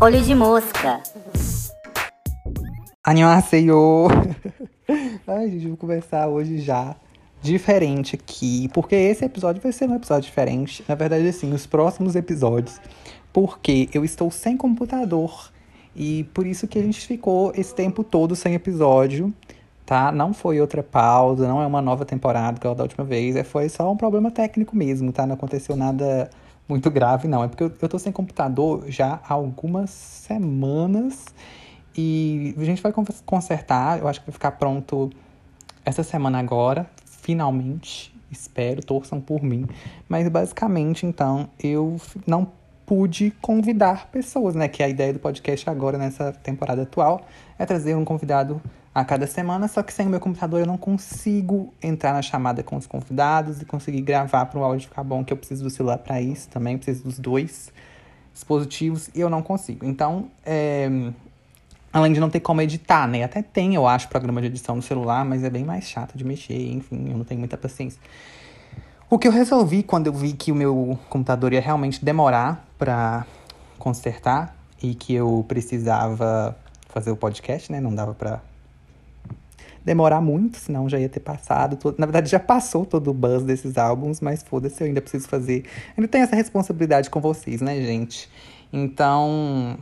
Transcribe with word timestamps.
Olho 0.00 0.22
de 0.22 0.34
mosca. 0.34 1.02
Annyeonghaseyo! 3.04 4.08
Ai, 5.28 5.50
gente, 5.50 5.68
vou 5.68 5.76
conversar 5.76 6.28
hoje 6.28 6.58
já 6.58 6.96
diferente 7.42 8.16
aqui, 8.16 8.70
porque 8.72 8.94
esse 8.94 9.26
episódio 9.26 9.60
vai 9.60 9.72
ser 9.72 9.90
um 9.90 9.94
episódio 9.94 10.24
diferente. 10.24 10.82
Na 10.88 10.94
verdade, 10.94 11.28
assim, 11.28 11.52
os 11.52 11.66
próximos 11.66 12.16
episódios, 12.16 12.80
porque 13.30 13.90
eu 13.92 14.06
estou 14.06 14.30
sem 14.30 14.56
computador 14.56 15.52
e 15.94 16.24
por 16.32 16.46
isso 16.46 16.66
que 16.66 16.78
a 16.78 16.82
gente 16.82 17.06
ficou 17.06 17.52
esse 17.54 17.74
tempo 17.74 18.02
todo 18.02 18.34
sem 18.34 18.54
episódio, 18.54 19.34
tá? 19.84 20.10
Não 20.10 20.32
foi 20.32 20.60
outra 20.60 20.82
pausa, 20.82 21.46
não 21.46 21.60
é 21.60 21.66
uma 21.66 21.82
nova 21.82 22.04
temporada 22.04 22.58
eu 22.62 22.74
da 22.74 22.82
última 22.82 23.04
vez, 23.04 23.36
é, 23.36 23.44
foi 23.44 23.68
só 23.68 23.90
um 23.90 23.96
problema 23.96 24.30
técnico 24.30 24.76
mesmo, 24.76 25.12
tá? 25.12 25.26
Não 25.26 25.34
aconteceu 25.34 25.76
nada 25.76 26.30
muito 26.68 26.90
grave, 26.90 27.28
não. 27.28 27.44
É 27.44 27.48
porque 27.48 27.64
eu, 27.64 27.72
eu 27.80 27.88
tô 27.88 27.98
sem 27.98 28.12
computador 28.12 28.84
já 28.88 29.20
há 29.28 29.34
algumas 29.34 29.90
semanas 29.90 31.26
e 31.96 32.54
a 32.58 32.64
gente 32.64 32.82
vai 32.82 32.92
consertar. 33.24 33.98
Eu 33.98 34.08
acho 34.08 34.20
que 34.20 34.26
vai 34.26 34.32
ficar 34.32 34.52
pronto 34.52 35.10
essa 35.84 36.02
semana 36.02 36.38
agora, 36.38 36.88
finalmente. 37.06 38.12
Espero, 38.30 38.84
torçam 38.84 39.20
por 39.20 39.42
mim. 39.42 39.66
Mas 40.08 40.28
basicamente, 40.28 41.06
então, 41.06 41.48
eu 41.62 42.00
não 42.26 42.48
pude 42.84 43.30
convidar 43.40 44.08
pessoas, 44.10 44.54
né? 44.54 44.66
Que 44.66 44.82
a 44.82 44.88
ideia 44.88 45.12
do 45.12 45.18
podcast 45.18 45.68
agora, 45.70 45.96
nessa 45.96 46.32
temporada 46.32 46.82
atual, 46.82 47.22
é 47.58 47.64
trazer 47.64 47.94
um 47.94 48.04
convidado 48.04 48.60
a 48.94 49.04
cada 49.04 49.26
semana, 49.26 49.66
só 49.66 49.82
que 49.82 49.92
sem 49.92 50.06
o 50.06 50.10
meu 50.10 50.20
computador 50.20 50.60
eu 50.60 50.66
não 50.66 50.76
consigo 50.76 51.74
entrar 51.82 52.12
na 52.12 52.22
chamada 52.22 52.62
com 52.62 52.76
os 52.76 52.86
convidados 52.86 53.60
e 53.60 53.64
conseguir 53.64 54.02
gravar 54.02 54.46
para 54.46 54.60
o 54.60 54.62
áudio 54.62 54.88
ficar 54.88 55.02
bom, 55.02 55.24
que 55.24 55.32
eu 55.32 55.36
preciso 55.36 55.64
do 55.64 55.70
celular 55.70 55.98
para 55.98 56.20
isso 56.20 56.48
também, 56.48 56.76
preciso 56.76 57.02
dos 57.02 57.18
dois 57.18 57.72
dispositivos 58.32 59.10
e 59.12 59.20
eu 59.20 59.28
não 59.28 59.42
consigo. 59.42 59.84
Então, 59.84 60.28
é, 60.46 60.88
além 61.92 62.12
de 62.12 62.20
não 62.20 62.30
ter 62.30 62.38
como 62.38 62.60
editar, 62.60 63.08
né? 63.08 63.24
Até 63.24 63.42
tem, 63.42 63.74
eu 63.74 63.86
acho, 63.86 64.08
programa 64.08 64.40
de 64.40 64.46
edição 64.46 64.76
no 64.76 64.82
celular, 64.82 65.24
mas 65.24 65.42
é 65.42 65.50
bem 65.50 65.64
mais 65.64 65.88
chato 65.88 66.16
de 66.16 66.24
mexer, 66.24 66.72
enfim, 66.72 67.10
eu 67.10 67.18
não 67.18 67.24
tenho 67.24 67.40
muita 67.40 67.56
paciência. 67.56 68.00
O 69.10 69.18
que 69.18 69.26
eu 69.26 69.32
resolvi 69.32 69.82
quando 69.82 70.06
eu 70.06 70.12
vi 70.12 70.32
que 70.32 70.52
o 70.52 70.54
meu 70.54 70.98
computador 71.08 71.52
ia 71.52 71.60
realmente 71.60 72.04
demorar 72.04 72.64
para 72.78 73.26
consertar 73.76 74.56
e 74.80 74.94
que 74.94 75.14
eu 75.14 75.44
precisava 75.48 76.56
fazer 76.88 77.10
o 77.10 77.16
podcast, 77.16 77.70
né? 77.72 77.80
Não 77.80 77.94
dava 77.94 78.14
para 78.14 78.40
demorar 79.84 80.20
muito, 80.20 80.56
senão 80.56 80.88
já 80.88 80.98
ia 80.98 81.08
ter 81.08 81.20
passado. 81.20 81.76
Todo... 81.76 81.98
Na 81.98 82.06
verdade, 82.06 82.30
já 82.30 82.40
passou 82.40 82.86
todo 82.86 83.10
o 83.10 83.14
buzz 83.14 83.42
desses 83.42 83.76
álbuns, 83.76 84.20
mas 84.20 84.42
foda-se, 84.42 84.82
eu 84.82 84.86
ainda 84.86 85.00
preciso 85.00 85.28
fazer. 85.28 85.64
Ainda 85.96 86.08
tenho 86.08 86.24
essa 86.24 86.34
responsabilidade 86.34 87.10
com 87.10 87.20
vocês, 87.20 87.60
né, 87.60 87.76
gente? 87.76 88.28
Então. 88.72 89.78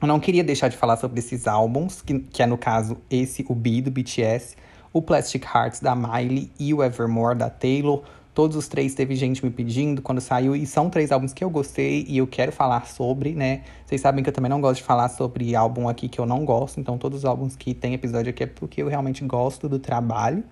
Eu 0.00 0.08
não 0.08 0.18
queria 0.18 0.42
deixar 0.42 0.68
de 0.68 0.78
falar 0.78 0.96
sobre 0.96 1.18
esses 1.18 1.46
álbuns, 1.46 2.00
que, 2.00 2.20
que 2.20 2.42
é 2.42 2.46
no 2.46 2.56
caso 2.56 2.96
esse, 3.10 3.44
o 3.48 3.54
B 3.54 3.82
do 3.82 3.90
BTS, 3.90 4.56
o 4.94 5.02
Plastic 5.02 5.44
Hearts 5.44 5.80
da 5.80 5.94
Miley 5.94 6.50
e 6.58 6.72
o 6.72 6.82
Evermore 6.82 7.36
da 7.36 7.50
Taylor. 7.50 8.02
Todos 8.32 8.56
os 8.56 8.68
três 8.68 8.94
teve 8.94 9.16
gente 9.16 9.44
me 9.44 9.50
pedindo 9.50 10.00
quando 10.00 10.20
saiu, 10.20 10.54
e 10.54 10.64
são 10.64 10.88
três 10.88 11.10
álbuns 11.10 11.32
que 11.32 11.42
eu 11.42 11.50
gostei 11.50 12.04
e 12.08 12.18
eu 12.18 12.26
quero 12.26 12.52
falar 12.52 12.86
sobre, 12.86 13.32
né? 13.34 13.62
Vocês 13.84 14.00
sabem 14.00 14.22
que 14.22 14.30
eu 14.30 14.34
também 14.34 14.48
não 14.48 14.60
gosto 14.60 14.76
de 14.76 14.84
falar 14.84 15.08
sobre 15.08 15.54
álbum 15.56 15.88
aqui 15.88 16.08
que 16.08 16.20
eu 16.20 16.26
não 16.26 16.44
gosto, 16.44 16.78
então 16.78 16.96
todos 16.96 17.18
os 17.18 17.24
álbuns 17.24 17.56
que 17.56 17.74
tem 17.74 17.92
episódio 17.92 18.30
aqui 18.30 18.44
é 18.44 18.46
porque 18.46 18.82
eu 18.82 18.88
realmente 18.88 19.24
gosto 19.24 19.68
do 19.68 19.78
trabalho. 19.78 20.44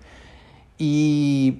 E 0.77 1.57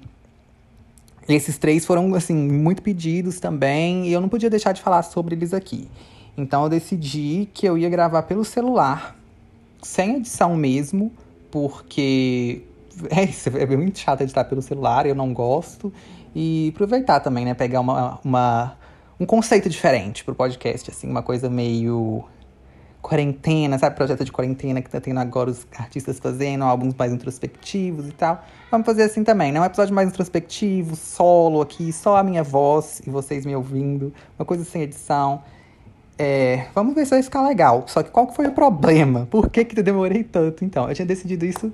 esses 1.28 1.58
três 1.58 1.86
foram, 1.86 2.14
assim, 2.16 2.36
muito 2.36 2.82
pedidos 2.82 3.40
também, 3.40 4.08
e 4.08 4.12
eu 4.12 4.20
não 4.20 4.28
podia 4.28 4.50
deixar 4.50 4.74
de 4.74 4.82
falar 4.82 5.04
sobre 5.04 5.36
eles 5.36 5.54
aqui. 5.54 5.88
Então 6.38 6.64
eu 6.64 6.70
decidi 6.70 7.48
que 7.54 7.66
eu 7.66 7.78
ia 7.78 7.90
gravar 7.90 8.24
pelo 8.24 8.44
celular, 8.44 9.16
sem 9.82 10.18
edição 10.18 10.56
mesmo, 10.56 11.12
porque 11.50 12.62
é 13.10 13.24
isso, 13.24 13.50
é 13.50 13.66
muito 13.66 14.00
chato 14.00 14.22
editar 14.22 14.46
pelo 14.46 14.62
celular, 14.62 15.06
eu 15.06 15.16
não 15.16 15.34
gosto. 15.34 15.92
E 16.36 16.72
aproveitar 16.74 17.20
também, 17.20 17.46
né? 17.46 17.54
Pegar 17.54 17.80
uma, 17.80 18.20
uma, 18.24 18.78
um 19.20 19.26
conceito 19.26 19.70
diferente 19.70 20.24
pro 20.24 20.36
podcast, 20.36 20.92
assim, 20.92 21.10
uma 21.10 21.24
coisa 21.24 21.50
meio 21.50 22.26
quarentena, 23.02 23.80
sabe? 23.80 23.96
Projeto 23.96 24.24
de 24.24 24.32
quarentena 24.32 24.82
que 24.82 24.90
tá 24.90 25.00
tendo 25.00 25.20
agora 25.20 25.50
os 25.50 25.66
artistas 25.78 26.20
fazendo, 26.20 26.64
álbuns 26.64 26.94
mais 26.94 27.12
introspectivos 27.14 28.08
e 28.08 28.12
tal. 28.12 28.44
Vamos 28.70 28.86
fazer 28.86 29.04
assim 29.04 29.24
também, 29.24 29.52
né? 29.52 29.60
Um 29.60 29.66
episódio 29.66 29.96
mais 29.96 30.10
introspectivo, 30.10 30.96
solo 30.96 31.62
aqui, 31.62 31.92
só 31.92 32.18
a 32.18 32.24
minha 32.24 32.44
voz 32.44 33.02
e 33.06 33.10
vocês 33.10 33.46
me 33.46 33.56
ouvindo, 33.56 34.14
uma 34.38 34.46
coisa 34.46 34.64
sem 34.64 34.82
edição. 34.82 35.42
É, 36.18 36.68
vamos 36.76 36.94
ver 36.94 37.06
se 37.06 37.12
vai 37.12 37.24
ficar 37.24 37.42
legal. 37.42 37.86
Só 37.88 38.04
que 38.04 38.12
qual 38.12 38.28
que 38.28 38.36
foi 38.36 38.48
o 38.48 38.52
problema? 38.52 39.26
Por 39.32 39.50
que, 39.50 39.64
que 39.64 39.80
eu 39.80 39.84
demorei 39.84 40.24
tanto? 40.24 40.66
Então, 40.66 40.90
eu 40.90 40.94
tinha 40.94 41.06
decidido 41.06 41.46
isso 41.46 41.72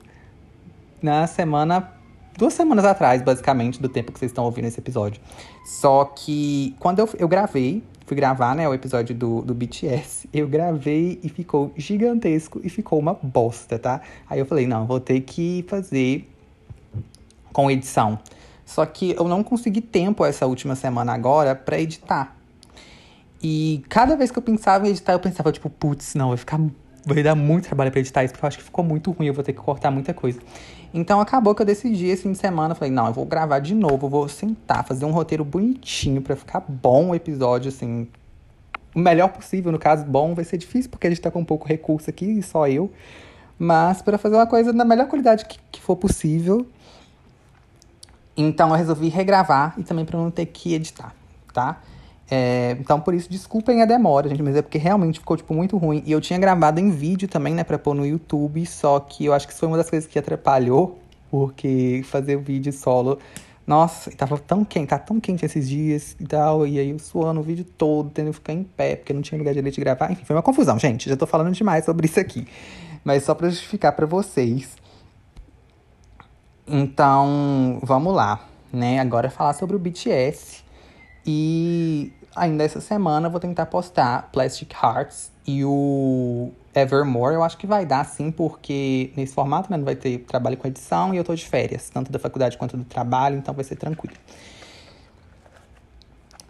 na 1.06 1.28
semana. 1.28 1.92
Duas 2.36 2.54
semanas 2.54 2.84
atrás, 2.84 3.22
basicamente, 3.22 3.82
do 3.82 3.88
tempo 3.88 4.12
que 4.12 4.20
vocês 4.20 4.32
estão 4.32 4.44
ouvindo 4.44 4.66
esse 4.66 4.80
episódio. 4.80 5.22
Só 5.64 6.04
que 6.04 6.76
quando 6.80 7.00
eu, 7.00 7.10
eu 7.18 7.28
gravei, 7.30 7.82
fui 8.06 8.18
gravar, 8.18 8.54
né, 8.56 8.68
o 8.68 8.74
episódio 8.74 9.16
do, 9.16 9.42
do 9.42 9.54
BTS, 9.54 10.28
eu 10.34 10.48
gravei 10.48 11.18
e 11.24 11.30
ficou 11.30 11.72
gigantesco 11.78 12.60
e 12.62 12.70
ficou 12.70 13.00
uma 13.00 13.14
bosta, 13.14 13.80
tá? 13.80 14.02
Aí 14.30 14.40
eu 14.40 14.46
falei, 14.46 14.68
não, 14.68 14.86
vou 14.86 15.00
ter 15.00 15.22
que 15.22 15.64
fazer 15.70 16.30
com 17.54 17.72
edição. 17.72 18.20
Só 18.66 18.86
que 18.86 19.12
eu 19.12 19.28
não 19.28 19.44
consegui 19.44 19.80
tempo 19.80 20.26
essa 20.26 20.46
última 20.46 20.76
semana 20.76 21.14
agora 21.14 21.56
para 21.56 21.80
editar. 21.80 22.36
E 23.42 23.84
cada 23.88 24.18
vez 24.18 24.32
que 24.32 24.40
eu 24.40 24.44
pensava 24.44 24.88
em 24.88 24.90
editar, 24.90 25.14
eu 25.14 25.20
pensava, 25.20 25.52
tipo, 25.52 25.70
putz, 25.70 26.16
não, 26.16 26.30
vai 26.30 26.38
ficar. 26.38 26.60
Vai 27.06 27.22
dar 27.22 27.36
muito 27.36 27.66
trabalho 27.66 27.92
pra 27.92 28.00
editar 28.00 28.24
isso, 28.24 28.34
porque 28.34 28.46
eu 28.46 28.48
acho 28.48 28.58
que 28.58 28.64
ficou 28.64 28.84
muito 28.84 29.12
ruim, 29.12 29.28
eu 29.28 29.34
vou 29.34 29.44
ter 29.44 29.54
que 29.54 29.60
cortar 29.60 29.92
muita 29.92 30.14
coisa. 30.14 30.40
Então 30.92 31.20
acabou 31.20 31.54
que 31.54 31.62
eu 31.62 31.66
decidi 31.66 32.08
esse 32.08 32.24
fim 32.24 32.32
de 32.32 32.38
semana, 32.38 32.74
falei, 32.74 32.92
não, 32.92 33.08
eu 33.08 33.14
vou 33.14 33.26
gravar 33.26 33.60
de 33.60 33.76
novo, 33.76 34.10
vou 34.10 34.28
sentar, 34.28 34.84
fazer 34.84 35.06
um 35.06 35.12
roteiro 35.12 35.46
bonitinho 35.46 36.22
para 36.22 36.36
ficar 36.36 36.62
bom 36.62 37.10
o 37.10 37.16
episódio, 37.16 37.70
assim. 37.70 38.08
O 38.96 39.00
melhor 39.00 39.28
possível, 39.28 39.72
no 39.72 39.78
caso, 39.78 40.06
bom, 40.06 40.34
vai 40.34 40.46
ser 40.46 40.58
difícil, 40.58 40.90
porque 40.90 41.06
a 41.06 41.10
gente 41.10 41.22
tá 41.22 41.30
com 41.30 41.44
pouco 41.44 41.68
recurso 41.68 42.10
aqui, 42.10 42.26
e 42.26 42.42
só 42.42 42.68
eu. 42.68 42.92
Mas 43.60 44.02
para 44.02 44.18
fazer 44.18 44.36
uma 44.36 44.48
coisa 44.48 44.74
na 44.74 44.84
melhor 44.84 45.08
qualidade 45.08 45.46
que, 45.46 45.60
que 45.72 45.82
for 45.82 45.96
possível. 45.96 46.66
Então 48.36 48.70
eu 48.70 48.76
resolvi 48.76 49.10
regravar 49.10 49.76
e 49.78 49.84
também 49.84 50.06
para 50.06 50.18
não 50.18 50.32
ter 50.32 50.46
que 50.46 50.74
editar, 50.74 51.14
tá? 51.54 51.82
É, 52.30 52.76
então, 52.80 53.00
por 53.00 53.14
isso, 53.14 53.30
desculpem 53.30 53.82
a 53.82 53.86
demora, 53.86 54.28
gente, 54.28 54.42
mas 54.42 54.56
é 54.56 54.62
porque 54.62 54.78
realmente 54.78 55.20
ficou, 55.20 55.38
tipo, 55.38 55.54
muito 55.54 55.78
ruim. 55.78 56.02
E 56.06 56.12
eu 56.12 56.20
tinha 56.20 56.40
gravado 56.40 56.80
em 56.80 56.90
vídeo 56.90 57.28
também, 57.28 57.54
né, 57.54 57.64
pra 57.64 57.78
pôr 57.78 57.94
no 57.94 58.06
YouTube, 58.06 58.66
só 58.66 59.00
que 59.00 59.26
eu 59.26 59.34
acho 59.34 59.46
que 59.46 59.54
isso 59.54 59.60
foi 59.60 59.68
uma 59.68 59.78
das 59.78 59.90
coisas 59.90 60.10
que 60.10 60.18
atrapalhou, 60.18 61.00
porque 61.30 62.02
fazer 62.06 62.36
o 62.36 62.42
vídeo 62.42 62.74
solo. 62.74 63.20
Nossa, 63.68 64.12
tava 64.12 64.38
tão 64.38 64.64
quente, 64.64 64.90
tá 64.90 65.00
tão 65.00 65.20
quente 65.20 65.44
esses 65.44 65.68
dias 65.68 66.16
e 66.20 66.26
tal, 66.26 66.68
e 66.68 66.80
aí 66.80 66.90
eu 66.90 67.00
suando 67.00 67.40
o 67.40 67.44
vídeo 67.44 67.66
todo, 67.66 68.12
tendo 68.12 68.28
que 68.28 68.34
ficar 68.34 68.54
em 68.54 68.64
pé, 68.64 68.96
porque 68.96 69.12
não 69.12 69.24
tinha 69.24 69.38
lugar 69.38 69.54
direito 69.54 69.76
de 69.76 69.82
gravar. 69.82 70.12
Enfim, 70.12 70.24
foi 70.24 70.36
uma 70.36 70.44
confusão, 70.44 70.78
gente. 70.78 71.10
Já 71.10 71.18
tô 71.18 71.26
falando 71.26 71.52
demais 71.52 71.86
sobre 71.86 72.06
isso 72.06 72.20
aqui. 72.20 72.48
Mas 73.04 73.24
só 73.24 73.34
pra 73.34 73.50
justificar 73.50 73.92
para 73.94 74.06
vocês. 74.06 74.76
Então, 76.68 77.80
vamos 77.84 78.14
lá, 78.14 78.48
né? 78.74 79.00
Agora 79.00 79.30
falar 79.30 79.54
sobre 79.54 79.76
o 79.76 79.80
BTS. 79.80 80.65
E 81.26 82.14
ainda 82.36 82.64
essa 82.64 82.80
semana 82.80 83.28
vou 83.30 83.40
tentar 83.40 83.66
postar 83.66 84.30
Plastic 84.32 84.72
Hearts 84.74 85.32
e 85.48 85.66
o 85.66 86.52
Evermore. 86.74 87.34
Eu 87.34 87.44
acho 87.44 87.58
que 87.58 87.66
vai 87.66 87.86
dar 87.86 88.06
sim, 88.06 88.30
porque 88.32 89.12
nesse 89.16 89.34
formato 89.34 89.72
né, 89.72 89.78
não 89.78 89.86
vai 89.86 89.96
ter 89.96 90.20
trabalho 90.20 90.56
com 90.56 90.68
edição 90.68 91.14
e 91.14 91.18
eu 91.18 91.24
tô 91.24 91.34
de 91.34 91.46
férias, 91.46 91.90
tanto 91.90 92.12
da 92.12 92.20
faculdade 92.20 92.58
quanto 92.58 92.78
do 92.78 92.84
trabalho, 92.84 93.38
então 93.38 93.54
vai 93.54 93.64
ser 93.64 93.76
tranquilo. 93.76 94.16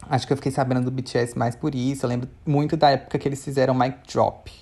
acho 0.02 0.26
que 0.26 0.32
eu 0.32 0.36
fiquei 0.36 0.52
sabendo 0.52 0.82
do 0.84 0.90
BTS 0.90 1.36
mais 1.36 1.56
por 1.56 1.74
isso. 1.74 2.04
Eu 2.04 2.10
lembro 2.10 2.28
muito 2.44 2.76
da 2.76 2.90
época 2.90 3.18
que 3.18 3.26
eles 3.26 3.42
fizeram 3.42 3.74
Mic 3.74 3.96
Drop. 4.12 4.52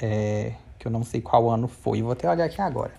É, 0.00 0.52
que 0.78 0.86
eu 0.86 0.92
não 0.92 1.02
sei 1.02 1.20
qual 1.20 1.50
ano 1.50 1.66
foi. 1.66 2.00
Vou 2.00 2.12
até 2.12 2.30
olhar 2.30 2.44
aqui 2.44 2.62
agora. 2.62 2.92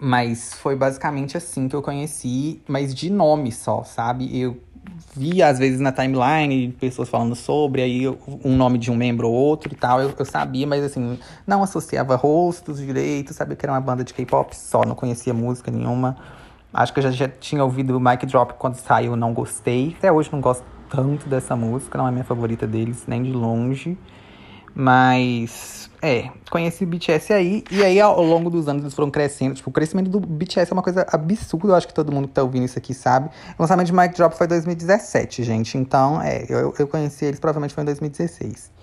Mas 0.00 0.54
foi 0.54 0.76
basicamente 0.76 1.36
assim 1.36 1.68
que 1.68 1.74
eu 1.74 1.82
conheci, 1.82 2.62
mas 2.68 2.94
de 2.94 3.10
nome 3.10 3.50
só, 3.50 3.82
sabe? 3.82 4.36
Eu 4.38 4.60
via 5.16 5.48
às 5.48 5.58
vezes 5.58 5.80
na 5.80 5.92
timeline 5.92 6.72
pessoas 6.72 7.08
falando 7.08 7.34
sobre, 7.34 7.82
aí 7.82 8.08
um 8.44 8.56
nome 8.56 8.78
de 8.78 8.90
um 8.90 8.96
membro 8.96 9.28
ou 9.28 9.34
outro 9.34 9.72
e 9.72 9.76
tal, 9.76 10.00
eu, 10.00 10.12
eu, 10.16 10.24
sabia, 10.24 10.66
mas 10.66 10.84
assim, 10.84 11.18
não 11.46 11.62
associava 11.62 12.16
rostos 12.16 12.78
direito, 12.78 13.32
sabia 13.32 13.56
que 13.56 13.64
era 13.64 13.72
uma 13.72 13.80
banda 13.80 14.04
de 14.04 14.14
K-pop 14.14 14.54
só, 14.54 14.84
não 14.84 14.94
conhecia 14.94 15.34
música 15.34 15.70
nenhuma. 15.70 16.16
Acho 16.72 16.92
que 16.92 16.98
eu 16.98 17.04
já, 17.04 17.10
já 17.10 17.28
tinha 17.28 17.64
ouvido 17.64 17.96
o 17.96 18.00
Mic 18.00 18.26
Drop 18.26 18.54
quando 18.58 18.76
saiu, 18.76 19.16
não 19.16 19.32
gostei. 19.32 19.94
Até 19.98 20.12
hoje 20.12 20.28
não 20.30 20.40
gosto 20.40 20.64
tanto 20.90 21.28
dessa 21.28 21.56
música, 21.56 21.96
não 21.96 22.06
é 22.06 22.10
minha 22.10 22.24
favorita 22.24 22.66
deles, 22.66 23.04
nem 23.06 23.22
de 23.22 23.32
longe. 23.32 23.96
Mas, 24.74 25.87
é, 26.00 26.30
conheci 26.50 26.84
o 26.84 26.86
BTS 26.86 27.32
aí, 27.32 27.64
e 27.70 27.82
aí 27.82 28.00
ao 28.00 28.22
longo 28.22 28.48
dos 28.48 28.68
anos 28.68 28.82
eles 28.82 28.94
foram 28.94 29.10
crescendo. 29.10 29.54
Tipo, 29.54 29.70
o 29.70 29.72
crescimento 29.72 30.08
do 30.08 30.20
BTS 30.20 30.70
é 30.70 30.74
uma 30.74 30.82
coisa 30.82 31.06
absurda, 31.10 31.68
eu 31.68 31.74
acho 31.74 31.88
que 31.88 31.94
todo 31.94 32.12
mundo 32.12 32.28
que 32.28 32.34
tá 32.34 32.42
ouvindo 32.42 32.64
isso 32.64 32.78
aqui 32.78 32.94
sabe. 32.94 33.28
O 33.58 33.62
lançamento 33.62 33.86
de 33.86 33.92
Mic 33.92 34.14
Drop 34.14 34.36
foi 34.36 34.46
em 34.46 34.50
2017, 34.50 35.42
gente. 35.42 35.76
Então, 35.76 36.22
é, 36.22 36.44
eu, 36.48 36.74
eu 36.78 36.86
conheci 36.86 37.24
eles 37.24 37.40
provavelmente 37.40 37.74
foi 37.74 37.82
em 37.82 37.86
2016. 37.86 38.77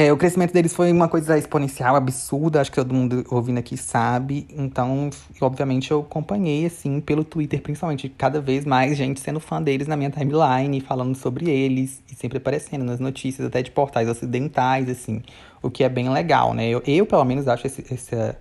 É, 0.00 0.12
o 0.12 0.16
crescimento 0.16 0.52
deles 0.52 0.72
foi 0.72 0.92
uma 0.92 1.08
coisa 1.08 1.36
exponencial, 1.36 1.96
absurda, 1.96 2.60
acho 2.60 2.70
que 2.70 2.76
todo 2.76 2.94
mundo 2.94 3.24
ouvindo 3.28 3.58
aqui 3.58 3.76
sabe. 3.76 4.46
Então, 4.56 5.10
obviamente, 5.40 5.90
eu 5.90 6.02
acompanhei, 6.02 6.66
assim, 6.66 7.00
pelo 7.00 7.24
Twitter, 7.24 7.60
principalmente, 7.60 8.08
cada 8.08 8.40
vez 8.40 8.64
mais 8.64 8.96
gente 8.96 9.18
sendo 9.18 9.40
fã 9.40 9.60
deles 9.60 9.88
na 9.88 9.96
minha 9.96 10.08
timeline, 10.08 10.80
falando 10.80 11.16
sobre 11.16 11.50
eles, 11.50 12.00
e 12.08 12.14
sempre 12.14 12.38
aparecendo 12.38 12.84
nas 12.84 13.00
notícias, 13.00 13.44
até 13.44 13.60
de 13.60 13.72
portais 13.72 14.08
ocidentais, 14.08 14.88
assim, 14.88 15.20
o 15.60 15.68
que 15.68 15.82
é 15.82 15.88
bem 15.88 16.08
legal, 16.08 16.54
né? 16.54 16.68
Eu, 16.68 16.80
eu 16.86 17.04
pelo 17.04 17.24
menos, 17.24 17.48
acho 17.48 17.66
esse, 17.66 17.84
esse, 17.92 18.36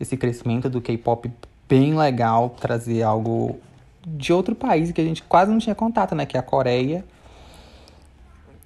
esse 0.00 0.16
crescimento 0.16 0.70
do 0.70 0.80
K-pop 0.80 1.30
bem 1.68 1.98
legal, 1.98 2.56
trazer 2.58 3.02
algo 3.02 3.60
de 4.06 4.32
outro 4.32 4.54
país 4.54 4.90
que 4.90 5.02
a 5.02 5.04
gente 5.04 5.22
quase 5.22 5.50
não 5.50 5.58
tinha 5.58 5.74
contato, 5.74 6.14
né? 6.14 6.24
Que 6.24 6.38
é 6.38 6.40
a 6.40 6.42
Coreia. 6.42 7.04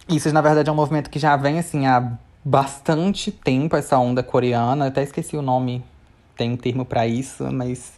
Isso, 0.09 0.33
na 0.33 0.41
verdade, 0.41 0.69
é 0.69 0.73
um 0.73 0.77
movimento 0.77 1.09
que 1.09 1.19
já 1.19 1.37
vem, 1.37 1.59
assim, 1.59 1.87
há 1.87 2.19
bastante 2.45 3.31
tempo, 3.31 3.77
essa 3.77 3.99
onda 3.99 4.23
coreana. 4.23 4.89
até 4.89 5.03
esqueci 5.03 5.37
o 5.37 5.43
nome, 5.43 5.85
tem 6.37 6.53
um 6.53 6.57
termo 6.57 6.85
para 6.85 7.07
isso, 7.07 7.51
mas, 7.53 7.93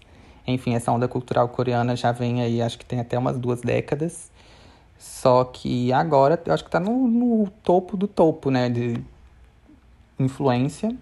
enfim, 0.47 0.75
essa 0.75 0.93
onda 0.93 1.09
cultural 1.09 1.49
coreana 1.49 1.97
já 1.97 2.13
vem 2.13 2.43
aí, 2.43 2.61
acho 2.61 2.79
que 2.79 2.85
tem 2.85 3.01
até 3.01 3.19
umas 3.19 3.39
duas 3.39 3.63
décadas. 3.63 4.31
Só 4.99 5.45
que 5.45 5.93
agora, 5.93 6.41
eu 6.45 6.53
acho 6.53 6.65
que 6.65 6.71
tá 6.71 6.79
no, 6.79 7.09
no 7.09 7.51
topo 7.63 7.97
do 7.97 8.07
topo, 8.07 8.51
né, 8.51 8.69
de 8.69 9.03
influência. 10.19 10.95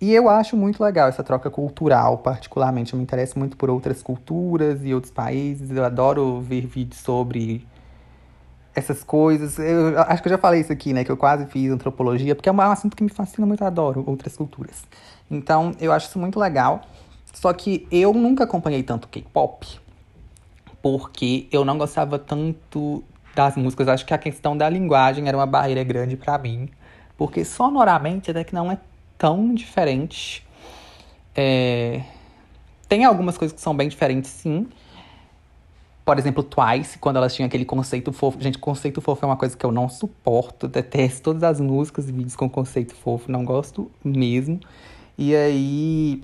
E 0.00 0.12
eu 0.12 0.28
acho 0.28 0.56
muito 0.56 0.82
legal 0.82 1.08
essa 1.08 1.22
troca 1.22 1.50
cultural, 1.50 2.18
particularmente. 2.18 2.94
Eu 2.94 2.96
me 2.98 3.02
interesso 3.02 3.38
muito 3.38 3.56
por 3.56 3.70
outras 3.70 4.02
culturas 4.02 4.84
e 4.84 4.94
outros 4.94 5.12
países. 5.12 5.70
Eu 5.70 5.84
adoro 5.84 6.40
ver 6.40 6.66
vídeos 6.66 7.00
sobre 7.00 7.66
essas 8.74 9.02
coisas. 9.02 9.58
Eu 9.58 9.98
acho 10.00 10.22
que 10.22 10.28
eu 10.28 10.32
já 10.32 10.38
falei 10.38 10.60
isso 10.60 10.72
aqui, 10.72 10.92
né? 10.92 11.04
Que 11.04 11.10
eu 11.10 11.16
quase 11.16 11.46
fiz 11.46 11.70
antropologia, 11.70 12.34
porque 12.34 12.48
é 12.48 12.52
um 12.52 12.60
assunto 12.60 12.96
que 12.96 13.02
me 13.02 13.10
fascina 13.10 13.46
muito, 13.46 13.62
eu 13.62 13.66
adoro 13.66 14.04
outras 14.06 14.36
culturas. 14.36 14.84
Então, 15.30 15.72
eu 15.80 15.92
acho 15.92 16.08
isso 16.08 16.18
muito 16.18 16.38
legal. 16.38 16.82
Só 17.32 17.52
que 17.52 17.86
eu 17.90 18.12
nunca 18.12 18.44
acompanhei 18.44 18.82
tanto 18.82 19.08
K-pop, 19.08 19.66
porque 20.82 21.46
eu 21.52 21.64
não 21.64 21.78
gostava 21.78 22.18
tanto 22.18 23.04
das 23.34 23.56
músicas. 23.56 23.88
Acho 23.88 24.04
que 24.04 24.14
a 24.14 24.18
questão 24.18 24.56
da 24.56 24.68
linguagem 24.68 25.28
era 25.28 25.36
uma 25.36 25.46
barreira 25.46 25.84
grande 25.84 26.16
para 26.16 26.36
mim, 26.38 26.68
porque 27.16 27.44
sonoramente 27.44 28.30
até 28.30 28.42
que 28.42 28.54
não 28.54 28.70
é 28.70 28.78
tão 29.16 29.54
diferente. 29.54 30.46
É... 31.34 32.02
Tem 32.88 33.04
algumas 33.04 33.38
coisas 33.38 33.54
que 33.54 33.60
são 33.62 33.76
bem 33.76 33.88
diferentes, 33.88 34.30
sim, 34.30 34.66
por 36.04 36.18
exemplo, 36.18 36.42
Twice, 36.42 36.98
quando 36.98 37.16
elas 37.16 37.34
tinham 37.34 37.46
aquele 37.46 37.64
conceito 37.64 38.12
fofo. 38.12 38.40
Gente, 38.40 38.58
conceito 38.58 39.00
fofo 39.00 39.24
é 39.24 39.28
uma 39.28 39.36
coisa 39.36 39.56
que 39.56 39.64
eu 39.64 39.70
não 39.70 39.88
suporto. 39.88 40.66
Detesto 40.66 41.22
todas 41.22 41.42
as 41.42 41.60
músicas 41.60 42.08
e 42.08 42.12
vídeos 42.12 42.34
com 42.34 42.48
conceito 42.48 42.94
fofo. 42.94 43.30
Não 43.30 43.44
gosto 43.44 43.90
mesmo. 44.02 44.58
E 45.16 45.34
aí. 45.34 46.22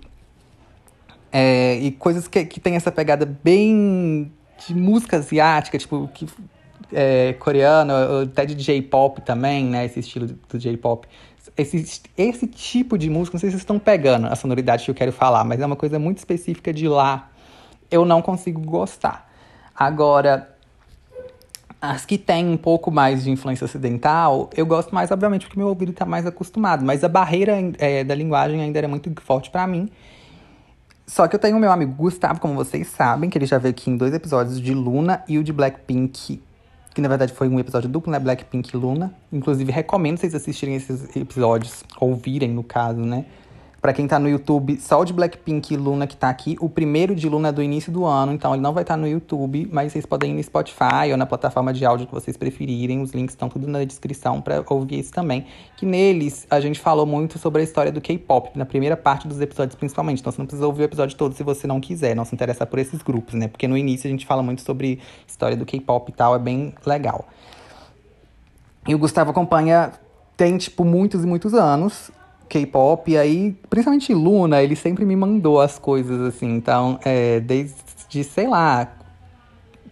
É, 1.31 1.79
e 1.79 1.93
coisas 1.93 2.27
que, 2.27 2.45
que 2.47 2.59
tem 2.59 2.77
essa 2.77 2.91
pegada 2.91 3.27
bem 3.27 4.33
de 4.67 4.75
música 4.75 5.19
asiática, 5.19 5.77
tipo, 5.77 6.09
que, 6.15 6.27
é, 6.93 7.35
coreana, 7.35 8.23
até 8.23 8.47
de 8.47 8.55
J-pop 8.55 9.21
também, 9.21 9.65
né? 9.67 9.85
Esse 9.85 10.01
estilo 10.01 10.27
do 10.27 10.59
J-pop. 10.59 11.07
Esse, 11.57 12.03
esse 12.17 12.47
tipo 12.47 12.99
de 12.99 13.09
música, 13.09 13.37
não 13.37 13.41
sei 13.41 13.51
se 13.51 13.53
vocês 13.53 13.63
estão 13.63 13.79
pegando 13.79 14.27
a 14.27 14.37
sonoridade 14.37 14.85
que 14.85 14.91
eu 14.91 14.95
quero 14.95 15.13
falar, 15.13 15.45
mas 15.45 15.61
é 15.61 15.67
uma 15.67 15.77
coisa 15.77 15.99
muito 15.99 16.19
específica 16.19 16.73
de 16.73 16.89
lá. 16.89 17.31
Eu 17.91 18.05
não 18.05 18.21
consigo 18.21 18.61
gostar. 18.61 19.26
Agora, 19.77 20.49
as 21.81 22.07
que 22.07 22.17
têm 22.17 22.49
um 22.49 22.57
pouco 22.57 22.91
mais 22.91 23.25
de 23.25 23.31
influência 23.31 23.65
ocidental, 23.65 24.49
eu 24.57 24.65
gosto 24.65 24.95
mais, 24.95 25.11
obviamente, 25.11 25.47
porque 25.47 25.59
meu 25.59 25.69
ouvido 25.69 25.93
está 25.93 26.07
mais 26.07 26.27
acostumado. 26.27 26.85
Mas 26.85 27.05
a 27.05 27.09
barreira 27.09 27.55
é, 27.79 28.03
da 28.03 28.15
linguagem 28.15 28.61
ainda 28.61 28.79
era 28.79 28.89
muito 28.89 29.13
forte 29.21 29.51
para 29.51 29.67
mim. 29.67 29.89
Só 31.07 31.29
que 31.29 31.37
eu 31.37 31.39
tenho 31.39 31.57
o 31.57 31.61
meu 31.61 31.71
amigo 31.71 31.93
Gustavo, 31.93 32.41
como 32.41 32.55
vocês 32.55 32.89
sabem, 32.89 33.31
que 33.31 33.39
ele 33.39 33.47
já 33.47 33.59
veio 33.59 33.71
aqui 33.71 33.91
em 33.91 33.97
dois 33.97 34.13
episódios 34.13 34.61
de 34.61 34.75
Luna 34.75 35.23
e 35.29 35.39
o 35.39 35.45
de 35.45 35.53
Blackpink, 35.53 36.43
que 36.93 37.01
na 37.01 37.09
verdade 37.09 37.33
foi 37.33 37.49
um 37.49 37.61
episódio 37.61 37.89
duplo, 37.89 38.11
né? 38.11 38.19
Blackpink 38.19 38.75
e 38.75 38.77
Luna. 38.77 39.15
Inclusive, 39.33 39.71
recomendo 39.71 40.19
vocês 40.19 40.35
assistirem 40.35 40.75
esses 40.75 41.15
episódios, 41.15 41.85
ouvirem 42.01 42.51
no 42.51 42.65
caso, 42.65 42.99
né? 42.99 43.25
Para 43.87 43.93
quem 43.93 44.09
tá 44.09 44.19
no 44.19 44.29
YouTube, 44.29 44.81
só 44.81 45.01
o 45.01 45.05
de 45.05 45.13
Blackpink 45.13 45.73
e 45.73 45.77
Luna 45.77 46.09
que 46.09 46.17
tá 46.17 46.29
aqui. 46.29 46.57
O 46.61 46.69
primeiro 46.69 47.15
de 47.15 47.29
Luna 47.29 47.51
é 47.51 47.53
do 47.53 47.63
início 47.63 47.93
do 47.93 48.05
ano, 48.05 48.33
então 48.33 48.53
ele 48.53 48.61
não 48.61 48.73
vai 48.73 48.83
estar 48.83 48.95
tá 48.95 49.01
no 49.01 49.07
YouTube, 49.07 49.69
mas 49.71 49.93
vocês 49.93 50.05
podem 50.05 50.33
ir 50.33 50.35
no 50.35 50.43
Spotify 50.43 51.13
ou 51.13 51.17
na 51.17 51.25
plataforma 51.25 51.73
de 51.73 51.87
áudio 51.87 52.05
que 52.05 52.13
vocês 52.13 52.37
preferirem. 52.37 53.01
Os 53.01 53.13
links 53.13 53.35
estão 53.35 53.49
tudo 53.49 53.69
na 53.69 53.85
descrição 53.85 54.41
para 54.41 54.65
ouvir 54.71 54.99
isso 54.99 55.13
também. 55.13 55.47
Que 55.77 55.87
neles 55.87 56.49
a 56.51 56.59
gente 56.59 56.81
falou 56.81 57.07
muito 57.07 57.39
sobre 57.39 57.61
a 57.61 57.65
história 57.65 57.93
do 57.93 58.01
K-pop, 58.01 58.59
na 58.59 58.67
primeira 58.67 58.97
parte 58.97 59.29
dos 59.29 59.41
episódios 59.41 59.77
principalmente. 59.77 60.19
Então 60.19 60.33
você 60.33 60.39
não 60.41 60.47
precisa 60.47 60.67
ouvir 60.67 60.83
o 60.83 60.87
episódio 60.87 61.17
todo 61.17 61.37
se 61.37 61.45
você 61.45 61.69
não 61.69 61.81
quiser, 61.81 62.17
não 62.17 62.25
se 62.25 62.35
interessar 62.35 62.67
por 62.67 62.81
esses 62.81 63.01
grupos, 63.03 63.35
né? 63.35 63.47
Porque 63.47 63.69
no 63.69 63.79
início 63.79 64.09
a 64.09 64.11
gente 64.11 64.27
fala 64.27 64.43
muito 64.43 64.63
sobre 64.63 64.99
história 65.29 65.57
do 65.57 65.65
K-pop 65.65 66.11
e 66.11 66.13
tal, 66.13 66.35
é 66.35 66.41
bem 66.41 66.75
legal. 66.85 67.25
E 68.85 68.97
o 68.97 68.99
Gustavo 68.99 69.31
acompanha 69.31 69.93
tem, 70.37 70.59
tipo, 70.59 70.85
muitos 70.85 71.25
e 71.25 71.27
muitos 71.27 71.55
anos. 71.55 72.11
K-pop, 72.49 73.11
e 73.11 73.19
aí, 73.19 73.57
principalmente 73.69 74.13
Luna, 74.15 74.63
ele 74.63 74.77
sempre 74.77 75.05
me 75.05 75.17
mandou 75.17 75.61
as 75.61 75.79
coisas, 75.79 76.21
assim. 76.21 76.55
Então, 76.55 76.99
é, 77.05 77.41
desde, 77.41 78.25
sei 78.25 78.47
lá, 78.47 78.93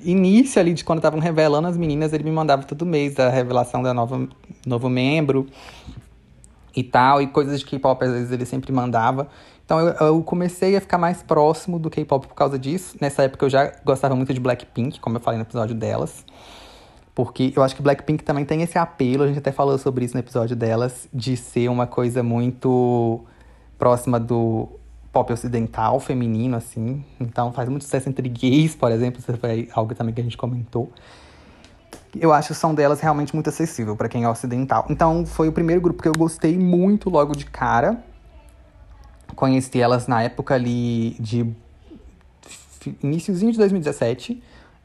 início 0.05 0.61
ali 0.61 0.73
de 0.73 0.85
quando 0.85 0.99
estavam 0.99 1.19
revelando 1.19 1.67
as 1.67 1.77
meninas, 1.77 2.13
ele 2.13 2.25
me 2.25 2.31
mandava 2.31 2.63
todo 2.65 2.85
mês 2.85 3.19
a 3.19 3.29
revelação 3.29 3.83
da 3.83 3.93
nova 3.95 4.29
novo 4.67 4.89
membro 4.89 5.47
e 6.77 6.83
tal, 6.83 7.23
e 7.23 7.27
coisas 7.27 7.61
de 7.61 7.67
K-pop 7.67 8.05
às 8.05 8.11
vezes 8.13 8.33
ele 8.33 8.45
sempre 8.45 8.73
mandava. 8.73 9.29
Então 9.65 9.81
eu, 9.81 9.95
eu 10.07 10.23
comecei 10.23 10.77
a 10.77 10.81
ficar 10.81 10.99
mais 10.99 11.23
próximo 11.23 11.79
do 11.79 11.89
K-pop 11.89 12.27
por 12.27 12.35
causa 12.35 12.59
disso. 12.59 12.97
Nessa 13.01 13.23
época 13.23 13.47
eu 13.47 13.51
já 13.51 13.73
gostava 13.85 14.15
muito 14.15 14.35
de 14.35 14.41
Blackpink, 14.41 15.01
como 15.01 15.17
eu 15.17 15.21
falei 15.21 15.39
no 15.39 15.45
episódio 15.45 15.75
delas. 15.75 16.25
Porque 17.15 17.53
eu 17.55 17.63
acho 17.63 17.77
que 17.77 17.83
Blackpink 17.83 18.25
também 18.25 18.45
tem 18.45 18.63
esse 18.63 18.77
apelo, 18.77 19.23
a 19.23 19.27
gente 19.29 19.39
até 19.39 19.53
falou 19.53 19.79
sobre 19.79 20.05
isso 20.05 20.15
no 20.15 20.21
episódio 20.21 20.57
delas, 20.57 21.09
de 21.13 21.37
ser 21.37 21.69
uma 21.69 21.87
coisa 21.87 22.23
muito 22.23 23.25
próxima 23.79 24.19
do 24.19 24.69
pop 25.13 25.33
ocidental, 25.33 26.01
feminino, 26.01 26.57
assim. 26.57 27.05
Então 27.21 27.53
faz 27.53 27.69
muito 27.69 27.85
sucesso 27.85 28.09
entre 28.09 28.29
gays, 28.29 28.75
por 28.75 28.91
exemplo, 28.91 29.21
isso 29.21 29.37
foi 29.39 29.69
algo 29.73 29.95
também 29.95 30.13
que 30.13 30.21
a 30.21 30.25
gente 30.25 30.37
comentou. 30.37 30.91
Eu 32.19 32.33
acho 32.33 32.53
o 32.53 32.55
som 32.55 32.75
delas 32.75 33.01
realmente 33.01 33.33
muito 33.33 33.49
acessível 33.49 33.97
para 33.97 34.09
quem 34.09 34.25
é 34.25 34.29
ocidental. 34.29 34.87
Então 34.91 35.25
foi 35.25 35.49
o 35.49 35.53
primeiro 35.53 35.81
grupo 35.81 36.03
que 36.03 36.09
eu 36.09 36.13
gostei 36.17 36.59
muito 36.59 37.11
logo 37.11 37.35
de 37.35 37.45
cara. 37.47 38.03
Conheci 39.37 39.81
elas 39.81 40.07
na 40.07 40.23
época 40.23 40.55
ali 40.55 41.17
de 41.21 41.47
iníciozinho 43.03 43.53
de 43.53 43.59
2017. 43.59 44.43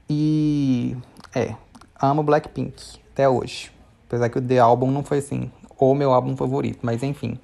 E 0.09 0.97
é, 1.35 1.55
amo 2.01 2.23
Blackpink 2.23 2.99
até 3.11 3.27
hoje. 3.27 3.71
Apesar 4.07 4.29
que 4.29 4.37
o 4.37 4.41
The 4.41 4.59
Album 4.59 4.91
não 4.91 5.03
foi 5.03 5.19
assim, 5.19 5.51
o 5.77 5.93
meu 5.93 6.11
álbum 6.11 6.35
favorito, 6.35 6.79
mas 6.81 7.03
enfim. 7.03 7.39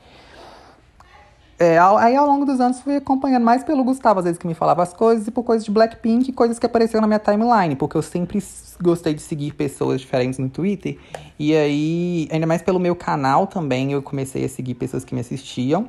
É, 1.58 1.80
aí 1.80 2.16
ao 2.18 2.28
longo 2.28 2.46
dos 2.46 2.60
anos 2.60 2.82
fui 2.82 2.98
acompanhando 2.98 3.44
mais 3.44 3.64
pelo 3.64 3.82
Gustavo, 3.84 4.20
às 4.20 4.26
vezes 4.26 4.38
que 4.38 4.46
me 4.46 4.54
falava 4.54 4.84
as 4.84 4.94
coisas, 4.94 5.26
e 5.26 5.32
por 5.32 5.44
coisas 5.44 5.64
de 5.64 5.72
Blackpink, 5.72 6.34
coisas 6.34 6.60
que 6.60 6.66
apareceram 6.66 7.02
na 7.02 7.08
minha 7.08 7.20
timeline, 7.20 7.78
porque 7.78 7.96
eu 7.96 8.02
sempre 8.02 8.44
gostei 8.82 9.14
de 9.14 9.22
seguir 9.22 9.54
pessoas 9.54 10.02
diferentes 10.02 10.38
no 10.38 10.50
Twitter. 10.50 10.98
E 11.40 11.56
aí, 11.56 12.28
ainda 12.30 12.46
mais 12.46 12.62
pelo 12.62 12.78
meu 12.78 12.96
canal 12.96 13.48
também, 13.48 13.94
eu 13.94 14.02
comecei 14.02 14.44
a 14.44 14.50
seguir 14.50 14.76
pessoas 14.76 15.06
que 15.06 15.16
me 15.16 15.22
assistiam. 15.22 15.88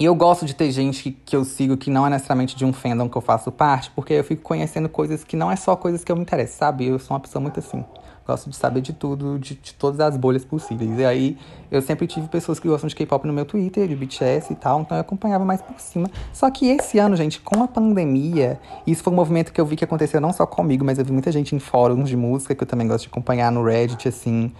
E 0.00 0.04
eu 0.04 0.14
gosto 0.14 0.46
de 0.46 0.54
ter 0.54 0.70
gente 0.70 1.10
que 1.24 1.34
eu 1.34 1.44
sigo 1.44 1.76
que 1.76 1.90
não 1.90 2.06
é 2.06 2.10
necessariamente 2.10 2.54
de 2.54 2.64
um 2.64 2.72
fandom 2.72 3.08
que 3.08 3.18
eu 3.18 3.20
faço 3.20 3.50
parte, 3.50 3.90
porque 3.90 4.12
eu 4.12 4.22
fico 4.22 4.42
conhecendo 4.42 4.88
coisas 4.88 5.24
que 5.24 5.34
não 5.34 5.50
é 5.50 5.56
só 5.56 5.74
coisas 5.74 6.04
que 6.04 6.12
eu 6.12 6.14
me 6.14 6.22
interesso, 6.22 6.56
sabe? 6.56 6.86
Eu 6.86 7.00
sou 7.00 7.16
uma 7.16 7.20
pessoa 7.20 7.42
muito 7.42 7.58
assim. 7.58 7.84
Gosto 8.24 8.48
de 8.48 8.54
saber 8.54 8.80
de 8.80 8.92
tudo, 8.92 9.40
de, 9.40 9.56
de 9.56 9.74
todas 9.74 9.98
as 9.98 10.16
bolhas 10.16 10.44
possíveis. 10.44 10.96
E 11.00 11.04
aí, 11.04 11.36
eu 11.68 11.82
sempre 11.82 12.06
tive 12.06 12.28
pessoas 12.28 12.60
que 12.60 12.68
gostam 12.68 12.86
de 12.86 12.94
K-pop 12.94 13.26
no 13.26 13.32
meu 13.32 13.44
Twitter, 13.44 13.88
de 13.88 13.96
BTS 13.96 14.52
e 14.52 14.56
tal, 14.56 14.82
então 14.82 14.96
eu 14.96 15.00
acompanhava 15.00 15.44
mais 15.44 15.60
por 15.60 15.80
cima. 15.80 16.08
Só 16.32 16.48
que 16.48 16.68
esse 16.68 17.00
ano, 17.00 17.16
gente, 17.16 17.40
com 17.40 17.60
a 17.60 17.66
pandemia, 17.66 18.60
isso 18.86 19.02
foi 19.02 19.12
um 19.12 19.16
movimento 19.16 19.52
que 19.52 19.60
eu 19.60 19.66
vi 19.66 19.74
que 19.74 19.82
aconteceu 19.82 20.20
não 20.20 20.32
só 20.32 20.46
comigo, 20.46 20.84
mas 20.84 20.98
eu 21.00 21.04
vi 21.04 21.10
muita 21.10 21.32
gente 21.32 21.56
em 21.56 21.58
fóruns 21.58 22.08
de 22.08 22.16
música, 22.16 22.54
que 22.54 22.62
eu 22.62 22.68
também 22.68 22.86
gosto 22.86 23.04
de 23.04 23.08
acompanhar 23.08 23.50
no 23.50 23.64
Reddit, 23.64 24.06
assim, 24.06 24.52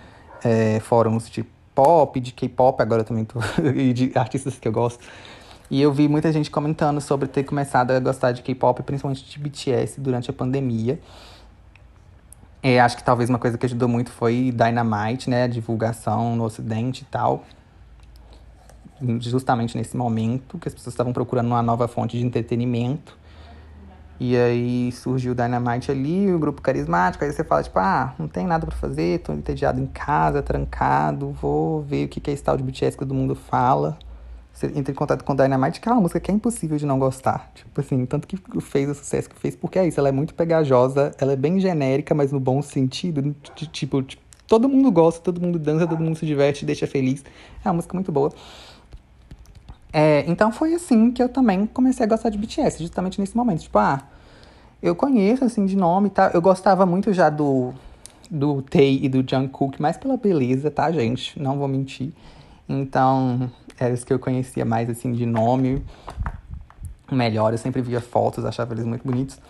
é, 0.42 0.80
fóruns 0.80 1.30
de 1.30 1.44
pop, 1.78 2.18
de 2.18 2.32
K-pop, 2.32 2.82
agora 2.82 3.04
também 3.04 3.24
tô, 3.24 3.38
e 3.72 3.92
de 3.92 4.10
artistas 4.16 4.58
que 4.58 4.66
eu 4.66 4.72
gosto. 4.72 4.98
E 5.70 5.80
eu 5.80 5.92
vi 5.92 6.08
muita 6.08 6.32
gente 6.32 6.50
comentando 6.50 7.00
sobre 7.00 7.28
ter 7.28 7.44
começado 7.44 7.92
a 7.92 8.00
gostar 8.00 8.32
de 8.32 8.42
K-pop, 8.42 8.82
principalmente 8.82 9.24
de 9.24 9.38
BTS, 9.38 10.00
durante 10.00 10.28
a 10.28 10.32
pandemia. 10.32 10.98
É, 12.60 12.80
acho 12.80 12.96
que 12.96 13.04
talvez 13.04 13.30
uma 13.30 13.38
coisa 13.38 13.56
que 13.56 13.64
ajudou 13.64 13.88
muito 13.88 14.10
foi 14.10 14.52
Dynamite, 14.52 15.30
né? 15.30 15.44
A 15.44 15.46
divulgação 15.46 16.34
no 16.34 16.42
ocidente 16.42 17.02
e 17.02 17.04
tal. 17.04 17.44
Justamente 19.20 19.78
nesse 19.78 19.96
momento 19.96 20.58
que 20.58 20.66
as 20.66 20.74
pessoas 20.74 20.94
estavam 20.94 21.12
procurando 21.12 21.46
uma 21.46 21.62
nova 21.62 21.86
fonte 21.86 22.18
de 22.18 22.26
entretenimento. 22.26 23.16
E 24.20 24.36
aí 24.36 24.90
surgiu 24.92 25.32
o 25.32 25.34
Dynamite 25.34 25.90
ali, 25.90 26.32
o 26.32 26.38
grupo 26.38 26.60
carismático. 26.60 27.24
Aí 27.24 27.32
você 27.32 27.44
fala, 27.44 27.62
tipo, 27.62 27.78
ah, 27.78 28.14
não 28.18 28.26
tem 28.26 28.46
nada 28.46 28.66
para 28.66 28.76
fazer, 28.76 29.20
tô 29.20 29.32
entediado 29.32 29.80
em 29.80 29.86
casa, 29.86 30.42
trancado, 30.42 31.30
vou 31.40 31.82
ver 31.82 32.06
o 32.06 32.08
que, 32.08 32.20
que 32.20 32.30
é 32.30 32.34
esse 32.34 32.42
tal 32.42 32.56
de 32.56 32.62
BTS 32.62 32.96
que 32.96 33.04
todo 33.04 33.14
mundo 33.14 33.34
fala. 33.34 33.96
Você 34.52 34.66
entra 34.74 34.90
em 34.90 34.94
contato 34.94 35.22
com 35.22 35.36
Dynamite, 35.36 35.80
que 35.80 35.88
é 35.88 35.92
uma 35.92 36.00
música 36.00 36.18
que 36.18 36.32
é 36.32 36.34
impossível 36.34 36.76
de 36.76 36.84
não 36.84 36.98
gostar. 36.98 37.48
Tipo 37.54 37.80
assim, 37.80 38.04
tanto 38.06 38.26
que 38.26 38.36
fez 38.60 38.90
o 38.90 38.94
sucesso 38.94 39.30
que 39.30 39.38
fez, 39.38 39.54
porque 39.54 39.78
é 39.78 39.86
isso, 39.86 40.00
ela 40.00 40.08
é 40.08 40.12
muito 40.12 40.34
pegajosa, 40.34 41.12
ela 41.18 41.32
é 41.32 41.36
bem 41.36 41.60
genérica, 41.60 42.12
mas 42.12 42.32
no 42.32 42.40
bom 42.40 42.60
sentido. 42.60 43.36
Tipo, 43.54 44.04
todo 44.48 44.68
mundo 44.68 44.90
gosta, 44.90 45.20
todo 45.20 45.40
mundo 45.40 45.60
dança, 45.60 45.86
todo 45.86 46.02
mundo 46.02 46.16
se 46.16 46.26
diverte, 46.26 46.64
deixa 46.64 46.88
feliz. 46.88 47.24
É 47.64 47.68
uma 47.68 47.74
música 47.74 47.94
muito 47.94 48.10
boa. 48.10 48.32
É, 49.92 50.24
então 50.28 50.52
foi 50.52 50.74
assim 50.74 51.10
que 51.10 51.22
eu 51.22 51.28
também 51.28 51.66
comecei 51.66 52.04
a 52.04 52.08
gostar 52.08 52.30
de 52.30 52.38
BTS, 52.38 52.82
justamente 52.82 53.20
nesse 53.20 53.36
momento. 53.36 53.62
Tipo, 53.62 53.78
ah, 53.78 54.02
eu 54.82 54.94
conheço 54.94 55.44
assim 55.44 55.66
de 55.66 55.76
nome, 55.76 56.10
tá? 56.10 56.30
Eu 56.34 56.42
gostava 56.42 56.84
muito 56.86 57.12
já 57.12 57.30
do 57.30 57.72
do 58.30 58.60
Tae 58.60 59.00
e 59.02 59.08
do 59.08 59.24
Jungkook, 59.28 59.80
mais 59.80 59.96
pela 59.96 60.16
beleza, 60.16 60.70
tá, 60.70 60.90
gente? 60.92 61.40
Não 61.40 61.58
vou 61.58 61.66
mentir. 61.66 62.12
Então, 62.68 63.50
eram 63.78 63.94
os 63.94 64.04
que 64.04 64.12
eu 64.12 64.18
conhecia 64.18 64.64
mais 64.64 64.90
assim 64.90 65.12
de 65.12 65.24
nome. 65.24 65.82
Melhor, 67.10 67.52
eu 67.52 67.58
sempre 67.58 67.80
via 67.80 68.00
fotos, 68.00 68.44
achava 68.44 68.74
eles 68.74 68.84
muito 68.84 69.06
bonitos. 69.06 69.40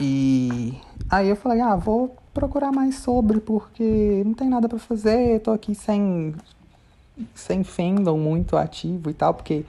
E 0.00 0.74
aí 1.08 1.28
eu 1.28 1.36
falei, 1.36 1.60
ah, 1.60 1.76
vou 1.76 2.16
procurar 2.34 2.72
mais 2.72 2.96
sobre, 2.96 3.40
porque 3.40 4.22
não 4.24 4.34
tem 4.34 4.48
nada 4.48 4.68
para 4.68 4.78
fazer, 4.78 5.40
tô 5.40 5.52
aqui 5.52 5.74
sem 5.74 6.34
sem 7.34 7.62
fandom 7.62 8.16
muito 8.16 8.56
ativo 8.56 9.10
e 9.10 9.14
tal, 9.14 9.34
porque 9.34 9.64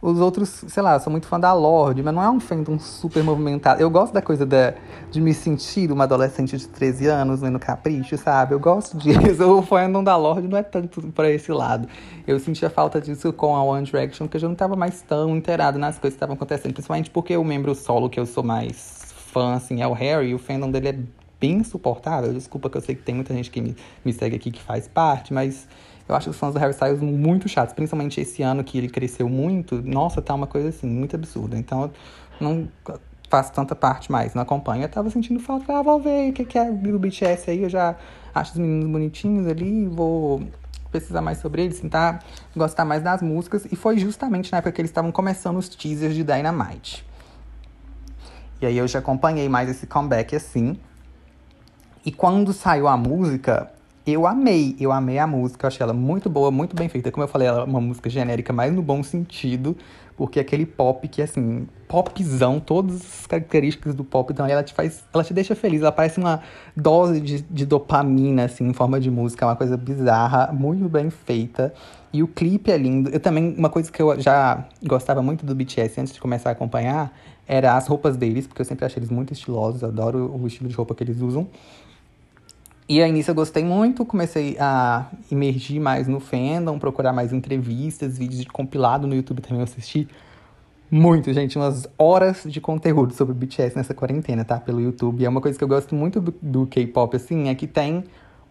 os 0.00 0.20
outros, 0.20 0.64
sei 0.68 0.80
lá, 0.80 0.98
sou 1.00 1.10
muito 1.10 1.26
fã 1.26 1.40
da 1.40 1.52
Lorde, 1.52 2.04
mas 2.04 2.14
não 2.14 2.22
é 2.22 2.30
um 2.30 2.38
fandom 2.38 2.78
super 2.78 3.24
movimentado. 3.24 3.82
Eu 3.82 3.90
gosto 3.90 4.12
da 4.12 4.22
coisa 4.22 4.46
da, 4.46 4.74
de 5.10 5.20
me 5.20 5.34
sentir 5.34 5.90
uma 5.90 6.04
adolescente 6.04 6.56
de 6.56 6.68
13 6.68 7.08
anos 7.08 7.42
no 7.42 7.58
capricho, 7.58 8.16
sabe? 8.16 8.54
Eu 8.54 8.60
gosto 8.60 8.96
disso. 8.96 9.18
O 9.58 9.60
fandom 9.60 10.04
da 10.04 10.16
Lorde 10.16 10.46
não 10.46 10.56
é 10.56 10.62
tanto 10.62 11.02
pra 11.08 11.28
esse 11.28 11.50
lado. 11.50 11.88
Eu 12.28 12.38
sentia 12.38 12.70
falta 12.70 13.00
disso 13.00 13.32
com 13.32 13.56
a 13.56 13.62
One 13.62 13.84
Direction, 13.84 14.26
porque 14.26 14.36
eu 14.36 14.42
já 14.42 14.48
não 14.48 14.54
tava 14.54 14.76
mais 14.76 15.02
tão 15.02 15.36
inteirado 15.36 15.80
nas 15.80 15.98
coisas 15.98 16.14
que 16.14 16.18
estavam 16.18 16.36
acontecendo. 16.36 16.74
Principalmente 16.74 17.10
porque 17.10 17.36
o 17.36 17.42
membro 17.42 17.74
solo 17.74 18.08
que 18.08 18.20
eu 18.20 18.26
sou 18.26 18.44
mais 18.44 19.12
fã, 19.32 19.54
assim, 19.54 19.82
é 19.82 19.88
o 19.88 19.92
Harry, 19.92 20.28
e 20.28 20.34
o 20.34 20.38
fandom 20.38 20.70
dele 20.70 20.88
é 20.88 20.98
bem 21.40 21.56
insuportável. 21.56 22.32
Desculpa 22.32 22.70
que 22.70 22.76
eu 22.76 22.80
sei 22.80 22.94
que 22.94 23.02
tem 23.02 23.16
muita 23.16 23.34
gente 23.34 23.50
que 23.50 23.60
me, 23.60 23.74
me 24.04 24.12
segue 24.12 24.36
aqui 24.36 24.52
que 24.52 24.62
faz 24.62 24.86
parte, 24.86 25.34
mas 25.34 25.66
eu 26.08 26.14
acho 26.14 26.30
os 26.30 26.36
fãs 26.36 26.54
do 26.54 26.58
Harry 26.58 26.72
Styles 26.72 27.00
muito 27.00 27.48
chatos, 27.48 27.74
principalmente 27.74 28.20
esse 28.20 28.42
ano 28.42 28.64
que 28.64 28.78
ele 28.78 28.88
cresceu 28.88 29.28
muito. 29.28 29.82
Nossa, 29.82 30.22
tá 30.22 30.34
uma 30.34 30.46
coisa 30.46 30.70
assim, 30.70 30.86
muito 30.86 31.14
absurda. 31.14 31.56
Então, 31.56 31.82
eu 31.82 31.90
não 32.40 32.68
faço 33.28 33.52
tanta 33.52 33.74
parte 33.74 34.10
mais, 34.10 34.34
não 34.34 34.42
acompanho. 34.42 34.82
Eu 34.84 34.88
tava 34.88 35.10
sentindo 35.10 35.38
falta, 35.38 35.72
ah, 35.78 35.82
vou 35.82 36.00
ver 36.00 36.30
o 36.30 36.32
que, 36.32 36.44
que 36.44 36.58
é 36.58 36.70
o 36.70 36.98
BTS 36.98 37.50
aí, 37.50 37.62
eu 37.62 37.68
já 37.68 37.94
acho 38.34 38.52
os 38.52 38.58
meninos 38.58 38.90
bonitinhos 38.90 39.46
ali, 39.46 39.86
vou 39.86 40.42
pesquisar 40.90 41.20
mais 41.20 41.38
sobre 41.38 41.64
eles, 41.64 41.80
tentar 41.80 42.24
gostar 42.56 42.84
mais 42.84 43.02
das 43.02 43.20
músicas. 43.20 43.66
E 43.70 43.76
foi 43.76 43.98
justamente 43.98 44.50
na 44.50 44.58
época 44.58 44.72
que 44.72 44.80
eles 44.80 44.90
estavam 44.90 45.12
começando 45.12 45.58
os 45.58 45.68
teasers 45.68 46.14
de 46.14 46.24
Dynamite. 46.24 47.06
E 48.60 48.66
aí 48.66 48.76
eu 48.76 48.88
já 48.88 48.98
acompanhei 48.98 49.48
mais 49.48 49.68
esse 49.68 49.86
comeback 49.86 50.34
assim. 50.34 50.78
E 52.04 52.10
quando 52.10 52.52
saiu 52.52 52.88
a 52.88 52.96
música, 52.96 53.70
eu 54.10 54.26
amei, 54.26 54.76
eu 54.78 54.92
amei 54.92 55.18
a 55.18 55.26
música, 55.26 55.66
eu 55.66 55.68
achei 55.68 55.82
ela 55.82 55.92
muito 55.92 56.30
boa, 56.30 56.50
muito 56.50 56.74
bem 56.74 56.88
feita. 56.88 57.10
Como 57.10 57.24
eu 57.24 57.28
falei, 57.28 57.48
ela 57.48 57.60
é 57.60 57.64
uma 57.64 57.80
música 57.80 58.08
genérica, 58.08 58.52
mas 58.52 58.72
no 58.72 58.82
bom 58.82 59.02
sentido, 59.02 59.76
porque 60.16 60.38
é 60.38 60.42
aquele 60.42 60.66
pop 60.66 61.06
que, 61.06 61.22
assim, 61.22 61.66
popzão, 61.86 62.58
todas 62.58 62.96
as 62.96 63.26
características 63.26 63.94
do 63.94 64.04
pop, 64.04 64.32
então 64.32 64.46
ela 64.46 64.62
te 64.62 64.74
faz, 64.74 65.04
ela 65.12 65.22
te 65.22 65.32
deixa 65.32 65.54
feliz, 65.54 65.80
ela 65.80 65.92
parece 65.92 66.18
uma 66.18 66.40
dose 66.76 67.20
de, 67.20 67.42
de 67.42 67.64
dopamina, 67.64 68.44
assim, 68.44 68.66
em 68.66 68.72
forma 68.72 68.98
de 68.98 69.10
música, 69.10 69.44
é 69.44 69.48
uma 69.48 69.56
coisa 69.56 69.76
bizarra, 69.76 70.52
muito 70.52 70.88
bem 70.88 71.10
feita. 71.10 71.72
E 72.12 72.22
o 72.22 72.26
clipe 72.28 72.70
é 72.70 72.76
lindo. 72.76 73.10
Eu 73.10 73.20
também, 73.20 73.54
uma 73.56 73.68
coisa 73.68 73.92
que 73.92 74.00
eu 74.00 74.18
já 74.20 74.66
gostava 74.82 75.22
muito 75.22 75.44
do 75.44 75.54
BTS 75.54 76.00
antes 76.00 76.12
de 76.12 76.20
começar 76.20 76.50
a 76.50 76.52
acompanhar, 76.52 77.12
era 77.46 77.76
as 77.76 77.86
roupas 77.86 78.16
deles, 78.16 78.46
porque 78.46 78.60
eu 78.60 78.66
sempre 78.66 78.84
achei 78.84 78.98
eles 78.98 79.10
muito 79.10 79.32
estilosos, 79.32 79.82
adoro 79.82 80.34
o 80.34 80.46
estilo 80.46 80.68
de 80.68 80.74
roupa 80.74 80.94
que 80.94 81.02
eles 81.02 81.20
usam. 81.20 81.48
E 82.88 83.02
aí 83.02 83.12
nisso 83.12 83.30
eu 83.30 83.34
gostei 83.34 83.62
muito, 83.62 84.02
comecei 84.06 84.56
a 84.58 85.10
emergir 85.30 85.78
mais 85.78 86.08
no 86.08 86.18
fandom, 86.20 86.78
procurar 86.78 87.12
mais 87.12 87.34
entrevistas, 87.34 88.16
vídeos 88.16 88.40
de 88.40 88.48
compilado 88.48 89.06
no 89.06 89.14
YouTube 89.14 89.42
também 89.42 89.58
eu 89.58 89.64
assisti. 89.64 90.08
Muito, 90.90 91.30
gente, 91.34 91.58
umas 91.58 91.86
horas 91.98 92.44
de 92.46 92.62
conteúdo 92.62 93.12
sobre 93.12 93.34
BTS 93.34 93.76
nessa 93.76 93.92
quarentena, 93.92 94.42
tá? 94.42 94.58
Pelo 94.58 94.80
YouTube. 94.80 95.20
E 95.20 95.26
é 95.26 95.28
uma 95.28 95.42
coisa 95.42 95.58
que 95.58 95.62
eu 95.62 95.68
gosto 95.68 95.94
muito 95.94 96.18
do, 96.18 96.34
do 96.40 96.66
K-pop, 96.66 97.14
assim, 97.14 97.50
é 97.50 97.54
que 97.54 97.66
tem 97.66 98.04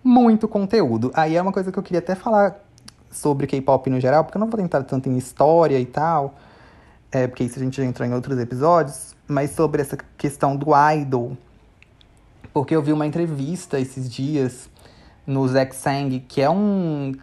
muito 0.04 0.48
conteúdo. 0.48 1.10
Aí 1.16 1.36
é 1.36 1.42
uma 1.42 1.52
coisa 1.52 1.72
que 1.72 1.80
eu 1.80 1.82
queria 1.82 1.98
até 1.98 2.14
falar 2.14 2.64
sobre 3.10 3.48
K-pop 3.48 3.90
no 3.90 4.00
geral, 4.00 4.24
porque 4.24 4.38
eu 4.38 4.40
não 4.40 4.50
vou 4.52 4.60
tentar 4.60 4.84
tanto 4.84 5.10
em 5.10 5.18
história 5.18 5.80
e 5.80 5.86
tal, 5.88 6.36
é, 7.12 7.26
porque 7.26 7.44
isso 7.44 7.58
a 7.58 7.64
gente 7.64 7.78
já 7.78 7.84
entrou 7.84 8.08
em 8.08 8.14
outros 8.14 8.38
episódios, 8.38 9.16
mas 9.28 9.50
sobre 9.50 9.82
essa 9.82 9.98
questão 10.16 10.56
do 10.56 10.68
idol 10.94 11.36
porque 12.54 12.76
eu 12.76 12.82
vi 12.82 12.92
uma 12.94 13.06
entrevista 13.06 13.80
esses 13.80 14.10
dias 14.10 14.70
no 15.26 15.48
Zack 15.48 15.76
Sang, 15.76 16.20
que 16.28 16.42
é 16.42 16.50
um. 16.50 17.14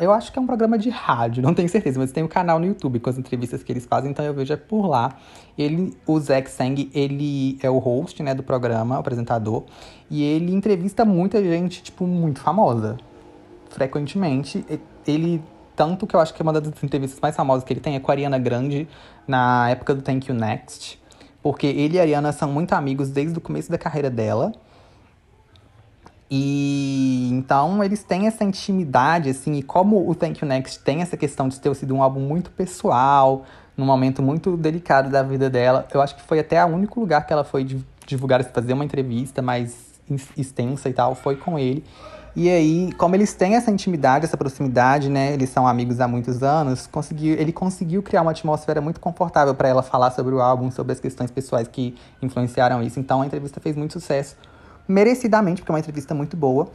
Eu 0.00 0.12
acho 0.12 0.32
que 0.32 0.38
é 0.38 0.42
um 0.42 0.46
programa 0.46 0.78
de 0.78 0.88
rádio, 0.88 1.42
não 1.44 1.52
tenho 1.52 1.68
certeza, 1.68 2.00
mas 2.00 2.10
tem 2.10 2.24
um 2.24 2.28
canal 2.28 2.58
no 2.58 2.66
YouTube 2.66 2.98
com 3.00 3.10
as 3.10 3.18
entrevistas 3.18 3.62
que 3.62 3.70
eles 3.70 3.84
fazem, 3.84 4.10
então 4.10 4.24
eu 4.24 4.32
vejo 4.32 4.52
é 4.52 4.56
por 4.56 4.86
lá. 4.86 5.16
Ele, 5.56 5.96
o 6.06 6.18
Zack 6.18 6.50
Sang, 6.50 6.90
ele 6.94 7.58
é 7.62 7.68
o 7.68 7.78
host, 7.78 8.22
né, 8.22 8.34
do 8.34 8.42
programa, 8.42 8.96
o 8.96 8.98
apresentador, 9.00 9.64
e 10.10 10.22
ele 10.22 10.54
entrevista 10.54 11.04
muita 11.04 11.42
gente, 11.42 11.82
tipo, 11.82 12.06
muito 12.06 12.40
famosa. 12.40 12.96
Frequentemente. 13.68 14.64
Ele 15.06 15.42
tanto 15.78 16.08
que 16.08 16.16
eu 16.16 16.18
acho 16.18 16.34
que 16.34 16.42
uma 16.42 16.52
das 16.52 16.66
entrevistas 16.82 17.20
mais 17.20 17.36
famosas 17.36 17.62
que 17.62 17.72
ele 17.72 17.78
tem 17.78 17.94
é 17.94 18.00
com 18.00 18.10
a 18.10 18.14
Ariana 18.14 18.36
Grande, 18.36 18.88
na 19.28 19.70
época 19.70 19.94
do 19.94 20.02
Thank 20.02 20.28
You 20.28 20.36
Next. 20.36 20.97
Porque 21.42 21.66
ele 21.66 21.96
e 21.96 21.98
a 21.98 22.02
Ariana 22.02 22.32
são 22.32 22.50
muito 22.50 22.72
amigos 22.72 23.10
desde 23.10 23.38
o 23.38 23.40
começo 23.40 23.70
da 23.70 23.78
carreira 23.78 24.10
dela. 24.10 24.52
E 26.30 27.30
então 27.32 27.82
eles 27.82 28.02
têm 28.02 28.26
essa 28.26 28.44
intimidade, 28.44 29.30
assim, 29.30 29.54
e 29.54 29.62
como 29.62 30.08
o 30.08 30.14
Thank 30.14 30.42
You 30.42 30.48
Next 30.48 30.80
tem 30.80 31.00
essa 31.00 31.16
questão 31.16 31.48
de 31.48 31.58
ter 31.58 31.74
sido 31.74 31.94
um 31.94 32.02
álbum 32.02 32.20
muito 32.20 32.50
pessoal, 32.50 33.44
num 33.78 33.86
momento 33.86 34.22
muito 34.22 34.56
delicado 34.56 35.08
da 35.08 35.22
vida 35.22 35.48
dela, 35.48 35.86
eu 35.94 36.02
acho 36.02 36.16
que 36.16 36.22
foi 36.22 36.40
até 36.40 36.62
o 36.64 36.68
único 36.68 36.98
lugar 36.98 37.24
que 37.24 37.32
ela 37.32 37.44
foi 37.44 37.64
divulgar, 38.04 38.42
fazer 38.44 38.72
uma 38.72 38.84
entrevista 38.84 39.40
mais 39.40 40.00
extensa 40.36 40.88
e 40.88 40.92
tal, 40.92 41.14
foi 41.14 41.36
com 41.36 41.58
ele. 41.58 41.84
E 42.40 42.48
aí, 42.48 42.92
como 42.92 43.16
eles 43.16 43.34
têm 43.34 43.56
essa 43.56 43.68
intimidade, 43.68 44.24
essa 44.24 44.36
proximidade, 44.36 45.08
né? 45.10 45.32
Eles 45.34 45.50
são 45.50 45.66
amigos 45.66 45.98
há 45.98 46.06
muitos 46.06 46.40
anos, 46.40 46.86
conseguiu, 46.86 47.34
ele 47.34 47.50
conseguiu 47.50 48.00
criar 48.00 48.22
uma 48.22 48.30
atmosfera 48.30 48.80
muito 48.80 49.00
confortável 49.00 49.56
para 49.56 49.66
ela 49.66 49.82
falar 49.82 50.12
sobre 50.12 50.32
o 50.32 50.40
álbum, 50.40 50.70
sobre 50.70 50.92
as 50.92 51.00
questões 51.00 51.32
pessoais 51.32 51.66
que 51.66 51.96
influenciaram 52.22 52.80
isso. 52.80 53.00
Então 53.00 53.22
a 53.22 53.26
entrevista 53.26 53.58
fez 53.58 53.74
muito 53.74 53.94
sucesso, 53.94 54.36
merecidamente, 54.86 55.62
porque 55.62 55.72
é 55.72 55.74
uma 55.74 55.80
entrevista 55.80 56.14
muito 56.14 56.36
boa. 56.36 56.68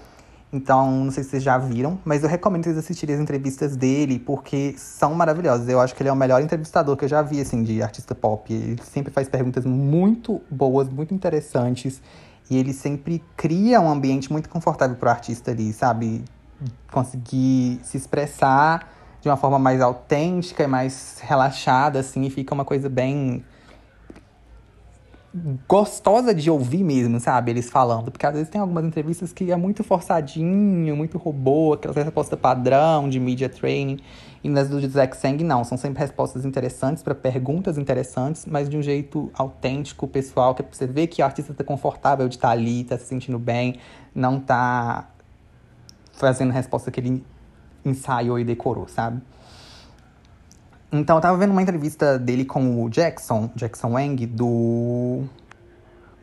Então, 0.51 0.91
não 1.05 1.12
sei 1.12 1.24
se 1.24 1.29
vocês 1.29 1.43
já 1.43 1.58
viram, 1.58 1.98
mas 2.03 2.24
eu 2.24 2.29
recomendo 2.29 2.65
vocês 2.65 2.77
assistirem 2.77 3.15
as 3.15 3.22
entrevistas 3.22 3.77
dele, 3.77 4.20
porque 4.20 4.75
são 4.77 5.15
maravilhosas. 5.15 5.70
Eu 5.70 5.79
acho 5.79 5.96
que 5.96 6.03
ele 6.03 6.10
é 6.10 6.12
o 6.12 6.15
melhor 6.15 6.41
entrevistador 6.41 6.98
que 6.98 7.05
eu 7.05 7.10
já 7.10 7.22
vi, 7.22 7.39
assim, 7.39 7.63
de 7.63 7.82
artista 7.82 8.13
pop. 8.13 8.53
Ele 8.53 8.82
sempre 8.84 9.13
faz 9.13 9.29
perguntas 9.29 9.65
muito 9.65 10.41
boas, 10.51 10.89
muito 10.89 11.13
interessantes. 11.13 12.01
E 12.50 12.57
ele 12.57 12.73
sempre 12.73 13.23
cria 13.35 13.79
um 13.79 13.89
ambiente 13.89 14.31
muito 14.31 14.50
confortável 14.50 14.95
pro 14.95 15.09
artista 15.09 15.51
ali, 15.51 15.71
sabe? 15.73 16.23
Conseguir 16.91 17.79
se 17.83 17.97
expressar 17.97 18.91
de 19.21 19.29
uma 19.29 19.38
forma 19.38 19.57
mais 19.57 19.81
autêntica 19.81 20.63
e 20.63 20.67
mais 20.67 21.19
relaxada, 21.21 22.00
assim, 22.00 22.23
e 22.23 22.29
fica 22.29 22.53
uma 22.53 22.65
coisa 22.65 22.89
bem 22.89 23.43
gostosa 25.67 26.33
de 26.33 26.49
ouvir 26.51 26.83
mesmo, 26.83 27.19
sabe? 27.19 27.51
Eles 27.51 27.69
falando. 27.69 28.11
Porque 28.11 28.25
às 28.25 28.33
vezes 28.33 28.49
tem 28.49 28.61
algumas 28.61 28.85
entrevistas 28.85 29.33
que 29.33 29.51
é 29.51 29.55
muito 29.55 29.83
forçadinho, 29.83 30.95
muito 30.95 31.17
robô, 31.17 31.73
aquela 31.73 31.93
resposta 31.93 32.37
padrão 32.37 33.09
de 33.09 33.19
media 33.19 33.49
training. 33.49 33.99
E 34.43 34.49
nas 34.49 34.69
do 34.69 34.79
Zack 34.87 35.17
Sang, 35.17 35.43
não. 35.43 35.63
São 35.63 35.77
sempre 35.77 35.99
respostas 35.99 36.45
interessantes 36.45 37.01
para 37.01 37.15
perguntas 37.15 37.77
interessantes, 37.77 38.45
mas 38.45 38.69
de 38.69 38.77
um 38.77 38.81
jeito 38.81 39.31
autêntico, 39.33 40.07
pessoal, 40.07 40.53
que 40.53 40.61
é 40.61 40.65
você 40.69 40.85
ver 40.85 41.07
que 41.07 41.21
o 41.21 41.25
artista 41.25 41.53
tá 41.53 41.63
confortável 41.63 42.27
de 42.27 42.35
estar 42.35 42.49
tá 42.49 42.53
ali, 42.53 42.83
tá 42.83 42.97
se 42.97 43.05
sentindo 43.05 43.39
bem, 43.39 43.79
não 44.13 44.39
tá 44.39 45.09
fazendo 46.11 46.51
a 46.51 46.53
resposta 46.53 46.91
que 46.91 46.99
ele 46.99 47.25
ensaiou 47.83 48.39
e 48.39 48.43
decorou, 48.43 48.87
sabe? 48.87 49.21
Então, 50.95 51.15
eu 51.15 51.21
tava 51.23 51.35
vendo 51.39 51.50
uma 51.50 51.62
entrevista 51.63 52.19
dele 52.19 52.45
com 52.45 52.83
o 52.83 52.88
Jackson, 52.88 53.50
Jackson 53.55 53.93
Wang, 53.93 54.27
do 54.27 55.23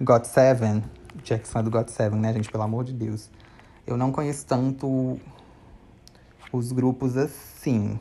God 0.01 0.23
Seven. 0.23 0.85
Jackson 1.25 1.59
é 1.59 1.63
do 1.65 1.71
God 1.73 1.89
Seven, 1.89 2.21
né, 2.21 2.33
gente? 2.33 2.49
Pelo 2.49 2.63
amor 2.63 2.85
de 2.85 2.93
Deus. 2.93 3.33
Eu 3.85 3.97
não 3.97 4.13
conheço 4.13 4.47
tanto 4.47 5.19
os 6.53 6.71
grupos 6.71 7.17
assim, 7.17 7.99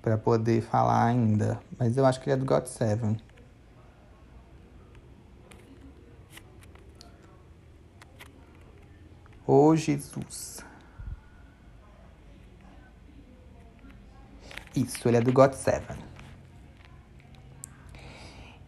para 0.00 0.16
poder 0.16 0.62
falar 0.62 1.06
ainda. 1.06 1.58
Mas 1.76 1.96
eu 1.96 2.06
acho 2.06 2.20
que 2.20 2.30
ele 2.30 2.34
é 2.34 2.36
do 2.36 2.46
God 2.46 2.66
Seven. 2.66 3.16
Ô 9.44 9.70
oh, 9.70 9.74
Jesus. 9.74 10.64
Isso, 14.76 15.08
ele 15.08 15.16
é 15.16 15.20
do 15.20 15.32
God 15.32 15.54
Seven. 15.54 16.11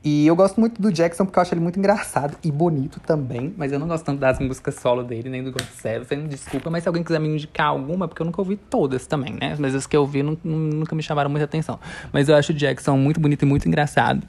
E 0.07 0.27
eu 0.27 0.37
gosto 0.37 0.61
muito 0.61 0.83
do 0.83 0.93
Jackson 0.93 1.25
porque 1.25 1.39
eu 1.39 1.41
acho 1.41 1.55
ele 1.55 1.63
muito 1.63 1.79
engraçado 1.79 2.37
e 2.45 2.53
bonito 2.53 3.01
também. 3.01 3.55
Mas 3.57 3.73
eu 3.73 3.79
não 3.79 3.89
gosto 3.89 4.05
tanto 4.05 4.21
das 4.21 4.39
músicas 4.39 4.75
solo 4.75 5.03
dele, 5.03 5.31
nem 5.31 5.43
do 5.43 5.51
God 5.51 5.65
Seven. 5.81 6.27
Desculpa, 6.27 6.69
mas 6.69 6.83
se 6.83 6.89
alguém 6.91 7.03
quiser 7.03 7.19
me 7.19 7.29
indicar 7.29 7.69
alguma, 7.69 8.07
porque 8.07 8.21
eu 8.21 8.27
nunca 8.27 8.39
ouvi 8.39 8.57
todas 8.57 9.07
também, 9.07 9.33
né? 9.33 9.57
Mas 9.59 9.75
as 9.75 9.87
que 9.87 9.97
eu 9.97 10.03
ouvi 10.03 10.23
nunca 10.23 10.95
me 10.95 11.03
chamaram 11.03 11.31
muita 11.31 11.47
atenção. 11.47 11.81
Mas 12.13 12.29
eu 12.29 12.37
acho 12.37 12.53
o 12.53 12.55
Jackson 12.55 12.99
muito 12.99 13.19
bonito 13.19 13.43
e 13.45 13.47
muito 13.47 13.67
engraçado. 13.67 14.27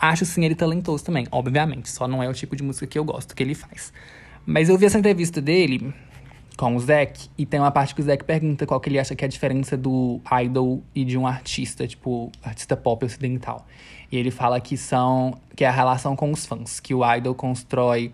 Acho 0.00 0.24
sim 0.24 0.44
ele 0.44 0.56
talentoso 0.56 1.04
também, 1.04 1.28
obviamente. 1.30 1.88
Só 1.90 2.08
não 2.08 2.20
é 2.20 2.28
o 2.28 2.34
tipo 2.34 2.56
de 2.56 2.64
música 2.64 2.84
que 2.84 2.98
eu 2.98 3.04
gosto 3.04 3.36
que 3.36 3.42
ele 3.44 3.54
faz. 3.54 3.92
Mas 4.44 4.68
eu 4.68 4.76
vi 4.76 4.86
essa 4.86 4.98
entrevista 4.98 5.40
dele 5.40 5.94
com 6.56 6.76
o 6.76 6.80
Zack, 6.80 7.28
e 7.36 7.44
tem 7.44 7.58
uma 7.58 7.70
parte 7.70 7.94
que 7.94 8.00
o 8.00 8.04
Zack 8.04 8.24
pergunta 8.24 8.66
qual 8.66 8.80
que 8.80 8.88
ele 8.88 8.98
acha 8.98 9.14
que 9.14 9.24
é 9.24 9.26
a 9.26 9.28
diferença 9.28 9.76
do 9.76 10.20
idol 10.44 10.82
e 10.94 11.04
de 11.04 11.18
um 11.18 11.26
artista, 11.26 11.86
tipo, 11.86 12.30
artista 12.42 12.76
pop 12.76 13.04
ocidental. 13.04 13.66
E 14.10 14.16
ele 14.16 14.30
fala 14.30 14.60
que 14.60 14.76
são 14.76 15.36
que 15.56 15.64
é 15.64 15.68
a 15.68 15.72
relação 15.72 16.14
com 16.14 16.30
os 16.30 16.46
fãs, 16.46 16.78
que 16.78 16.94
o 16.94 17.14
idol 17.14 17.34
constrói 17.34 18.12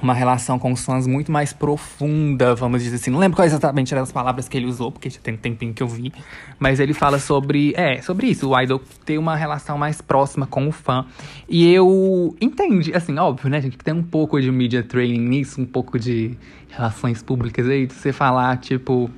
uma 0.00 0.14
relação 0.14 0.58
com 0.58 0.72
os 0.72 0.84
fãs 0.84 1.06
muito 1.06 1.30
mais 1.30 1.52
profunda, 1.52 2.54
vamos 2.54 2.82
dizer 2.82 2.96
assim. 2.96 3.10
Não 3.10 3.18
lembro 3.18 3.36
quais 3.36 3.52
exatamente 3.52 3.92
eram 3.92 4.02
as 4.02 4.10
palavras 4.10 4.48
que 4.48 4.56
ele 4.56 4.66
usou, 4.66 4.90
porque 4.90 5.08
já 5.08 5.20
tem 5.20 5.34
um 5.34 5.36
tempinho 5.36 5.72
que 5.72 5.82
eu 5.82 5.88
vi. 5.88 6.12
Mas 6.58 6.80
ele 6.80 6.92
fala 6.92 7.18
sobre. 7.18 7.72
É, 7.76 8.00
sobre 8.02 8.26
isso. 8.26 8.50
O 8.50 8.60
idol 8.60 8.80
ter 9.04 9.18
uma 9.18 9.36
relação 9.36 9.78
mais 9.78 10.00
próxima 10.00 10.46
com 10.46 10.66
o 10.68 10.72
fã. 10.72 11.06
E 11.48 11.72
eu 11.72 12.36
entendi, 12.40 12.94
assim, 12.94 13.16
óbvio, 13.18 13.48
né, 13.48 13.60
gente, 13.60 13.76
que 13.76 13.84
tem 13.84 13.94
um 13.94 14.02
pouco 14.02 14.40
de 14.40 14.50
media 14.50 14.82
training 14.82 15.20
nisso, 15.20 15.60
um 15.60 15.66
pouco 15.66 15.98
de 15.98 16.36
relações 16.68 17.22
públicas 17.22 17.68
aí, 17.68 17.86
de 17.86 17.94
você 17.94 18.12
falar, 18.12 18.56
tipo. 18.58 19.10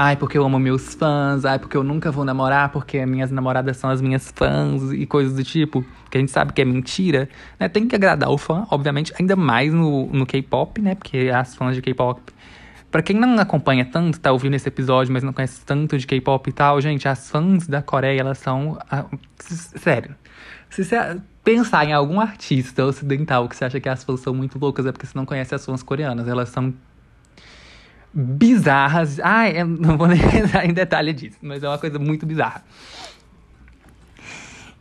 Ai, 0.00 0.14
porque 0.16 0.38
eu 0.38 0.44
amo 0.44 0.60
meus 0.60 0.94
fãs. 0.94 1.44
Ai, 1.44 1.58
porque 1.58 1.76
eu 1.76 1.82
nunca 1.82 2.12
vou 2.12 2.24
namorar, 2.24 2.70
porque 2.70 3.04
minhas 3.04 3.32
namoradas 3.32 3.76
são 3.78 3.90
as 3.90 4.00
minhas 4.00 4.32
fãs 4.32 4.92
e 4.92 5.04
coisas 5.04 5.34
do 5.34 5.42
tipo. 5.42 5.84
Que 6.08 6.18
a 6.18 6.20
gente 6.20 6.30
sabe 6.30 6.52
que 6.52 6.62
é 6.62 6.64
mentira, 6.64 7.28
né? 7.58 7.68
Tem 7.68 7.88
que 7.88 7.96
agradar 7.96 8.30
o 8.30 8.38
fã, 8.38 8.64
obviamente, 8.70 9.12
ainda 9.18 9.34
mais 9.34 9.74
no, 9.74 10.06
no 10.06 10.24
K-pop, 10.24 10.80
né? 10.80 10.94
Porque 10.94 11.30
as 11.34 11.56
fãs 11.56 11.74
de 11.74 11.82
K-pop. 11.82 12.22
Pra 12.92 13.02
quem 13.02 13.16
não 13.16 13.36
acompanha 13.40 13.84
tanto, 13.84 14.20
tá 14.20 14.30
ouvindo 14.30 14.54
esse 14.54 14.68
episódio, 14.68 15.12
mas 15.12 15.24
não 15.24 15.32
conhece 15.32 15.64
tanto 15.66 15.98
de 15.98 16.06
K-pop 16.06 16.48
e 16.48 16.52
tal, 16.52 16.80
gente, 16.80 17.08
as 17.08 17.28
fãs 17.28 17.66
da 17.66 17.82
Coreia, 17.82 18.20
elas 18.20 18.38
são. 18.38 18.78
Sério. 19.40 20.14
Se 20.70 20.84
você 20.84 21.20
pensar 21.42 21.84
em 21.84 21.92
algum 21.92 22.20
artista 22.20 22.84
ocidental 22.84 23.48
que 23.48 23.56
você 23.56 23.64
acha 23.64 23.80
que 23.80 23.88
as 23.88 24.04
fãs 24.04 24.20
são 24.20 24.32
muito 24.32 24.60
loucas, 24.60 24.86
é 24.86 24.92
porque 24.92 25.06
você 25.06 25.18
não 25.18 25.26
conhece 25.26 25.56
as 25.56 25.66
fãs 25.66 25.82
coreanas. 25.82 26.28
Elas 26.28 26.50
são 26.50 26.72
bizarras. 28.12 29.18
Eu 29.54 29.66
não 29.66 29.96
vou 29.96 30.06
nem 30.06 30.20
entrar 30.36 30.64
em 30.66 30.72
detalhe 30.72 31.12
disso, 31.12 31.38
mas 31.42 31.62
é 31.62 31.68
uma 31.68 31.78
coisa 31.78 31.98
muito 31.98 32.26
bizarra. 32.26 32.64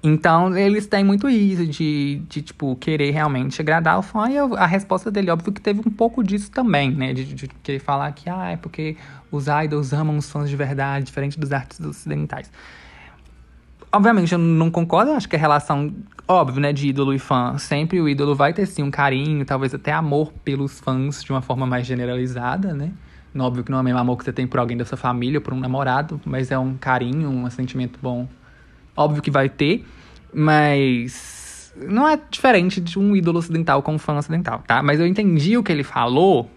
Então, 0.03 0.55
eles 0.55 0.85
têm 0.85 1.03
muito 1.03 1.27
isso 1.27 1.65
de, 1.65 2.21
de 2.29 2.41
tipo, 2.41 2.75
querer 2.75 3.11
realmente 3.11 3.59
agradar 3.59 3.97
o 3.97 4.01
fã. 4.01 4.29
E 4.29 4.37
a 4.37 4.65
resposta 4.65 5.09
dele, 5.09 5.31
óbvio, 5.31 5.51
que 5.51 5.59
teve 5.59 5.79
um 5.79 5.91
pouco 5.91 6.23
disso 6.23 6.51
também, 6.51 6.91
né? 6.91 7.13
De, 7.13 7.25
de 7.25 7.47
querer 7.47 7.79
falar 7.79 8.11
que, 8.11 8.29
ah, 8.29 8.51
é 8.51 8.57
porque 8.57 8.95
os 9.31 9.45
idols 9.47 9.93
amam 9.93 10.17
os 10.17 10.31
fãs 10.31 10.49
de 10.49 10.55
verdade, 10.55 11.05
diferente 11.05 11.39
dos 11.39 11.51
artistas 11.51 11.85
ocidentais. 11.85 12.51
Obviamente, 13.91 14.31
eu 14.33 14.39
não 14.39 14.69
concordo, 14.69 15.11
acho 15.11 15.27
que 15.27 15.35
a 15.35 15.39
relação, 15.39 15.93
óbvio, 16.27 16.61
né, 16.61 16.71
de 16.71 16.89
ídolo 16.89 17.13
e 17.13 17.19
fã, 17.19 17.57
sempre 17.57 17.99
o 17.99 18.07
ídolo 18.07 18.35
vai 18.35 18.53
ter, 18.53 18.65
sim, 18.65 18.83
um 18.83 18.91
carinho, 18.91 19.43
talvez 19.45 19.73
até 19.73 19.91
amor 19.91 20.31
pelos 20.43 20.79
fãs 20.79 21.23
de 21.23 21.31
uma 21.31 21.41
forma 21.41 21.65
mais 21.65 21.87
generalizada, 21.87 22.73
né? 22.73 22.91
Óbvio 23.37 23.63
que 23.63 23.71
não 23.71 23.77
é 23.77 23.81
o 23.81 23.83
mesmo 23.83 23.99
amor 23.99 24.17
que 24.17 24.23
você 24.23 24.33
tem 24.33 24.47
por 24.47 24.59
alguém 24.59 24.77
da 24.77 24.85
sua 24.85 24.97
família, 24.97 25.39
por 25.39 25.53
um 25.53 25.59
namorado, 25.59 26.19
mas 26.25 26.51
é 26.51 26.57
um 26.57 26.75
carinho, 26.75 27.29
um 27.29 27.49
sentimento 27.49 27.99
bom. 28.01 28.27
Óbvio 28.95 29.21
que 29.21 29.29
vai 29.29 29.47
ter, 29.47 29.85
mas 30.33 31.73
não 31.75 32.07
é 32.07 32.19
diferente 32.29 32.81
de 32.81 32.97
um 32.97 33.15
ídolo 33.15 33.37
ocidental 33.37 33.83
com 33.83 33.93
um 33.93 33.99
fã 33.99 34.17
ocidental, 34.17 34.63
tá? 34.65 34.81
Mas 34.81 34.99
eu 34.99 35.05
entendi 35.05 35.57
o 35.57 35.63
que 35.63 35.71
ele 35.71 35.83
falou, 35.83 36.49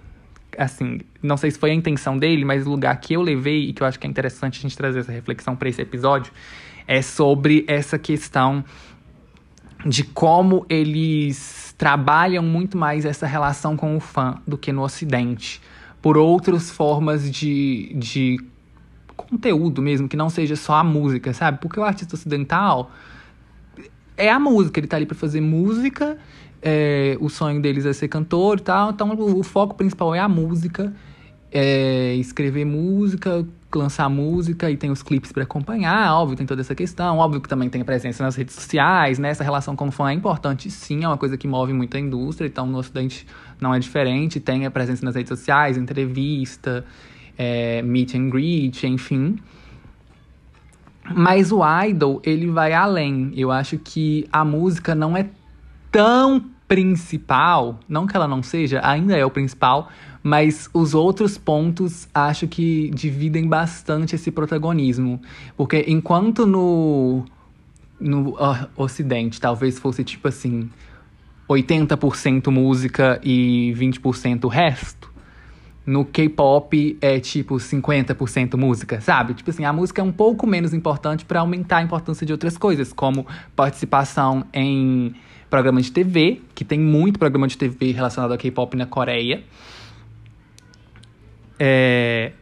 assim, 0.56 1.00
não 1.22 1.36
sei 1.36 1.50
se 1.50 1.58
foi 1.58 1.70
a 1.70 1.74
intenção 1.74 2.16
dele, 2.16 2.44
mas 2.44 2.66
o 2.66 2.70
lugar 2.70 2.98
que 2.98 3.12
eu 3.14 3.20
levei 3.20 3.68
e 3.68 3.72
que 3.72 3.82
eu 3.82 3.86
acho 3.86 3.98
que 3.98 4.06
é 4.06 4.10
interessante 4.10 4.58
a 4.58 4.62
gente 4.62 4.76
trazer 4.76 5.00
essa 5.00 5.12
reflexão 5.12 5.54
para 5.54 5.68
esse 5.68 5.82
episódio 5.82 6.32
é 6.86 7.02
sobre 7.02 7.64
essa 7.68 7.98
questão 7.98 8.64
de 9.84 10.04
como 10.04 10.66
eles 10.68 11.74
trabalham 11.78 12.42
muito 12.42 12.76
mais 12.76 13.04
essa 13.04 13.26
relação 13.26 13.76
com 13.76 13.96
o 13.96 14.00
fã 14.00 14.36
do 14.46 14.58
que 14.58 14.72
no 14.72 14.82
Ocidente 14.82 15.60
por 16.02 16.16
outras 16.16 16.70
formas 16.70 17.30
de, 17.30 17.92
de 17.94 18.38
conteúdo 19.16 19.82
mesmo, 19.82 20.08
que 20.08 20.16
não 20.16 20.30
seja 20.30 20.56
só 20.56 20.74
a 20.74 20.84
música, 20.84 21.32
sabe? 21.32 21.58
Porque 21.60 21.78
o 21.78 21.84
artista 21.84 22.14
ocidental 22.14 22.90
é 24.16 24.30
a 24.30 24.38
música, 24.38 24.80
ele 24.80 24.86
tá 24.86 24.96
ali 24.96 25.06
para 25.06 25.16
fazer 25.16 25.40
música, 25.40 26.18
é, 26.62 27.16
o 27.20 27.28
sonho 27.28 27.60
deles 27.60 27.86
é 27.86 27.92
ser 27.92 28.08
cantor 28.08 28.58
e 28.58 28.62
tal, 28.62 28.90
então 28.90 29.10
o, 29.10 29.38
o 29.38 29.42
foco 29.42 29.74
principal 29.74 30.14
é 30.14 30.18
a 30.18 30.28
música, 30.28 30.92
é 31.50 32.14
escrever 32.16 32.64
música, 32.64 33.46
lançar 33.78 34.08
música 34.08 34.70
e 34.70 34.76
tem 34.76 34.90
os 34.90 35.02
clipes 35.02 35.32
para 35.32 35.42
acompanhar, 35.42 36.12
óbvio, 36.14 36.36
tem 36.36 36.46
toda 36.46 36.60
essa 36.60 36.74
questão, 36.74 37.18
óbvio 37.18 37.40
que 37.40 37.48
também 37.48 37.68
tem 37.68 37.84
presença 37.84 38.22
nas 38.22 38.36
redes 38.36 38.54
sociais, 38.54 39.18
né? 39.18 39.30
Essa 39.30 39.44
relação 39.44 39.76
com 39.76 39.88
o 39.88 39.90
fã 39.90 40.10
é 40.10 40.14
importante, 40.14 40.70
sim, 40.70 41.04
é 41.04 41.06
uma 41.06 41.18
coisa 41.18 41.36
que 41.36 41.46
move 41.46 41.72
muito 41.72 41.96
a 41.96 42.00
indústria, 42.00 42.46
então 42.46 42.66
no 42.66 42.78
Ocidente 42.78 43.26
não 43.60 43.74
é 43.74 43.78
diferente, 43.78 44.40
tem 44.40 44.66
a 44.66 44.70
presença 44.70 45.04
nas 45.04 45.14
redes 45.14 45.28
sociais, 45.28 45.76
entrevista, 45.76 46.84
é, 47.38 47.82
meet 47.82 48.14
and 48.14 48.28
greet, 48.28 48.84
enfim. 48.84 49.38
Mas 51.14 51.50
o 51.50 51.60
idol, 51.84 52.20
ele 52.24 52.46
vai 52.46 52.72
além. 52.72 53.32
Eu 53.34 53.50
acho 53.50 53.78
que 53.78 54.28
a 54.32 54.44
música 54.44 54.94
não 54.94 55.16
é 55.16 55.28
tão 55.90 56.44
principal, 56.70 57.80
não 57.88 58.06
que 58.06 58.16
ela 58.16 58.28
não 58.28 58.44
seja, 58.44 58.80
ainda 58.84 59.16
é 59.16 59.26
o 59.26 59.30
principal, 59.30 59.90
mas 60.22 60.70
os 60.72 60.94
outros 60.94 61.36
pontos 61.36 62.08
acho 62.14 62.46
que 62.46 62.92
dividem 62.94 63.48
bastante 63.48 64.14
esse 64.14 64.30
protagonismo. 64.30 65.20
Porque 65.56 65.84
enquanto 65.88 66.46
no, 66.46 67.24
no 67.98 68.34
uh, 68.34 68.68
Ocidente 68.76 69.40
talvez 69.40 69.80
fosse 69.80 70.04
tipo 70.04 70.28
assim, 70.28 70.70
80% 71.48 72.52
música 72.52 73.20
e 73.24 73.74
20% 73.76 74.48
resto, 74.48 75.10
no 75.84 76.04
K-pop 76.04 76.96
é 77.00 77.18
tipo 77.18 77.56
50% 77.56 78.56
música, 78.56 79.00
sabe? 79.00 79.34
Tipo 79.34 79.50
assim, 79.50 79.64
a 79.64 79.72
música 79.72 80.02
é 80.02 80.04
um 80.04 80.12
pouco 80.12 80.46
menos 80.46 80.72
importante 80.72 81.24
para 81.24 81.40
aumentar 81.40 81.78
a 81.78 81.82
importância 81.82 82.24
de 82.24 82.30
outras 82.30 82.56
coisas, 82.56 82.92
como 82.92 83.26
participação 83.56 84.44
em 84.54 85.16
programa 85.50 85.82
de 85.82 85.90
TV, 85.90 86.40
que 86.54 86.64
tem 86.64 86.78
muito 86.78 87.18
programa 87.18 87.48
de 87.48 87.58
TV 87.58 87.90
relacionado 87.90 88.32
ao 88.32 88.38
K-pop 88.38 88.76
na 88.76 88.86
Coreia. 88.86 89.42
é, 91.62 92.32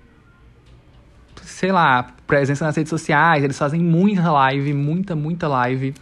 sei 1.42 1.72
lá, 1.72 2.14
presença 2.24 2.64
nas 2.64 2.76
redes 2.76 2.90
sociais, 2.90 3.42
eles 3.42 3.58
fazem 3.58 3.80
muita 3.80 4.30
live, 4.30 4.72
muita, 4.72 5.16
muita 5.16 5.48
live. 5.48 5.92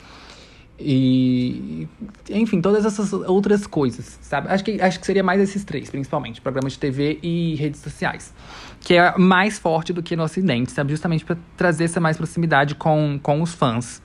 E, 0.78 1.88
enfim, 2.28 2.60
todas 2.60 2.84
essas 2.84 3.10
outras 3.14 3.66
coisas, 3.66 4.18
sabe? 4.20 4.48
Acho 4.48 4.62
que, 4.62 4.78
acho 4.78 5.00
que 5.00 5.06
seria 5.06 5.22
mais 5.22 5.40
esses 5.40 5.64
três, 5.64 5.88
principalmente: 5.88 6.42
programas 6.42 6.74
de 6.74 6.78
TV 6.78 7.18
e 7.22 7.54
redes 7.54 7.80
sociais. 7.80 8.34
Que 8.80 8.96
é 8.96 9.16
mais 9.16 9.58
forte 9.58 9.94
do 9.94 10.02
que 10.02 10.14
no 10.14 10.24
Ocidente, 10.24 10.70
sabe? 10.72 10.90
Justamente 10.90 11.24
para 11.24 11.38
trazer 11.56 11.84
essa 11.84 11.98
mais 11.98 12.18
proximidade 12.18 12.74
com, 12.74 13.18
com 13.22 13.40
os 13.40 13.54
fãs. 13.54 14.02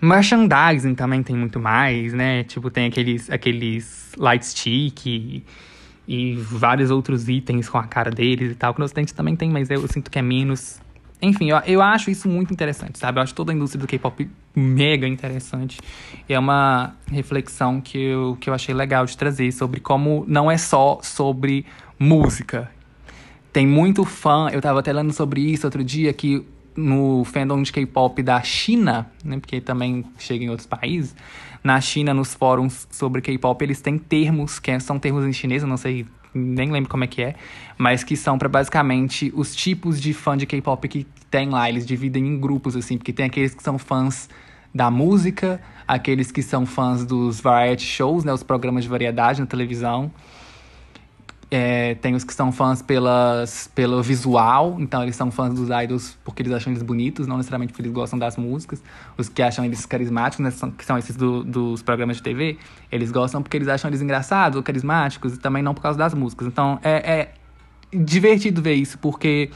Merchandising 0.00 0.94
também 0.94 1.22
tem 1.22 1.34
muito 1.34 1.58
mais, 1.58 2.12
né? 2.12 2.44
Tipo, 2.44 2.70
tem 2.70 2.86
aqueles, 2.86 3.28
aqueles 3.28 4.12
light 4.16 4.46
stick 4.46 5.06
e, 5.06 5.44
e 6.06 6.36
vários 6.36 6.90
outros 6.90 7.28
itens 7.28 7.68
com 7.68 7.78
a 7.78 7.84
cara 7.84 8.10
deles 8.10 8.52
e 8.52 8.54
tal. 8.54 8.72
Que 8.72 8.80
no 8.80 8.84
Ocidente 8.84 9.12
também 9.12 9.34
tem, 9.34 9.50
mas 9.50 9.70
eu 9.70 9.86
sinto 9.88 10.10
que 10.10 10.18
é 10.18 10.22
menos. 10.22 10.80
Enfim, 11.20 11.50
eu, 11.50 11.56
eu 11.66 11.82
acho 11.82 12.10
isso 12.10 12.28
muito 12.28 12.52
interessante, 12.52 12.96
sabe? 12.96 13.18
Eu 13.18 13.22
acho 13.22 13.34
toda 13.34 13.50
a 13.50 13.54
indústria 13.54 13.80
do 13.80 13.88
K-pop 13.88 14.30
mega 14.54 15.06
interessante. 15.06 15.80
E 16.28 16.32
é 16.32 16.38
uma 16.38 16.94
reflexão 17.10 17.80
que 17.80 17.98
eu, 17.98 18.38
que 18.40 18.48
eu 18.48 18.54
achei 18.54 18.74
legal 18.74 19.04
de 19.04 19.16
trazer 19.16 19.50
sobre 19.50 19.80
como 19.80 20.24
não 20.28 20.48
é 20.48 20.56
só 20.56 21.00
sobre 21.02 21.66
música. 21.98 22.70
Tem 23.52 23.66
muito 23.66 24.04
fã, 24.04 24.48
eu 24.52 24.60
tava 24.60 24.78
até 24.78 24.92
lendo 24.92 25.12
sobre 25.12 25.40
isso 25.40 25.66
outro 25.66 25.82
dia, 25.82 26.12
que 26.12 26.46
no 26.78 27.24
fandom 27.24 27.60
de 27.60 27.72
K-pop 27.72 28.22
da 28.22 28.40
China, 28.40 29.10
né, 29.24 29.38
porque 29.40 29.60
também 29.60 30.04
chega 30.16 30.44
em 30.44 30.48
outros 30.48 30.66
países, 30.66 31.14
na 31.62 31.80
China, 31.80 32.14
nos 32.14 32.34
fóruns 32.34 32.86
sobre 32.88 33.20
K-pop, 33.20 33.64
eles 33.64 33.80
têm 33.80 33.98
termos, 33.98 34.60
que 34.60 34.78
são 34.78 34.96
termos 34.96 35.26
em 35.26 35.32
chinês, 35.32 35.62
eu 35.62 35.68
não 35.68 35.76
sei, 35.76 36.06
nem 36.32 36.70
lembro 36.70 36.88
como 36.88 37.02
é 37.02 37.08
que 37.08 37.20
é, 37.20 37.34
mas 37.76 38.04
que 38.04 38.16
são 38.16 38.38
para 38.38 38.48
basicamente 38.48 39.32
os 39.34 39.56
tipos 39.56 40.00
de 40.00 40.12
fã 40.12 40.36
de 40.36 40.46
K-pop 40.46 40.86
que 40.86 41.04
tem 41.28 41.48
lá. 41.48 41.68
Eles 41.68 41.84
dividem 41.84 42.26
em 42.26 42.38
grupos, 42.38 42.76
assim, 42.76 42.96
porque 42.96 43.12
tem 43.12 43.26
aqueles 43.26 43.54
que 43.54 43.62
são 43.62 43.76
fãs 43.76 44.28
da 44.72 44.88
música, 44.90 45.60
aqueles 45.86 46.30
que 46.30 46.42
são 46.42 46.64
fãs 46.64 47.04
dos 47.04 47.40
variety 47.40 47.84
shows, 47.84 48.22
né, 48.22 48.32
os 48.32 48.44
programas 48.44 48.84
de 48.84 48.90
variedade 48.90 49.40
na 49.40 49.46
televisão, 49.46 50.12
é, 51.50 51.94
tem 51.94 52.14
os 52.14 52.24
que 52.24 52.34
são 52.34 52.52
fãs 52.52 52.82
pelas, 52.82 53.70
pelo 53.74 54.02
visual, 54.02 54.76
então 54.78 55.02
eles 55.02 55.16
são 55.16 55.30
fãs 55.30 55.54
dos 55.54 55.70
idols 55.70 56.18
porque 56.22 56.42
eles 56.42 56.52
acham 56.52 56.70
eles 56.72 56.82
bonitos, 56.82 57.26
não 57.26 57.38
necessariamente 57.38 57.72
porque 57.72 57.82
eles 57.82 57.92
gostam 57.92 58.18
das 58.18 58.36
músicas. 58.36 58.82
Os 59.16 59.30
que 59.30 59.40
acham 59.42 59.64
eles 59.64 59.86
carismáticos, 59.86 60.44
né, 60.44 60.50
são, 60.50 60.70
que 60.70 60.84
são 60.84 60.98
esses 60.98 61.16
do, 61.16 61.42
dos 61.42 61.82
programas 61.82 62.18
de 62.18 62.22
TV, 62.22 62.58
eles 62.92 63.10
gostam 63.10 63.42
porque 63.42 63.56
eles 63.56 63.68
acham 63.68 63.88
eles 63.88 64.02
engraçados 64.02 64.56
ou 64.56 64.62
carismáticos, 64.62 65.34
e 65.34 65.38
também 65.38 65.62
não 65.62 65.72
por 65.72 65.80
causa 65.80 65.98
das 65.98 66.12
músicas. 66.12 66.48
Então 66.48 66.78
é, 66.82 67.20
é 67.20 67.34
divertido 67.92 68.60
ver 68.60 68.74
isso, 68.74 68.98
porque 68.98 69.50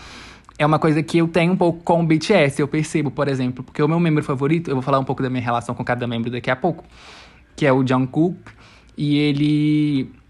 é 0.58 0.64
uma 0.64 0.78
coisa 0.78 1.02
que 1.02 1.18
eu 1.18 1.28
tenho 1.28 1.52
um 1.52 1.56
pouco 1.56 1.82
com 1.82 2.02
o 2.02 2.06
BTS, 2.06 2.60
eu 2.60 2.68
percebo, 2.68 3.10
por 3.10 3.28
exemplo, 3.28 3.62
porque 3.62 3.82
o 3.82 3.88
meu 3.88 4.00
membro 4.00 4.24
favorito, 4.24 4.70
eu 4.70 4.74
vou 4.74 4.82
falar 4.82 4.98
um 4.98 5.04
pouco 5.04 5.22
da 5.22 5.28
minha 5.28 5.42
relação 5.42 5.74
com 5.74 5.84
cada 5.84 6.06
membro 6.06 6.30
daqui 6.30 6.50
a 6.50 6.56
pouco, 6.56 6.84
que 7.54 7.66
é 7.66 7.72
o 7.72 7.86
Jungkook, 7.86 8.38
e 8.96 9.18
ele 9.18 10.21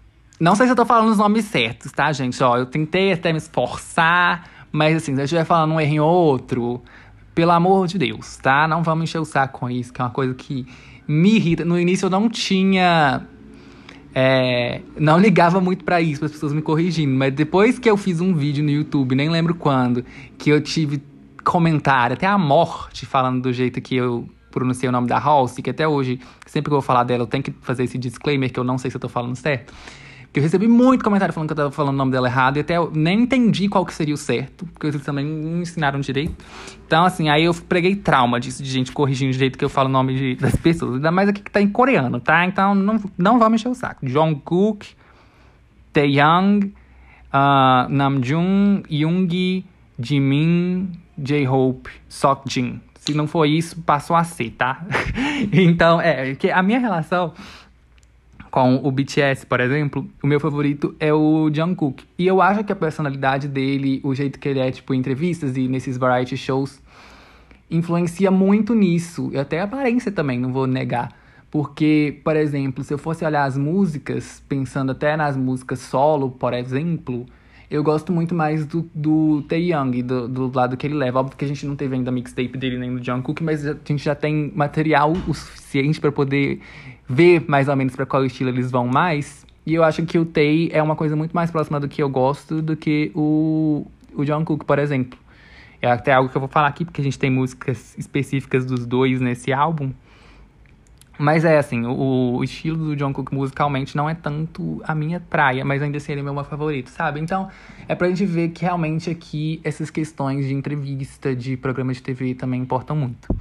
não 0.43 0.55
sei 0.57 0.65
se 0.65 0.73
eu 0.73 0.75
tô 0.75 0.85
falando 0.85 1.09
os 1.09 1.17
nomes 1.17 1.45
certos, 1.45 1.89
tá, 1.93 2.11
gente? 2.11 2.43
Ó, 2.43 2.57
eu 2.57 2.65
tentei 2.65 3.13
até 3.13 3.31
me 3.31 3.37
esforçar, 3.37 4.67
mas 4.73 4.97
assim, 4.97 5.15
se 5.15 5.21
eu 5.21 5.23
estiver 5.23 5.45
falando 5.45 5.71
um 5.71 5.79
erro 5.79 5.93
em 5.93 5.99
outro, 6.01 6.81
pelo 7.33 7.51
amor 7.51 7.87
de 7.87 7.97
Deus, 7.97 8.35
tá? 8.35 8.67
Não 8.67 8.83
vamos 8.83 9.05
encher 9.05 9.19
o 9.19 9.25
saco 9.25 9.59
com 9.59 9.69
isso, 9.69 9.93
que 9.93 10.01
é 10.01 10.03
uma 10.03 10.11
coisa 10.11 10.33
que 10.33 10.67
me 11.07 11.37
irrita. 11.37 11.63
No 11.63 11.79
início 11.79 12.07
eu 12.07 12.09
não 12.09 12.27
tinha. 12.27 13.25
É, 14.13 14.81
não 14.99 15.17
ligava 15.17 15.61
muito 15.61 15.85
para 15.85 16.01
isso, 16.01 16.25
as 16.25 16.31
pessoas 16.31 16.51
me 16.51 16.61
corrigindo, 16.61 17.15
mas 17.15 17.33
depois 17.33 17.79
que 17.79 17.89
eu 17.89 17.95
fiz 17.95 18.19
um 18.19 18.35
vídeo 18.35 18.65
no 18.65 18.69
YouTube, 18.69 19.15
nem 19.15 19.29
lembro 19.29 19.55
quando, 19.55 20.03
que 20.37 20.49
eu 20.49 20.59
tive 20.59 21.01
comentário, 21.41 22.15
até 22.15 22.27
a 22.27 22.37
morte, 22.37 23.05
falando 23.05 23.41
do 23.41 23.53
jeito 23.53 23.79
que 23.79 23.95
eu 23.95 24.27
pronunciei 24.51 24.89
o 24.89 24.91
nome 24.91 25.07
da 25.07 25.17
Halsey, 25.17 25.63
que 25.63 25.69
até 25.69 25.87
hoje, 25.87 26.19
sempre 26.45 26.69
que 26.69 26.73
eu 26.73 26.79
vou 26.79 26.81
falar 26.81 27.05
dela, 27.05 27.23
eu 27.23 27.27
tenho 27.27 27.43
que 27.43 27.53
fazer 27.61 27.85
esse 27.85 27.97
disclaimer 27.97 28.51
que 28.51 28.59
eu 28.59 28.63
não 28.65 28.77
sei 28.77 28.91
se 28.91 28.97
eu 28.97 29.01
tô 29.01 29.07
falando 29.07 29.37
certo. 29.37 29.73
Que 30.33 30.39
eu 30.39 30.43
recebi 30.43 30.67
muito 30.67 31.03
comentário 31.03 31.31
falando 31.31 31.47
que 31.47 31.53
eu 31.53 31.57
tava 31.57 31.71
falando 31.71 31.93
o 31.93 31.97
nome 31.97 32.11
dela 32.11 32.27
errado 32.27 32.57
e 32.57 32.61
até 32.61 32.75
eu 32.75 32.91
nem 32.91 33.21
entendi 33.21 33.69
qual 33.69 33.85
que 33.85 33.93
seria 33.93 34.15
o 34.15 34.17
certo, 34.17 34.65
porque 34.65 34.87
eles 34.87 35.03
também 35.03 35.23
não 35.23 35.61
ensinaram 35.61 35.99
direito. 35.99 36.33
Então, 36.87 37.05
assim, 37.05 37.29
aí 37.29 37.43
eu 37.43 37.53
preguei 37.53 37.95
trauma 37.95 38.39
disso, 38.39 38.63
de 38.63 38.69
gente 38.69 38.91
corrigindo 38.91 39.29
o 39.29 39.33
jeito 39.33 39.59
que 39.59 39.63
eu 39.63 39.69
falo 39.69 39.89
o 39.89 39.91
nome 39.91 40.15
de, 40.15 40.35
das 40.35 40.55
pessoas. 40.55 40.95
Ainda 40.95 41.11
mais 41.11 41.29
aqui 41.29 41.39
que 41.39 41.51
tá 41.51 41.61
em 41.61 41.69
coreano, 41.69 42.19
tá? 42.19 42.43
Então 42.47 42.73
não, 42.73 42.99
não 43.15 43.37
vamos 43.37 43.61
encher 43.61 43.69
o 43.69 43.75
saco. 43.75 44.07
Jungkook, 44.07 44.87
Taeyang, 45.93 46.73
uh, 47.31 47.87
Namjoon, 47.89 48.81
Yoongi, 48.91 49.63
Jimin, 49.99 50.91
J-Hope, 51.15 51.91
Seokjin. 52.09 52.81
Se 52.95 53.13
não 53.13 53.27
for 53.27 53.45
isso, 53.45 53.79
passou 53.81 54.15
a 54.15 54.23
ser, 54.23 54.49
tá? 54.51 54.83
então, 55.53 56.01
é, 56.01 56.33
que 56.35 56.49
a 56.49 56.63
minha 56.63 56.79
relação 56.79 57.33
com 58.53 58.75
o 58.83 58.91
BTS, 58.91 59.47
por 59.47 59.59
exemplo, 59.59 60.07
o 60.21 60.27
meu 60.27 60.39
favorito 60.39 60.95
é 60.99 61.11
o 61.11 61.49
Jungkook. 61.51 62.03
E 62.19 62.27
eu 62.27 62.39
acho 62.39 62.63
que 62.63 62.71
a 62.71 62.75
personalidade 62.75 63.47
dele, 63.47 63.99
o 64.03 64.13
jeito 64.13 64.37
que 64.37 64.47
ele 64.47 64.59
é, 64.59 64.69
tipo, 64.69 64.93
em 64.93 64.99
entrevistas 64.99 65.57
e 65.57 65.67
nesses 65.67 65.97
variety 65.97 66.37
shows, 66.37 66.79
influencia 67.67 68.29
muito 68.29 68.75
nisso. 68.75 69.31
E 69.33 69.39
até 69.39 69.59
a 69.59 69.63
aparência 69.63 70.11
também, 70.11 70.39
não 70.39 70.53
vou 70.53 70.67
negar. 70.67 71.11
Porque, 71.49 72.21
por 72.23 72.35
exemplo, 72.35 72.83
se 72.83 72.93
eu 72.93 72.99
fosse 72.99 73.25
olhar 73.25 73.45
as 73.45 73.57
músicas, 73.57 74.43
pensando 74.47 74.91
até 74.91 75.17
nas 75.17 75.35
músicas 75.35 75.79
solo, 75.79 76.29
por 76.29 76.53
exemplo, 76.53 77.25
eu 77.71 77.83
gosto 77.83 78.11
muito 78.11 78.35
mais 78.35 78.67
do, 78.67 78.87
do 78.93 79.41
Taeyang, 79.49 80.03
do, 80.03 80.27
do 80.27 80.51
lado 80.55 80.77
que 80.77 80.85
ele 80.85 80.93
leva. 80.93 81.21
Óbvio 81.21 81.35
que 81.35 81.43
a 81.43 81.47
gente 81.47 81.65
não 81.65 81.75
teve 81.75 81.95
ainda 81.95 82.11
mixtape 82.11 82.55
dele 82.55 82.77
nem 82.77 82.95
do 82.95 83.03
Jungkook, 83.03 83.43
mas 83.43 83.65
a 83.65 83.75
gente 83.83 84.03
já 84.03 84.13
tem 84.13 84.51
material 84.53 85.11
o 85.27 85.33
suficiente 85.33 85.99
para 85.99 86.11
poder 86.11 86.61
ver 87.07 87.43
mais 87.47 87.67
ou 87.67 87.75
menos 87.75 87.95
para 87.95 88.05
qual 88.05 88.25
estilo 88.25 88.49
eles 88.49 88.71
vão 88.71 88.87
mais. 88.87 89.45
E 89.65 89.73
eu 89.73 89.83
acho 89.83 90.03
que 90.05 90.17
o 90.19 90.25
Tay 90.25 90.69
é 90.73 90.81
uma 90.81 90.95
coisa 90.95 91.15
muito 91.15 91.33
mais 91.33 91.49
próxima 91.49 91.79
do 91.79 91.87
que 91.87 92.03
eu 92.03 92.09
gosto 92.09 92.61
do 92.61 92.75
que 92.75 93.11
o, 93.15 93.87
o 94.13 94.25
Jungkook, 94.25 94.65
por 94.65 94.79
exemplo. 94.79 95.17
É 95.81 95.91
até 95.91 96.13
algo 96.13 96.29
que 96.29 96.35
eu 96.35 96.39
vou 96.39 96.49
falar 96.49 96.67
aqui, 96.67 96.85
porque 96.85 97.01
a 97.01 97.03
gente 97.03 97.19
tem 97.19 97.29
músicas 97.29 97.93
específicas 97.97 98.65
dos 98.65 98.85
dois 98.85 99.19
nesse 99.19 99.51
álbum. 99.51 99.91
Mas 101.17 101.45
é 101.45 101.57
assim, 101.57 101.85
o, 101.85 102.37
o 102.37 102.43
estilo 102.43 102.77
do 102.77 102.97
Jungkook 102.97 103.33
musicalmente 103.33 103.95
não 103.95 104.09
é 104.09 104.15
tanto 104.15 104.81
a 104.83 104.95
minha 104.95 105.19
praia, 105.19 105.63
mas 105.63 105.81
ainda 105.81 105.97
assim 105.97 106.11
ele 106.11 106.21
é 106.21 106.23
meu 106.23 106.43
favorito, 106.43 106.89
sabe? 106.89 107.19
Então, 107.19 107.49
é 107.87 107.93
pra 107.93 108.07
gente 108.09 108.25
ver 108.25 108.49
que 108.49 108.63
realmente 108.63 109.09
aqui 109.09 109.61
essas 109.63 109.89
questões 109.89 110.47
de 110.47 110.53
entrevista, 110.53 111.35
de 111.35 111.55
programa 111.55 111.93
de 111.93 112.01
TV 112.01 112.33
também 112.33 112.61
importam 112.61 112.95
muito. 112.95 113.33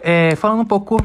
É, 0.00 0.34
falando 0.34 0.62
um 0.62 0.66
pouco 0.66 0.96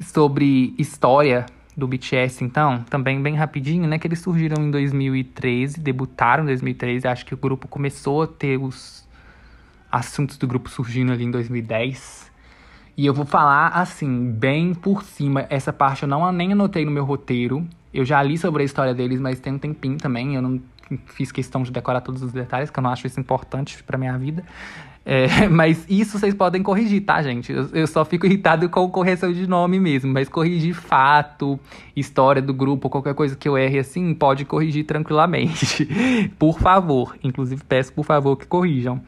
sobre 0.00 0.74
história 0.78 1.46
do 1.76 1.86
BTS, 1.86 2.42
então, 2.42 2.82
também 2.90 3.22
bem 3.22 3.36
rapidinho, 3.36 3.86
né? 3.86 3.98
Que 3.98 4.08
eles 4.08 4.18
surgiram 4.18 4.64
em 4.64 4.70
2013, 4.70 5.78
debutaram 5.78 6.42
em 6.42 6.46
2013. 6.46 7.06
Acho 7.06 7.24
que 7.24 7.34
o 7.34 7.36
grupo 7.36 7.68
começou 7.68 8.22
a 8.22 8.26
ter 8.26 8.58
os 8.58 9.06
assuntos 9.90 10.36
do 10.36 10.46
grupo 10.46 10.68
surgindo 10.68 11.12
ali 11.12 11.24
em 11.24 11.30
2010. 11.30 12.30
E 12.96 13.06
eu 13.06 13.14
vou 13.14 13.24
falar 13.24 13.68
assim, 13.68 14.32
bem 14.32 14.74
por 14.74 15.04
cima. 15.04 15.46
Essa 15.48 15.72
parte 15.72 16.02
eu 16.02 16.08
não 16.08 16.32
nem 16.32 16.52
anotei 16.52 16.84
no 16.84 16.90
meu 16.90 17.04
roteiro. 17.04 17.64
Eu 17.94 18.04
já 18.04 18.20
li 18.24 18.36
sobre 18.36 18.62
a 18.62 18.66
história 18.66 18.92
deles, 18.92 19.20
mas 19.20 19.38
tem 19.38 19.52
um 19.52 19.58
tempinho 19.58 19.98
também. 19.98 20.34
Eu 20.34 20.42
não 20.42 20.60
fiz 21.06 21.30
questão 21.30 21.62
de 21.62 21.70
decorar 21.70 22.00
todos 22.00 22.24
os 22.24 22.32
detalhes, 22.32 22.70
que 22.70 22.78
eu 22.78 22.82
não 22.82 22.90
acho 22.90 23.06
isso 23.06 23.20
importante 23.20 23.80
pra 23.84 23.96
minha 23.96 24.18
vida. 24.18 24.44
É, 25.10 25.48
mas 25.48 25.86
isso 25.88 26.18
vocês 26.18 26.34
podem 26.34 26.62
corrigir, 26.62 27.00
tá, 27.00 27.22
gente? 27.22 27.50
Eu, 27.50 27.66
eu, 27.72 27.86
só 27.86 28.04
fico 28.04 28.26
irritado 28.26 28.68
com 28.68 28.90
correção 28.90 29.32
de 29.32 29.46
nome 29.46 29.80
mesmo. 29.80 30.12
Mas 30.12 30.28
corrigir 30.28 30.74
fato, 30.74 31.58
história 31.96 32.42
do 32.42 32.52
grupo, 32.52 32.90
qualquer 32.90 33.14
coisa 33.14 33.34
que 33.34 33.48
eu 33.48 33.56
erre 33.56 33.78
assim, 33.78 34.12
pode 34.12 34.44
corrigir 34.44 34.84
tranquilamente. 34.84 35.88
por 36.38 36.60
favor. 36.60 37.16
Inclusive, 37.24 37.62
peço 37.66 37.90
por 37.94 38.04
favor 38.04 38.36
que 38.36 38.46
corrijam 38.46 39.00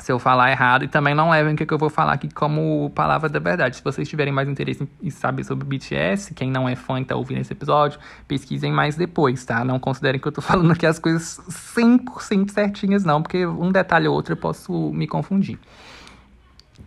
se 0.00 0.12
eu 0.12 0.18
falar 0.18 0.50
errado. 0.50 0.84
E 0.84 0.88
também 0.88 1.14
não 1.14 1.30
levem 1.30 1.54
o 1.54 1.56
que 1.56 1.72
eu 1.72 1.78
vou 1.78 1.90
falar 1.90 2.12
aqui 2.12 2.28
como 2.32 2.90
palavra 2.94 3.28
da 3.28 3.38
verdade. 3.38 3.76
Se 3.76 3.84
vocês 3.84 4.08
tiverem 4.08 4.32
mais 4.32 4.48
interesse 4.48 4.88
em 5.02 5.10
saber 5.10 5.44
sobre 5.44 5.66
BTS, 5.66 6.34
quem 6.34 6.50
não 6.50 6.68
é 6.68 6.76
fã 6.76 7.00
e 7.00 7.04
tá 7.04 7.16
ouvindo 7.16 7.40
esse 7.40 7.52
episódio, 7.52 7.98
pesquisem 8.26 8.72
mais 8.72 8.96
depois, 8.96 9.44
tá? 9.44 9.64
Não 9.64 9.78
considerem 9.78 10.20
que 10.20 10.28
eu 10.28 10.32
tô 10.32 10.40
falando 10.42 10.72
aqui 10.72 10.86
as 10.86 10.98
coisas 10.98 11.40
100% 11.76 12.50
certinhas, 12.50 13.04
não, 13.04 13.22
porque 13.22 13.46
um 13.46 13.70
detalhe 13.70 14.08
ou 14.08 14.14
outro 14.14 14.32
eu 14.32 14.36
posso 14.36 14.92
me 14.92 15.06
confundir. 15.06 15.58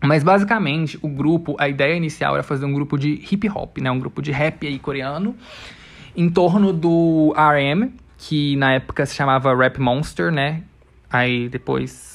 Mas 0.02 0.24
basicamente, 0.24 0.98
o 1.02 1.08
grupo, 1.08 1.56
a 1.60 1.68
ideia 1.68 1.96
inicial 1.96 2.34
era 2.34 2.44
fazer 2.44 2.66
um 2.66 2.74
grupo 2.74 2.98
de 2.98 3.24
hip 3.32 3.48
hop, 3.50 3.78
né? 3.80 3.92
Um 3.92 4.00
grupo 4.00 4.22
de 4.22 4.32
rap 4.32 4.66
aí 4.66 4.80
coreano, 4.80 5.36
em 6.16 6.30
torno 6.30 6.74
do 6.74 7.34
RM, 7.38 7.90
que 8.18 8.56
na 8.56 8.74
época 8.74 9.06
se 9.06 9.16
chamava 9.16 9.56
Rap 9.56 9.80
Monster, 9.80 10.32
né? 10.32 10.64
Aí 11.10 11.50
depois 11.50 12.11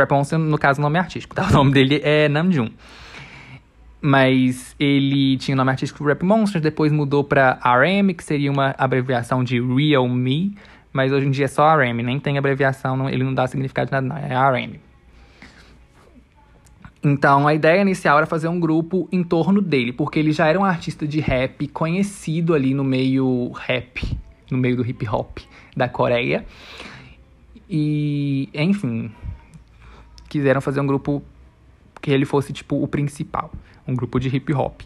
Rapunzel, 0.00 0.38
no 0.38 0.58
caso, 0.58 0.80
nome 0.80 0.98
artístico, 0.98 1.34
tá? 1.34 1.46
O 1.48 1.52
nome 1.52 1.72
dele 1.72 2.00
é 2.02 2.28
Namjoon. 2.28 2.70
mas 4.02 4.74
ele 4.78 5.36
tinha 5.36 5.54
o 5.54 5.56
nome 5.56 5.70
artístico 5.70 6.04
Rap 6.04 6.22
Monsters, 6.22 6.62
depois 6.62 6.90
mudou 6.90 7.22
pra 7.22 7.58
RM, 7.64 8.14
que 8.16 8.24
seria 8.24 8.50
uma 8.50 8.74
abreviação 8.78 9.44
de 9.44 9.60
Real 9.60 10.08
Me, 10.08 10.56
mas 10.92 11.12
hoje 11.12 11.26
em 11.26 11.30
dia 11.30 11.44
é 11.44 11.48
só 11.48 11.76
RM, 11.76 12.02
nem 12.02 12.18
tem 12.18 12.38
abreviação, 12.38 12.96
não, 12.96 13.08
ele 13.08 13.22
não 13.22 13.34
dá 13.34 13.46
significado 13.46 13.86
de 13.86 13.92
nada, 13.92 14.06
não, 14.06 14.16
é 14.16 14.34
RM. 14.34 14.78
Então 17.02 17.48
a 17.48 17.54
ideia 17.54 17.80
inicial 17.80 18.18
era 18.18 18.26
fazer 18.26 18.48
um 18.48 18.60
grupo 18.60 19.08
em 19.10 19.22
torno 19.22 19.60
dele, 19.62 19.92
porque 19.92 20.18
ele 20.18 20.32
já 20.32 20.46
era 20.46 20.58
um 20.58 20.64
artista 20.64 21.06
de 21.06 21.20
rap 21.20 21.66
conhecido 21.68 22.54
ali 22.54 22.74
no 22.74 22.84
meio 22.84 23.52
rap, 23.52 24.02
no 24.50 24.58
meio 24.58 24.76
do 24.76 24.86
hip 24.86 25.08
hop 25.08 25.38
da 25.74 25.88
Coreia. 25.88 26.44
E, 27.68 28.48
enfim, 28.52 29.10
quiseram 30.30 30.60
fazer 30.60 30.80
um 30.80 30.86
grupo 30.86 31.22
que 32.00 32.10
ele 32.10 32.24
fosse 32.24 32.52
tipo 32.52 32.82
o 32.82 32.88
principal, 32.88 33.50
um 33.86 33.94
grupo 33.94 34.18
de 34.18 34.34
hip 34.34 34.54
hop. 34.54 34.80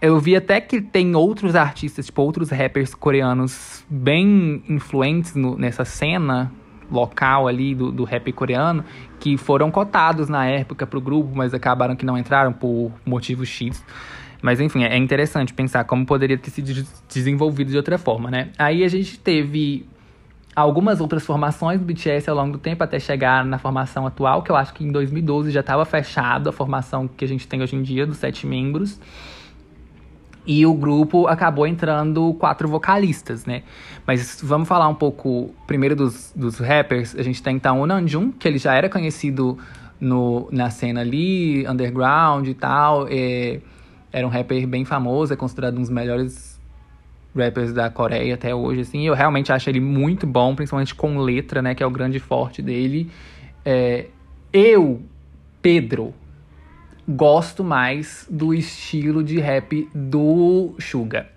Eu 0.00 0.18
vi 0.18 0.34
até 0.34 0.60
que 0.60 0.80
tem 0.80 1.14
outros 1.14 1.54
artistas, 1.54 2.06
tipo 2.06 2.22
outros 2.22 2.50
rappers 2.50 2.94
coreanos 2.94 3.84
bem 3.88 4.62
influentes 4.68 5.34
no, 5.34 5.56
nessa 5.56 5.84
cena 5.84 6.50
local 6.90 7.48
ali 7.48 7.74
do, 7.74 7.92
do 7.92 8.04
rap 8.04 8.32
coreano, 8.32 8.84
que 9.18 9.36
foram 9.36 9.70
cotados 9.70 10.28
na 10.28 10.46
época 10.46 10.86
pro 10.86 11.00
grupo, 11.00 11.30
mas 11.34 11.54
acabaram 11.54 11.94
que 11.94 12.04
não 12.04 12.18
entraram 12.18 12.52
por 12.52 12.90
motivo 13.04 13.44
X. 13.44 13.84
Mas 14.42 14.60
enfim, 14.60 14.82
é 14.82 14.96
interessante 14.96 15.54
pensar 15.54 15.84
como 15.84 16.04
poderia 16.04 16.36
ter 16.36 16.50
sido 16.50 16.84
desenvolvido 17.08 17.70
de 17.70 17.76
outra 17.76 17.96
forma, 17.96 18.28
né? 18.28 18.50
Aí 18.58 18.82
a 18.82 18.88
gente 18.88 19.18
teve 19.18 19.86
algumas 20.54 21.00
outras 21.00 21.24
formações 21.24 21.80
do 21.80 21.84
BTS 21.84 22.28
ao 22.28 22.36
longo 22.36 22.52
do 22.52 22.58
tempo 22.58 22.84
até 22.84 22.98
chegar 22.98 23.44
na 23.44 23.58
formação 23.58 24.06
atual, 24.06 24.42
que 24.42 24.50
eu 24.50 24.56
acho 24.56 24.74
que 24.74 24.84
em 24.84 24.92
2012 24.92 25.50
já 25.50 25.60
estava 25.60 25.84
fechado 25.84 26.48
a 26.48 26.52
formação 26.52 27.08
que 27.08 27.24
a 27.24 27.28
gente 27.28 27.48
tem 27.48 27.62
hoje 27.62 27.74
em 27.76 27.82
dia, 27.82 28.06
dos 28.06 28.18
sete 28.18 28.46
membros. 28.46 29.00
E 30.44 30.66
o 30.66 30.74
grupo 30.74 31.28
acabou 31.28 31.66
entrando 31.66 32.34
quatro 32.34 32.68
vocalistas, 32.68 33.46
né? 33.46 33.62
Mas 34.04 34.40
vamos 34.42 34.66
falar 34.66 34.88
um 34.88 34.94
pouco 34.94 35.54
primeiro 35.68 35.94
dos, 35.94 36.32
dos 36.34 36.58
rappers. 36.58 37.14
A 37.14 37.22
gente 37.22 37.40
tem 37.40 37.56
então 37.56 37.80
o 37.80 37.86
Namjoon, 37.86 38.32
que 38.32 38.48
ele 38.48 38.58
já 38.58 38.74
era 38.74 38.88
conhecido 38.88 39.56
no, 40.00 40.48
na 40.50 40.68
cena 40.68 41.00
ali, 41.00 41.64
underground 41.68 42.48
e 42.48 42.54
tal. 42.54 43.06
É, 43.08 43.60
era 44.12 44.26
um 44.26 44.30
rapper 44.30 44.66
bem 44.66 44.84
famoso, 44.84 45.32
é 45.32 45.36
considerado 45.36 45.78
um 45.78 45.80
dos 45.80 45.90
melhores 45.90 46.51
rappers 47.34 47.72
da 47.72 47.90
Coreia 47.90 48.34
até 48.34 48.54
hoje, 48.54 48.82
assim. 48.82 49.06
Eu 49.06 49.14
realmente 49.14 49.52
acho 49.52 49.68
ele 49.68 49.80
muito 49.80 50.26
bom, 50.26 50.54
principalmente 50.54 50.94
com 50.94 51.18
letra, 51.18 51.62
né? 51.62 51.74
Que 51.74 51.82
é 51.82 51.86
o 51.86 51.90
grande 51.90 52.18
forte 52.18 52.60
dele. 52.60 53.10
É, 53.64 54.06
eu, 54.52 55.02
Pedro, 55.60 56.14
gosto 57.08 57.64
mais 57.64 58.26
do 58.30 58.52
estilo 58.52 59.22
de 59.22 59.38
rap 59.38 59.88
do 59.94 60.74
Suga, 60.78 61.28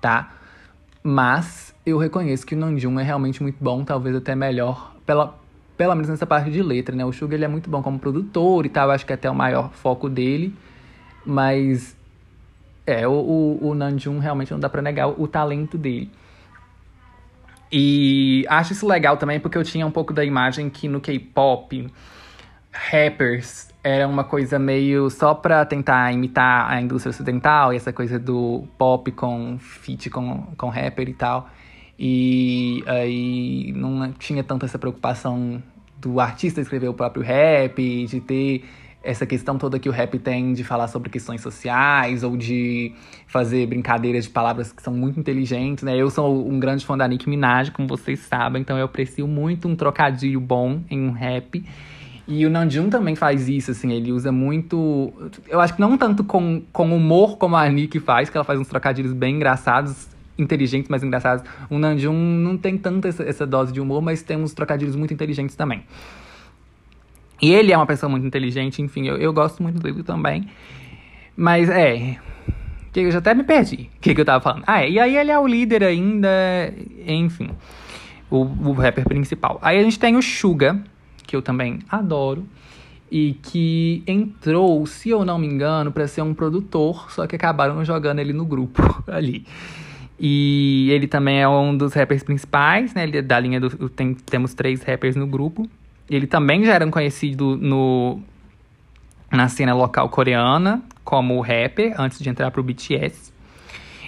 tá? 0.00 0.34
Mas 1.02 1.74
eu 1.84 1.98
reconheço 1.98 2.46
que 2.46 2.54
o 2.54 2.58
Namjoon 2.58 3.00
é 3.00 3.02
realmente 3.02 3.42
muito 3.42 3.56
bom, 3.60 3.84
talvez 3.84 4.14
até 4.14 4.34
melhor, 4.34 4.94
pela, 5.06 5.38
pelo 5.76 5.94
menos 5.94 6.10
nessa 6.10 6.26
parte 6.26 6.50
de 6.50 6.62
letra, 6.62 6.94
né? 6.94 7.04
O 7.04 7.12
Suga 7.12 7.34
ele 7.34 7.44
é 7.44 7.48
muito 7.48 7.68
bom 7.68 7.82
como 7.82 7.98
produtor 7.98 8.66
e 8.66 8.68
tal, 8.68 8.90
acho 8.90 9.04
que 9.04 9.12
é 9.12 9.14
até 9.14 9.30
o 9.30 9.34
maior 9.34 9.72
foco 9.72 10.08
dele. 10.08 10.54
Mas 11.24 11.96
é, 12.90 13.06
o, 13.06 13.12
o, 13.12 13.68
o 13.68 13.74
Namjoon 13.74 14.18
realmente 14.18 14.52
não 14.52 14.60
dá 14.60 14.68
pra 14.68 14.82
negar 14.82 15.08
o, 15.08 15.22
o 15.22 15.28
talento 15.28 15.78
dele. 15.78 16.10
E 17.72 18.44
acho 18.48 18.72
isso 18.72 18.86
legal 18.86 19.16
também 19.16 19.38
porque 19.38 19.56
eu 19.56 19.62
tinha 19.62 19.86
um 19.86 19.90
pouco 19.90 20.12
da 20.12 20.24
imagem 20.24 20.68
que 20.68 20.88
no 20.88 21.00
K-pop, 21.00 21.88
rappers 22.72 23.70
era 23.82 24.06
uma 24.06 24.24
coisa 24.24 24.58
meio 24.58 25.08
só 25.08 25.34
pra 25.34 25.64
tentar 25.64 26.12
imitar 26.12 26.70
a 26.70 26.80
indústria 26.80 27.10
ocidental 27.10 27.72
e 27.72 27.76
essa 27.76 27.92
coisa 27.92 28.18
do 28.18 28.64
pop 28.76 29.10
com 29.12 29.58
feat 29.58 30.10
com, 30.10 30.42
com 30.56 30.68
rapper 30.68 31.08
e 31.08 31.14
tal. 31.14 31.48
E 31.98 32.82
aí 32.86 33.72
não 33.72 34.12
tinha 34.12 34.42
tanta 34.42 34.66
essa 34.66 34.78
preocupação 34.78 35.62
do 35.98 36.18
artista 36.18 36.60
escrever 36.60 36.88
o 36.88 36.94
próprio 36.94 37.22
rap, 37.22 38.06
de 38.06 38.20
ter 38.20 38.64
essa 39.02 39.24
questão 39.24 39.56
toda 39.56 39.78
que 39.78 39.88
o 39.88 39.92
rap 39.92 40.18
tem 40.18 40.52
de 40.52 40.62
falar 40.62 40.88
sobre 40.88 41.08
questões 41.08 41.40
sociais 41.40 42.22
ou 42.22 42.36
de 42.36 42.92
fazer 43.26 43.66
brincadeiras 43.66 44.24
de 44.24 44.30
palavras 44.30 44.72
que 44.72 44.82
são 44.82 44.92
muito 44.92 45.18
inteligentes, 45.18 45.84
né? 45.84 45.96
Eu 45.96 46.10
sou 46.10 46.46
um 46.46 46.60
grande 46.60 46.84
fã 46.84 46.96
da 46.96 47.08
Nicki 47.08 47.28
Minaj, 47.28 47.70
como 47.70 47.88
vocês 47.88 48.20
sabem, 48.20 48.60
então 48.60 48.76
eu 48.76 48.84
aprecio 48.84 49.26
muito 49.26 49.66
um 49.68 49.74
trocadilho 49.74 50.40
bom 50.40 50.80
em 50.90 51.00
um 51.00 51.12
rap. 51.12 51.64
E 52.28 52.46
o 52.46 52.50
Namjoon 52.50 52.90
também 52.90 53.16
faz 53.16 53.48
isso, 53.48 53.72
assim, 53.72 53.92
ele 53.92 54.12
usa 54.12 54.30
muito. 54.30 55.12
Eu 55.48 55.60
acho 55.60 55.74
que 55.74 55.80
não 55.80 55.96
tanto 55.98 56.22
com, 56.22 56.62
com 56.72 56.94
humor 56.94 57.36
como 57.38 57.56
a 57.56 57.68
Nick 57.68 57.98
faz, 57.98 58.30
que 58.30 58.36
ela 58.36 58.44
faz 58.44 58.60
uns 58.60 58.68
trocadilhos 58.68 59.12
bem 59.12 59.34
engraçados, 59.34 60.08
inteligentes, 60.38 60.88
mas 60.88 61.02
engraçados. 61.02 61.44
O 61.68 61.78
Namjoon 61.78 62.14
não 62.14 62.56
tem 62.56 62.78
tanta 62.78 63.08
essa, 63.08 63.24
essa 63.24 63.46
dose 63.46 63.72
de 63.72 63.80
humor, 63.80 64.00
mas 64.00 64.22
tem 64.22 64.36
uns 64.36 64.52
trocadilhos 64.52 64.94
muito 64.94 65.12
inteligentes 65.12 65.56
também. 65.56 65.82
E 67.40 67.52
ele 67.52 67.72
é 67.72 67.76
uma 67.76 67.86
pessoa 67.86 68.10
muito 68.10 68.26
inteligente, 68.26 68.82
enfim, 68.82 69.06
eu, 69.06 69.16
eu 69.16 69.32
gosto 69.32 69.62
muito 69.62 69.80
dele 69.80 70.02
também. 70.02 70.48
Mas 71.36 71.70
é. 71.70 72.18
Que 72.92 73.00
eu 73.00 73.10
já 73.10 73.18
até 73.18 73.34
me 73.34 73.44
perdi. 73.44 73.88
O 73.96 74.00
que, 74.00 74.14
que 74.14 74.20
eu 74.20 74.24
tava 74.24 74.42
falando? 74.42 74.64
Ah, 74.66 74.82
é. 74.82 74.90
E 74.90 74.98
aí 74.98 75.16
ele 75.16 75.30
é 75.30 75.38
o 75.38 75.46
líder 75.46 75.84
ainda. 75.84 76.28
Enfim. 77.06 77.50
O, 78.30 78.42
o 78.42 78.72
rapper 78.72 79.04
principal. 79.04 79.58
Aí 79.62 79.78
a 79.78 79.82
gente 79.82 79.98
tem 79.98 80.16
o 80.16 80.22
Suga, 80.22 80.82
que 81.26 81.34
eu 81.34 81.40
também 81.40 81.78
adoro. 81.88 82.46
E 83.10 83.38
que 83.42 84.02
entrou, 84.06 84.86
se 84.86 85.08
eu 85.08 85.24
não 85.24 85.38
me 85.38 85.46
engano, 85.46 85.90
para 85.90 86.06
ser 86.06 86.22
um 86.22 86.32
produtor, 86.32 87.10
só 87.10 87.26
que 87.26 87.34
acabaram 87.34 87.84
jogando 87.84 88.20
ele 88.20 88.32
no 88.32 88.44
grupo 88.44 88.82
ali. 89.08 89.46
E 90.18 90.90
ele 90.90 91.08
também 91.08 91.40
é 91.40 91.48
um 91.48 91.74
dos 91.74 91.94
rappers 91.94 92.22
principais, 92.22 92.92
né? 92.92 93.04
Ele 93.04 93.18
é 93.18 93.22
da 93.22 93.40
linha 93.40 93.58
do. 93.58 93.88
Tem, 93.88 94.14
temos 94.14 94.52
três 94.52 94.82
rappers 94.82 95.16
no 95.16 95.26
grupo. 95.26 95.66
Ele 96.10 96.26
também 96.26 96.64
já 96.64 96.74
era 96.74 96.86
conhecido 96.88 97.56
no, 97.56 98.20
na 99.30 99.48
cena 99.48 99.72
local 99.72 100.08
coreana 100.08 100.82
como 101.04 101.40
rapper, 101.40 101.94
antes 101.98 102.18
de 102.18 102.28
entrar 102.28 102.50
pro 102.50 102.62
BTS. 102.62 103.32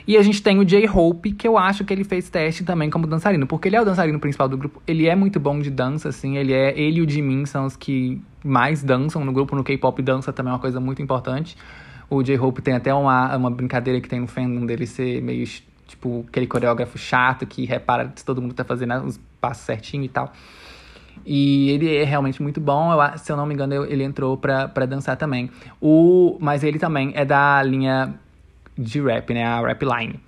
E 0.06 0.16
a 0.16 0.22
gente 0.22 0.42
tem 0.42 0.58
o 0.58 0.64
J-Hope, 0.64 1.32
que 1.32 1.46
eu 1.46 1.56
acho 1.56 1.84
que 1.84 1.92
ele 1.92 2.02
fez 2.02 2.28
teste 2.28 2.64
também 2.64 2.90
como 2.90 3.06
dançarino, 3.06 3.46
porque 3.46 3.68
ele 3.68 3.76
é 3.76 3.80
o 3.80 3.84
dançarino 3.84 4.18
principal 4.18 4.48
do 4.48 4.56
grupo. 4.56 4.82
Ele 4.84 5.06
é 5.06 5.14
muito 5.14 5.38
bom 5.38 5.60
de 5.60 5.70
dança, 5.70 6.08
assim. 6.08 6.36
Ele 6.36 6.52
é 6.52 6.76
ele 6.78 6.98
e 6.98 7.02
o 7.02 7.08
Jimin 7.08 7.46
são 7.46 7.66
os 7.66 7.76
que 7.76 8.20
mais 8.44 8.82
dançam 8.82 9.24
no 9.24 9.32
grupo. 9.32 9.54
No 9.54 9.62
K-pop, 9.62 10.02
dança 10.02 10.32
também 10.32 10.50
é 10.50 10.54
uma 10.54 10.60
coisa 10.60 10.80
muito 10.80 11.00
importante. 11.00 11.56
O 12.10 12.20
J-Hope 12.20 12.60
tem 12.62 12.74
até 12.74 12.92
uma, 12.92 13.36
uma 13.36 13.50
brincadeira 13.50 14.00
que 14.00 14.08
tem 14.08 14.20
no 14.20 14.26
fandom 14.26 14.66
dele 14.66 14.86
ser 14.86 15.22
meio, 15.22 15.46
tipo, 15.86 16.24
aquele 16.28 16.48
coreógrafo 16.48 16.98
chato 16.98 17.46
que 17.46 17.64
repara 17.64 18.12
se 18.16 18.24
todo 18.24 18.42
mundo 18.42 18.54
tá 18.54 18.64
fazendo 18.64 19.04
os 19.04 19.20
passos 19.40 19.64
certinho 19.64 20.02
e 20.02 20.08
tal. 20.08 20.32
E 21.24 21.70
ele 21.70 21.94
é 21.94 22.04
realmente 22.04 22.42
muito 22.42 22.60
bom. 22.60 22.92
Eu, 22.92 23.18
se 23.18 23.30
eu 23.30 23.36
não 23.36 23.46
me 23.46 23.54
engano, 23.54 23.84
ele 23.84 24.02
entrou 24.02 24.36
pra, 24.36 24.68
pra 24.68 24.86
dançar 24.86 25.16
também. 25.16 25.50
O, 25.80 26.36
mas 26.40 26.64
ele 26.64 26.78
também 26.78 27.12
é 27.14 27.24
da 27.24 27.62
linha 27.62 28.14
de 28.76 29.00
rap, 29.00 29.32
né? 29.32 29.44
A 29.44 29.60
Rap 29.60 29.82
Line. 29.84 30.20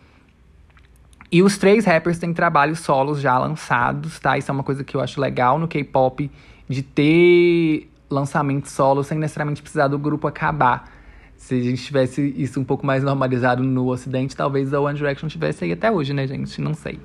E 1.31 1.42
os 1.42 1.59
três 1.59 1.85
rappers 1.85 2.18
têm 2.18 2.33
trabalhos 2.33 2.79
solos 2.79 3.20
já 3.20 3.37
lançados, 3.38 4.20
tá? 4.20 4.38
Isso 4.38 4.51
é 4.51 4.55
uma 4.55 4.62
coisa 4.62 4.85
que 4.85 4.97
eu 4.97 5.01
acho 5.01 5.20
legal 5.20 5.59
no 5.59 5.66
K-pop, 5.66 6.31
de 6.68 6.83
ter 6.83 7.90
lançamento 8.09 8.68
solo 8.68 9.03
sem 9.03 9.18
necessariamente 9.18 9.61
precisar 9.61 9.88
do 9.88 9.99
grupo 9.99 10.29
acabar. 10.29 10.88
Se 11.37 11.57
a 11.57 11.61
gente 11.61 11.83
tivesse 11.83 12.33
isso 12.37 12.61
um 12.61 12.64
pouco 12.64 12.87
mais 12.87 13.03
normalizado 13.03 13.62
no 13.62 13.88
ocidente, 13.88 14.37
talvez 14.37 14.73
a 14.73 14.81
One 14.81 14.97
Direction 14.97 15.29
tivesse 15.29 15.64
aí 15.64 15.73
até 15.73 15.90
hoje, 15.90 16.14
né, 16.14 16.27
gente? 16.27 16.61
Não 16.61 16.73
sei. 16.73 17.01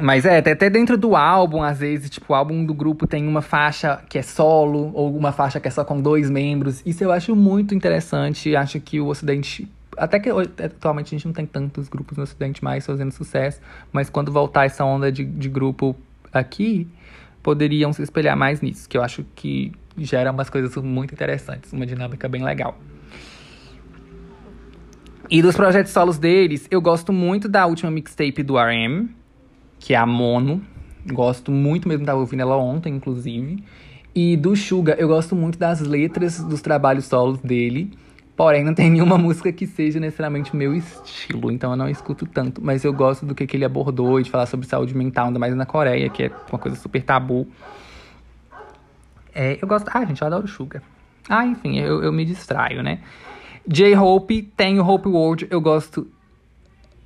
Mas 0.00 0.24
é, 0.24 0.38
até 0.38 0.68
dentro 0.68 0.96
do 0.96 1.14
álbum, 1.14 1.62
às 1.62 1.78
vezes, 1.78 2.10
tipo, 2.10 2.32
o 2.32 2.36
álbum 2.36 2.64
do 2.64 2.74
grupo 2.74 3.06
tem 3.06 3.26
uma 3.26 3.42
faixa 3.42 4.02
que 4.08 4.18
é 4.18 4.22
solo, 4.22 4.90
ou 4.92 5.16
uma 5.16 5.30
faixa 5.30 5.60
que 5.60 5.68
é 5.68 5.70
só 5.70 5.84
com 5.84 6.00
dois 6.00 6.28
membros. 6.28 6.82
Isso 6.84 7.04
eu 7.04 7.12
acho 7.12 7.34
muito 7.36 7.74
interessante. 7.74 8.56
Acho 8.56 8.80
que 8.80 9.00
o 9.00 9.06
Ocidente. 9.06 9.68
Até 9.96 10.18
que 10.18 10.28
atualmente 10.28 11.06
a 11.06 11.10
gente 11.10 11.26
não 11.26 11.32
tem 11.32 11.46
tantos 11.46 11.88
grupos 11.88 12.16
no 12.16 12.24
Ocidente 12.24 12.64
mais 12.64 12.84
fazendo 12.84 13.12
sucesso, 13.12 13.60
mas 13.92 14.10
quando 14.10 14.32
voltar 14.32 14.64
essa 14.64 14.84
onda 14.84 15.12
de, 15.12 15.24
de 15.24 15.48
grupo 15.48 15.94
aqui, 16.32 16.88
poderiam 17.40 17.92
se 17.92 18.02
espelhar 18.02 18.36
mais 18.36 18.60
nisso, 18.60 18.88
que 18.88 18.98
eu 18.98 19.02
acho 19.02 19.24
que 19.36 19.70
gera 19.96 20.32
umas 20.32 20.50
coisas 20.50 20.74
muito 20.76 21.14
interessantes, 21.14 21.72
uma 21.72 21.86
dinâmica 21.86 22.28
bem 22.28 22.42
legal. 22.42 22.76
E 25.30 25.40
dos 25.40 25.54
projetos 25.54 25.92
solos 25.92 26.18
deles, 26.18 26.66
eu 26.70 26.80
gosto 26.80 27.12
muito 27.12 27.48
da 27.48 27.64
última 27.66 27.90
mixtape 27.90 28.42
do 28.42 28.56
RM, 28.58 29.08
que 29.84 29.92
é 29.92 29.98
a 29.98 30.06
Mono. 30.06 30.62
Gosto 31.06 31.52
muito 31.52 31.86
mesmo, 31.86 32.06
tava 32.06 32.18
ouvindo 32.18 32.40
ela 32.40 32.56
ontem, 32.56 32.94
inclusive. 32.94 33.62
E 34.14 34.34
do 34.34 34.56
Suga, 34.56 34.96
eu 34.98 35.06
gosto 35.06 35.36
muito 35.36 35.58
das 35.58 35.80
letras 35.80 36.42
dos 36.42 36.62
trabalhos 36.62 37.04
solos 37.04 37.38
dele. 37.40 37.92
Porém, 38.34 38.64
não 38.64 38.72
tem 38.72 38.88
nenhuma 38.90 39.18
música 39.18 39.52
que 39.52 39.66
seja 39.66 40.00
necessariamente 40.00 40.54
o 40.54 40.56
meu 40.56 40.74
estilo, 40.74 41.52
então 41.52 41.72
eu 41.72 41.76
não 41.76 41.86
escuto 41.86 42.24
tanto. 42.24 42.64
Mas 42.64 42.82
eu 42.82 42.94
gosto 42.94 43.26
do 43.26 43.34
que, 43.34 43.46
que 43.46 43.58
ele 43.58 43.64
abordou 43.66 44.18
e 44.18 44.22
de 44.22 44.30
falar 44.30 44.46
sobre 44.46 44.66
saúde 44.66 44.96
mental, 44.96 45.26
ainda 45.26 45.38
mais 45.38 45.54
na 45.54 45.66
Coreia, 45.66 46.08
que 46.08 46.22
é 46.22 46.30
uma 46.50 46.58
coisa 46.58 46.78
super 46.78 47.02
tabu. 47.02 47.46
É, 49.34 49.58
eu 49.60 49.68
gosto. 49.68 49.90
Ah, 49.92 50.02
gente, 50.06 50.22
eu 50.22 50.26
adoro 50.26 50.48
Suga. 50.48 50.82
Ah, 51.28 51.44
enfim, 51.44 51.78
eu, 51.78 52.02
eu 52.02 52.10
me 52.10 52.24
distraio, 52.24 52.82
né? 52.82 53.00
J-Hope 53.68 54.50
tem 54.56 54.80
o 54.80 54.88
Hope 54.88 55.10
World, 55.10 55.46
eu 55.50 55.60
gosto. 55.60 56.10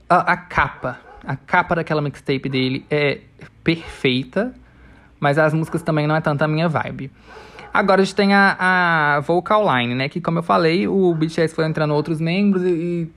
A, 0.08 0.32
a, 0.32 0.36
capa, 0.36 1.07
a 1.28 1.36
capa 1.36 1.74
daquela 1.74 2.00
mixtape 2.00 2.48
dele 2.48 2.86
é 2.90 3.20
perfeita, 3.62 4.54
mas 5.20 5.38
as 5.38 5.52
músicas 5.52 5.82
também 5.82 6.06
não 6.06 6.16
é 6.16 6.22
tanto 6.22 6.40
a 6.40 6.48
minha 6.48 6.66
vibe. 6.66 7.10
Agora 7.72 8.00
a 8.00 8.04
gente 8.04 8.14
tem 8.14 8.32
a, 8.32 8.56
a 8.58 9.20
Vocal 9.20 9.62
Line, 9.62 9.94
né? 9.94 10.08
Que, 10.08 10.22
como 10.22 10.38
eu 10.38 10.42
falei, 10.42 10.88
o 10.88 11.14
BTS 11.14 11.54
foi 11.54 11.66
entrando 11.66 11.92
outros 11.92 12.18
membros 12.18 12.62
e, 12.64 12.70
e 12.70 13.10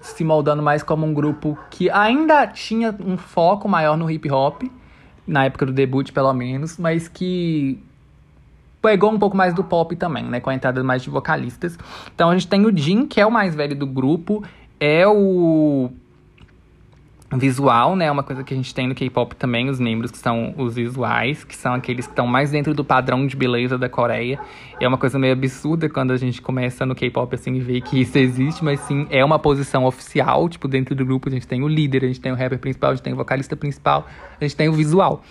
se 0.00 0.24
moldando 0.24 0.62
mais 0.62 0.82
como 0.82 1.04
um 1.04 1.12
grupo 1.12 1.58
que 1.68 1.90
ainda 1.90 2.46
tinha 2.46 2.96
um 2.98 3.18
foco 3.18 3.68
maior 3.68 3.94
no 3.98 4.10
hip 4.10 4.30
hop, 4.30 4.62
na 5.26 5.44
época 5.44 5.66
do 5.66 5.72
debut, 5.72 6.10
pelo 6.12 6.32
menos, 6.32 6.78
mas 6.78 7.08
que 7.08 7.78
pegou 8.80 9.12
um 9.12 9.18
pouco 9.18 9.36
mais 9.36 9.52
do 9.52 9.62
pop 9.62 9.94
também, 9.96 10.24
né? 10.24 10.40
Com 10.40 10.48
a 10.48 10.54
entrada 10.54 10.82
mais 10.82 11.02
de 11.02 11.10
vocalistas. 11.10 11.78
Então 12.14 12.30
a 12.30 12.32
gente 12.32 12.48
tem 12.48 12.64
o 12.64 12.74
Jin, 12.74 13.04
que 13.04 13.20
é 13.20 13.26
o 13.26 13.30
mais 13.30 13.54
velho 13.54 13.76
do 13.76 13.86
grupo, 13.86 14.42
é 14.80 15.06
o 15.06 15.90
visual, 17.36 17.94
né? 17.94 18.10
Uma 18.10 18.22
coisa 18.22 18.42
que 18.42 18.54
a 18.54 18.56
gente 18.56 18.74
tem 18.74 18.88
no 18.88 18.94
K-pop 18.94 19.36
também, 19.36 19.68
os 19.68 19.78
membros 19.78 20.10
que 20.10 20.18
são 20.18 20.54
os 20.56 20.74
visuais, 20.74 21.44
que 21.44 21.54
são 21.54 21.74
aqueles 21.74 22.06
que 22.06 22.12
estão 22.12 22.26
mais 22.26 22.50
dentro 22.50 22.72
do 22.72 22.84
padrão 22.84 23.26
de 23.26 23.36
beleza 23.36 23.76
da 23.76 23.88
Coreia. 23.88 24.38
É 24.80 24.88
uma 24.88 24.96
coisa 24.96 25.18
meio 25.18 25.34
absurda 25.34 25.88
quando 25.88 26.12
a 26.12 26.16
gente 26.16 26.40
começa 26.40 26.86
no 26.86 26.94
K-pop 26.94 27.34
assim 27.34 27.54
e 27.54 27.60
vê 27.60 27.80
que 27.80 28.00
isso 28.00 28.16
existe, 28.16 28.64
mas 28.64 28.80
sim, 28.80 29.06
é 29.10 29.22
uma 29.24 29.38
posição 29.38 29.84
oficial, 29.84 30.48
tipo, 30.48 30.66
dentro 30.66 30.94
do 30.94 31.04
grupo 31.04 31.28
a 31.28 31.32
gente 31.32 31.46
tem 31.46 31.62
o 31.62 31.68
líder, 31.68 32.04
a 32.04 32.06
gente 32.06 32.20
tem 32.20 32.32
o 32.32 32.34
rapper 32.34 32.58
principal, 32.58 32.90
a 32.90 32.94
gente 32.94 33.04
tem 33.04 33.12
o 33.12 33.16
vocalista 33.16 33.54
principal, 33.54 34.06
a 34.40 34.44
gente 34.44 34.56
tem 34.56 34.68
o 34.68 34.72
visual. 34.72 35.22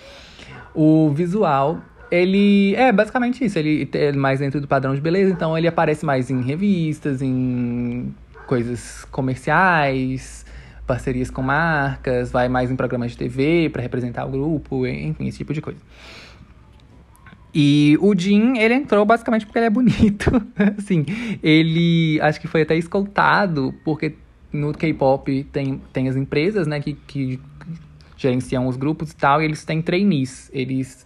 O 0.75 1.11
visual 1.11 1.81
ele 2.11 2.73
é 2.75 2.91
basicamente 2.91 3.43
isso. 3.43 3.57
Ele 3.59 3.89
é 3.93 4.11
mais 4.13 4.39
dentro 4.39 4.61
do 4.61 4.67
padrão 4.67 4.95
de 4.95 5.01
beleza, 5.01 5.31
então 5.31 5.57
ele 5.57 5.67
aparece 5.67 6.05
mais 6.05 6.29
em 6.29 6.41
revistas, 6.41 7.21
em 7.21 8.13
coisas 8.45 9.05
comerciais, 9.11 10.45
parcerias 10.87 11.29
com 11.29 11.41
marcas, 11.41 12.31
vai 12.31 12.47
mais 12.47 12.71
em 12.71 12.75
programas 12.75 13.11
de 13.11 13.17
TV 13.17 13.69
para 13.69 13.81
representar 13.81 14.25
o 14.25 14.31
grupo, 14.31 14.87
enfim, 14.87 15.27
esse 15.27 15.39
tipo 15.39 15.53
de 15.53 15.61
coisa. 15.61 15.79
E 17.53 17.97
o 18.01 18.15
Jin, 18.17 18.57
ele 18.57 18.73
entrou 18.73 19.05
basicamente 19.05 19.45
porque 19.45 19.59
ele 19.59 19.65
é 19.65 19.69
bonito. 19.69 20.31
assim, 20.77 21.05
ele 21.43 22.19
acho 22.21 22.39
que 22.39 22.47
foi 22.47 22.61
até 22.61 22.75
escoltado, 22.75 23.73
porque 23.83 24.15
no 24.51 24.73
K-pop 24.73 25.43
tem, 25.51 25.81
tem 25.91 26.07
as 26.07 26.15
empresas, 26.15 26.67
né, 26.67 26.79
que, 26.79 26.93
que 26.93 27.39
gerenciam 28.15 28.67
os 28.67 28.77
grupos 28.77 29.11
e 29.11 29.15
tal, 29.15 29.41
e 29.41 29.45
eles 29.45 29.65
têm 29.65 29.81
trainees. 29.81 30.49
Eles 30.53 31.05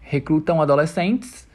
recrutam 0.00 0.60
adolescentes, 0.60 1.46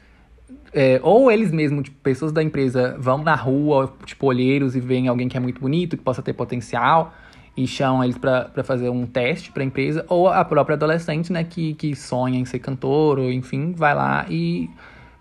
é, 0.72 1.00
ou 1.02 1.30
eles 1.30 1.50
mesmos, 1.50 1.84
tipo, 1.84 1.96
pessoas 2.02 2.32
da 2.32 2.42
empresa, 2.42 2.96
vão 2.98 3.22
na 3.22 3.34
rua, 3.34 3.92
tipo, 4.04 4.26
olheiros, 4.26 4.76
e 4.76 4.80
veem 4.80 5.08
alguém 5.08 5.28
que 5.28 5.36
é 5.36 5.40
muito 5.40 5.60
bonito, 5.60 5.96
que 5.96 6.02
possa 6.02 6.22
ter 6.22 6.32
potencial, 6.32 7.14
e 7.56 7.66
chamam 7.66 8.04
eles 8.04 8.18
para 8.18 8.62
fazer 8.62 8.90
um 8.90 9.06
teste 9.06 9.50
para 9.50 9.62
a 9.62 9.66
empresa, 9.66 10.04
ou 10.08 10.28
a 10.28 10.44
própria 10.44 10.74
adolescente, 10.74 11.32
né, 11.32 11.42
que, 11.42 11.74
que 11.74 11.96
sonha 11.96 12.38
em 12.38 12.44
ser 12.44 12.58
cantor, 12.58 13.18
ou 13.18 13.32
enfim, 13.32 13.72
vai 13.72 13.94
lá 13.94 14.26
e 14.28 14.68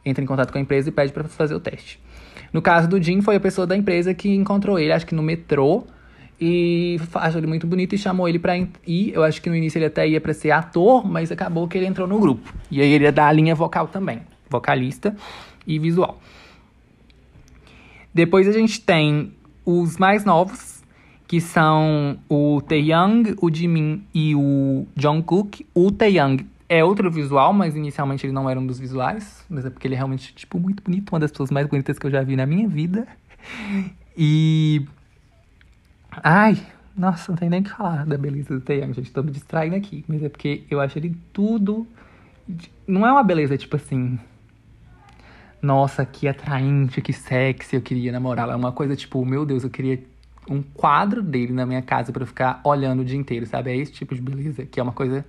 entra 0.04 0.24
em 0.24 0.28
contato 0.28 0.52
com 0.52 0.58
a 0.58 0.62
empresa 0.62 0.90
e 0.90 0.92
pede 0.92 1.14
para 1.14 1.24
fazer 1.24 1.56
o 1.56 1.60
teste. 1.60 2.00
No 2.52 2.62
caso 2.62 2.88
do 2.88 3.02
Jim, 3.02 3.22
foi 3.22 3.36
a 3.36 3.40
pessoa 3.40 3.66
da 3.66 3.76
empresa 3.76 4.14
que 4.14 4.34
encontrou 4.34 4.78
ele, 4.78 4.92
acho 4.92 5.06
que 5.06 5.16
no 5.16 5.24
metrô, 5.24 5.86
e 6.40 7.00
achou 7.14 7.40
ele 7.40 7.48
muito 7.48 7.66
bonito 7.66 7.96
e 7.96 7.98
chamou 7.98 8.28
ele 8.28 8.40
pra 8.40 8.58
ir. 8.58 9.14
Eu 9.14 9.24
acho 9.24 9.42
que 9.42 9.50
no 9.50 9.56
início 9.56 9.78
ele 9.78 9.86
até 9.86 10.08
ia 10.08 10.20
pra 10.20 10.34
ser 10.34 10.52
ator, 10.52 11.08
mas 11.08 11.32
acabou 11.32 11.68
que 11.68 11.78
ele 11.78 11.88
entrou 11.88 12.08
no 12.08 12.20
grupo. 12.20 12.54
E 12.70 12.82
aí 12.82 12.92
ele 12.92 13.06
ia 13.06 13.12
dar 13.12 13.28
a 13.28 13.32
linha 13.32 13.56
vocal 13.56 13.88
também. 13.88 14.22
Vocalista 14.50 15.16
e 15.66 15.80
visual. 15.80 16.20
Depois 18.14 18.48
a 18.48 18.52
gente 18.52 18.82
tem 18.82 19.34
os 19.66 19.98
mais 19.98 20.24
novos, 20.26 20.75
que 21.28 21.42
são 21.42 22.18
o 22.30 22.62
Taeyang, 22.62 23.36
o 23.42 23.54
Jimin 23.54 24.04
e 24.14 24.36
o 24.36 24.86
Jungkook. 24.96 25.66
O 25.74 25.92
Taeyang 25.92 26.46
é 26.70 26.84
outro 26.84 27.10
visual, 27.12 27.54
mas 27.54 27.76
inicialmente 27.76 28.26
ele 28.26 28.34
não 28.34 28.50
era 28.50 28.60
um 28.60 28.66
dos 28.66 28.80
visuais. 28.80 29.46
Mas 29.50 29.66
é 29.66 29.70
porque 29.70 29.88
ele 29.88 29.96
é 29.96 29.98
realmente, 29.98 30.34
tipo, 30.34 30.60
muito 30.60 30.84
bonito. 30.84 31.12
Uma 31.12 31.20
das 31.20 31.32
pessoas 31.32 31.52
mais 31.52 31.68
bonitas 31.68 31.98
que 31.98 32.06
eu 32.06 32.12
já 32.12 32.22
vi 32.22 32.36
na 32.36 32.46
minha 32.46 32.68
vida. 32.68 33.08
E 34.18 34.88
Ai, 36.24 36.58
nossa, 36.96 37.32
não 37.32 37.38
tem 37.38 37.50
nem 37.50 37.62
o 37.62 37.64
que 37.64 37.70
falar 37.70 38.06
da 38.06 38.18
beleza 38.18 38.54
do 38.54 38.62
Taeyang, 38.62 38.94
gente. 38.94 39.12
Tô 39.12 39.22
me 39.22 39.32
distraindo 39.32 39.76
aqui. 39.76 40.06
Mas 40.08 40.24
é 40.24 40.30
porque 40.30 40.64
eu 40.70 40.80
acho 40.80 40.98
ele 40.98 41.16
tudo. 41.34 41.88
Não 42.88 43.06
é 43.06 43.12
uma 43.12 43.24
beleza 43.24 43.58
tipo 43.58 43.76
assim. 43.76 44.20
Nossa, 45.62 46.06
que 46.06 46.28
atraente, 46.28 47.02
que 47.02 47.12
sexy, 47.12 47.76
eu 47.76 47.82
queria 47.82 48.12
namorar. 48.12 48.50
É 48.50 48.56
uma 48.56 48.72
coisa 48.72 48.96
tipo, 48.96 49.26
meu 49.26 49.46
Deus, 49.46 49.64
eu 49.64 49.70
queria 49.70 50.02
um 50.50 50.62
quadro 50.62 51.22
dele 51.22 51.54
na 51.54 51.66
minha 51.66 51.82
casa 51.82 52.12
para 52.12 52.26
ficar 52.26 52.62
olhando 52.64 53.02
o 53.02 53.06
dia 53.06 53.18
inteiro, 53.18 53.46
sabe? 53.46 53.72
É 53.72 53.78
esse 53.78 53.92
tipo 53.92 54.14
de 54.14 54.22
beleza, 54.22 54.66
que 54.66 54.80
é 54.80 54.84
uma 54.84 54.92
coisa 54.92 55.26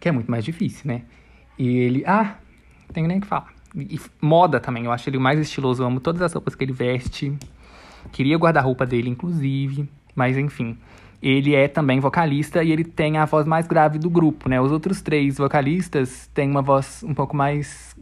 que 0.00 0.08
é 0.08 0.12
muito 0.12 0.30
mais 0.30 0.44
difícil, 0.44 0.82
né? 0.86 1.02
E 1.58 1.68
ele, 1.78 2.04
ah, 2.06 2.36
não 2.86 2.92
tenho 2.92 3.08
nem 3.08 3.18
o 3.18 3.20
que 3.20 3.26
falar. 3.26 3.52
E 3.74 4.00
moda 4.20 4.58
também, 4.58 4.84
eu 4.84 4.92
acho 4.92 5.08
ele 5.08 5.16
o 5.16 5.20
mais 5.20 5.38
estiloso, 5.38 5.82
eu 5.82 5.86
amo 5.86 6.00
todas 6.00 6.22
as 6.22 6.32
roupas 6.32 6.54
que 6.54 6.64
ele 6.64 6.72
veste. 6.72 7.36
Queria 8.12 8.36
guarda-roupa 8.36 8.86
dele, 8.86 9.10
inclusive, 9.10 9.88
mas 10.14 10.36
enfim. 10.36 10.78
Ele 11.22 11.54
é 11.54 11.66
também 11.66 11.98
vocalista 11.98 12.62
e 12.62 12.70
ele 12.70 12.84
tem 12.84 13.16
a 13.18 13.24
voz 13.24 13.46
mais 13.46 13.66
grave 13.66 13.98
do 13.98 14.08
grupo, 14.08 14.48
né? 14.48 14.60
Os 14.60 14.70
outros 14.70 15.00
três 15.00 15.38
vocalistas 15.38 16.30
têm 16.32 16.50
uma 16.50 16.62
voz 16.62 17.02
um 17.02 17.14
pouco 17.14 17.34
mais 17.34 17.96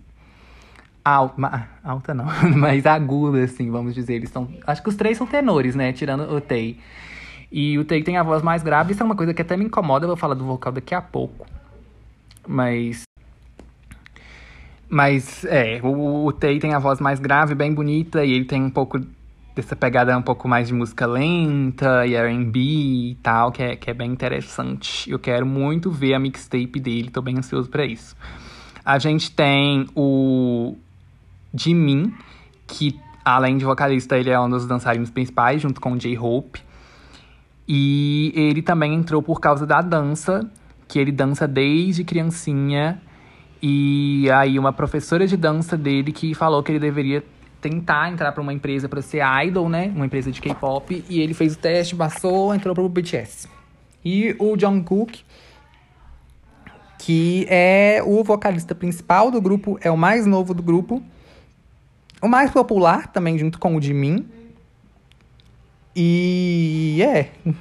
alta, 1.05 1.69
alta 1.83 2.15
não, 2.15 2.27
mais 2.57 2.87
aguda, 2.87 3.45
assim, 3.45 3.71
vamos 3.71 3.95
dizer. 3.95 4.15
Eles 4.15 4.31
são, 4.31 4.49
acho 4.67 4.83
que 4.83 4.89
os 4.89 4.97
três 4.97 5.19
são 5.19 5.27
tenores, 5.27 5.75
né? 5.75 5.93
Tirando 5.93 6.23
o 6.33 6.41
Tay. 6.41 6.79
E 7.53 7.79
o 7.79 7.85
Tay 7.85 8.03
tem 8.03 8.17
a 8.17 8.23
voz 8.23 8.43
mais 8.43 8.63
grave, 8.63 8.93
isso 8.93 9.03
é 9.03 9.07
uma 9.07 9.15
coisa 9.15 9.35
que 9.35 9.43
até 9.43 9.57
me 9.57 9.65
incomoda, 9.65 10.05
eu 10.05 10.09
vou 10.09 10.17
falar 10.17 10.35
do 10.35 10.45
vocal 10.45 10.73
daqui 10.73 10.95
a 10.95 11.03
pouco. 11.03 11.47
Mas 12.47 13.05
mas 14.89 15.45
é, 15.47 15.81
o, 15.83 16.27
o 16.27 16.33
Tay 16.33 16.59
tem 16.59 16.73
a 16.75 16.79
voz 16.79 17.01
mais 17.01 17.19
grave, 17.19 17.55
bem 17.55 17.73
bonita, 17.73 18.25
e 18.25 18.33
ele 18.33 18.45
tem 18.45 18.63
um 18.63 18.71
pouco 18.71 19.01
dessa 19.55 19.77
pegada 19.77 20.17
um 20.17 20.23
pouco 20.23 20.49
mais 20.49 20.69
de 20.69 20.75
música 20.75 21.07
lenta 21.07 22.07
e 22.07 22.15
R&B 22.15 22.61
e 22.61 23.19
tal, 23.23 23.53
que 23.53 23.63
é, 23.63 23.77
que 23.77 23.91
é 23.91 23.95
bem 23.95 24.11
interessante. 24.11 25.11
Eu 25.11 25.19
quero 25.19 25.47
muito 25.47 25.91
ver 25.91 26.15
a 26.15 26.19
mixtape 26.19 26.81
dele, 26.81 27.11
tô 27.11 27.23
bem 27.23 27.39
ansioso 27.39 27.69
para 27.69 27.85
isso. 27.85 28.17
A 28.85 28.99
gente 28.99 29.31
tem 29.31 29.87
o 29.95 30.77
Jimin, 31.55 32.13
que 32.67 32.99
além 33.25 33.57
de 33.57 33.65
vocalista, 33.65 34.19
ele 34.19 34.31
é 34.31 34.39
um 34.39 34.51
dos 34.51 34.67
dançarinos 34.67 35.11
principais, 35.11 35.63
junto 35.63 35.81
com 35.81 35.97
J-Hope. 35.97 36.61
E 37.67 38.33
ele 38.35 38.61
também 38.61 38.95
entrou 38.95 39.23
por 39.23 39.41
causa 39.41 39.67
da 39.67 39.81
dança, 39.81 40.49
que 40.87 40.99
ele 40.99 41.11
dança 41.11 41.49
desde 41.49 42.05
criancinha. 42.05 43.01
E 43.63 44.31
aí 44.31 44.59
uma 44.59 44.73
professora 44.73 45.27
de 45.27 45.37
dança 45.37 45.77
dele 45.77 46.13
que 46.13 46.35
falou 46.35 46.63
que 46.63 46.73
ele 46.73 46.79
deveria 46.79 47.25
tentar 47.63 48.11
entrar 48.11 48.31
para 48.33 48.43
uma 48.43 48.53
empresa 48.53 48.87
para 48.91 49.01
ser 49.01 49.23
idol, 49.47 49.71
né? 49.71 49.91
Uma 49.97 50.05
empresa 50.05 50.31
de 50.31 50.39
K-pop. 50.39 51.03
E 51.09 51.21
ele 51.21 51.33
fez 51.33 51.55
o 51.55 51.59
teste, 51.59 51.97
passou, 51.97 52.55
entrou 52.55 52.75
pro 52.75 52.87
BTS. 52.91 53.49
E 54.05 54.37
o 54.39 54.59
Jungkook, 54.59 55.25
que 56.99 57.47
é 57.49 58.03
o 58.05 58.23
vocalista 58.23 58.75
principal 58.75 59.31
do 59.31 59.41
grupo, 59.41 59.79
é 59.81 59.91
o 59.91 59.97
mais 59.97 60.27
novo 60.27 60.53
do 60.53 60.63
grupo. 60.63 61.03
O 62.21 62.29
mais 62.29 62.51
popular 62.51 63.09
também, 63.09 63.39
junto 63.39 63.59
com 63.59 63.77
o 63.77 63.81
Jimin. 63.83 64.27
E 65.95 67.01
é. 67.03 67.31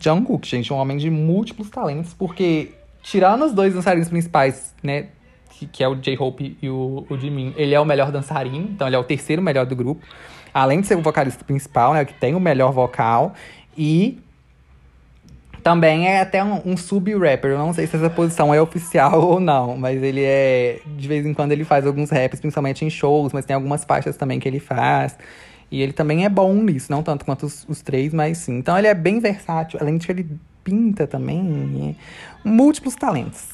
Jungkook, 0.00 0.48
gente, 0.48 0.72
um 0.72 0.76
homem 0.76 0.96
de 0.96 1.08
múltiplos 1.08 1.70
talentos, 1.70 2.12
porque 2.12 2.72
tirando 3.02 3.44
os 3.44 3.52
dois 3.52 3.72
dançarinos 3.72 4.08
principais, 4.08 4.74
né, 4.82 5.08
que, 5.50 5.66
que 5.66 5.84
é 5.84 5.88
o 5.88 5.94
J-Hope 5.94 6.56
e 6.60 6.68
o, 6.68 7.06
o 7.08 7.16
Jimin, 7.16 7.54
ele 7.56 7.74
é 7.74 7.78
o 7.78 7.84
melhor 7.84 8.10
dançarino, 8.10 8.68
então 8.70 8.86
ele 8.86 8.96
é 8.96 8.98
o 8.98 9.04
terceiro 9.04 9.40
melhor 9.40 9.64
do 9.64 9.76
grupo. 9.76 10.04
Além 10.52 10.80
de 10.80 10.88
ser 10.88 10.96
o 10.96 11.02
vocalista 11.02 11.44
principal, 11.44 11.94
né, 11.94 12.04
que 12.04 12.14
tem 12.14 12.34
o 12.34 12.40
melhor 12.40 12.72
vocal. 12.72 13.32
E 13.76 14.20
também 15.62 16.08
é 16.08 16.20
até 16.20 16.42
um, 16.42 16.60
um 16.64 16.76
sub-rapper. 16.76 17.52
Eu 17.52 17.58
não 17.58 17.72
sei 17.72 17.86
se 17.86 17.96
essa 17.96 18.10
posição 18.10 18.52
é 18.52 18.60
oficial 18.60 19.20
ou 19.22 19.40
não, 19.40 19.76
mas 19.76 20.02
ele 20.02 20.22
é. 20.22 20.80
De 20.96 21.08
vez 21.08 21.24
em 21.24 21.32
quando 21.32 21.52
ele 21.52 21.64
faz 21.64 21.86
alguns 21.86 22.10
raps, 22.10 22.40
principalmente 22.40 22.84
em 22.84 22.90
shows, 22.90 23.32
mas 23.32 23.44
tem 23.44 23.54
algumas 23.54 23.84
faixas 23.84 24.16
também 24.16 24.40
que 24.40 24.48
ele 24.48 24.60
faz. 24.60 25.16
E 25.70 25.80
ele 25.80 25.92
também 25.92 26.24
é 26.24 26.28
bom 26.28 26.52
nisso, 26.54 26.92
não 26.92 27.02
tanto 27.02 27.24
quanto 27.24 27.46
os, 27.46 27.64
os 27.68 27.80
três, 27.80 28.12
mas 28.12 28.38
sim. 28.38 28.58
Então 28.58 28.76
ele 28.76 28.86
é 28.86 28.94
bem 28.94 29.20
versátil, 29.20 29.78
além 29.80 29.96
de 29.96 30.06
que 30.06 30.12
ele 30.12 30.28
pinta 30.62 31.06
também. 31.06 31.96
Múltiplos 32.44 32.94
talentos. 32.94 33.48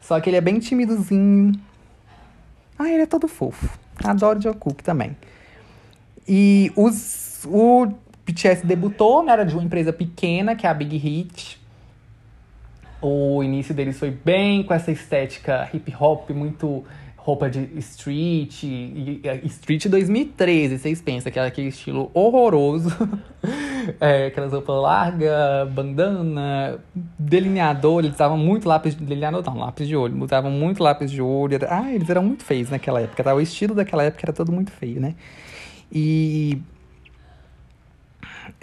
Só 0.00 0.20
que 0.20 0.30
ele 0.30 0.36
é 0.36 0.40
bem 0.40 0.58
timidozinho. 0.58 1.52
Ah, 2.78 2.88
ele 2.88 3.02
é 3.02 3.06
todo 3.06 3.26
fofo. 3.26 3.78
Adoro 4.02 4.40
Jungkook 4.40 4.82
também. 4.82 5.16
E 6.28 6.72
os, 6.76 7.44
o 7.46 7.88
BTS 8.26 8.66
debutou, 8.66 9.22
né? 9.22 9.32
Era 9.32 9.44
de 9.44 9.54
uma 9.54 9.62
empresa 9.62 9.92
pequena, 9.92 10.56
que 10.56 10.66
é 10.66 10.70
a 10.70 10.74
Big 10.74 10.96
Hit. 10.96 11.60
O 13.00 13.42
início 13.42 13.74
deles 13.74 13.98
foi 13.98 14.10
bem 14.10 14.62
com 14.62 14.72
essa 14.72 14.90
estética 14.90 15.68
hip 15.74 15.94
hop, 16.00 16.30
muito 16.30 16.84
roupa 17.24 17.48
de 17.48 17.70
street, 17.78 18.64
e, 18.64 19.20
e, 19.24 19.46
street 19.46 19.88
2013, 19.88 20.78
vocês 20.78 21.00
pensam, 21.00 21.32
que 21.32 21.38
era 21.38 21.48
aquele 21.48 21.68
estilo 21.68 22.10
horroroso. 22.12 22.90
é, 23.98 24.26
aquelas 24.26 24.52
roupas 24.52 24.76
largas, 24.76 25.70
bandana, 25.70 26.78
delineador, 27.18 28.00
eles 28.00 28.14
usavam 28.14 28.36
muito 28.36 28.68
lápis 28.68 28.94
de 28.94 29.04
delineador, 29.04 29.42
não, 29.42 29.58
lápis 29.58 29.88
de 29.88 29.96
olho, 29.96 30.22
usavam 30.22 30.50
muito 30.50 30.82
lápis 30.82 31.10
de 31.10 31.22
olho. 31.22 31.54
Era, 31.54 31.78
ah, 31.78 31.94
eles 31.94 32.10
eram 32.10 32.22
muito 32.22 32.44
feios 32.44 32.68
naquela 32.68 33.00
época, 33.00 33.24
tá? 33.24 33.34
O 33.34 33.40
estilo 33.40 33.74
daquela 33.74 34.04
época 34.04 34.26
era 34.26 34.32
todo 34.32 34.52
muito 34.52 34.70
feio, 34.70 35.00
né? 35.00 35.14
E 35.90 36.60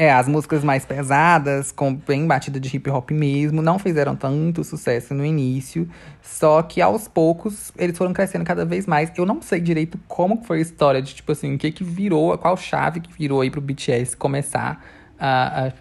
é, 0.01 0.11
as 0.11 0.27
músicas 0.27 0.63
mais 0.63 0.83
pesadas, 0.83 1.71
com 1.71 1.93
bem 1.93 2.25
batida 2.25 2.59
de 2.59 2.75
hip 2.75 2.89
hop 2.89 3.11
mesmo, 3.11 3.61
não 3.61 3.77
fizeram 3.77 4.15
tanto 4.15 4.63
sucesso 4.63 5.13
no 5.13 5.23
início. 5.23 5.87
Só 6.23 6.63
que 6.63 6.81
aos 6.81 7.07
poucos 7.07 7.71
eles 7.77 7.95
foram 7.95 8.11
crescendo 8.11 8.43
cada 8.43 8.65
vez 8.65 8.87
mais. 8.87 9.11
Eu 9.15 9.27
não 9.27 9.43
sei 9.43 9.61
direito 9.61 9.99
como 10.07 10.41
foi 10.41 10.57
a 10.57 10.61
história 10.61 11.03
de, 11.03 11.13
tipo 11.13 11.31
assim, 11.31 11.53
o 11.53 11.57
que 11.59 11.71
que 11.71 11.83
virou, 11.83 12.35
qual 12.39 12.57
chave 12.57 12.99
que 12.99 13.13
virou 13.13 13.41
aí 13.41 13.51
pro 13.51 13.61
BTS 13.61 14.17
começar 14.17 14.83
a, 15.19 15.67
a 15.67 15.71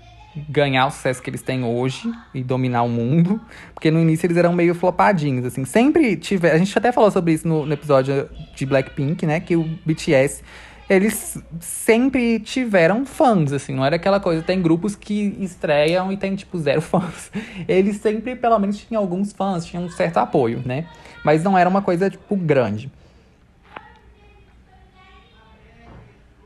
ganhar 0.51 0.89
o 0.89 0.91
sucesso 0.91 1.23
que 1.23 1.31
eles 1.31 1.41
têm 1.41 1.65
hoje 1.65 2.13
e 2.35 2.43
dominar 2.45 2.83
o 2.83 2.91
mundo. 2.91 3.41
Porque 3.73 3.91
no 3.91 3.99
início 3.99 4.27
eles 4.27 4.37
eram 4.37 4.53
meio 4.53 4.75
flopadinhos, 4.75 5.47
assim. 5.47 5.65
Sempre 5.65 6.15
tiver. 6.19 6.53
A 6.53 6.59
gente 6.59 6.77
até 6.77 6.93
falou 6.93 7.11
sobre 7.11 7.33
isso 7.33 7.49
no, 7.49 7.65
no 7.65 7.73
episódio 7.73 8.29
de 8.55 8.67
Blackpink, 8.67 9.25
né? 9.25 9.41
Que 9.41 9.57
o 9.57 9.65
BTS 9.87 10.43
eles 10.91 11.39
sempre 11.61 12.41
tiveram 12.41 13.07
fãs, 13.07 13.53
assim, 13.53 13.73
não 13.73 13.85
era 13.85 13.95
aquela 13.95 14.19
coisa. 14.19 14.43
Tem 14.43 14.61
grupos 14.61 14.97
que 14.97 15.37
estreiam 15.39 16.11
e 16.11 16.17
tem, 16.17 16.35
tipo, 16.35 16.59
zero 16.59 16.83
fãs. 16.83 17.31
Eles 17.69 17.99
sempre, 17.99 18.35
pelo 18.35 18.59
menos, 18.59 18.77
tinham 18.77 19.01
alguns 19.01 19.33
fãs, 19.33 19.65
tinham 19.65 19.85
um 19.85 19.89
certo 19.89 20.17
apoio, 20.17 20.61
né? 20.67 20.89
Mas 21.25 21.45
não 21.45 21.57
era 21.57 21.71
uma 21.71 21.81
coisa, 21.81 22.11
tipo, 22.11 22.35
grande. 22.35 22.91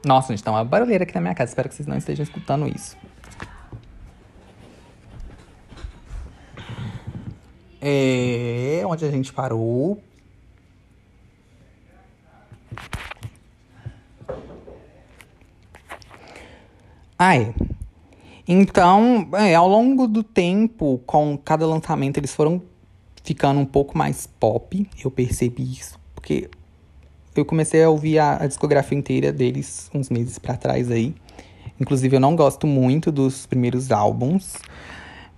Nossa, 0.04 0.34
gente, 0.34 0.44
tá 0.44 0.50
uma 0.50 0.62
barulheira 0.62 1.04
aqui 1.04 1.14
na 1.14 1.22
minha 1.22 1.34
casa. 1.34 1.50
Espero 1.50 1.70
que 1.70 1.74
vocês 1.74 1.88
não 1.88 1.96
estejam 1.96 2.22
escutando 2.22 2.68
isso. 2.68 2.98
É, 7.80 8.82
onde 8.84 9.06
a 9.06 9.10
gente 9.10 9.32
parou? 9.32 10.02
É. 17.18 17.52
Então, 18.46 19.28
é, 19.32 19.54
ao 19.54 19.68
longo 19.68 20.06
do 20.06 20.22
tempo, 20.22 21.00
com 21.06 21.38
cada 21.38 21.66
lançamento, 21.66 22.18
eles 22.18 22.34
foram 22.34 22.62
ficando 23.22 23.58
um 23.60 23.64
pouco 23.64 23.96
mais 23.96 24.26
pop. 24.38 24.86
Eu 25.02 25.10
percebi 25.10 25.72
isso, 25.72 25.98
porque 26.14 26.50
eu 27.34 27.44
comecei 27.44 27.82
a 27.82 27.90
ouvir 27.90 28.18
a, 28.18 28.42
a 28.42 28.46
discografia 28.46 28.96
inteira 28.96 29.32
deles 29.32 29.90
uns 29.94 30.10
meses 30.10 30.38
para 30.38 30.56
trás 30.56 30.90
aí. 30.90 31.14
Inclusive, 31.80 32.16
eu 32.16 32.20
não 32.20 32.36
gosto 32.36 32.66
muito 32.66 33.10
dos 33.10 33.46
primeiros 33.46 33.90
álbuns, 33.90 34.54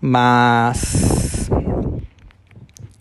mas 0.00 1.48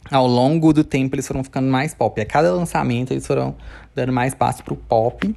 ao 0.10 0.28
longo 0.28 0.72
do 0.72 0.84
tempo 0.84 1.16
eles 1.16 1.28
foram 1.28 1.44
ficando 1.44 1.68
mais 1.68 1.94
pop. 1.94 2.22
A 2.22 2.26
cada 2.26 2.54
lançamento 2.54 3.12
eles 3.12 3.26
foram 3.26 3.56
dando 3.94 4.14
mais 4.14 4.34
espaço 4.34 4.64
pro 4.64 4.76
pop. 4.76 5.36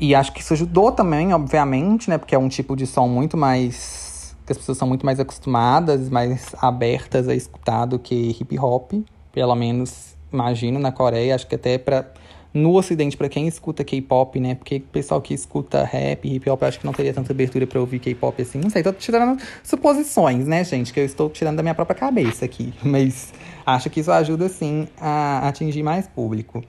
E 0.00 0.14
acho 0.14 0.32
que 0.32 0.40
isso 0.40 0.54
ajudou 0.54 0.90
também, 0.90 1.32
obviamente, 1.34 2.08
né? 2.08 2.16
Porque 2.16 2.34
é 2.34 2.38
um 2.38 2.48
tipo 2.48 2.74
de 2.74 2.86
som 2.86 3.06
muito 3.06 3.36
mais. 3.36 4.34
que 4.46 4.52
as 4.52 4.58
pessoas 4.58 4.78
são 4.78 4.88
muito 4.88 5.04
mais 5.04 5.20
acostumadas, 5.20 6.08
mais 6.08 6.54
abertas 6.60 7.28
a 7.28 7.34
escutar 7.34 7.84
do 7.84 7.98
que 7.98 8.34
hip 8.40 8.58
hop. 8.58 8.92
Pelo 9.30 9.54
menos, 9.54 10.16
imagino, 10.32 10.80
na 10.80 10.90
Coreia. 10.90 11.34
Acho 11.34 11.46
que 11.46 11.54
até 11.54 11.76
para 11.76 12.10
no 12.52 12.74
Ocidente, 12.74 13.16
para 13.16 13.28
quem 13.28 13.46
escuta 13.46 13.84
K-pop, 13.84 14.40
né? 14.40 14.54
Porque 14.54 14.76
o 14.76 14.80
pessoal 14.80 15.20
que 15.20 15.32
escuta 15.32 15.84
rap, 15.84 16.26
hip 16.26 16.50
hop, 16.50 16.62
acho 16.64 16.80
que 16.80 16.86
não 16.86 16.92
teria 16.92 17.14
tanta 17.14 17.32
abertura 17.32 17.66
para 17.66 17.78
ouvir 17.78 18.00
K-pop 18.00 18.42
assim. 18.42 18.58
Não 18.58 18.70
sei, 18.70 18.82
tô 18.82 18.92
tirando 18.92 19.40
suposições, 19.62 20.46
né, 20.46 20.64
gente? 20.64 20.92
Que 20.92 21.00
eu 21.00 21.04
estou 21.04 21.30
tirando 21.30 21.56
da 21.56 21.62
minha 21.62 21.74
própria 21.74 21.96
cabeça 21.96 22.44
aqui. 22.44 22.72
Mas 22.82 23.32
acho 23.64 23.88
que 23.88 24.00
isso 24.00 24.10
ajuda, 24.10 24.48
sim, 24.48 24.88
a 25.00 25.46
atingir 25.48 25.82
mais 25.82 26.08
público. 26.08 26.62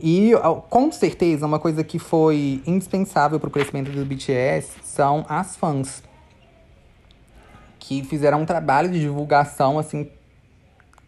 E 0.00 0.32
com 0.68 0.92
certeza 0.92 1.44
uma 1.46 1.58
coisa 1.58 1.82
que 1.82 1.98
foi 1.98 2.62
indispensável 2.66 3.40
para 3.40 3.48
o 3.48 3.50
crescimento 3.50 3.90
do 3.90 4.04
BTS 4.04 4.76
são 4.82 5.26
as 5.28 5.56
fãs. 5.56 6.02
Que 7.78 8.04
fizeram 8.04 8.42
um 8.42 8.46
trabalho 8.46 8.90
de 8.90 9.00
divulgação, 9.00 9.78
assim, 9.78 10.08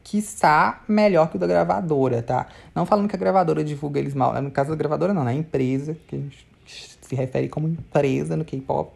que 0.03 0.19
está 0.19 0.83
melhor 0.89 1.31
que 1.31 1.37
o 1.37 1.39
da 1.39 1.47
gravadora, 1.47 2.23
tá? 2.23 2.47
Não 2.75 2.85
falando 2.85 3.09
que 3.09 3.15
a 3.15 3.19
gravadora 3.19 3.63
divulga 3.63 4.01
eles 4.01 4.15
mal. 4.15 4.41
No 4.43 4.51
caso 4.51 4.71
da 4.71 4.77
gravadora, 4.77 5.15
não, 5.15 5.23
né? 5.23 5.31
A 5.31 5.35
empresa, 5.35 5.97
que 6.09 6.17
a 6.17 6.19
gente 6.19 6.47
se 6.67 7.15
refere 7.15 7.49
como 7.49 7.69
empresa 7.69 8.37
no 8.37 8.45
K-pop, 8.45 8.93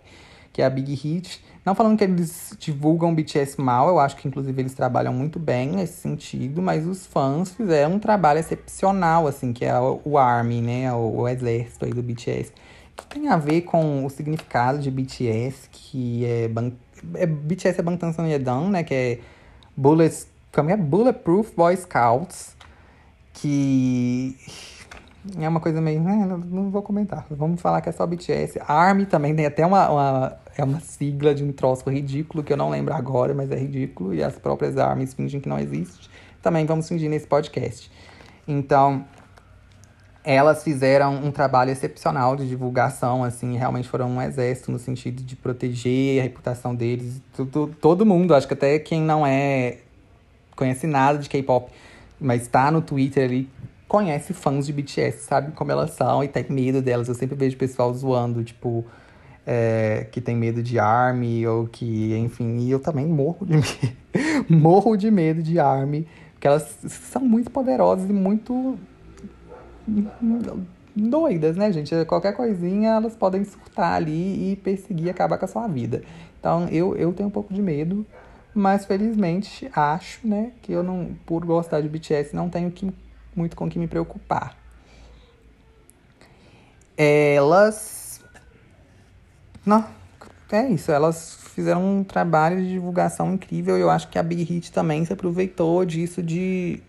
que 0.52 0.62
é 0.62 0.64
a 0.64 0.70
Big 0.70 0.94
Hit 0.94 1.42
não 1.64 1.74
falando 1.74 1.96
que 1.96 2.04
eles 2.04 2.54
divulgam 2.58 3.10
o 3.10 3.14
BTS 3.14 3.58
mal, 3.58 3.88
eu 3.88 3.98
acho 3.98 4.16
que 4.16 4.28
inclusive 4.28 4.60
eles 4.60 4.74
trabalham 4.74 5.14
muito 5.14 5.38
bem 5.38 5.70
nesse 5.70 5.94
sentido, 5.94 6.60
mas 6.60 6.86
os 6.86 7.06
fãs 7.06 7.52
fizeram 7.52 7.94
um 7.94 7.98
trabalho 7.98 8.38
excepcional, 8.38 9.26
assim, 9.26 9.52
que 9.52 9.64
é 9.64 9.72
o 9.78 10.18
ARMY, 10.18 10.60
né? 10.60 10.92
O, 10.92 11.20
o 11.20 11.28
exército 11.28 11.86
aí 11.86 11.92
do 11.92 12.02
BTS. 12.02 12.52
Que 12.94 13.06
tem 13.06 13.28
a 13.28 13.36
ver 13.36 13.62
com 13.62 14.04
o 14.04 14.10
significado 14.10 14.78
de 14.78 14.90
BTS, 14.90 15.68
que 15.72 16.24
é. 16.26 16.50
é 17.14 17.26
BTS 17.26 17.80
é 17.80 17.82
Bangtan 17.82 18.12
Sonyeon, 18.12 18.68
né? 18.68 18.84
Que 18.84 18.94
é 18.94 19.18
Bullets, 19.74 20.28
como 20.52 20.70
é? 20.70 20.76
Bulletproof 20.76 21.54
Boy 21.56 21.76
Scouts. 21.76 22.54
Que 23.32 24.36
é 25.38 25.48
uma 25.48 25.60
coisa 25.60 25.80
meio. 25.80 26.00
Né, 26.02 26.26
não, 26.26 26.38
não, 26.38 26.70
vou 26.70 26.82
comentar. 26.82 27.26
Vamos 27.30 27.60
falar 27.60 27.80
que 27.80 27.88
é 27.88 27.92
só 27.92 28.06
BTS. 28.06 28.60
ARMY 28.68 29.06
também 29.06 29.34
tem 29.34 29.46
até 29.46 29.64
uma, 29.64 29.90
uma, 29.90 30.36
É 30.56 30.62
uma 30.64 30.80
sigla 30.80 31.34
de 31.34 31.42
um 31.42 31.52
troço 31.52 31.88
ridículo 31.90 32.44
que 32.44 32.52
eu 32.52 32.56
não 32.56 32.70
lembro 32.70 32.94
agora, 32.94 33.34
mas 33.34 33.50
é 33.50 33.56
ridículo. 33.56 34.14
E 34.14 34.22
as 34.22 34.36
próprias 34.36 34.76
ARMYs 34.76 35.14
fingem 35.14 35.40
que 35.40 35.48
não 35.48 35.58
existe. 35.58 36.08
Também 36.40 36.64
vamos 36.64 36.88
fingir 36.88 37.10
nesse 37.10 37.26
podcast. 37.26 37.90
Então, 38.46 39.04
elas 40.22 40.62
fizeram 40.62 41.16
um 41.16 41.30
trabalho 41.30 41.70
excepcional 41.70 42.36
de 42.36 42.48
divulgação, 42.48 43.24
assim, 43.24 43.56
realmente 43.56 43.88
foram 43.88 44.08
um 44.08 44.22
exército 44.22 44.70
no 44.70 44.78
sentido 44.78 45.22
de 45.22 45.36
proteger 45.36 46.20
a 46.20 46.22
reputação 46.22 46.74
deles. 46.74 47.20
Todo, 47.36 47.74
todo 47.80 48.06
mundo, 48.06 48.34
acho 48.34 48.46
que 48.46 48.54
até 48.54 48.78
quem 48.78 49.02
não 49.02 49.26
é. 49.26 49.78
conhece 50.54 50.86
nada 50.86 51.18
de 51.18 51.28
K-pop, 51.28 51.70
mas 52.20 52.42
está 52.42 52.70
no 52.70 52.80
Twitter 52.80 53.24
ali 53.24 53.50
conhece 53.94 54.32
fãs 54.32 54.66
de 54.66 54.72
BTS, 54.72 55.24
sabe 55.24 55.52
como 55.52 55.70
elas 55.70 55.92
são 55.92 56.24
e 56.24 56.26
tem 56.26 56.44
medo 56.48 56.82
delas. 56.82 57.06
Eu 57.06 57.14
sempre 57.14 57.36
vejo 57.36 57.56
pessoal 57.56 57.94
zoando, 57.94 58.42
tipo, 58.42 58.84
é, 59.46 60.06
que 60.10 60.20
tem 60.20 60.36
medo 60.36 60.62
de 60.62 60.78
ARMY 60.78 61.46
ou 61.46 61.66
que, 61.66 62.16
enfim, 62.16 62.58
e 62.58 62.70
eu 62.70 62.78
também 62.78 63.06
morro 63.06 63.46
de 63.46 63.54
medo. 63.56 63.96
morro 64.48 64.96
de 64.96 65.10
medo 65.10 65.42
de 65.42 65.58
ARMY, 65.58 66.06
porque 66.32 66.46
elas 66.46 66.76
são 66.88 67.22
muito 67.22 67.50
poderosas 67.50 68.08
e 68.08 68.12
muito 68.12 68.78
doidas, 70.96 71.56
né, 71.56 71.72
gente? 71.72 71.92
Qualquer 72.06 72.32
coisinha 72.32 72.90
elas 72.90 73.14
podem 73.14 73.44
surtar 73.44 73.94
ali 73.94 74.52
e 74.52 74.56
perseguir 74.56 75.06
e 75.06 75.10
acabar 75.10 75.38
com 75.38 75.44
a 75.44 75.48
sua 75.48 75.66
vida. 75.66 76.02
Então 76.38 76.68
eu, 76.68 76.96
eu 76.96 77.12
tenho 77.12 77.28
um 77.28 77.32
pouco 77.32 77.52
de 77.52 77.60
medo, 77.60 78.06
mas 78.54 78.84
felizmente 78.84 79.68
acho, 79.74 80.26
né, 80.26 80.52
que 80.62 80.72
eu 80.72 80.82
não, 80.82 81.10
por 81.26 81.44
gostar 81.44 81.80
de 81.80 81.88
BTS, 81.88 82.34
não 82.34 82.48
tenho 82.48 82.70
que 82.70 82.92
muito 83.34 83.56
com 83.56 83.68
que 83.68 83.78
me 83.78 83.88
preocupar. 83.88 84.56
Elas. 86.96 88.03
Não, 89.64 89.84
é 90.52 90.68
isso. 90.68 90.92
Elas 90.92 91.38
fizeram 91.54 91.98
um 91.98 92.04
trabalho 92.04 92.60
de 92.60 92.68
divulgação 92.68 93.32
incrível 93.34 93.78
eu 93.78 93.88
acho 93.88 94.08
que 94.08 94.18
a 94.18 94.22
Big 94.22 94.42
Hit 94.42 94.72
também 94.72 95.04
se 95.04 95.12
aproveitou 95.12 95.84
disso 95.84 96.22
de. 96.22 96.82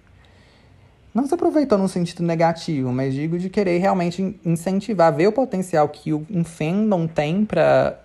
Não 1.14 1.26
se 1.26 1.34
aproveitou 1.34 1.78
no 1.78 1.88
sentido 1.88 2.24
negativo, 2.24 2.92
mas 2.92 3.14
digo 3.14 3.40
de 3.40 3.50
querer 3.50 3.78
realmente 3.78 4.38
incentivar, 4.44 5.16
ver 5.16 5.28
o 5.28 5.32
potencial 5.32 5.88
que 5.88 6.14
um 6.14 6.44
fandom 6.44 7.08
tem 7.08 7.46
para 7.46 7.98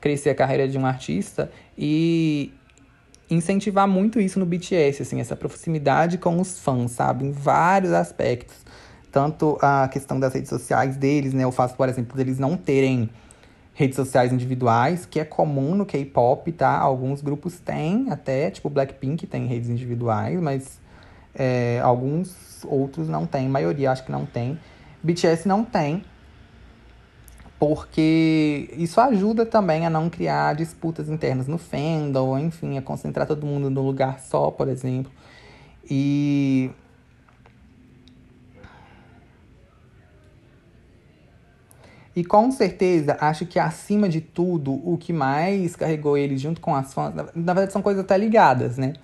crescer 0.00 0.30
a 0.30 0.34
carreira 0.34 0.66
de 0.66 0.76
um 0.76 0.84
artista 0.84 1.52
e 1.76 2.52
incentivar 3.30 3.86
muito 3.86 4.20
isso 4.20 4.40
no 4.40 4.46
BTS, 4.46 5.02
assim, 5.02 5.20
essa 5.20 5.36
proximidade 5.36 6.18
com 6.18 6.40
os 6.40 6.58
fãs, 6.58 6.92
sabe? 6.92 7.26
Em 7.26 7.30
vários 7.30 7.92
aspectos. 7.92 8.56
Tanto 9.12 9.56
a 9.60 9.86
questão 9.86 10.18
das 10.18 10.34
redes 10.34 10.48
sociais 10.48 10.96
deles, 10.96 11.32
né? 11.32 11.46
O 11.46 11.52
fato, 11.52 11.76
por 11.76 11.88
exemplo, 11.88 12.16
deles 12.16 12.40
não 12.40 12.56
terem 12.56 13.08
redes 13.78 13.94
sociais 13.94 14.32
individuais, 14.32 15.06
que 15.06 15.20
é 15.20 15.24
comum 15.24 15.72
no 15.72 15.86
K-pop, 15.86 16.50
tá? 16.50 16.76
Alguns 16.76 17.22
grupos 17.22 17.60
têm 17.60 18.10
até, 18.10 18.50
tipo 18.50 18.68
Blackpink 18.68 19.24
tem 19.24 19.46
redes 19.46 19.70
individuais, 19.70 20.40
mas 20.40 20.80
é, 21.32 21.78
alguns 21.80 22.64
outros 22.64 23.08
não 23.08 23.24
têm, 23.24 23.46
a 23.46 23.48
maioria 23.48 23.92
acho 23.92 24.04
que 24.04 24.10
não 24.10 24.26
tem. 24.26 24.58
BTS 25.00 25.46
não 25.46 25.64
tem, 25.64 26.02
porque 27.56 28.68
isso 28.76 29.00
ajuda 29.00 29.46
também 29.46 29.86
a 29.86 29.90
não 29.90 30.10
criar 30.10 30.56
disputas 30.56 31.08
internas 31.08 31.46
no 31.46 31.56
fandom, 31.56 32.36
enfim, 32.36 32.78
a 32.78 32.82
concentrar 32.82 33.28
todo 33.28 33.46
mundo 33.46 33.70
no 33.70 33.80
lugar 33.80 34.18
só, 34.18 34.50
por 34.50 34.66
exemplo. 34.66 35.12
E 35.88 36.72
E 42.18 42.24
com 42.24 42.50
certeza, 42.50 43.16
acho 43.20 43.46
que 43.46 43.60
acima 43.60 44.08
de 44.08 44.20
tudo, 44.20 44.72
o 44.72 44.98
que 44.98 45.12
mais 45.12 45.76
carregou 45.76 46.18
eles 46.18 46.40
junto 46.40 46.60
com 46.60 46.74
as 46.74 46.92
fãs, 46.92 47.14
na, 47.14 47.26
na 47.32 47.54
verdade 47.54 47.72
são 47.72 47.80
coisas 47.80 48.02
até 48.02 48.18
ligadas, 48.18 48.76
né? 48.76 48.94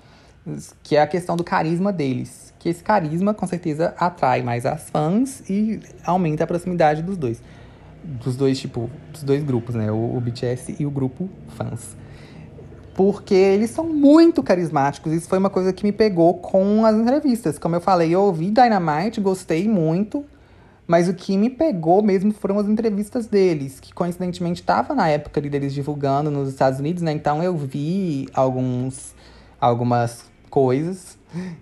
Que 0.82 0.96
é 0.96 1.00
a 1.00 1.06
questão 1.06 1.36
do 1.36 1.44
carisma 1.44 1.92
deles. 1.92 2.52
Que 2.58 2.68
esse 2.68 2.82
carisma, 2.82 3.32
com 3.32 3.46
certeza, 3.46 3.94
atrai 4.00 4.42
mais 4.42 4.66
as 4.66 4.90
fãs 4.90 5.48
e 5.48 5.78
aumenta 6.04 6.42
a 6.42 6.46
proximidade 6.48 7.02
dos 7.02 7.16
dois. 7.16 7.40
Dos 8.02 8.34
dois, 8.34 8.58
tipo, 8.58 8.90
dos 9.12 9.22
dois 9.22 9.44
grupos, 9.44 9.76
né? 9.76 9.92
O, 9.92 10.16
o 10.16 10.20
BTS 10.20 10.74
e 10.80 10.84
o 10.84 10.90
grupo 10.90 11.30
fãs. 11.50 11.96
Porque 12.96 13.32
eles 13.32 13.70
são 13.70 13.84
muito 13.86 14.42
carismáticos. 14.42 15.12
Isso 15.12 15.28
foi 15.28 15.38
uma 15.38 15.50
coisa 15.50 15.72
que 15.72 15.84
me 15.84 15.92
pegou 15.92 16.34
com 16.34 16.84
as 16.84 16.96
entrevistas. 16.96 17.60
Como 17.60 17.76
eu 17.76 17.80
falei, 17.80 18.12
eu 18.12 18.22
ouvi 18.22 18.50
Dynamite, 18.50 19.20
gostei 19.20 19.68
muito. 19.68 20.24
Mas 20.86 21.08
o 21.08 21.14
que 21.14 21.36
me 21.36 21.48
pegou 21.48 22.02
mesmo 22.02 22.32
foram 22.32 22.58
as 22.58 22.68
entrevistas 22.68 23.26
deles, 23.26 23.80
que 23.80 23.92
coincidentemente 23.92 24.60
estava 24.60 24.94
na 24.94 25.08
época 25.08 25.40
ali 25.40 25.48
deles 25.48 25.72
divulgando 25.72 26.30
nos 26.30 26.48
Estados 26.48 26.78
Unidos, 26.78 27.02
né? 27.02 27.12
Então 27.12 27.42
eu 27.42 27.56
vi 27.56 28.28
alguns, 28.34 29.14
algumas 29.60 30.30
coisas 30.50 31.18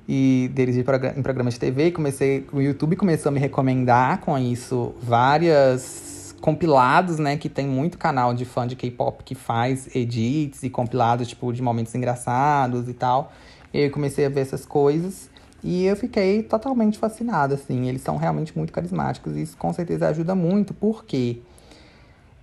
e 0.07 0.51
deles 0.53 0.77
em 0.77 1.23
programas 1.23 1.55
de 1.55 1.61
TV, 1.61 1.93
comecei, 1.93 2.47
o 2.53 2.61
YouTube 2.61 2.97
começou 2.97 3.31
a 3.31 3.33
me 3.33 3.41
recomendar 3.41 4.21
com 4.21 4.37
isso 4.39 4.95
várias 5.01 6.35
compilados, 6.43 7.19
né, 7.19 7.37
que 7.37 7.49
tem 7.49 7.67
muito 7.67 7.97
canal 7.97 8.35
de 8.35 8.45
fã 8.45 8.67
de 8.67 8.75
K-pop 8.75 9.23
que 9.25 9.35
faz 9.35 9.95
edits 9.95 10.65
e 10.65 10.69
compilados 10.69 11.29
tipo 11.29 11.53
de 11.53 11.63
momentos 11.63 11.95
engraçados 11.95 12.89
e 12.89 12.93
tal. 12.93 13.33
E 13.73 13.81
eu 13.81 13.91
comecei 13.91 14.27
a 14.27 14.29
ver 14.29 14.41
essas 14.41 14.67
coisas. 14.67 15.31
E 15.63 15.85
eu 15.85 15.97
fiquei 15.97 16.43
totalmente 16.43 16.99
fascinada, 16.99 17.55
assim. 17.55 17.89
Eles 17.89 18.03
são 18.03 18.17
realmente 18.17 18.57
muito 18.57 18.73
carismáticos 18.73 19.37
e 19.37 19.43
isso 19.43 19.57
com 19.57 19.73
certeza 19.73 20.09
ajuda 20.09 20.35
muito, 20.35 20.75
porque 20.75 21.41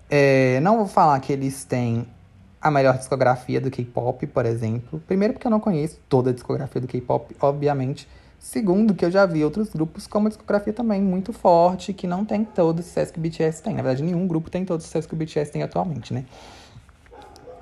é, 0.09 0.59
não 0.61 0.77
vou 0.77 0.87
falar 0.87 1.19
que 1.19 1.33
eles 1.33 1.63
têm 1.63 2.07
a 2.61 2.71
melhor 2.71 2.97
discografia 2.97 3.59
do 3.61 3.69
K-pop, 3.69 4.25
por 4.27 4.45
exemplo. 4.45 5.01
Primeiro, 5.07 5.33
porque 5.33 5.47
eu 5.47 5.51
não 5.51 5.59
conheço 5.59 5.99
toda 6.09 6.29
a 6.29 6.33
discografia 6.33 6.81
do 6.81 6.87
K-pop, 6.87 7.35
obviamente. 7.39 8.07
Segundo, 8.37 8.93
que 8.93 9.03
eu 9.03 9.11
já 9.11 9.25
vi 9.25 9.43
outros 9.43 9.69
grupos 9.69 10.07
com 10.07 10.19
uma 10.19 10.29
discografia 10.29 10.71
também 10.71 11.01
muito 11.01 11.33
forte, 11.33 11.93
que 11.93 12.07
não 12.07 12.23
tem 12.23 12.45
todo 12.45 12.79
o 12.79 12.83
sucesso 12.83 13.11
que 13.11 13.19
o 13.19 13.21
BTS 13.21 13.61
tem. 13.61 13.75
Na 13.75 13.81
verdade, 13.81 14.01
nenhum 14.01 14.25
grupo 14.25 14.49
tem 14.49 14.63
todo 14.63 14.79
o 14.79 14.83
sucesso 14.83 15.07
que 15.07 15.13
o 15.13 15.17
BTS 15.17 15.51
tem 15.51 15.61
atualmente, 15.61 16.13
né? 16.13 16.25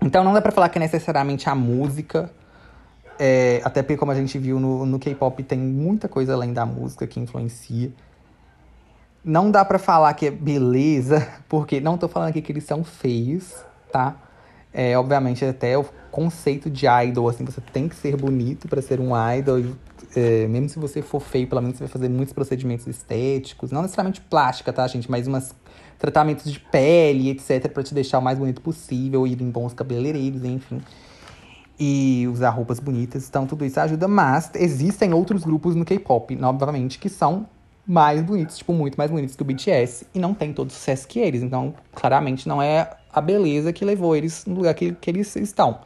Então 0.01 0.23
não 0.23 0.33
dá 0.33 0.41
pra 0.41 0.51
falar 0.51 0.69
que 0.69 0.77
é 0.77 0.81
necessariamente 0.81 1.49
a 1.49 1.55
música 1.55 2.29
é, 3.19 3.61
até 3.63 3.81
porque, 3.81 3.97
como 3.97 4.11
a 4.11 4.15
gente 4.15 4.37
viu 4.37 4.59
no, 4.59 4.85
no 4.85 4.99
K-pop, 4.99 5.41
tem 5.43 5.57
muita 5.57 6.07
coisa 6.07 6.33
além 6.33 6.53
da 6.53 6.65
música 6.65 7.07
que 7.07 7.19
influencia. 7.19 7.91
Não 9.23 9.49
dá 9.49 9.65
para 9.65 9.79
falar 9.79 10.13
que 10.13 10.27
é 10.27 10.31
beleza, 10.31 11.27
porque 11.49 11.79
não 11.79 11.97
tô 11.97 12.07
falando 12.07 12.29
aqui 12.29 12.41
que 12.41 12.51
eles 12.51 12.63
são 12.63 12.83
feios, 12.83 13.55
tá? 13.91 14.15
É, 14.73 14.97
obviamente, 14.97 15.43
até 15.43 15.77
o 15.77 15.85
conceito 16.11 16.69
de 16.69 16.85
idol, 16.85 17.27
assim, 17.27 17.43
você 17.43 17.59
tem 17.73 17.89
que 17.89 17.95
ser 17.95 18.15
bonito 18.15 18.67
para 18.67 18.81
ser 18.81 18.99
um 18.99 19.11
idol. 19.33 19.63
É, 20.15 20.47
mesmo 20.47 20.69
se 20.69 20.79
você 20.79 21.01
for 21.01 21.19
feio, 21.19 21.47
pelo 21.47 21.61
menos 21.61 21.77
você 21.77 21.85
vai 21.85 21.91
fazer 21.91 22.09
muitos 22.09 22.33
procedimentos 22.33 22.85
estéticos. 22.85 23.71
Não 23.71 23.81
necessariamente 23.81 24.21
plástica, 24.21 24.71
tá, 24.71 24.87
gente? 24.87 25.09
Mas 25.09 25.25
umas 25.25 25.55
tratamentos 25.97 26.51
de 26.51 26.59
pele, 26.59 27.31
etc, 27.31 27.67
para 27.69 27.81
te 27.81 27.93
deixar 27.93 28.19
o 28.19 28.21
mais 28.21 28.37
bonito 28.37 28.61
possível, 28.61 29.25
ir 29.25 29.41
em 29.41 29.49
bons 29.49 29.73
cabeleireiros, 29.73 30.43
enfim 30.43 30.79
e 31.79 32.27
usar 32.31 32.49
roupas 32.49 32.79
bonitas. 32.79 33.27
Então, 33.27 33.45
tudo 33.45 33.65
isso 33.65 33.79
ajuda. 33.79 34.07
Mas 34.07 34.49
existem 34.55 35.13
outros 35.13 35.43
grupos 35.43 35.75
no 35.75 35.85
K-pop, 35.85 36.37
obviamente, 36.41 36.97
que 36.97 37.09
são 37.09 37.47
mais 37.85 38.21
bonitos, 38.21 38.57
tipo, 38.57 38.73
muito 38.73 38.95
mais 38.95 39.09
bonitos 39.09 39.35
que 39.35 39.41
o 39.41 39.45
BTS. 39.45 40.07
E 40.13 40.19
não 40.19 40.33
tem 40.33 40.51
todo 40.51 40.69
o 40.69 40.73
sucesso 40.73 41.07
que 41.07 41.19
eles. 41.19 41.43
Então, 41.43 41.73
claramente, 41.93 42.47
não 42.47 42.61
é 42.61 42.89
a 43.13 43.21
beleza 43.21 43.71
que 43.71 43.85
levou 43.85 44.15
eles 44.15 44.45
no 44.45 44.55
lugar 44.55 44.73
que, 44.73 44.91
que 44.93 45.09
eles 45.09 45.35
estão. 45.35 45.79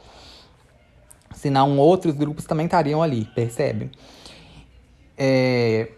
Senão, 1.34 1.78
outros 1.78 2.14
grupos 2.14 2.44
também 2.44 2.66
estariam 2.66 3.02
ali, 3.02 3.26
percebe? 3.34 3.90
É... 5.16 5.90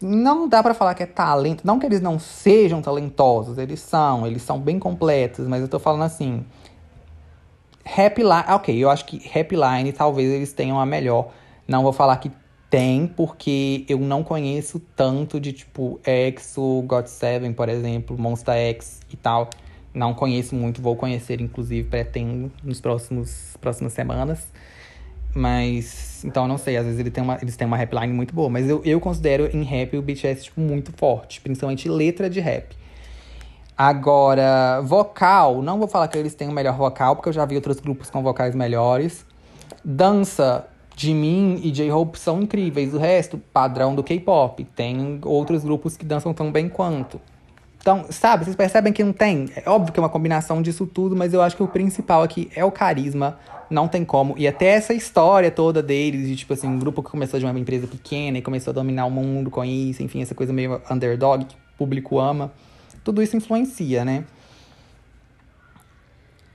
Não 0.00 0.46
dá 0.48 0.62
para 0.62 0.74
falar 0.74 0.94
que 0.94 1.02
é 1.02 1.06
talento. 1.06 1.66
Não 1.66 1.78
que 1.78 1.86
eles 1.86 2.00
não 2.00 2.18
sejam 2.18 2.82
talentosos, 2.82 3.56
eles 3.56 3.80
são, 3.80 4.26
eles 4.26 4.42
são 4.42 4.60
bem 4.60 4.78
completos, 4.78 5.48
mas 5.48 5.62
eu 5.62 5.68
tô 5.68 5.78
falando 5.78 6.02
assim 6.02 6.44
Happy 7.84 8.22
Line, 8.22 8.44
ok, 8.48 8.76
eu 8.76 8.88
acho 8.90 9.04
que 9.04 9.16
Happy 9.28 9.56
Line 9.56 9.92
talvez 9.92 10.30
eles 10.30 10.52
tenham 10.52 10.78
a 10.78 10.86
melhor. 10.86 11.30
Não 11.68 11.82
vou 11.82 11.92
falar 11.92 12.16
que 12.16 12.30
tem, 12.70 13.06
porque 13.06 13.84
eu 13.88 13.98
não 13.98 14.24
conheço 14.24 14.80
tanto 14.96 15.38
de 15.38 15.52
tipo 15.52 16.00
EXO, 16.04 16.82
GOT7, 16.86 17.54
por 17.54 17.68
exemplo, 17.68 18.18
Monster 18.18 18.54
X 18.54 19.00
e 19.12 19.16
tal. 19.16 19.48
Não 19.92 20.12
conheço 20.12 20.56
muito, 20.56 20.82
vou 20.82 20.96
conhecer, 20.96 21.40
inclusive, 21.40 21.88
pretendo 21.88 22.50
nos 22.64 22.80
próximos 22.80 23.56
próximas 23.60 23.92
semanas. 23.92 24.48
Mas, 25.34 26.24
então, 26.24 26.46
não 26.46 26.56
sei, 26.56 26.76
às 26.76 26.84
vezes 26.84 27.00
ele 27.00 27.10
tem 27.10 27.22
uma, 27.22 27.38
eles 27.42 27.56
têm 27.56 27.66
uma 27.66 27.76
rap 27.76 27.92
line 27.92 28.12
muito 28.12 28.34
boa. 28.34 28.48
Mas 28.48 28.68
eu, 28.68 28.80
eu 28.84 29.00
considero 29.00 29.48
em 29.56 29.62
rap 29.62 29.96
o 29.96 30.02
BTS, 30.02 30.44
tipo, 30.44 30.60
muito 30.60 30.92
forte. 30.96 31.40
Principalmente 31.40 31.88
letra 31.88 32.30
de 32.30 32.40
rap. 32.40 32.74
Agora, 33.76 34.80
vocal, 34.82 35.60
não 35.60 35.78
vou 35.80 35.88
falar 35.88 36.06
que 36.06 36.16
eles 36.16 36.32
têm 36.32 36.48
o 36.48 36.52
melhor 36.52 36.76
vocal, 36.76 37.16
porque 37.16 37.28
eu 37.28 37.32
já 37.32 37.44
vi 37.44 37.56
outros 37.56 37.80
grupos 37.80 38.08
com 38.08 38.22
vocais 38.22 38.54
melhores. 38.54 39.26
Dança, 39.84 40.68
Jimin 40.96 41.60
e 41.60 41.72
J-Hope 41.72 42.16
são 42.16 42.40
incríveis. 42.40 42.94
O 42.94 42.98
resto, 42.98 43.36
padrão 43.52 43.92
do 43.92 44.04
K-pop. 44.04 44.62
Tem 44.76 45.18
outros 45.24 45.64
grupos 45.64 45.96
que 45.96 46.04
dançam 46.04 46.32
tão 46.32 46.52
bem 46.52 46.68
quanto. 46.68 47.20
Então, 47.80 48.06
sabe, 48.10 48.44
vocês 48.44 48.54
percebem 48.54 48.92
que 48.92 49.02
não 49.02 49.12
tem. 49.12 49.48
É 49.56 49.68
óbvio 49.68 49.92
que 49.92 49.98
é 49.98 50.02
uma 50.02 50.08
combinação 50.08 50.62
disso 50.62 50.86
tudo, 50.86 51.16
mas 51.16 51.34
eu 51.34 51.42
acho 51.42 51.56
que 51.56 51.62
o 51.62 51.68
principal 51.68 52.22
aqui 52.22 52.48
é 52.54 52.64
o 52.64 52.70
carisma. 52.70 53.40
Não 53.68 53.88
tem 53.88 54.04
como. 54.04 54.38
E 54.38 54.46
até 54.46 54.66
essa 54.66 54.94
história 54.94 55.50
toda 55.50 55.82
deles, 55.82 56.28
de 56.28 56.36
tipo 56.36 56.52
assim, 56.52 56.68
um 56.68 56.78
grupo 56.78 57.02
que 57.02 57.10
começou 57.10 57.40
de 57.40 57.44
uma 57.44 57.58
empresa 57.58 57.88
pequena 57.88 58.38
e 58.38 58.42
começou 58.42 58.70
a 58.70 58.74
dominar 58.74 59.04
o 59.06 59.10
mundo 59.10 59.50
com 59.50 59.64
isso, 59.64 60.00
enfim, 60.00 60.22
essa 60.22 60.34
coisa 60.34 60.52
meio 60.52 60.80
underdog 60.88 61.44
que 61.44 61.54
o 61.54 61.58
público 61.76 62.20
ama 62.20 62.52
tudo 63.04 63.22
isso 63.22 63.36
influencia, 63.36 64.04
né? 64.04 64.24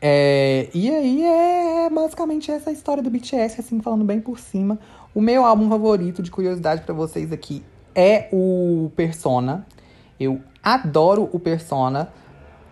É, 0.01 0.69
e 0.73 0.89
aí 0.89 1.23
é 1.23 1.89
basicamente 1.89 2.49
essa 2.51 2.71
história 2.71 3.03
do 3.03 3.09
BTS, 3.09 3.59
assim, 3.59 3.79
falando 3.81 4.03
bem 4.03 4.19
por 4.19 4.39
cima. 4.39 4.79
O 5.13 5.21
meu 5.21 5.45
álbum 5.45 5.69
favorito, 5.69 6.23
de 6.23 6.31
curiosidade 6.31 6.81
para 6.81 6.93
vocês 6.93 7.31
aqui, 7.31 7.63
é 7.93 8.29
o 8.31 8.91
Persona. 8.95 9.65
Eu 10.19 10.41
adoro 10.63 11.29
o 11.31 11.39
Persona, 11.39 12.11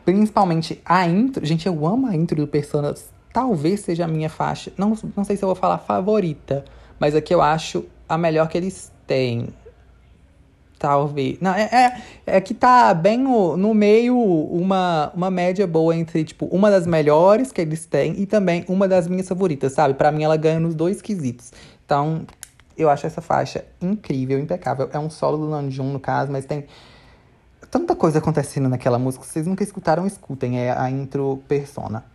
principalmente 0.05 0.81
a 0.85 1.05
intro. 1.05 1.45
Gente, 1.45 1.67
eu 1.67 1.85
amo 1.85 2.07
a 2.07 2.15
intro 2.15 2.37
do 2.37 2.47
Persona. 2.47 2.93
Talvez 3.33 3.81
seja 3.81 4.05
a 4.05 4.07
minha 4.07 4.29
faixa, 4.29 4.71
não, 4.77 4.97
não 5.15 5.23
sei 5.23 5.37
se 5.37 5.43
eu 5.43 5.47
vou 5.47 5.55
falar 5.55 5.77
favorita, 5.77 6.65
mas 6.99 7.13
aqui 7.13 7.35
eu 7.35 7.41
acho 7.41 7.85
a 8.09 8.17
melhor 8.17 8.47
que 8.47 8.57
eles 8.57 8.91
têm. 9.05 9.49
Talvez. 10.79 11.39
Não, 11.41 11.53
é, 11.53 11.63
é, 11.63 12.01
é, 12.37 12.41
que 12.41 12.53
tá 12.53 12.93
bem 12.93 13.17
no, 13.17 13.57
no 13.57 13.73
meio 13.73 14.17
uma, 14.19 15.11
uma 15.15 15.31
média 15.31 15.65
boa 15.65 15.95
entre, 15.95 16.23
tipo, 16.23 16.45
uma 16.47 16.69
das 16.69 16.85
melhores 16.85 17.51
que 17.51 17.59
eles 17.61 17.85
têm 17.85 18.21
e 18.21 18.25
também 18.27 18.63
uma 18.67 18.87
das 18.87 19.07
minhas 19.07 19.27
favoritas, 19.27 19.73
sabe? 19.73 19.95
Para 19.95 20.11
mim, 20.11 20.23
ela 20.23 20.37
ganha 20.37 20.59
nos 20.59 20.75
dois 20.75 21.01
quesitos. 21.01 21.51
Então, 21.83 22.27
eu 22.77 22.89
acho 22.89 23.07
essa 23.07 23.21
faixa 23.21 23.65
incrível, 23.81 24.37
impecável. 24.37 24.87
É 24.93 24.99
um 24.99 25.09
solo 25.09 25.37
do 25.37 25.49
Namjoon, 25.49 25.91
no 25.91 25.99
caso, 25.99 26.31
mas 26.31 26.45
tem 26.45 26.65
tanta 27.71 27.95
coisa 27.95 28.19
acontecendo 28.19 28.69
naquela 28.69 28.99
música. 28.99 29.25
Vocês 29.25 29.47
nunca 29.47 29.63
escutaram, 29.63 30.05
escutem. 30.05 30.59
É 30.59 30.71
a 30.77 30.91
intro 30.91 31.41
Persona. 31.47 32.05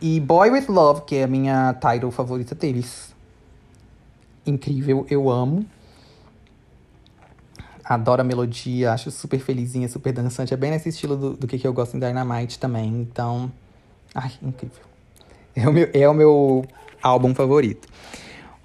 E 0.00 0.20
Boy 0.20 0.50
With 0.50 0.66
Love, 0.68 1.02
que 1.02 1.16
é 1.16 1.24
a 1.24 1.28
minha 1.28 1.74
title 1.74 2.10
favorita 2.12 2.54
deles 2.54 3.11
incrível, 4.46 5.06
eu 5.10 5.30
amo. 5.30 5.64
Adoro 7.84 8.22
a 8.22 8.24
melodia, 8.24 8.92
acho 8.92 9.10
super 9.10 9.40
felizinha, 9.40 9.88
super 9.88 10.12
dançante. 10.12 10.54
É 10.54 10.56
bem 10.56 10.70
nesse 10.70 10.88
estilo 10.88 11.16
do, 11.16 11.36
do 11.36 11.46
que, 11.46 11.58
que 11.58 11.66
eu 11.66 11.72
gosto 11.72 11.96
em 11.96 12.00
Dynamite 12.00 12.58
também. 12.58 12.88
Então, 12.88 13.50
ai, 14.14 14.32
incrível. 14.42 14.82
É 15.54 15.68
o 15.68 15.72
meu, 15.72 15.90
é 15.92 16.08
o 16.08 16.14
meu 16.14 16.64
álbum 17.02 17.34
favorito. 17.34 17.88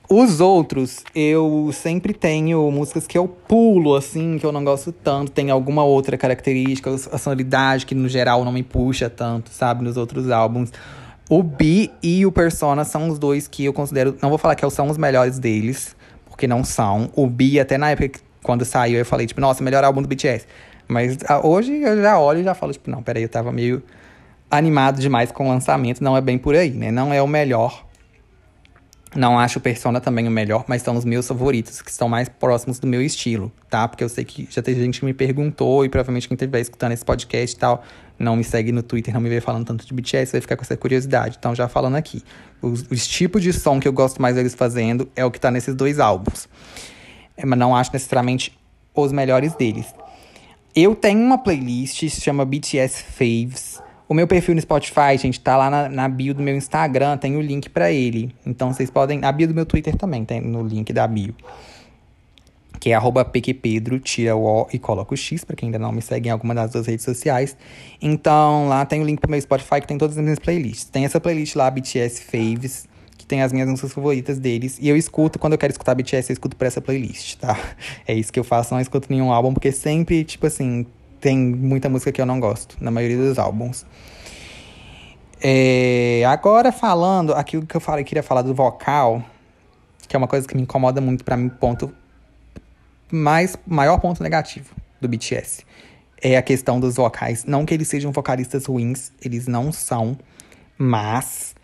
Os 0.09 0.39
outros, 0.39 1.03
eu 1.13 1.69
sempre 1.73 2.13
tenho 2.13 2.71
músicas 2.71 3.05
que 3.05 3.17
eu 3.17 3.27
pulo, 3.27 3.93
assim, 3.93 4.37
que 4.37 4.45
eu 4.45 4.53
não 4.53 4.63
gosto 4.63 4.93
tanto. 4.93 5.31
Tem 5.33 5.51
alguma 5.51 5.83
outra 5.83 6.17
característica, 6.17 6.89
a 7.11 7.17
sonoridade 7.17 7.85
que 7.85 7.93
no 7.93 8.07
geral 8.07 8.45
não 8.45 8.53
me 8.53 8.63
puxa 8.63 9.09
tanto, 9.09 9.49
sabe, 9.49 9.83
nos 9.83 9.97
outros 9.97 10.29
álbuns. 10.31 10.71
O 11.29 11.43
Bi 11.43 11.91
e 12.01 12.25
o 12.25 12.31
Persona 12.31 12.85
são 12.85 13.09
os 13.09 13.19
dois 13.19 13.47
que 13.47 13.65
eu 13.65 13.73
considero. 13.73 14.17
Não 14.21 14.29
vou 14.29 14.37
falar 14.37 14.55
que 14.55 14.69
são 14.69 14.89
os 14.89 14.97
melhores 14.97 15.39
deles, 15.39 15.95
porque 16.25 16.47
não 16.47 16.63
são. 16.63 17.09
O 17.15 17.27
Bi, 17.27 17.59
até 17.59 17.77
na 17.77 17.91
época 17.91 18.19
quando 18.41 18.63
saiu, 18.63 18.97
eu 18.97 19.05
falei, 19.05 19.27
tipo, 19.27 19.41
nossa, 19.41 19.61
melhor 19.61 19.83
álbum 19.83 20.01
do 20.01 20.07
BTS. 20.07 20.47
Mas 20.87 21.17
a, 21.27 21.45
hoje 21.45 21.81
eu 21.81 22.01
já 22.01 22.17
olho 22.17 22.39
e 22.39 22.43
já 22.43 22.53
falo, 22.53 22.71
tipo, 22.71 22.89
não, 22.89 23.03
peraí, 23.03 23.23
eu 23.23 23.29
tava 23.29 23.51
meio 23.51 23.83
animado 24.49 25.01
demais 25.01 25.33
com 25.33 25.47
o 25.47 25.49
lançamento. 25.49 26.01
Não 26.01 26.15
é 26.15 26.21
bem 26.21 26.37
por 26.37 26.55
aí, 26.55 26.71
né? 26.71 26.89
Não 26.89 27.13
é 27.13 27.21
o 27.21 27.27
melhor 27.27 27.85
Não 29.13 29.37
acho 29.37 29.59
o 29.59 29.61
Persona 29.61 29.99
também 29.99 30.27
o 30.27 30.31
melhor, 30.31 30.63
mas 30.65 30.81
são 30.81 30.95
os 30.95 31.03
meus 31.03 31.27
favoritos, 31.27 31.81
que 31.81 31.91
estão 31.91 32.07
mais 32.07 32.29
próximos 32.29 32.79
do 32.79 32.87
meu 32.87 33.01
estilo, 33.01 33.51
tá? 33.69 33.85
Porque 33.85 34.03
eu 34.03 34.09
sei 34.09 34.23
que 34.23 34.47
já 34.49 34.61
teve 34.61 34.79
gente 34.79 34.99
que 34.99 35.05
me 35.05 35.13
perguntou, 35.13 35.83
e 35.83 35.89
provavelmente 35.89 36.27
quem 36.27 36.35
estiver 36.35 36.61
escutando 36.61 36.93
esse 36.93 37.03
podcast 37.03 37.55
e 37.55 37.59
tal, 37.59 37.83
não 38.19 38.35
me 38.35 38.43
segue 38.43 38.71
no 38.71 38.81
Twitter, 38.81 39.13
não 39.13 39.21
me 39.21 39.29
vê 39.29 39.39
falando 39.39 39.65
tanto 39.65 39.85
de 39.85 39.93
BTS, 39.93 40.31
vai 40.31 40.41
ficar 40.41 40.55
com 40.55 40.63
essa 40.63 40.75
curiosidade. 40.75 41.35
Então, 41.37 41.53
já 41.53 41.67
falando 41.67 41.95
aqui, 41.95 42.23
os, 42.61 42.85
os 42.89 43.07
tipos 43.07 43.41
de 43.41 43.53
som 43.53 43.79
que 43.79 43.87
eu 43.87 43.93
gosto 43.93 44.21
mais 44.21 44.35
deles 44.35 44.55
fazendo 44.55 45.09
é 45.15 45.23
o 45.23 45.31
que 45.31 45.39
tá 45.39 45.51
nesses 45.51 45.75
dois 45.75 45.99
álbuns. 45.99 46.47
É, 47.35 47.45
mas 47.45 47.57
não 47.59 47.75
acho 47.75 47.91
necessariamente 47.93 48.57
os 48.95 49.11
melhores 49.11 49.53
deles. 49.53 49.85
Eu 50.75 50.95
tenho 50.95 51.19
uma 51.19 51.37
playlist, 51.37 51.99
se 52.09 52.21
chama 52.21 52.45
BTS 52.45 53.03
Faves. 53.03 53.81
O 54.09 54.13
meu 54.13 54.27
perfil 54.27 54.55
no 54.55 54.61
Spotify, 54.61 55.17
gente, 55.17 55.39
tá 55.39 55.57
lá 55.57 55.69
na, 55.69 55.89
na 55.89 56.07
bio 56.07 56.33
do 56.33 56.41
meu 56.41 56.55
Instagram, 56.55 57.17
tem 57.17 57.35
o 57.35 57.41
link 57.41 57.69
para 57.69 57.91
ele. 57.91 58.33
Então 58.45 58.73
vocês 58.73 58.89
podem. 58.89 59.23
A 59.23 59.31
bio 59.31 59.47
do 59.47 59.53
meu 59.53 59.65
Twitter 59.65 59.95
também 59.95 60.23
tem 60.23 60.39
no 60.39 60.63
link 60.65 60.93
da 60.93 61.05
bio. 61.07 61.35
Que 62.87 62.93
é 62.93 62.95
arroba 62.95 63.29
tira 64.01 64.33
o 64.33 64.45
O 64.45 64.67
e 64.71 64.79
coloca 64.79 65.13
o 65.13 65.17
X, 65.17 65.43
pra 65.43 65.57
quem 65.57 65.67
ainda 65.67 65.77
não 65.77 65.91
me 65.91 66.01
segue 66.01 66.29
em 66.29 66.31
alguma 66.31 66.55
das 66.55 66.71
duas 66.71 66.87
redes 66.87 67.03
sociais. 67.03 67.57
Então 68.01 68.69
lá 68.69 68.85
tem 68.85 69.01
o 69.01 69.03
link 69.03 69.19
pro 69.19 69.29
meu 69.29 69.41
Spotify 69.41 69.81
que 69.81 69.87
tem 69.87 69.97
todas 69.97 70.17
as 70.17 70.23
minhas 70.23 70.39
playlists. 70.39 70.85
Tem 70.85 71.03
essa 71.03 71.19
playlist 71.19 71.53
lá, 71.57 71.69
BTS 71.69 72.23
Faves, 72.23 72.87
que 73.17 73.25
tem 73.25 73.41
as 73.41 73.51
minhas 73.51 73.67
músicas 73.67 73.91
favoritas 73.91 74.39
deles. 74.39 74.77
E 74.79 74.87
eu 74.87 74.95
escuto, 74.95 75.37
quando 75.37 75.51
eu 75.51 75.59
quero 75.59 75.71
escutar 75.71 75.95
BTS, 75.95 76.31
eu 76.31 76.33
escuto 76.35 76.55
por 76.55 76.65
essa 76.65 76.79
playlist, 76.79 77.35
tá? 77.35 77.59
É 78.07 78.13
isso 78.13 78.31
que 78.31 78.39
eu 78.39 78.43
faço, 78.45 78.73
não 78.73 78.79
escuto 78.79 79.07
nenhum 79.09 79.33
álbum, 79.33 79.53
porque 79.53 79.73
sempre, 79.73 80.23
tipo 80.23 80.47
assim, 80.47 80.85
tem 81.19 81.37
muita 81.37 81.89
música 81.89 82.09
que 82.13 82.21
eu 82.21 82.25
não 82.25 82.39
gosto, 82.39 82.77
na 82.79 82.89
maioria 82.89 83.17
dos 83.17 83.37
álbuns. 83.37 83.85
É, 85.43 86.23
agora 86.25 86.71
falando, 86.71 87.33
aquilo 87.33 87.65
que 87.65 87.75
eu 87.75 87.81
falei, 87.81 88.05
queria 88.05 88.23
falar 88.23 88.43
do 88.43 88.53
vocal, 88.53 89.21
que 90.07 90.15
é 90.15 90.17
uma 90.17 90.29
coisa 90.29 90.47
que 90.47 90.55
me 90.55 90.61
incomoda 90.61 91.01
muito 91.01 91.25
para 91.25 91.35
mim, 91.35 91.49
ponto 91.49 91.93
mais 93.11 93.57
maior 93.65 93.99
ponto 93.99 94.21
negativo 94.21 94.75
do 94.99 95.07
BTS 95.07 95.65
é 96.21 96.37
a 96.37 96.41
questão 96.41 96.79
dos 96.79 96.95
vocais. 96.95 97.45
Não 97.45 97.65
que 97.65 97.73
eles 97.73 97.87
sejam 97.87 98.11
vocalistas 98.11 98.65
ruins, 98.65 99.11
eles 99.23 99.47
não 99.47 99.71
são, 99.71 100.17
mas 100.77 101.55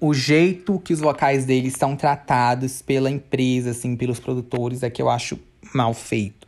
o 0.00 0.12
jeito 0.14 0.78
que 0.80 0.92
os 0.92 1.00
vocais 1.00 1.44
deles 1.44 1.74
são 1.76 1.96
tratados 1.96 2.82
pela 2.82 3.10
empresa, 3.10 3.70
assim, 3.70 3.96
pelos 3.96 4.20
produtores, 4.20 4.82
é 4.82 4.90
que 4.90 5.02
eu 5.02 5.08
acho 5.08 5.38
mal 5.74 5.92
feito. 5.94 6.46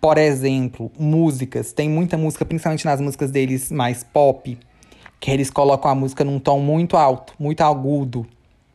Por 0.00 0.18
exemplo, 0.18 0.90
músicas. 0.98 1.72
Tem 1.72 1.88
muita 1.88 2.16
música, 2.16 2.44
principalmente 2.44 2.84
nas 2.84 3.00
músicas 3.00 3.30
deles 3.30 3.70
mais 3.70 4.04
pop, 4.04 4.58
que 5.18 5.30
eles 5.30 5.50
colocam 5.50 5.90
a 5.90 5.94
música 5.94 6.24
num 6.24 6.38
tom 6.38 6.60
muito 6.60 6.96
alto, 6.96 7.34
muito 7.38 7.62
agudo 7.62 8.26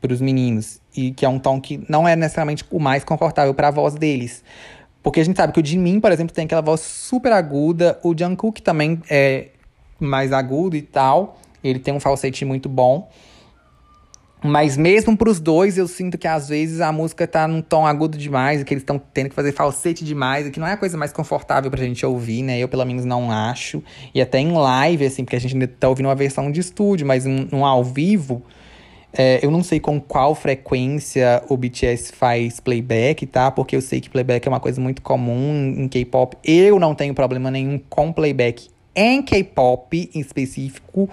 para 0.01 0.11
os 0.11 0.19
meninos. 0.19 0.80
E 0.95 1.11
que 1.11 1.25
é 1.25 1.29
um 1.29 1.39
tom 1.39 1.59
que 1.59 1.83
não 1.87 2.07
é 2.07 2.15
necessariamente 2.15 2.65
o 2.69 2.79
mais 2.79 3.03
confortável 3.03 3.53
para 3.53 3.69
a 3.69 3.71
voz 3.71 3.95
deles. 3.95 4.43
Porque 5.01 5.19
a 5.19 5.25
gente 5.25 5.37
sabe 5.37 5.53
que 5.53 5.59
o 5.59 5.65
Jimin, 5.65 5.99
por 5.99 6.11
exemplo, 6.11 6.33
tem 6.33 6.45
aquela 6.45 6.61
voz 6.61 6.81
super 6.81 7.31
aguda. 7.31 7.99
O 8.03 8.15
Jungkook 8.17 8.61
também 8.61 9.01
é 9.09 9.49
mais 9.99 10.31
agudo 10.31 10.75
e 10.75 10.81
tal. 10.81 11.39
Ele 11.63 11.79
tem 11.79 11.93
um 11.93 11.99
falsete 11.99 12.45
muito 12.45 12.67
bom. 12.67 13.09
Mas 14.43 14.75
mesmo 14.75 15.15
pros 15.15 15.39
dois, 15.39 15.77
eu 15.77 15.87
sinto 15.87 16.17
que 16.17 16.27
às 16.27 16.49
vezes 16.49 16.81
a 16.81 16.91
música 16.91 17.27
tá 17.27 17.47
num 17.47 17.61
tom 17.61 17.85
agudo 17.85 18.17
demais, 18.17 18.61
e 18.61 18.65
que 18.65 18.73
eles 18.73 18.81
estão 18.81 18.97
tendo 18.97 19.29
que 19.29 19.35
fazer 19.35 19.51
falsete 19.51 20.03
demais, 20.03 20.47
e 20.47 20.51
que 20.51 20.59
não 20.59 20.65
é 20.65 20.73
a 20.73 20.77
coisa 20.77 20.97
mais 20.97 21.13
confortável 21.13 21.69
pra 21.69 21.79
gente 21.83 22.03
ouvir, 22.03 22.41
né? 22.41 22.57
Eu, 22.57 22.67
pelo 22.67 22.83
menos, 22.83 23.05
não 23.05 23.31
acho. 23.31 23.83
E 24.15 24.19
até 24.19 24.39
em 24.39 24.51
live, 24.51 25.05
assim, 25.05 25.23
porque 25.23 25.35
a 25.35 25.39
gente 25.39 25.53
ainda 25.53 25.67
tá 25.67 25.87
ouvindo 25.87 26.07
uma 26.07 26.15
versão 26.15 26.51
de 26.51 26.59
estúdio, 26.59 27.05
mas 27.05 27.23
num 27.25 27.63
ao 27.63 27.83
vivo, 27.83 28.41
é, 29.13 29.39
eu 29.43 29.51
não 29.51 29.63
sei 29.63 29.79
com 29.79 29.99
qual 29.99 30.33
frequência 30.33 31.43
o 31.49 31.57
BTS 31.57 32.13
faz 32.13 32.59
playback, 32.59 33.25
tá? 33.25 33.51
Porque 33.51 33.75
eu 33.75 33.81
sei 33.81 33.99
que 33.99 34.09
playback 34.09 34.47
é 34.47 34.49
uma 34.49 34.59
coisa 34.59 34.79
muito 34.79 35.01
comum 35.01 35.73
em 35.77 35.87
K-pop. 35.87 36.37
Eu 36.43 36.79
não 36.79 36.95
tenho 36.95 37.13
problema 37.13 37.51
nenhum 37.51 37.79
com 37.89 38.13
playback 38.13 38.69
em 38.95 39.21
K-pop 39.21 40.09
em 40.13 40.19
específico 40.19 41.09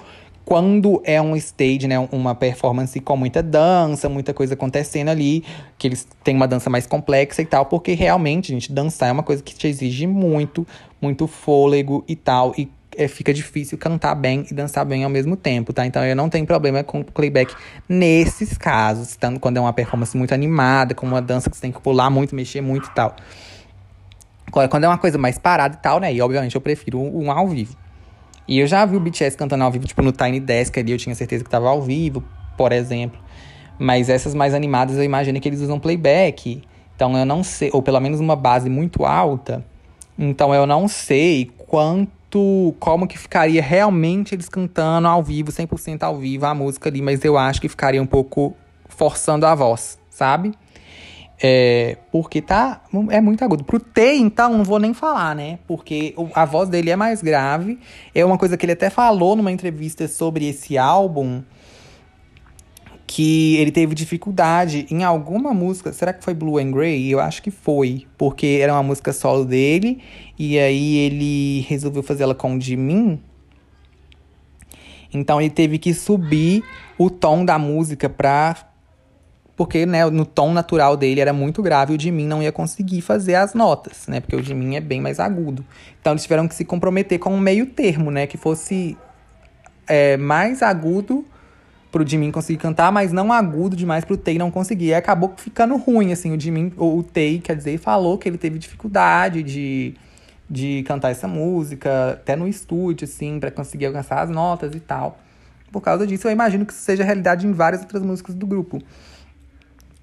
quando 0.48 1.02
é 1.04 1.20
um 1.20 1.36
stage, 1.36 1.86
né, 1.86 1.98
uma 2.10 2.34
performance 2.34 2.98
com 3.00 3.14
muita 3.18 3.42
dança, 3.42 4.08
muita 4.08 4.32
coisa 4.32 4.54
acontecendo 4.54 5.08
ali, 5.08 5.44
que 5.76 5.86
eles 5.86 6.08
têm 6.24 6.34
uma 6.34 6.48
dança 6.48 6.70
mais 6.70 6.86
complexa 6.86 7.42
e 7.42 7.44
tal, 7.44 7.66
porque 7.66 7.92
realmente, 7.92 8.48
gente, 8.48 8.72
dançar 8.72 9.10
é 9.10 9.12
uma 9.12 9.22
coisa 9.22 9.42
que 9.42 9.54
te 9.54 9.68
exige 9.68 10.06
muito, 10.06 10.66
muito 11.02 11.26
fôlego 11.26 12.02
e 12.08 12.16
tal, 12.16 12.54
e 12.56 12.66
é, 12.98 13.06
fica 13.06 13.32
difícil 13.32 13.78
cantar 13.78 14.16
bem 14.16 14.44
e 14.50 14.52
dançar 14.52 14.84
bem 14.84 15.04
ao 15.04 15.10
mesmo 15.10 15.36
tempo, 15.36 15.72
tá? 15.72 15.86
Então 15.86 16.04
eu 16.04 16.16
não 16.16 16.28
tenho 16.28 16.44
problema 16.44 16.82
com 16.82 17.04
playback 17.04 17.54
nesses 17.88 18.58
casos, 18.58 19.14
tanto 19.14 19.38
quando 19.38 19.56
é 19.56 19.60
uma 19.60 19.72
performance 19.72 20.16
muito 20.16 20.34
animada, 20.34 20.96
com 20.96 21.06
uma 21.06 21.22
dança 21.22 21.48
que 21.48 21.56
você 21.56 21.62
tem 21.62 21.70
que 21.70 21.80
pular 21.80 22.10
muito, 22.10 22.34
mexer 22.34 22.60
muito 22.60 22.88
e 22.88 22.90
tal. 22.90 23.14
Quando 24.50 24.82
é 24.82 24.88
uma 24.88 24.98
coisa 24.98 25.16
mais 25.16 25.38
parada 25.38 25.76
e 25.76 25.78
tal, 25.78 26.00
né? 26.00 26.12
E 26.12 26.20
obviamente 26.20 26.56
eu 26.56 26.60
prefiro 26.60 27.00
um 27.00 27.30
ao 27.30 27.46
vivo. 27.46 27.76
E 28.48 28.58
eu 28.58 28.66
já 28.66 28.84
vi 28.84 28.96
o 28.96 29.00
BTS 29.00 29.36
cantando 29.36 29.62
ao 29.62 29.70
vivo, 29.70 29.86
tipo, 29.86 30.02
no 30.02 30.10
Tiny 30.10 30.40
Desk 30.40 30.76
ali, 30.76 30.90
eu 30.90 30.98
tinha 30.98 31.14
certeza 31.14 31.44
que 31.44 31.50
tava 31.50 31.68
ao 31.68 31.80
vivo, 31.80 32.24
por 32.56 32.72
exemplo. 32.72 33.20
Mas 33.78 34.08
essas 34.08 34.34
mais 34.34 34.54
animadas 34.54 34.96
eu 34.96 35.04
imagino 35.04 35.40
que 35.40 35.48
eles 35.48 35.60
usam 35.60 35.78
playback. 35.78 36.62
Então 36.96 37.16
eu 37.16 37.24
não 37.24 37.44
sei, 37.44 37.70
ou 37.72 37.80
pelo 37.80 38.00
menos 38.00 38.18
uma 38.18 38.34
base 38.34 38.68
muito 38.68 39.04
alta. 39.04 39.64
Então 40.18 40.52
eu 40.52 40.66
não 40.66 40.88
sei 40.88 41.52
quanto, 41.56 42.10
como 42.78 43.06
que 43.06 43.18
ficaria 43.18 43.62
realmente 43.62 44.34
eles 44.34 44.48
cantando 44.48 45.08
ao 45.08 45.22
vivo, 45.22 45.50
100% 45.50 46.02
ao 46.02 46.18
vivo 46.18 46.46
a 46.46 46.54
música 46.54 46.88
ali, 46.88 47.00
mas 47.00 47.24
eu 47.24 47.38
acho 47.38 47.60
que 47.60 47.68
ficaria 47.68 48.02
um 48.02 48.06
pouco 48.06 48.56
forçando 48.88 49.46
a 49.46 49.54
voz, 49.54 49.98
sabe? 50.10 50.52
É, 51.40 51.96
porque 52.10 52.42
tá. 52.42 52.82
É 53.10 53.20
muito 53.20 53.44
agudo. 53.44 53.62
Pro 53.62 53.78
T, 53.78 54.16
então, 54.16 54.56
não 54.56 54.64
vou 54.64 54.78
nem 54.78 54.92
falar, 54.92 55.34
né? 55.36 55.58
Porque 55.66 56.14
a 56.34 56.44
voz 56.44 56.68
dele 56.68 56.90
é 56.90 56.96
mais 56.96 57.22
grave. 57.22 57.78
É 58.14 58.24
uma 58.24 58.36
coisa 58.36 58.56
que 58.56 58.66
ele 58.66 58.72
até 58.72 58.90
falou 58.90 59.36
numa 59.36 59.52
entrevista 59.52 60.08
sobre 60.08 60.48
esse 60.48 60.76
álbum. 60.76 61.42
Que 63.08 63.56
ele 63.56 63.72
teve 63.72 63.94
dificuldade 63.94 64.86
em 64.90 65.02
alguma 65.02 65.54
música. 65.54 65.92
Será 65.92 66.12
que 66.12 66.22
foi 66.22 66.34
Blue 66.34 66.58
and 66.58 66.70
Grey? 66.70 67.08
Eu 67.08 67.20
acho 67.20 67.42
que 67.42 67.50
foi. 67.50 68.06
Porque 68.18 68.58
era 68.60 68.72
uma 68.72 68.82
música 68.82 69.12
solo 69.12 69.46
dele. 69.46 70.00
E 70.38 70.58
aí 70.58 70.98
ele 70.98 71.60
resolveu 71.62 72.02
fazer 72.02 72.24
ela 72.24 72.34
com 72.34 72.54
o 72.54 72.60
Jimin. 72.60 73.18
Então 75.12 75.40
ele 75.40 75.48
teve 75.48 75.78
que 75.78 75.94
subir 75.94 76.62
o 76.98 77.08
tom 77.08 77.44
da 77.44 77.58
música 77.58 78.10
pra 78.10 78.68
porque 79.58 79.84
né, 79.84 80.08
no 80.08 80.24
tom 80.24 80.52
natural 80.52 80.96
dele 80.96 81.20
era 81.20 81.32
muito 81.32 81.60
grave 81.60 81.92
e 81.92 82.08
o 82.08 82.12
mim 82.12 82.28
não 82.28 82.40
ia 82.40 82.52
conseguir 82.52 83.00
fazer 83.00 83.34
as 83.34 83.54
notas, 83.54 84.06
né? 84.06 84.20
Porque 84.20 84.36
o 84.36 84.56
mim 84.56 84.76
é 84.76 84.80
bem 84.80 85.00
mais 85.00 85.18
agudo. 85.18 85.66
Então 86.00 86.12
eles 86.12 86.22
tiveram 86.22 86.46
que 86.46 86.54
se 86.54 86.64
comprometer 86.64 87.18
com 87.18 87.34
um 87.34 87.40
meio 87.40 87.66
termo, 87.66 88.08
né? 88.08 88.28
Que 88.28 88.36
fosse 88.36 88.96
é, 89.88 90.16
mais 90.16 90.62
agudo 90.62 91.26
pro 91.90 92.06
Jimin 92.06 92.30
conseguir 92.30 92.58
cantar, 92.58 92.92
mas 92.92 93.12
não 93.12 93.32
agudo 93.32 93.74
demais 93.74 94.04
pro 94.04 94.16
Tei 94.16 94.38
não 94.38 94.50
conseguir. 94.50 94.86
E 94.86 94.94
acabou 94.94 95.34
ficando 95.36 95.76
ruim, 95.76 96.12
assim, 96.12 96.34
o 96.34 96.40
Jimin, 96.40 96.72
ou 96.76 96.98
o 96.98 97.02
Tei, 97.02 97.40
quer 97.40 97.56
dizer, 97.56 97.78
falou 97.78 98.18
que 98.18 98.28
ele 98.28 98.38
teve 98.38 98.58
dificuldade 98.58 99.42
de, 99.42 99.94
de 100.48 100.82
cantar 100.84 101.10
essa 101.10 101.26
música, 101.26 102.12
até 102.12 102.36
no 102.36 102.46
estúdio, 102.46 103.04
assim, 103.04 103.40
para 103.40 103.50
conseguir 103.50 103.86
alcançar 103.86 104.20
as 104.20 104.30
notas 104.30 104.74
e 104.74 104.80
tal. 104.80 105.18
Por 105.72 105.80
causa 105.80 106.06
disso, 106.06 106.26
eu 106.26 106.32
imagino 106.32 106.64
que 106.64 106.72
isso 106.72 106.82
seja 106.82 107.04
realidade 107.04 107.46
em 107.46 107.52
várias 107.52 107.82
outras 107.82 108.02
músicas 108.02 108.34
do 108.34 108.46
grupo. 108.46 108.82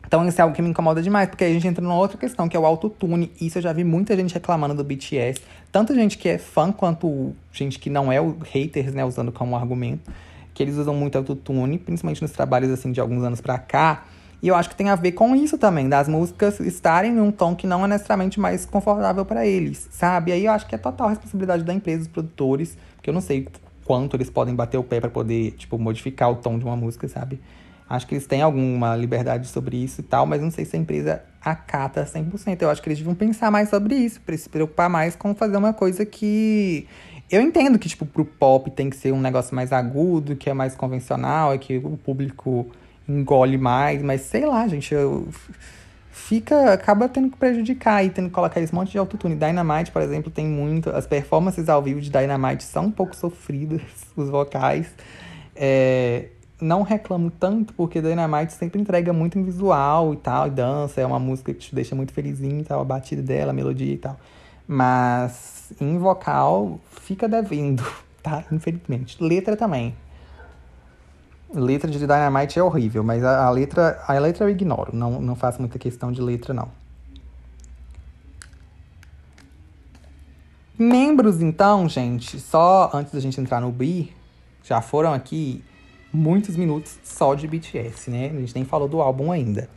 Então 0.07 0.27
isso 0.27 0.39
é 0.39 0.43
algo 0.43 0.55
que 0.55 0.61
me 0.61 0.69
incomoda 0.69 1.01
demais, 1.01 1.27
porque 1.27 1.43
aí 1.43 1.51
a 1.51 1.53
gente 1.53 1.67
entra 1.67 1.83
numa 1.83 1.95
outra 1.95 2.17
questão, 2.17 2.47
que 2.47 2.55
é 2.55 2.59
o 2.59 2.65
autotune. 2.65 3.31
Isso 3.41 3.57
eu 3.57 3.61
já 3.61 3.73
vi 3.73 3.83
muita 3.83 4.15
gente 4.15 4.33
reclamando 4.33 4.75
do 4.75 4.83
BTS. 4.83 5.41
Tanto 5.71 5.95
gente 5.95 6.17
que 6.17 6.29
é 6.29 6.37
fã, 6.37 6.71
quanto 6.71 7.35
gente 7.51 7.79
que 7.79 7.89
não 7.89 8.11
é 8.11 8.21
o 8.21 8.37
haters, 8.39 8.93
né, 8.93 9.03
usando 9.03 9.31
como 9.31 9.55
argumento. 9.55 10.11
Que 10.55 10.63
eles 10.63 10.77
usam 10.77 10.95
muito 10.95 11.15
autotune, 11.15 11.77
principalmente 11.77 12.23
nos 12.23 12.31
trabalhos, 12.31 12.71
assim, 12.71 12.91
de 12.91 12.99
alguns 12.99 13.23
anos 13.23 13.41
pra 13.41 13.59
cá. 13.59 14.05
E 14.41 14.47
eu 14.47 14.55
acho 14.55 14.69
que 14.69 14.75
tem 14.75 14.89
a 14.89 14.95
ver 14.95 15.11
com 15.11 15.35
isso 15.35 15.57
também, 15.57 15.87
das 15.87 16.07
músicas 16.07 16.59
estarem 16.59 17.13
em 17.13 17.19
um 17.19 17.31
tom 17.31 17.55
que 17.55 17.67
não 17.67 17.85
é 17.85 17.87
necessariamente 17.87 18.39
mais 18.39 18.65
confortável 18.65 19.23
para 19.25 19.45
eles, 19.45 19.87
sabe? 19.91 20.31
E 20.31 20.33
aí 20.33 20.45
eu 20.45 20.51
acho 20.51 20.65
que 20.67 20.73
é 20.75 20.77
total 20.77 21.09
responsabilidade 21.09 21.63
da 21.63 21.73
empresa, 21.73 21.99
dos 21.99 22.07
produtores, 22.07 22.77
porque 22.95 23.09
eu 23.09 23.13
não 23.13 23.21
sei 23.21 23.47
quanto 23.83 24.17
eles 24.17 24.29
podem 24.29 24.55
bater 24.55 24.77
o 24.77 24.83
pé 24.83 24.99
para 24.99 25.09
poder, 25.09 25.51
tipo, 25.51 25.77
modificar 25.77 26.31
o 26.31 26.35
tom 26.35 26.57
de 26.57 26.65
uma 26.65 26.75
música, 26.75 27.07
sabe? 27.07 27.39
Acho 27.87 28.07
que 28.07 28.15
eles 28.15 28.25
têm 28.25 28.41
alguma 28.41 28.95
liberdade 28.95 29.47
sobre 29.47 29.77
isso 29.77 30.01
e 30.01 30.03
tal, 30.03 30.25
mas 30.25 30.41
não 30.41 30.49
sei 30.49 30.65
se 30.65 30.75
a 30.75 30.79
empresa 30.79 31.21
acata 31.39 32.03
100%. 32.03 32.63
Eu 32.63 32.69
acho 32.71 32.81
que 32.81 32.89
eles 32.89 32.97
deviam 32.97 33.13
pensar 33.13 33.51
mais 33.51 33.69
sobre 33.69 33.95
isso, 33.95 34.19
para 34.21 34.35
se 34.35 34.49
preocupar 34.49 34.89
mais 34.89 35.15
com 35.15 35.35
fazer 35.35 35.55
uma 35.57 35.71
coisa 35.71 36.03
que. 36.03 36.87
Eu 37.31 37.41
entendo 37.41 37.79
que, 37.79 37.89
tipo, 37.89 38.05
pro 38.05 38.23
pop 38.23 38.69
tem 38.69 38.89
que 38.89 38.95
ser 38.95 39.11
um 39.11 39.19
negócio 39.19 39.55
mais 39.55 39.73
agudo, 39.73 40.35
que 40.35 40.49
é 40.49 40.53
mais 40.53 40.75
convencional, 40.75 41.53
é 41.53 41.57
que 41.57 41.77
o 41.77 41.97
público 41.97 42.67
engole 43.07 43.57
mais, 43.57 44.01
mas 44.01 44.21
sei 44.21 44.45
lá, 44.45 44.67
gente, 44.67 44.93
eu 44.93 45.27
fica 46.11 46.73
acaba 46.73 47.07
tendo 47.07 47.29
que 47.29 47.37
prejudicar 47.37 48.03
e 48.03 48.09
tendo 48.09 48.29
que 48.29 48.33
colocar 48.33 48.59
esse 48.59 48.73
monte 48.73 48.91
de 48.91 48.97
autotune. 48.97 49.35
Dynamite, 49.35 49.91
por 49.91 50.01
exemplo, 50.01 50.31
tem 50.31 50.45
muito. 50.47 50.89
As 50.89 51.05
performances 51.05 51.69
ao 51.69 51.81
vivo 51.81 52.01
de 52.01 52.09
Dynamite 52.09 52.63
são 52.63 52.85
um 52.85 52.91
pouco 52.91 53.15
sofridas, 53.15 53.81
os 54.15 54.29
vocais. 54.29 54.87
É, 55.55 56.27
não 56.59 56.83
reclamo 56.83 57.29
tanto, 57.31 57.73
porque 57.73 58.01
Dynamite 58.01 58.53
sempre 58.53 58.81
entrega 58.81 59.11
muito 59.11 59.37
em 59.37 59.43
visual 59.43 60.13
e 60.13 60.17
tal, 60.17 60.47
e 60.47 60.49
dança, 60.49 61.01
é 61.01 61.05
uma 61.05 61.19
música 61.19 61.53
que 61.53 61.59
te 61.59 61.75
deixa 61.75 61.95
muito 61.95 62.13
felizinho 62.13 62.61
e 62.61 62.63
tal, 62.63 62.79
a 62.81 62.85
batida 62.85 63.21
dela, 63.21 63.51
a 63.51 63.53
melodia 63.53 63.93
e 63.93 63.97
tal. 63.97 64.17
Mas 64.67 65.73
em 65.79 65.97
vocal 65.97 66.79
fica 67.01 67.27
devendo, 67.27 67.83
tá? 68.21 68.43
Infelizmente. 68.51 69.21
Letra 69.23 69.55
também. 69.55 69.95
Letra 71.53 71.89
de 71.89 71.99
Dynamite 71.99 72.59
é 72.59 72.63
horrível, 72.63 73.03
mas 73.03 73.23
a, 73.23 73.45
a 73.45 73.49
letra 73.49 74.03
a 74.07 74.13
letra 74.13 74.45
eu 74.45 74.49
ignoro, 74.49 74.93
não, 74.93 75.21
não 75.21 75.35
faço 75.35 75.59
muita 75.61 75.79
questão 75.79 76.11
de 76.11 76.21
letra, 76.21 76.53
não. 76.53 76.69
Membros, 80.77 81.41
então, 81.41 81.87
gente, 81.87 82.37
só 82.37 82.91
antes 82.93 83.13
da 83.13 83.19
gente 83.21 83.39
entrar 83.39 83.61
no 83.61 83.71
B, 83.71 84.09
já 84.61 84.81
foram 84.81 85.13
aqui 85.13 85.63
muitos 86.11 86.57
minutos 86.57 86.99
só 87.03 87.33
de 87.33 87.47
BTS, 87.47 88.09
né? 88.09 88.31
A 88.35 88.39
gente 88.39 88.53
nem 88.53 88.65
falou 88.65 88.87
do 88.87 89.01
álbum 89.01 89.31
ainda. 89.31 89.69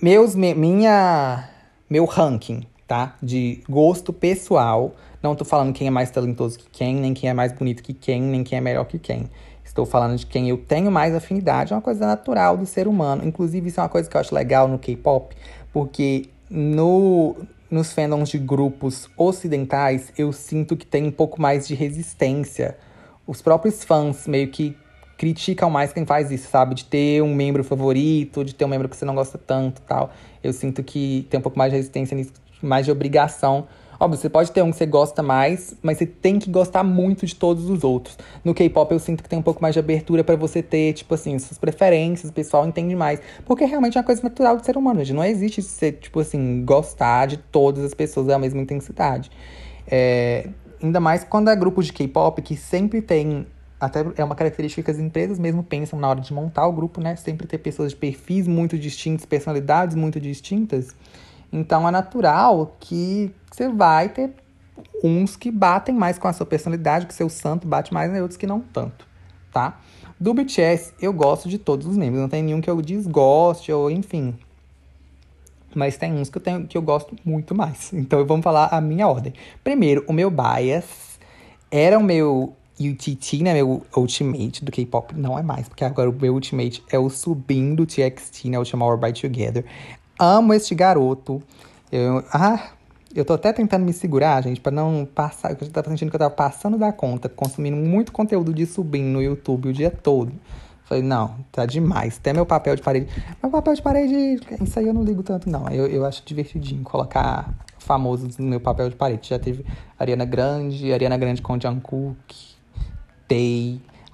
Meus, 0.00 0.34
me, 0.34 0.54
minha, 0.54 1.48
meu 1.92 2.06
ranking, 2.06 2.62
tá? 2.88 3.14
De 3.22 3.62
gosto 3.68 4.14
pessoal. 4.14 4.94
Não 5.22 5.34
tô 5.34 5.44
falando 5.44 5.74
quem 5.74 5.86
é 5.86 5.90
mais 5.90 6.10
talentoso 6.10 6.58
que 6.58 6.70
quem, 6.70 6.96
nem 6.96 7.12
quem 7.12 7.28
é 7.28 7.34
mais 7.34 7.52
bonito 7.52 7.82
que 7.82 7.92
quem, 7.92 8.22
nem 8.22 8.42
quem 8.42 8.56
é 8.56 8.60
melhor 8.62 8.86
que 8.86 8.98
quem. 8.98 9.28
Estou 9.62 9.84
falando 9.84 10.16
de 10.16 10.24
quem 10.24 10.48
eu 10.48 10.56
tenho 10.56 10.90
mais 10.90 11.14
afinidade. 11.14 11.74
É 11.74 11.76
uma 11.76 11.82
coisa 11.82 12.06
natural 12.06 12.56
do 12.56 12.64
ser 12.64 12.88
humano. 12.88 13.22
Inclusive, 13.28 13.68
isso 13.68 13.78
é 13.78 13.82
uma 13.82 13.90
coisa 13.90 14.08
que 14.08 14.16
eu 14.16 14.20
acho 14.22 14.34
legal 14.34 14.66
no 14.66 14.78
K-pop, 14.78 15.36
porque 15.70 16.30
no, 16.48 17.36
nos 17.70 17.92
fandoms 17.92 18.30
de 18.30 18.38
grupos 18.38 19.10
ocidentais, 19.14 20.10
eu 20.16 20.32
sinto 20.32 20.78
que 20.78 20.86
tem 20.86 21.06
um 21.06 21.12
pouco 21.12 21.42
mais 21.42 21.68
de 21.68 21.74
resistência. 21.74 22.78
Os 23.26 23.42
próprios 23.42 23.84
fãs 23.84 24.26
meio 24.26 24.48
que 24.48 24.74
criticam 25.22 25.70
mais 25.70 25.92
quem 25.92 26.04
faz 26.04 26.32
isso, 26.32 26.50
sabe? 26.50 26.74
De 26.74 26.84
ter 26.84 27.22
um 27.22 27.32
membro 27.32 27.62
favorito, 27.62 28.44
de 28.44 28.52
ter 28.52 28.64
um 28.64 28.68
membro 28.68 28.88
que 28.88 28.96
você 28.96 29.04
não 29.04 29.14
gosta 29.14 29.38
tanto 29.38 29.80
tal. 29.82 30.10
Eu 30.42 30.52
sinto 30.52 30.82
que 30.82 31.28
tem 31.30 31.38
um 31.38 31.42
pouco 31.42 31.56
mais 31.56 31.70
de 31.70 31.76
resistência 31.76 32.16
nisso, 32.16 32.32
mais 32.60 32.84
de 32.84 32.90
obrigação 32.90 33.68
Óbvio, 34.02 34.18
você 34.18 34.28
pode 34.28 34.50
ter 34.50 34.62
um 34.62 34.72
que 34.72 34.78
você 34.78 34.84
gosta 34.84 35.22
mais, 35.22 35.76
mas 35.80 35.96
você 35.96 36.06
tem 36.06 36.36
que 36.36 36.50
gostar 36.50 36.82
muito 36.82 37.24
de 37.24 37.36
todos 37.36 37.70
os 37.70 37.84
outros. 37.84 38.18
No 38.44 38.52
K-pop 38.52 38.90
eu 38.90 38.98
sinto 38.98 39.22
que 39.22 39.28
tem 39.28 39.38
um 39.38 39.42
pouco 39.42 39.62
mais 39.62 39.74
de 39.74 39.78
abertura 39.78 40.24
para 40.24 40.34
você 40.34 40.60
ter, 40.60 40.92
tipo 40.92 41.14
assim, 41.14 41.38
suas 41.38 41.56
preferências, 41.56 42.28
o 42.28 42.32
pessoal 42.32 42.66
entende 42.66 42.96
mais. 42.96 43.20
Porque 43.46 43.64
realmente 43.64 43.96
é 43.96 44.00
uma 44.00 44.04
coisa 44.04 44.20
natural 44.20 44.56
do 44.56 44.64
ser 44.64 44.76
humano, 44.76 45.04
gente. 45.04 45.14
Não 45.14 45.24
existe 45.24 45.62
você, 45.62 45.92
tipo 45.92 46.18
assim, 46.18 46.64
gostar 46.64 47.26
de 47.26 47.36
todas 47.36 47.84
as 47.84 47.94
pessoas 47.94 48.26
da 48.26 48.40
mesma 48.40 48.60
intensidade. 48.60 49.30
É, 49.86 50.48
ainda 50.82 50.98
mais 50.98 51.22
quando 51.22 51.48
é 51.48 51.54
grupo 51.54 51.80
de 51.80 51.92
K-pop 51.92 52.42
que 52.42 52.56
sempre 52.56 53.00
tem 53.00 53.46
até 53.82 54.04
é 54.16 54.22
uma 54.22 54.36
característica 54.36 54.80
que 54.80 54.90
as 54.92 54.98
empresas 54.98 55.40
mesmo 55.40 55.64
pensam 55.64 55.98
na 55.98 56.08
hora 56.08 56.20
de 56.20 56.32
montar 56.32 56.68
o 56.68 56.72
grupo, 56.72 57.00
né? 57.00 57.16
Sempre 57.16 57.48
ter 57.48 57.58
pessoas 57.58 57.90
de 57.90 57.96
perfis 57.96 58.46
muito 58.46 58.78
distintos, 58.78 59.26
personalidades 59.26 59.96
muito 59.96 60.20
distintas. 60.20 60.94
Então 61.52 61.86
é 61.88 61.90
natural 61.90 62.76
que 62.78 63.34
você 63.50 63.68
vai 63.68 64.08
ter 64.08 64.30
uns 65.02 65.34
que 65.34 65.50
batem 65.50 65.92
mais 65.92 66.16
com 66.16 66.28
a 66.28 66.32
sua 66.32 66.46
personalidade, 66.46 67.06
que 67.06 67.14
seu 67.14 67.28
santo 67.28 67.66
bate 67.66 67.92
mais, 67.92 68.14
e 68.14 68.20
outros 68.20 68.36
que 68.36 68.46
não 68.46 68.60
tanto, 68.60 69.04
tá? 69.52 69.80
Do 70.18 70.32
BTS, 70.32 70.94
eu 71.00 71.12
gosto 71.12 71.48
de 71.48 71.58
todos 71.58 71.84
os 71.84 71.96
membros, 71.96 72.22
não 72.22 72.28
tem 72.28 72.40
nenhum 72.40 72.60
que 72.60 72.70
eu 72.70 72.80
desgoste, 72.80 73.72
ou 73.72 73.90
enfim. 73.90 74.38
Mas 75.74 75.96
tem 75.96 76.12
uns 76.12 76.30
que 76.30 76.38
eu, 76.38 76.42
tenho, 76.42 76.68
que 76.68 76.78
eu 76.78 76.82
gosto 76.82 77.16
muito 77.24 77.52
mais. 77.52 77.90
Então 77.92 78.24
vamos 78.24 78.44
falar 78.44 78.68
a 78.70 78.80
minha 78.80 79.08
ordem. 79.08 79.34
Primeiro, 79.64 80.04
o 80.06 80.12
meu 80.12 80.30
bias 80.30 81.18
era 81.68 81.98
o 81.98 82.02
meu 82.02 82.54
UTT, 82.80 83.42
né? 83.42 83.54
Meu 83.54 83.82
ultimate 83.96 84.64
do 84.64 84.72
K-pop. 84.72 85.14
Não 85.16 85.38
é 85.38 85.42
mais, 85.42 85.68
porque 85.68 85.84
agora 85.84 86.08
o 86.08 86.12
meu 86.12 86.34
ultimate 86.34 86.82
é 86.90 86.98
o 86.98 87.08
Subin 87.08 87.74
do 87.74 87.86
TXT, 87.86 88.46
né? 88.46 88.58
O 88.58 88.64
chamado 88.64 88.96
By 88.96 89.12
Together. 89.12 89.64
Amo 90.18 90.54
este 90.54 90.74
garoto. 90.74 91.42
Eu, 91.90 92.24
ah, 92.32 92.70
eu 93.14 93.24
tô 93.24 93.34
até 93.34 93.52
tentando 93.52 93.84
me 93.84 93.92
segurar, 93.92 94.42
gente, 94.42 94.60
para 94.60 94.72
não 94.72 95.06
passar. 95.06 95.50
Eu 95.50 95.70
tava 95.70 95.88
sentindo 95.90 96.10
que 96.10 96.16
eu 96.16 96.20
tava 96.20 96.34
passando 96.34 96.78
da 96.78 96.92
conta, 96.92 97.28
consumindo 97.28 97.76
muito 97.76 98.12
conteúdo 98.12 98.54
de 98.54 98.64
subindo 98.66 99.08
no 99.08 99.22
YouTube 99.22 99.68
o 99.68 99.72
dia 99.72 99.90
todo. 99.90 100.32
Falei, 100.84 101.02
não, 101.02 101.36
tá 101.50 101.64
demais. 101.64 102.18
Até 102.18 102.32
meu 102.32 102.44
papel 102.44 102.76
de 102.76 102.82
parede. 102.82 103.08
Meu 103.42 103.50
papel 103.50 103.74
de 103.74 103.82
parede, 103.82 104.40
isso 104.62 104.78
aí 104.78 104.86
eu 104.86 104.94
não 104.94 105.02
ligo 105.02 105.22
tanto, 105.22 105.48
não. 105.48 105.68
Eu, 105.68 105.86
eu 105.86 106.04
acho 106.04 106.22
divertidinho 106.24 106.82
colocar 106.82 107.54
famosos 107.78 108.38
no 108.38 108.46
meu 108.46 108.60
papel 108.60 108.88
de 108.88 108.96
parede. 108.96 109.28
Já 109.28 109.38
teve 109.38 109.64
Ariana 109.98 110.24
Grande, 110.24 110.92
Ariana 110.92 111.16
Grande 111.16 111.42
com 111.42 111.58
Jungkook, 111.60 112.51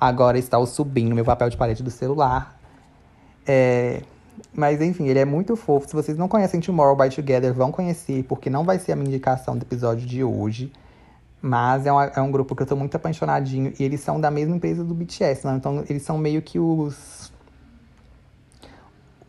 Agora 0.00 0.38
está 0.38 0.58
o 0.58 0.66
subindo 0.66 1.14
meu 1.14 1.24
papel 1.24 1.50
de 1.50 1.56
parede 1.56 1.82
do 1.82 1.90
celular. 1.90 2.58
É. 3.46 4.02
Mas 4.54 4.80
enfim, 4.80 5.08
ele 5.08 5.18
é 5.18 5.24
muito 5.24 5.56
fofo. 5.56 5.88
Se 5.88 5.94
vocês 5.94 6.16
não 6.16 6.28
conhecem 6.28 6.60
Tomorrow 6.60 6.96
by 6.96 7.10
Together, 7.10 7.52
vão 7.52 7.72
conhecer, 7.72 8.24
porque 8.24 8.48
não 8.48 8.64
vai 8.64 8.78
ser 8.78 8.92
a 8.92 8.96
minha 8.96 9.08
indicação 9.08 9.56
do 9.56 9.62
episódio 9.62 10.06
de 10.06 10.22
hoje. 10.22 10.72
Mas 11.40 11.86
é, 11.86 11.92
uma, 11.92 12.04
é 12.04 12.20
um 12.20 12.30
grupo 12.30 12.54
que 12.54 12.62
eu 12.62 12.66
tô 12.66 12.74
muito 12.74 12.96
apaixonadinho. 12.96 13.72
E 13.78 13.84
eles 13.84 14.00
são 14.00 14.20
da 14.20 14.30
mesma 14.30 14.56
empresa 14.56 14.82
do 14.84 14.94
BTS, 14.94 15.46
né? 15.46 15.54
Então 15.56 15.84
eles 15.88 16.02
são 16.02 16.18
meio 16.18 16.42
que 16.42 16.58
os. 16.58 17.32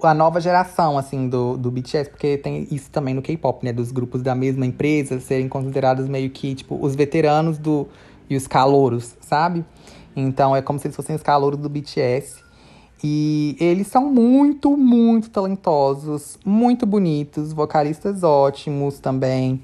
A 0.01 0.13
nova 0.13 0.39
geração, 0.39 0.97
assim, 0.97 1.27
do, 1.27 1.57
do 1.57 1.69
BTS, 1.69 2.09
porque 2.09 2.37
tem 2.37 2.67
isso 2.71 2.89
também 2.89 3.13
no 3.13 3.21
K-pop, 3.21 3.65
né? 3.65 3.73
Dos 3.73 3.91
grupos 3.91 4.21
da 4.21 4.33
mesma 4.33 4.65
empresa 4.65 5.19
serem 5.19 5.49
considerados 5.49 6.07
meio 6.07 6.29
que, 6.29 6.55
tipo, 6.55 6.79
os 6.81 6.95
veteranos 6.95 7.57
do. 7.57 7.87
E 8.29 8.35
os 8.35 8.47
calouros, 8.47 9.15
sabe? 9.21 9.65
Então 10.15 10.55
é 10.55 10.61
como 10.61 10.79
se 10.79 10.87
eles 10.87 10.95
fossem 10.95 11.15
os 11.15 11.23
calouros 11.23 11.59
do 11.59 11.69
BTS. 11.69 12.43
E 13.01 13.55
eles 13.59 13.87
são 13.87 14.11
muito, 14.11 14.75
muito 14.75 15.29
talentosos, 15.29 16.37
muito 16.43 16.85
bonitos, 16.85 17.53
vocalistas 17.53 18.23
ótimos 18.23 18.99
também 18.99 19.61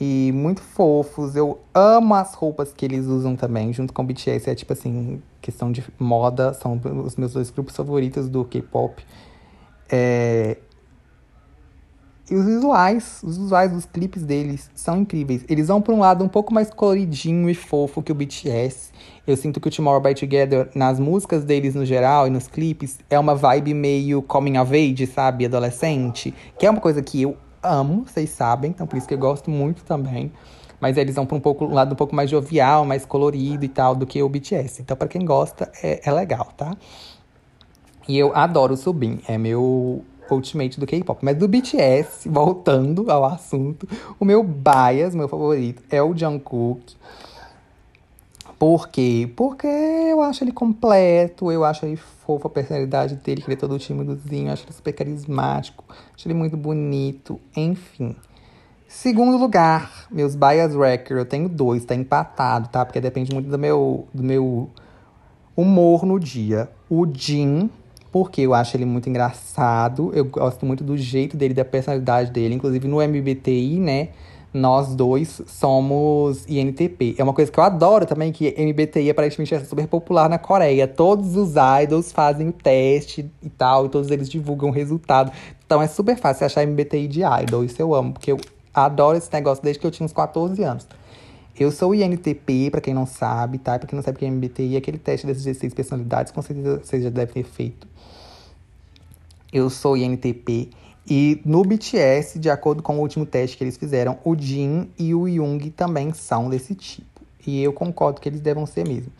e 0.00 0.32
muito 0.34 0.60
fofos. 0.60 1.36
Eu 1.36 1.60
amo 1.72 2.14
as 2.14 2.34
roupas 2.34 2.72
que 2.72 2.84
eles 2.84 3.06
usam 3.06 3.36
também, 3.36 3.72
junto 3.72 3.92
com 3.92 4.02
o 4.02 4.04
BTS. 4.04 4.50
É 4.50 4.54
tipo 4.54 4.72
assim, 4.72 5.22
questão 5.40 5.70
de 5.70 5.84
moda, 5.98 6.52
são 6.54 6.80
os 7.04 7.14
meus 7.16 7.32
dois 7.34 7.50
grupos 7.50 7.76
favoritos 7.76 8.28
do 8.28 8.44
K-pop. 8.44 9.04
É, 9.88 10.56
e 12.30 12.34
os 12.34 12.46
visuais, 12.46 13.20
os 13.24 13.36
visuais 13.36 13.72
dos 13.72 13.84
clipes 13.84 14.22
deles 14.22 14.70
são 14.74 14.98
incríveis. 14.98 15.44
Eles 15.48 15.68
vão 15.68 15.82
para 15.82 15.92
um 15.92 15.98
lado 15.98 16.24
um 16.24 16.28
pouco 16.28 16.54
mais 16.54 16.70
coloridinho 16.70 17.50
e 17.50 17.54
fofo 17.54 18.00
que 18.00 18.12
o 18.12 18.14
BTS. 18.14 18.92
Eu 19.26 19.36
sinto 19.36 19.60
que 19.60 19.68
o 19.68 19.70
Tomorrow 19.70 20.00
by 20.00 20.14
Together, 20.14 20.70
nas 20.74 21.00
músicas 21.00 21.44
deles 21.44 21.74
no 21.74 21.84
geral 21.84 22.26
e 22.26 22.30
nos 22.30 22.46
clipes, 22.46 22.98
é 23.10 23.18
uma 23.18 23.34
vibe 23.34 23.74
meio 23.74 24.22
coming 24.22 24.56
of 24.58 24.72
age, 24.72 25.06
sabe? 25.06 25.46
Adolescente. 25.46 26.32
Que 26.58 26.66
é 26.66 26.70
uma 26.70 26.80
coisa 26.80 27.02
que 27.02 27.22
eu 27.22 27.36
amo, 27.62 28.04
vocês 28.06 28.30
sabem, 28.30 28.70
então 28.70 28.86
por 28.86 28.96
isso 28.96 29.06
que 29.06 29.14
eu 29.14 29.18
gosto 29.18 29.50
muito 29.50 29.84
também. 29.84 30.32
Mas 30.80 30.96
eles 30.96 31.14
vão 31.14 31.26
para 31.26 31.36
um, 31.36 31.40
pouco, 31.40 31.64
um 31.64 31.74
lado 31.74 31.92
um 31.92 31.96
pouco 31.96 32.14
mais 32.14 32.30
jovial, 32.30 32.84
mais 32.84 33.04
colorido 33.04 33.64
e 33.64 33.68
tal, 33.68 33.94
do 33.94 34.06
que 34.06 34.20
o 34.22 34.28
BTS. 34.28 34.82
Então, 34.82 34.96
para 34.96 35.06
quem 35.06 35.24
gosta, 35.24 35.70
é, 35.80 36.00
é 36.04 36.10
legal, 36.10 36.48
tá? 36.56 36.76
E 38.08 38.18
eu 38.18 38.34
adoro 38.34 38.74
o 38.74 38.76
Subin. 38.76 39.20
É 39.28 39.38
meu 39.38 40.04
Ultimate 40.30 40.78
do 40.78 40.86
K-pop. 40.86 41.24
Mas 41.24 41.36
do 41.36 41.48
BTS, 41.48 42.28
voltando 42.28 43.10
ao 43.10 43.24
assunto, 43.24 43.88
o 44.18 44.24
meu 44.24 44.42
bias, 44.42 45.14
meu 45.14 45.28
favorito, 45.28 45.82
é 45.90 46.02
o 46.02 46.16
Jungkook. 46.16 46.96
Por 48.58 48.88
quê? 48.88 49.28
Porque 49.34 49.66
eu 49.66 50.22
acho 50.22 50.44
ele 50.44 50.52
completo, 50.52 51.50
eu 51.50 51.64
acho 51.64 51.84
ele 51.84 51.96
fofo 51.96 52.46
a 52.46 52.50
personalidade 52.50 53.16
dele, 53.16 53.42
que 53.42 53.48
ele 53.48 53.56
é 53.56 53.58
todo 53.58 53.76
tímidozinho, 53.76 54.48
eu 54.48 54.52
acho 54.52 54.64
ele 54.64 54.72
super 54.72 54.92
carismático, 54.92 55.84
acho 56.14 56.28
ele 56.28 56.34
muito 56.34 56.56
bonito, 56.56 57.40
enfim. 57.56 58.14
Segundo 58.86 59.36
lugar, 59.36 60.06
meus 60.10 60.36
bias 60.36 60.76
record, 60.76 61.18
eu 61.18 61.24
tenho 61.24 61.48
dois, 61.48 61.84
tá 61.84 61.94
empatado, 61.94 62.68
tá? 62.68 62.84
Porque 62.84 63.00
depende 63.00 63.32
muito 63.32 63.48
do 63.48 63.58
meu, 63.58 64.06
do 64.14 64.22
meu 64.22 64.70
humor 65.56 66.04
no 66.04 66.20
dia. 66.20 66.70
O 66.88 67.06
Jin, 67.12 67.68
porque 68.12 68.42
eu 68.42 68.52
acho 68.52 68.76
ele 68.76 68.84
muito 68.84 69.08
engraçado. 69.08 70.12
Eu 70.14 70.26
gosto 70.26 70.66
muito 70.66 70.84
do 70.84 70.98
jeito 70.98 71.34
dele, 71.34 71.54
da 71.54 71.64
personalidade 71.64 72.30
dele. 72.30 72.54
Inclusive 72.54 72.86
no 72.86 72.98
MBTI, 72.98 73.80
né? 73.80 74.10
Nós 74.52 74.94
dois 74.94 75.40
somos 75.46 76.44
INTP. 76.46 77.14
É 77.16 77.24
uma 77.24 77.32
coisa 77.32 77.50
que 77.50 77.58
eu 77.58 77.64
adoro 77.64 78.04
também, 78.04 78.30
que 78.30 78.54
MBTI 78.54 79.08
aparentemente 79.08 79.54
é 79.54 79.60
super 79.60 79.86
popular 79.86 80.28
na 80.28 80.38
Coreia. 80.38 80.86
Todos 80.86 81.36
os 81.36 81.54
idols 81.82 82.12
fazem 82.12 82.50
o 82.50 82.52
teste 82.52 83.30
e 83.42 83.48
tal, 83.48 83.86
e 83.86 83.88
todos 83.88 84.10
eles 84.10 84.28
divulgam 84.28 84.68
o 84.68 84.72
resultado. 84.72 85.32
Então 85.64 85.80
é 85.80 85.86
super 85.86 86.18
fácil 86.18 86.44
achar 86.44 86.66
MBTI 86.66 87.08
de 87.08 87.22
idol. 87.22 87.64
Isso 87.64 87.80
eu 87.80 87.94
amo, 87.94 88.12
porque 88.12 88.30
eu 88.30 88.38
adoro 88.74 89.16
esse 89.16 89.32
negócio 89.32 89.64
desde 89.64 89.80
que 89.80 89.86
eu 89.86 89.90
tinha 89.90 90.04
uns 90.04 90.12
14 90.12 90.62
anos. 90.62 90.86
Eu 91.58 91.70
sou 91.70 91.94
INTP, 91.94 92.70
para 92.70 92.80
quem 92.82 92.92
não 92.92 93.06
sabe, 93.06 93.56
tá? 93.56 93.78
Pra 93.78 93.88
quem 93.88 93.96
não 93.96 94.02
sabe 94.02 94.16
o 94.16 94.18
que 94.18 94.26
é 94.26 94.30
MBTI, 94.30 94.74
é 94.74 94.78
aquele 94.78 94.98
teste 94.98 95.26
das 95.26 95.42
16 95.42 95.72
personalidades, 95.72 96.30
com 96.30 96.42
certeza 96.42 96.78
vocês 96.84 97.02
já 97.02 97.10
devem 97.10 97.42
ter 97.42 97.44
feito 97.44 97.91
eu 99.52 99.68
sou 99.68 99.96
INTP. 99.96 100.70
E 101.08 101.40
no 101.44 101.62
BTS, 101.62 102.38
de 102.38 102.48
acordo 102.48 102.82
com 102.82 102.96
o 102.96 103.00
último 103.00 103.26
teste 103.26 103.56
que 103.56 103.64
eles 103.64 103.76
fizeram, 103.76 104.18
o 104.24 104.36
Jin 104.36 104.88
e 104.98 105.14
o 105.14 105.26
Young 105.26 105.70
também 105.70 106.12
são 106.12 106.48
desse 106.48 106.74
tipo. 106.74 107.04
E 107.44 107.62
eu 107.62 107.72
concordo 107.72 108.20
que 108.20 108.28
eles 108.28 108.40
devam 108.40 108.64
ser 108.66 108.86
mesmo. 108.86 109.12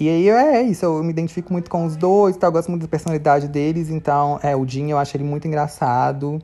E 0.00 0.08
aí 0.08 0.28
é 0.28 0.62
isso, 0.62 0.84
eu 0.84 1.04
me 1.04 1.10
identifico 1.10 1.52
muito 1.52 1.70
com 1.70 1.84
os 1.84 1.96
dois, 1.96 2.36
tá? 2.36 2.46
eu 2.46 2.52
gosto 2.52 2.70
muito 2.70 2.82
da 2.82 2.88
personalidade 2.88 3.46
deles, 3.46 3.90
então 3.90 4.40
é, 4.42 4.56
o 4.56 4.66
Jim 4.66 4.90
eu 4.90 4.98
acho 4.98 5.16
ele 5.16 5.22
muito 5.22 5.46
engraçado. 5.46 6.40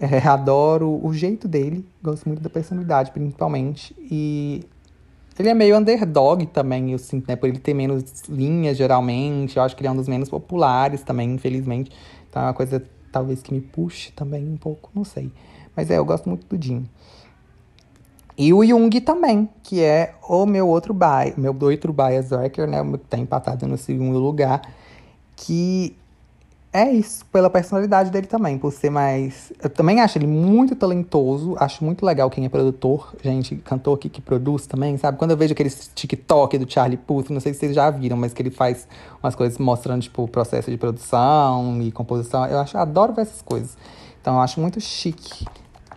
É, 0.00 0.18
adoro 0.28 1.00
o 1.02 1.14
jeito 1.14 1.46
dele, 1.48 1.86
gosto 2.02 2.26
muito 2.26 2.42
da 2.42 2.50
personalidade, 2.50 3.12
principalmente. 3.12 3.94
E 3.98 4.64
ele 5.38 5.48
é 5.48 5.54
meio 5.54 5.76
underdog 5.76 6.44
também, 6.46 6.90
eu 6.90 6.98
sinto, 6.98 7.28
né? 7.28 7.36
Por 7.36 7.48
ele 7.48 7.60
ter 7.60 7.72
menos 7.72 8.02
linhas, 8.28 8.76
geralmente. 8.76 9.56
Eu 9.56 9.62
acho 9.62 9.76
que 9.76 9.82
ele 9.82 9.88
é 9.88 9.90
um 9.92 9.96
dos 9.96 10.08
menos 10.08 10.28
populares 10.28 11.02
também, 11.02 11.32
infelizmente. 11.32 11.92
É 12.34 12.38
uma 12.38 12.54
coisa, 12.54 12.82
talvez, 13.10 13.42
que 13.42 13.52
me 13.52 13.60
puxe 13.60 14.12
também 14.12 14.46
um 14.46 14.56
pouco, 14.56 14.90
não 14.94 15.04
sei. 15.04 15.32
Mas 15.74 15.90
é, 15.90 15.98
eu 15.98 16.04
gosto 16.04 16.28
muito 16.28 16.46
do 16.46 16.62
Jim. 16.62 16.88
E 18.36 18.52
o 18.52 18.64
Jung 18.64 19.00
também, 19.00 19.48
que 19.64 19.82
é 19.82 20.14
o 20.28 20.46
meu 20.46 20.68
outro 20.68 20.94
bias, 20.94 21.36
meu 21.36 21.56
outro 21.60 21.92
bias 21.92 22.30
wrecker, 22.30 22.68
né? 22.68 22.78
Tá 23.10 23.18
empatado 23.18 23.66
no 23.66 23.76
segundo 23.76 24.18
lugar. 24.18 24.62
Que 25.34 25.96
é 26.72 26.90
isso, 26.90 27.24
pela 27.26 27.48
personalidade 27.48 28.10
dele 28.10 28.26
também, 28.26 28.58
por 28.58 28.72
ser 28.72 28.90
mais. 28.90 29.52
Eu 29.62 29.70
também 29.70 30.00
acho 30.00 30.18
ele 30.18 30.26
muito 30.26 30.76
talentoso, 30.76 31.56
acho 31.58 31.82
muito 31.84 32.04
legal 32.04 32.28
quem 32.28 32.44
é 32.44 32.48
produtor, 32.48 33.14
gente, 33.22 33.56
cantor 33.56 33.96
aqui 33.96 34.08
que 34.08 34.20
produz 34.20 34.66
também, 34.66 34.96
sabe? 34.98 35.16
Quando 35.18 35.30
eu 35.30 35.36
vejo 35.36 35.52
aqueles 35.52 35.90
TikTok 35.94 36.58
do 36.58 36.70
Charlie 36.70 36.98
Puth, 36.98 37.30
não 37.30 37.40
sei 37.40 37.54
se 37.54 37.60
vocês 37.60 37.74
já 37.74 37.90
viram, 37.90 38.16
mas 38.16 38.34
que 38.34 38.42
ele 38.42 38.50
faz 38.50 38.86
umas 39.22 39.34
coisas 39.34 39.58
mostrando, 39.58 40.02
tipo, 40.02 40.22
o 40.22 40.28
processo 40.28 40.70
de 40.70 40.76
produção 40.76 41.80
e 41.80 41.90
composição, 41.90 42.44
eu 42.46 42.58
acho, 42.58 42.76
adoro 42.76 43.14
ver 43.14 43.22
essas 43.22 43.40
coisas. 43.40 43.76
Então 44.20 44.34
eu 44.34 44.40
acho 44.40 44.60
muito 44.60 44.80
chique 44.80 45.46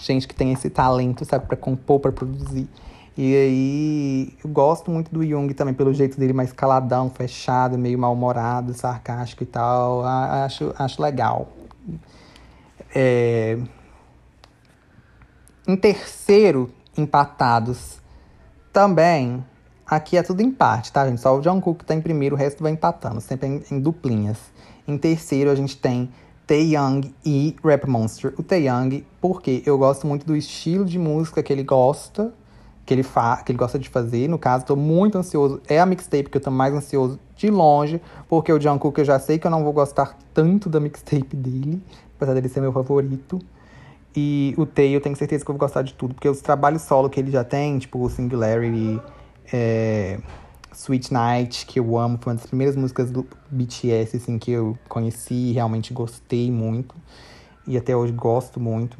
gente 0.05 0.28
que 0.28 0.36
tem 0.36 0.51
esse 0.51 0.69
talento, 0.69 1.24
sabe, 1.26 1.45
para 1.45 1.57
compor, 1.57 1.99
para 1.99 2.11
produzir. 2.11 2.67
E 3.18 3.36
aí, 3.36 4.38
eu 4.43 4.49
gosto 4.49 4.89
muito 4.89 5.12
do 5.14 5.26
Jung 5.26 5.53
também, 5.53 5.74
pelo 5.74 5.93
jeito 5.93 6.18
dele 6.18 6.32
mais 6.32 6.53
caladão, 6.53 7.09
fechado, 7.09 7.78
meio 7.78 7.99
mal-humorado, 7.99 8.74
sarcástico 8.74 9.43
e 9.43 9.45
tal. 9.45 10.03
Acho, 10.05 10.74
acho 10.78 11.01
legal. 11.01 11.49
É... 12.95 13.57
Em 15.68 15.76
terceiro, 15.76 16.72
empatados, 16.97 17.99
também, 18.72 19.43
aqui 19.86 20.18
é 20.18 20.24
tudo 20.24 20.41
empate, 20.41 20.91
tá, 20.91 21.07
gente? 21.07 21.20
Só 21.20 21.38
o 21.38 21.41
John 21.41 21.59
Cook 21.59 21.84
tá 21.84 21.93
em 21.93 22.01
primeiro, 22.01 22.36
o 22.36 22.39
resto 22.39 22.64
vai 22.64 22.72
empatando, 22.72 23.20
sempre 23.20 23.47
em, 23.47 23.64
em 23.70 23.80
duplinhas. 23.80 24.38
Em 24.88 24.97
terceiro, 24.97 25.51
a 25.51 25.55
gente 25.55 25.78
tem 25.78 26.09
Taeyang 26.47 27.14
e 27.26 27.55
Rap 27.64 27.86
Monster. 27.88 28.34
O 28.38 28.43
Taeyang, 28.43 29.05
porque 29.20 29.62
eu 29.66 29.78
gosto 29.78 30.07
muito 30.07 30.26
do 30.26 30.36
estilo 30.36 30.86
de 30.86 30.97
música 30.97 31.43
que 31.43 31.51
ele 31.51 31.64
gosta, 31.64 32.34
que 32.86 32.94
ele, 32.94 33.04
fa 33.04 33.38
que 33.38 33.52
ele 33.52 33.60
gosta 33.60 33.78
de 33.78 33.90
fazer. 33.90 34.28
No 34.28 34.38
caso, 34.38 34.66
tô 34.66 34.76
muito 34.76 35.18
ansioso. 35.18 35.62
É 35.68 35.80
a 35.80 35.86
mixtape 35.86 36.30
que 36.30 36.38
eu 36.38 36.42
tô 36.42 36.52
mais 36.52 36.74
ansioso 36.74 37.20
de 37.36 37.50
longe, 37.50 38.02
porque 38.28 38.52
o 38.52 38.60
Jungkook 38.60 39.00
eu 39.00 39.06
já 39.06 39.20
sei 39.20 39.40
que 39.40 39.48
eu 39.48 39.52
não 39.52 39.64
vou 39.64 39.74
gostar 39.74 40.18
tanto 40.34 40.70
da 40.70 40.80
mixtape 40.80 41.36
dele, 41.36 41.82
apesar 42.16 42.34
dele 42.34 42.50
ser 42.50 42.62
meu 42.62 42.72
favorito. 42.72 43.40
E 44.16 44.54
o 44.58 44.66
Tay 44.66 44.96
eu 44.96 45.02
tenho 45.02 45.16
certeza 45.16 45.46
que 45.46 45.50
eu 45.50 45.54
vou 45.54 45.60
gostar 45.60 45.82
de 45.84 45.94
tudo, 45.94 46.14
porque 46.14 46.28
os 46.28 46.42
trabalhos 46.42 46.82
solo 46.82 47.10
que 47.10 47.20
ele 47.20 47.32
já 47.32 47.44
tem, 47.44 47.80
tipo 47.80 48.04
o 48.04 48.10
Singularity, 48.10 49.00
é, 49.54 50.20
Sweet 50.74 51.14
Night, 51.14 51.66
que 51.66 51.80
eu 51.80 51.98
amo, 51.98 52.18
foi 52.22 52.32
uma 52.32 52.38
das 52.38 52.46
primeiras 52.46 52.76
músicas 52.76 53.12
do 53.12 53.26
BTS, 53.50 54.18
assim, 54.18 54.38
que 54.38 54.52
eu 54.52 54.78
conheci 54.88 55.34
e 55.34 55.52
realmente 55.54 55.94
gostei 55.94 56.52
muito. 56.52 56.96
E 57.68 57.78
até 57.78 57.96
hoje 57.96 58.14
gosto 58.14 58.60
muito. 58.60 58.98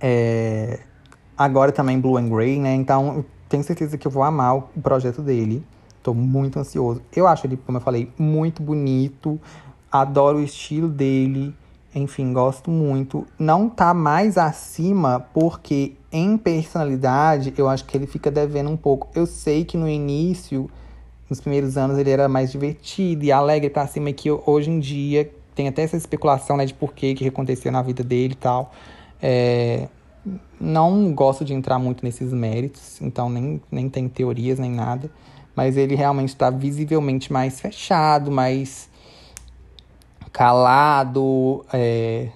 É... 0.00 0.80
Agora 1.40 1.72
também 1.72 1.98
Blue 1.98 2.18
and 2.18 2.28
Grey, 2.28 2.58
né? 2.58 2.74
Então, 2.74 3.24
tenho 3.48 3.64
certeza 3.64 3.96
que 3.96 4.06
eu 4.06 4.10
vou 4.10 4.22
amar 4.22 4.58
o 4.58 4.62
projeto 4.82 5.22
dele. 5.22 5.64
Tô 6.02 6.12
muito 6.12 6.58
ansioso. 6.58 7.00
Eu 7.16 7.26
acho 7.26 7.46
ele, 7.46 7.56
como 7.56 7.78
eu 7.78 7.80
falei, 7.80 8.12
muito 8.18 8.62
bonito. 8.62 9.40
Adoro 9.90 10.36
o 10.36 10.42
estilo 10.42 10.86
dele. 10.86 11.54
Enfim, 11.94 12.34
gosto 12.34 12.70
muito. 12.70 13.26
Não 13.38 13.70
tá 13.70 13.94
mais 13.94 14.36
acima 14.36 15.18
porque 15.32 15.94
em 16.12 16.36
personalidade 16.36 17.54
eu 17.56 17.70
acho 17.70 17.86
que 17.86 17.96
ele 17.96 18.06
fica 18.06 18.30
devendo 18.30 18.68
um 18.68 18.76
pouco. 18.76 19.08
Eu 19.14 19.24
sei 19.24 19.64
que 19.64 19.78
no 19.78 19.88
início, 19.88 20.68
nos 21.30 21.40
primeiros 21.40 21.78
anos, 21.78 21.96
ele 21.96 22.10
era 22.10 22.28
mais 22.28 22.52
divertido 22.52 23.24
e 23.24 23.32
alegre 23.32 23.70
pra 23.70 23.86
cima, 23.86 24.10
e 24.10 24.12
que 24.12 24.30
hoje 24.30 24.68
em 24.68 24.78
dia 24.78 25.32
tem 25.54 25.68
até 25.68 25.84
essa 25.84 25.96
especulação 25.96 26.58
né, 26.58 26.66
de 26.66 26.74
por 26.74 26.92
que 26.92 27.14
que 27.14 27.26
aconteceu 27.26 27.72
na 27.72 27.80
vida 27.80 28.04
dele 28.04 28.34
e 28.34 28.36
tal. 28.36 28.74
É, 29.22 29.88
não 30.60 31.12
gosto 31.12 31.44
de 31.44 31.54
entrar 31.54 31.78
muito 31.78 32.04
nesses 32.04 32.32
méritos, 32.32 33.00
então 33.00 33.28
nem, 33.30 33.60
nem 33.70 33.88
tem 33.88 34.08
teorias 34.08 34.58
nem 34.58 34.70
nada. 34.70 35.10
Mas 35.54 35.76
ele 35.76 35.94
realmente 35.94 36.28
está 36.28 36.50
visivelmente 36.50 37.32
mais 37.32 37.60
fechado, 37.60 38.30
mais 38.30 38.88
calado. 40.32 41.64
É... 41.72 42.28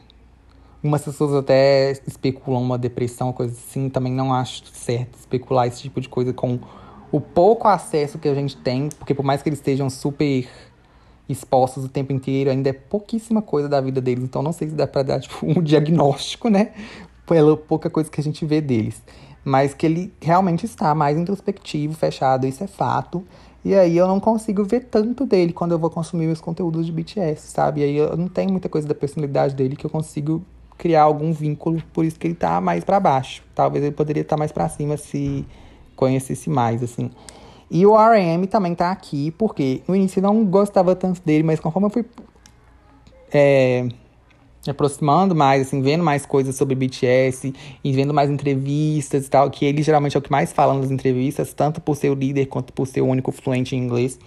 Umas 0.83 1.03
pessoas 1.03 1.35
até 1.35 1.93
especulam 2.07 2.63
uma 2.63 2.77
depressão, 2.77 3.33
coisa 3.33 3.55
assim. 3.55 3.89
Também 3.89 4.13
não 4.13 4.33
acho 4.33 4.65
certo 4.73 5.19
especular 5.19 5.67
esse 5.67 5.83
tipo 5.83 6.01
de 6.01 6.09
coisa 6.09 6.33
com 6.33 6.59
o 7.11 7.21
pouco 7.21 7.69
acesso 7.69 8.19
que 8.19 8.29
a 8.29 8.35
gente 8.35 8.57
tem, 8.57 8.89
porque 8.99 9.15
por 9.15 9.25
mais 9.25 9.43
que 9.43 9.49
eles 9.49 9.59
estejam 9.59 9.89
super 9.89 10.49
expostos 11.29 11.85
o 11.85 11.89
tempo 11.89 12.13
inteiro, 12.13 12.51
ainda 12.51 12.69
é 12.69 12.73
pouquíssima 12.73 13.41
coisa 13.41 13.69
da 13.69 13.81
vida 13.81 14.01
deles. 14.01 14.25
Então 14.25 14.43
não 14.43 14.53
sei 14.53 14.69
se 14.69 14.75
dá 14.75 14.87
pra 14.87 15.03
dar 15.03 15.21
tipo, 15.21 15.47
um 15.47 15.63
diagnóstico, 15.63 16.49
né? 16.49 16.73
Pela 17.27 17.57
pouca 17.57 17.89
coisa 17.89 18.11
que 18.11 18.21
a 18.21 18.25
gente 18.25 18.45
vê 18.45 18.61
deles. 18.61 19.03
Mas 19.45 19.75
que 19.75 19.85
ele 19.87 20.13
realmente 20.21 20.65
está 20.65 20.95
mais 20.95 21.19
introspectivo, 21.19 21.95
fechado, 21.95 22.47
isso 22.47 22.65
é 22.65 22.67
fato. 22.67 23.25
E 23.65 23.75
aí 23.75 23.97
eu 23.97 24.07
não 24.07 24.21
consigo 24.21 24.65
ver 24.65 24.81
tanto 24.91 25.25
dele 25.25 25.53
quando 25.53 25.73
eu 25.73 25.79
vou 25.79 25.89
consumir 25.89 26.27
meus 26.27 26.41
conteúdos 26.41 26.85
de 26.85 26.93
BTS, 26.93 27.49
sabe? 27.51 27.81
E 27.81 27.85
aí 27.85 27.97
eu 27.97 28.17
não 28.17 28.29
tenho 28.29 28.51
muita 28.51 28.69
coisa 28.69 28.87
da 28.87 28.95
personalidade 28.95 29.55
dele 29.55 29.75
que 29.75 29.87
eu 29.87 29.91
consigo 29.91 30.45
criar 30.77 31.03
algum 31.03 31.33
vínculo, 31.33 31.83
por 31.93 32.05
isso 32.05 32.19
que 32.19 32.27
ele 32.27 32.35
tá 32.35 32.61
mais 32.61 32.85
para 32.85 33.01
baixo. 33.01 33.43
Talvez 33.55 33.83
ele 33.83 33.95
poderia 33.95 34.21
estar 34.21 34.37
tá 34.37 34.39
mais 34.39 34.53
para 34.53 34.69
cima 34.69 34.97
se 34.97 35.47
conhecesse 35.97 36.51
mais, 36.51 36.83
assim. 36.83 37.11
E 37.71 37.87
o 37.87 37.99
R.M. 37.99 38.47
também 38.47 38.75
tá 38.75 38.91
aqui, 38.91 39.31
porque 39.33 39.83
no 39.89 39.97
início 39.97 40.19
eu 40.19 40.23
não 40.23 40.45
gostava 40.45 40.95
tanto 40.95 41.23
dele, 41.23 41.43
mas 41.43 41.59
conforme 41.59 41.87
eu 41.87 41.91
fui 41.91 42.05
é, 43.33 43.89
me 44.67 44.71
aproximando 44.71 45.35
mais, 45.35 45.67
assim, 45.67 45.81
vendo 45.81 46.03
mais 46.03 46.25
coisas 46.27 46.57
sobre 46.57 46.75
BTS 46.75 47.55
e 47.83 47.93
vendo 47.93 48.15
mais 48.15 48.31
entrevistas 48.31 49.27
e 49.27 49.31
tal, 49.31 49.51
que 49.51 49.65
ele 49.65 49.83
geralmente 49.83 50.17
é 50.17 50.19
o 50.19 50.23
que 50.23 50.31
mais 50.31 50.53
fala 50.53 50.75
nas 50.75 50.91
entrevistas, 50.91 51.53
tanto 51.53 51.81
por 51.81 51.97
ser 51.97 52.11
o 52.11 52.15
líder 52.15 52.47
quanto 52.47 52.73
por 52.73 52.87
ser 52.87 53.01
o 53.01 53.07
único 53.07 53.31
fluente 53.33 53.77
em 53.77 53.79
inglês. 53.79 54.19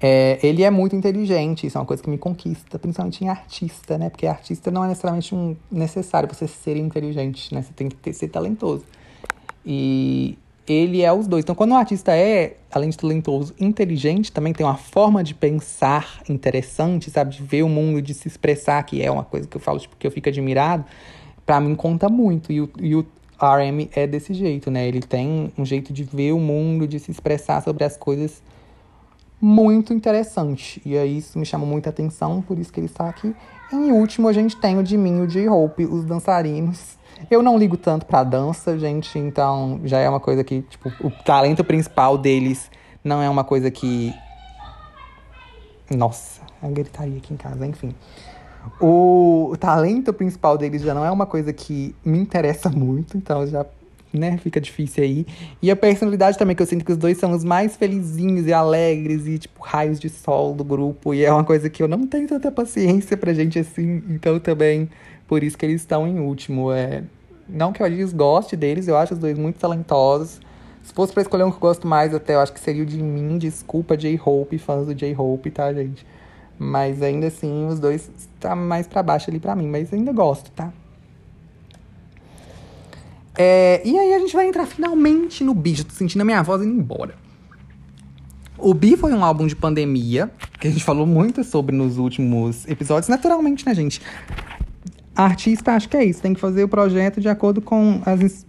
É, 0.00 0.38
ele 0.42 0.62
é 0.62 0.70
muito 0.70 0.94
inteligente, 0.94 1.66
isso 1.66 1.76
é 1.76 1.80
uma 1.80 1.86
coisa 1.86 2.02
que 2.02 2.08
me 2.08 2.18
conquista, 2.18 2.78
principalmente 2.78 3.24
em 3.24 3.28
artista, 3.28 3.98
né? 3.98 4.08
Porque 4.08 4.26
artista 4.26 4.70
não 4.70 4.84
é 4.84 4.88
necessariamente 4.88 5.34
um 5.34 5.56
necessário 5.70 6.28
você 6.32 6.46
ser 6.46 6.76
inteligente, 6.76 7.52
né? 7.52 7.62
Você 7.62 7.72
tem 7.72 7.88
que 7.88 7.96
ter, 7.96 8.12
ser 8.12 8.28
talentoso. 8.28 8.84
E 9.66 10.38
ele 10.72 11.02
é 11.02 11.12
os 11.12 11.26
dois. 11.26 11.44
Então, 11.44 11.54
quando 11.54 11.72
um 11.72 11.76
artista 11.76 12.14
é, 12.16 12.56
além 12.72 12.90
de 12.90 12.96
talentoso, 12.96 13.54
inteligente, 13.58 14.32
também 14.32 14.52
tem 14.52 14.64
uma 14.64 14.76
forma 14.76 15.22
de 15.22 15.34
pensar 15.34 16.22
interessante, 16.28 17.10
sabe? 17.10 17.36
De 17.36 17.42
ver 17.42 17.62
o 17.62 17.68
mundo, 17.68 18.00
de 18.02 18.14
se 18.14 18.28
expressar, 18.28 18.82
que 18.84 19.02
é 19.02 19.10
uma 19.10 19.24
coisa 19.24 19.46
que 19.46 19.56
eu 19.56 19.60
falo, 19.60 19.78
tipo, 19.78 19.96
que 19.96 20.06
eu 20.06 20.10
fico 20.10 20.28
admirado, 20.28 20.84
para 21.46 21.60
mim 21.60 21.74
conta 21.74 22.08
muito. 22.08 22.52
E 22.52 22.60
o, 22.60 22.70
e 22.80 22.94
o 22.94 23.06
RM 23.40 23.88
é 23.92 24.06
desse 24.06 24.34
jeito, 24.34 24.70
né? 24.70 24.86
Ele 24.86 25.00
tem 25.00 25.52
um 25.56 25.64
jeito 25.64 25.92
de 25.92 26.04
ver 26.04 26.32
o 26.32 26.38
mundo, 26.38 26.86
de 26.86 26.98
se 26.98 27.10
expressar 27.10 27.62
sobre 27.62 27.84
as 27.84 27.96
coisas 27.96 28.42
muito 29.40 29.94
interessante. 29.94 30.82
E 30.84 30.98
aí 30.98 31.18
isso 31.18 31.38
me 31.38 31.46
chama 31.46 31.64
muita 31.64 31.90
atenção, 31.90 32.42
por 32.42 32.58
isso 32.58 32.72
que 32.72 32.80
ele 32.80 32.86
está 32.86 33.08
aqui. 33.08 33.34
Em 33.72 33.92
último, 33.92 34.28
a 34.28 34.32
gente 34.32 34.56
tem 34.56 34.76
o 34.78 34.84
Jimin 34.84 35.18
e 35.18 35.20
o 35.20 35.26
J-Hope, 35.26 35.84
os 35.84 36.04
dançarinos 36.04 36.97
eu 37.30 37.42
não 37.42 37.58
ligo 37.58 37.76
tanto 37.76 38.06
pra 38.06 38.24
dança, 38.24 38.78
gente, 38.78 39.18
então 39.18 39.80
já 39.84 39.98
é 39.98 40.08
uma 40.08 40.20
coisa 40.20 40.42
que, 40.42 40.62
tipo, 40.62 40.90
o 41.00 41.10
talento 41.10 41.62
principal 41.64 42.16
deles 42.16 42.70
não 43.02 43.22
é 43.22 43.28
uma 43.28 43.44
coisa 43.44 43.70
que. 43.70 44.14
Nossa, 45.90 46.40
a 46.62 46.68
gritaria 46.68 47.16
aqui 47.16 47.34
em 47.34 47.36
casa, 47.36 47.66
enfim. 47.66 47.94
O 48.80 49.56
talento 49.58 50.12
principal 50.12 50.58
deles 50.58 50.82
já 50.82 50.92
não 50.94 51.04
é 51.04 51.10
uma 51.10 51.26
coisa 51.26 51.52
que 51.52 51.94
me 52.04 52.18
interessa 52.18 52.68
muito, 52.68 53.16
então 53.16 53.46
já, 53.46 53.64
né, 54.12 54.36
fica 54.38 54.60
difícil 54.60 55.02
aí. 55.04 55.26
E 55.62 55.70
a 55.70 55.76
personalidade 55.76 56.36
também, 56.36 56.54
que 56.54 56.62
eu 56.62 56.66
sinto 56.66 56.84
que 56.84 56.92
os 56.92 56.98
dois 56.98 57.18
são 57.18 57.32
os 57.32 57.44
mais 57.44 57.76
felizinhos 57.76 58.46
e 58.46 58.52
alegres 58.52 59.26
e, 59.26 59.38
tipo, 59.38 59.62
raios 59.62 59.98
de 59.98 60.08
sol 60.08 60.52
do 60.52 60.64
grupo. 60.64 61.14
E 61.14 61.24
é 61.24 61.32
uma 61.32 61.44
coisa 61.44 61.70
que 61.70 61.82
eu 61.82 61.88
não 61.88 62.06
tenho 62.06 62.28
tanta 62.28 62.52
paciência 62.52 63.16
pra 63.16 63.32
gente 63.32 63.58
assim, 63.58 64.02
então 64.10 64.38
também 64.38 64.88
por 65.28 65.44
isso 65.44 65.56
que 65.56 65.64
eles 65.64 65.82
estão 65.82 66.08
em 66.08 66.18
último. 66.18 66.72
É... 66.72 67.04
Não 67.48 67.72
que 67.72 67.82
eu 67.82 67.88
desgoste 67.88 68.56
deles, 68.56 68.88
eu 68.88 68.96
acho 68.96 69.14
os 69.14 69.20
dois 69.20 69.38
muito 69.38 69.58
talentosos. 69.58 70.40
Se 70.82 70.92
fosse 70.92 71.12
pra 71.12 71.22
escolher 71.22 71.44
um 71.44 71.50
que 71.50 71.56
eu 71.56 71.60
gosto 71.60 71.86
mais, 71.86 72.14
até 72.14 72.34
eu 72.34 72.40
acho 72.40 72.52
que 72.52 72.60
seria 72.60 72.82
o 72.82 72.86
de 72.86 73.00
mim. 73.00 73.36
Desculpa, 73.38 73.96
J-Hope, 73.96 74.58
fãs 74.58 74.86
do 74.86 74.94
J-Hope, 74.94 75.50
tá, 75.50 75.72
gente? 75.72 76.04
Mas 76.58 77.02
ainda 77.02 77.26
assim, 77.28 77.68
os 77.68 77.78
dois 77.78 78.10
tá 78.40 78.56
mais 78.56 78.86
para 78.86 79.02
baixo 79.02 79.30
ali 79.30 79.38
para 79.38 79.54
mim, 79.54 79.68
mas 79.68 79.92
ainda 79.92 80.12
gosto, 80.12 80.50
tá? 80.50 80.72
É, 83.36 83.80
e 83.84 83.96
aí 83.96 84.14
a 84.14 84.18
gente 84.18 84.34
vai 84.34 84.48
entrar 84.48 84.66
finalmente 84.66 85.44
no 85.44 85.54
bicho. 85.54 85.84
Tô 85.84 85.92
sentindo 85.92 86.22
a 86.22 86.24
minha 86.24 86.42
voz 86.42 86.62
indo 86.62 86.72
embora. 86.72 87.14
O 88.56 88.74
Bi 88.74 88.96
foi 88.96 89.12
um 89.12 89.24
álbum 89.24 89.46
de 89.46 89.54
pandemia, 89.54 90.28
que 90.58 90.66
a 90.66 90.70
gente 90.70 90.82
falou 90.82 91.06
muito 91.06 91.44
sobre 91.44 91.76
nos 91.76 91.98
últimos 91.98 92.66
episódios. 92.66 93.08
Naturalmente, 93.08 93.64
né, 93.64 93.72
gente? 93.72 94.02
Artista, 95.18 95.72
acho 95.72 95.88
que 95.88 95.96
é 95.96 96.04
isso. 96.04 96.22
Tem 96.22 96.32
que 96.32 96.38
fazer 96.38 96.62
o 96.62 96.68
projeto 96.68 97.20
de 97.20 97.28
acordo 97.28 97.60
com 97.60 98.00
as 98.06 98.20
ins 98.20 98.46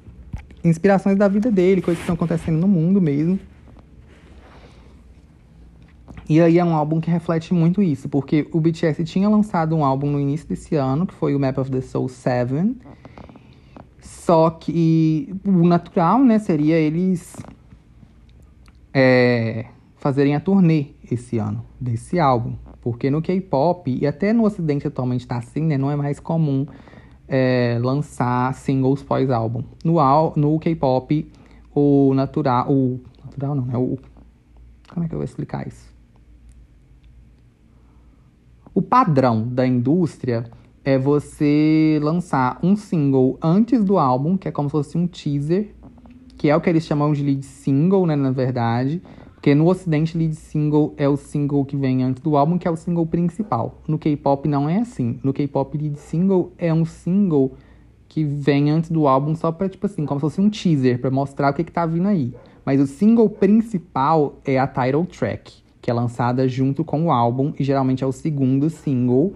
inspirações 0.63 1.17
da 1.17 1.27
vida 1.27 1.49
dele, 1.49 1.81
coisas 1.81 1.97
que 1.97 2.03
estão 2.03 2.13
acontecendo 2.13 2.59
no 2.59 2.67
mundo 2.67 3.01
mesmo. 3.01 3.39
E 6.27 6.39
aí 6.39 6.59
é 6.59 6.63
um 6.63 6.75
álbum 6.75 7.01
que 7.01 7.09
reflete 7.09 7.55
muito 7.55 7.81
isso, 7.81 8.07
porque 8.07 8.47
o 8.51 8.59
BTS 8.59 9.03
tinha 9.03 9.27
lançado 9.27 9.75
um 9.75 9.83
álbum 9.83 10.11
no 10.11 10.19
início 10.19 10.47
desse 10.47 10.75
ano, 10.75 11.07
que 11.07 11.13
foi 11.15 11.33
o 11.33 11.39
Map 11.39 11.57
of 11.57 11.71
the 11.71 11.81
Soul 11.81 12.07
7. 12.07 12.75
Só 13.99 14.51
que 14.51 15.33
o 15.43 15.65
natural, 15.65 16.19
né, 16.23 16.37
seria 16.37 16.75
eles 16.75 17.35
é, 18.93 19.65
fazerem 19.95 20.35
a 20.35 20.39
turnê 20.39 20.89
esse 21.09 21.39
ano 21.39 21.65
desse 21.81 22.19
álbum. 22.19 22.53
Porque 22.81 23.09
no 23.09 23.21
K-pop, 23.21 23.91
e 23.91 24.07
até 24.07 24.31
no 24.31 24.45
ocidente 24.45 24.87
atualmente 24.87 25.27
tá 25.27 25.37
assim, 25.37 25.61
né? 25.61 25.77
Não 25.77 25.91
é 25.91 25.95
mais 25.95 26.19
comum 26.19 26.65
é, 27.27 27.77
lançar 27.81 28.53
singles 28.53 29.03
pós-álbum. 29.03 29.63
No, 29.83 29.97
no 30.35 30.59
K-pop, 30.59 31.31
o 31.73 32.13
natural... 32.13 32.71
O 32.71 32.99
natural 33.23 33.55
não, 33.55 33.65
né? 33.65 33.77
O, 33.77 33.97
como 34.91 35.05
é 35.05 35.09
que 35.09 35.13
eu 35.13 35.19
vou 35.19 35.25
explicar 35.25 35.67
isso? 35.67 35.89
O 38.73 38.81
padrão 38.81 39.47
da 39.47 39.67
indústria 39.67 40.45
é 40.85 40.97
você 40.97 41.99
lançar 42.01 42.59
um 42.63 42.75
single 42.75 43.37
antes 43.41 43.83
do 43.83 43.97
álbum, 43.97 44.37
que 44.37 44.47
é 44.47 44.51
como 44.51 44.69
se 44.69 44.71
fosse 44.71 44.97
um 44.97 45.05
teaser, 45.05 45.75
que 46.37 46.49
é 46.49 46.55
o 46.55 46.61
que 46.61 46.69
eles 46.69 46.85
chamam 46.85 47.11
de 47.11 47.21
lead 47.21 47.45
single, 47.45 48.05
né, 48.05 48.15
na 48.15 48.31
verdade. 48.31 49.01
Porque 49.39 49.55
no 49.55 49.69
ocidente, 49.69 50.17
lead 50.17 50.35
single 50.35 50.93
é 50.97 51.07
o 51.07 51.15
single 51.15 51.63
que 51.63 51.77
vem 51.77 52.03
antes 52.03 52.21
do 52.21 52.35
álbum, 52.35 52.57
que 52.57 52.67
é 52.67 52.71
o 52.71 52.75
single 52.75 53.05
principal. 53.05 53.79
No 53.87 53.97
K-pop 53.97 54.45
não 54.49 54.67
é 54.67 54.79
assim. 54.79 55.17
No 55.23 55.31
K-pop, 55.31 55.77
lead 55.77 55.97
single 55.97 56.51
é 56.57 56.73
um 56.73 56.83
single 56.83 57.53
que 58.09 58.21
vem 58.21 58.69
antes 58.69 58.89
do 58.89 59.07
álbum 59.07 59.33
só 59.35 59.49
pra, 59.49 59.69
tipo 59.69 59.85
assim, 59.85 60.05
como 60.05 60.19
se 60.19 60.23
fosse 60.23 60.41
um 60.41 60.49
teaser, 60.49 60.99
para 60.99 61.09
mostrar 61.09 61.51
o 61.51 61.53
que, 61.53 61.63
que 61.63 61.71
tá 61.71 61.85
vindo 61.85 62.09
aí. 62.09 62.33
Mas 62.65 62.81
o 62.81 62.85
single 62.85 63.29
principal 63.29 64.35
é 64.43 64.59
a 64.59 64.67
title 64.67 65.05
track, 65.05 65.53
que 65.81 65.89
é 65.89 65.93
lançada 65.93 66.45
junto 66.45 66.83
com 66.83 67.05
o 67.05 67.11
álbum, 67.11 67.53
e 67.57 67.63
geralmente 67.63 68.03
é 68.03 68.07
o 68.07 68.11
segundo 68.11 68.69
single. 68.69 69.31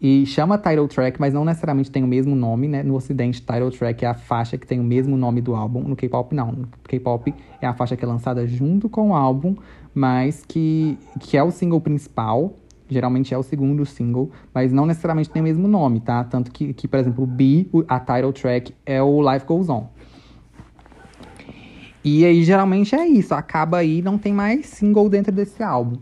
E 0.00 0.26
chama 0.26 0.58
title 0.58 0.88
track, 0.88 1.18
mas 1.18 1.32
não 1.32 1.44
necessariamente 1.44 1.90
tem 1.90 2.04
o 2.04 2.06
mesmo 2.06 2.34
nome, 2.36 2.68
né? 2.68 2.82
No 2.82 2.94
ocidente, 2.94 3.40
title 3.40 3.70
track 3.70 4.04
é 4.04 4.08
a 4.08 4.14
faixa 4.14 4.58
que 4.58 4.66
tem 4.66 4.78
o 4.78 4.84
mesmo 4.84 5.16
nome 5.16 5.40
do 5.40 5.54
álbum. 5.54 5.80
No 5.80 5.96
K-pop, 5.96 6.34
não. 6.34 6.52
No 6.52 6.68
K-pop 6.84 7.34
é 7.60 7.66
a 7.66 7.72
faixa 7.72 7.96
que 7.96 8.04
é 8.04 8.08
lançada 8.08 8.46
junto 8.46 8.88
com 8.90 9.10
o 9.10 9.14
álbum, 9.14 9.56
mas 9.94 10.44
que, 10.46 10.98
que 11.20 11.36
é 11.36 11.42
o 11.42 11.50
single 11.50 11.80
principal. 11.80 12.54
Geralmente 12.88 13.34
é 13.34 13.38
o 13.38 13.42
segundo 13.42 13.84
single, 13.84 14.30
mas 14.54 14.72
não 14.72 14.86
necessariamente 14.86 15.30
tem 15.30 15.40
o 15.40 15.44
mesmo 15.44 15.66
nome, 15.66 15.98
tá? 15.98 16.22
Tanto 16.22 16.52
que, 16.52 16.72
que 16.72 16.86
por 16.86 17.00
exemplo, 17.00 17.26
B, 17.26 17.66
a 17.88 17.98
title 17.98 18.32
track, 18.32 18.74
é 18.84 19.02
o 19.02 19.32
Life 19.32 19.44
Goes 19.44 19.68
On. 19.68 19.88
E 22.04 22.24
aí, 22.24 22.44
geralmente 22.44 22.94
é 22.94 23.04
isso. 23.04 23.34
Acaba 23.34 23.78
aí, 23.78 24.00
não 24.02 24.16
tem 24.16 24.32
mais 24.32 24.66
single 24.66 25.08
dentro 25.08 25.32
desse 25.32 25.60
álbum. 25.62 25.96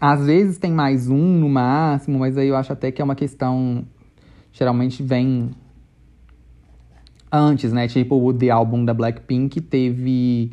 Às 0.00 0.26
vezes 0.26 0.58
tem 0.58 0.72
mais 0.72 1.08
um 1.08 1.38
no 1.38 1.48
máximo, 1.48 2.18
mas 2.20 2.38
aí 2.38 2.48
eu 2.48 2.56
acho 2.56 2.72
até 2.72 2.92
que 2.92 3.02
é 3.02 3.04
uma 3.04 3.16
questão. 3.16 3.84
Geralmente 4.52 5.02
vem 5.02 5.50
antes, 7.32 7.72
né? 7.72 7.88
Tipo 7.88 8.16
o 8.16 8.32
The 8.32 8.50
Album 8.50 8.84
da 8.84 8.94
Blackpink 8.94 9.60
teve 9.60 10.52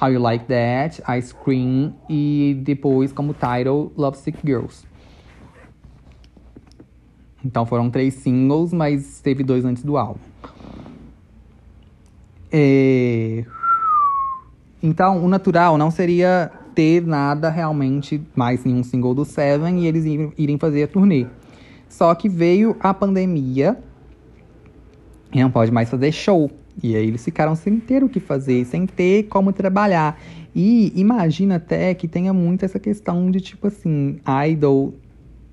How 0.00 0.10
You 0.10 0.20
Like 0.20 0.44
That, 0.46 1.02
Ice 1.18 1.34
Cream 1.34 1.94
e 2.08 2.60
depois 2.62 3.12
como 3.12 3.34
title 3.34 3.92
Love 3.96 4.18
Sick 4.18 4.38
Girls. 4.44 4.86
Então 7.44 7.66
foram 7.66 7.90
três 7.90 8.14
singles, 8.14 8.72
mas 8.72 9.20
teve 9.20 9.42
dois 9.42 9.64
antes 9.64 9.82
do 9.82 9.96
álbum. 9.96 10.20
É... 12.52 13.44
Então, 14.82 15.24
o 15.24 15.28
natural 15.28 15.78
não 15.78 15.90
seria 15.90 16.52
ter 16.74 17.06
nada 17.06 17.50
realmente 17.50 18.20
mais 18.34 18.64
nenhum 18.64 18.82
single 18.82 19.14
do 19.14 19.24
Seven 19.24 19.80
e 19.80 19.86
eles 19.86 20.04
irem 20.36 20.58
fazer 20.58 20.84
a 20.84 20.88
turnê. 20.88 21.26
Só 21.88 22.14
que 22.14 22.28
veio 22.28 22.76
a 22.80 22.94
pandemia 22.94 23.78
e 25.32 25.40
não 25.40 25.50
pode 25.50 25.70
mais 25.70 25.88
fazer 25.88 26.12
show. 26.12 26.50
E 26.82 26.96
aí 26.96 27.06
eles 27.06 27.24
ficaram 27.24 27.54
sem 27.54 27.78
ter 27.78 28.02
o 28.02 28.08
que 28.08 28.20
fazer, 28.20 28.64
sem 28.64 28.86
ter 28.86 29.24
como 29.24 29.52
trabalhar. 29.52 30.18
E 30.54 30.92
imagina 30.94 31.56
até 31.56 31.94
que 31.94 32.08
tenha 32.08 32.32
muito 32.32 32.64
essa 32.64 32.78
questão 32.78 33.30
de 33.30 33.40
tipo 33.40 33.66
assim, 33.66 34.18
idol 34.48 34.94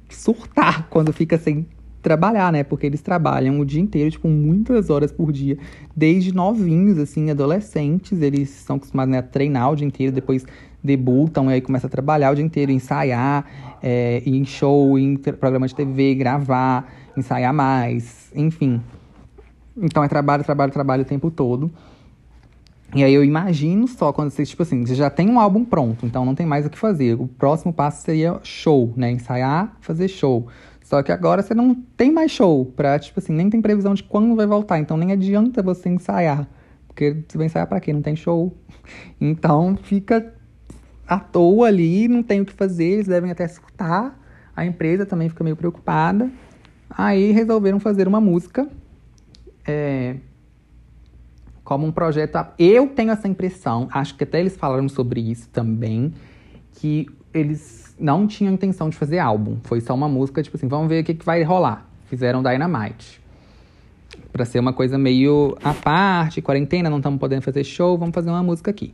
surtar 0.09 0.87
quando 0.91 1.11
fica 1.11 1.37
sem 1.37 1.67
trabalhar, 2.01 2.51
né? 2.51 2.63
Porque 2.63 2.85
eles 2.85 3.01
trabalham 3.01 3.59
o 3.59 3.65
dia 3.65 3.81
inteiro, 3.81 4.09
tipo, 4.09 4.27
muitas 4.27 4.89
horas 4.89 5.11
por 5.11 5.31
dia. 5.31 5.57
Desde 5.95 6.33
novinhos, 6.33 6.97
assim, 6.97 7.29
adolescentes, 7.29 8.21
eles 8.21 8.49
são 8.49 8.77
acostumados 8.77 9.11
né, 9.11 9.19
a 9.19 9.23
treinar 9.23 9.71
o 9.71 9.75
dia 9.75 9.85
inteiro, 9.85 10.13
depois 10.13 10.45
debutam 10.83 11.49
e 11.49 11.55
aí 11.55 11.61
começam 11.61 11.87
a 11.87 11.91
trabalhar 11.91 12.31
o 12.31 12.35
dia 12.35 12.43
inteiro, 12.43 12.71
ensaiar, 12.71 13.45
é, 13.81 14.21
ir 14.25 14.35
em 14.35 14.45
show, 14.45 14.97
ir 14.97 15.03
em 15.03 15.15
programa 15.15 15.67
de 15.67 15.75
TV, 15.75 16.15
gravar, 16.15 16.91
ensaiar 17.15 17.53
mais, 17.53 18.31
enfim. 18.35 18.81
Então 19.77 20.03
é 20.03 20.07
trabalho, 20.07 20.43
trabalho, 20.43 20.71
trabalho 20.71 21.01
o 21.03 21.05
tempo 21.05 21.29
todo. 21.31 21.71
E 22.95 23.03
aí 23.03 23.13
eu 23.13 23.23
imagino 23.23 23.87
só 23.87 24.11
quando 24.11 24.31
vocês, 24.31 24.49
tipo 24.49 24.63
assim, 24.63 24.83
você 24.83 24.95
já 24.95 25.09
tem 25.11 25.29
um 25.29 25.39
álbum 25.39 25.63
pronto, 25.63 26.05
então 26.07 26.25
não 26.25 26.33
tem 26.33 26.45
mais 26.45 26.65
o 26.65 26.69
que 26.69 26.77
fazer. 26.77 27.13
O 27.19 27.27
próximo 27.27 27.71
passo 27.71 28.01
seria 28.01 28.39
show, 28.43 28.91
né? 28.97 29.11
Ensaiar, 29.11 29.77
fazer 29.79 30.07
show. 30.07 30.47
Só 30.81 31.03
que 31.03 31.11
agora 31.11 31.43
você 31.43 31.53
não 31.53 31.75
tem 31.95 32.11
mais 32.11 32.31
show 32.31 32.65
pra, 32.65 32.97
tipo 32.97 33.19
assim, 33.19 33.31
nem 33.31 33.47
tem 33.47 33.61
previsão 33.61 33.93
de 33.93 34.01
quando 34.01 34.35
vai 34.35 34.47
voltar. 34.47 34.79
Então 34.79 34.97
nem 34.97 35.11
adianta 35.11 35.61
você 35.61 35.87
ensaiar. 35.87 36.47
Porque 36.87 37.23
você 37.27 37.37
vai 37.37 37.45
ensaiar 37.45 37.67
pra 37.67 37.79
quê? 37.79 37.93
Não 37.93 38.01
tem 38.01 38.15
show. 38.15 38.55
Então 39.21 39.77
fica 39.83 40.33
à 41.09 41.19
toa 41.19 41.67
ali, 41.67 42.07
não 42.07 42.21
tem 42.21 42.39
o 42.39 42.45
que 42.45 42.53
fazer, 42.53 42.85
eles 42.85 43.07
devem 43.07 43.31
até 43.31 43.43
escutar. 43.43 44.17
A 44.55 44.63
empresa 44.63 45.05
também 45.05 45.27
fica 45.27 45.43
meio 45.43 45.55
preocupada. 45.55 46.29
Aí 46.87 47.31
resolveram 47.31 47.79
fazer 47.79 48.07
uma 48.07 48.21
música 48.21 48.69
é, 49.65 50.17
como 51.63 51.87
um 51.87 51.91
projeto. 51.91 52.37
Eu 52.59 52.87
tenho 52.87 53.11
essa 53.11 53.27
impressão, 53.27 53.87
acho 53.91 54.15
que 54.15 54.23
até 54.23 54.39
eles 54.39 54.55
falaram 54.55 54.87
sobre 54.87 55.19
isso 55.19 55.49
também, 55.49 56.13
que 56.73 57.07
eles 57.33 57.95
não 57.99 58.27
tinham 58.27 58.53
intenção 58.53 58.89
de 58.89 58.95
fazer 58.95 59.17
álbum. 59.17 59.57
Foi 59.63 59.81
só 59.81 59.95
uma 59.95 60.07
música, 60.07 60.43
tipo 60.43 60.57
assim, 60.57 60.67
vamos 60.67 60.89
ver 60.89 61.01
o 61.01 61.03
que, 61.03 61.15
que 61.15 61.25
vai 61.25 61.41
rolar. 61.41 61.87
Fizeram 62.05 62.43
Dynamite. 62.43 63.19
Pra 64.31 64.45
ser 64.45 64.59
uma 64.59 64.73
coisa 64.73 64.97
meio 64.97 65.57
à 65.63 65.73
parte, 65.73 66.41
quarentena, 66.41 66.89
não 66.89 66.97
estamos 66.97 67.19
podendo 67.19 67.41
fazer 67.41 67.63
show, 67.63 67.97
vamos 67.97 68.13
fazer 68.13 68.29
uma 68.29 68.43
música 68.43 68.69
aqui. 68.69 68.93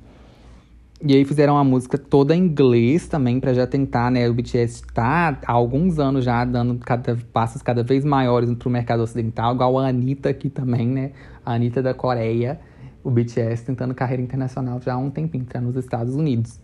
E 1.07 1.13
aí 1.13 1.23
fizeram 1.23 1.55
a 1.55 1.63
música 1.63 1.99
toda 1.99 2.35
em 2.35 2.39
inglês 2.39 3.07
também, 3.07 3.39
para 3.39 3.53
já 3.53 3.67
tentar, 3.67 4.09
né? 4.09 4.27
O 4.27 4.33
BTS 4.33 4.81
tá 4.91 5.37
há 5.45 5.51
alguns 5.51 5.99
anos 5.99 6.25
já 6.25 6.43
dando 6.43 6.79
cada, 6.79 7.15
passos 7.31 7.61
cada 7.61 7.83
vez 7.83 8.03
maiores 8.03 8.51
pro 8.55 8.71
mercado 8.71 9.03
ocidental, 9.03 9.53
igual 9.53 9.77
a 9.77 9.87
Anitta 9.87 10.29
aqui 10.29 10.49
também, 10.49 10.87
né? 10.87 11.11
A 11.45 11.53
Anitta 11.53 11.83
da 11.83 11.93
Coreia, 11.93 12.59
o 13.03 13.11
BTS 13.11 13.63
tentando 13.63 13.93
carreira 13.93 14.23
internacional 14.23 14.81
já 14.81 14.95
há 14.95 14.97
um 14.97 15.11
tempinho, 15.11 15.45
tá 15.45 15.61
nos 15.61 15.75
Estados 15.75 16.15
Unidos. 16.15 16.59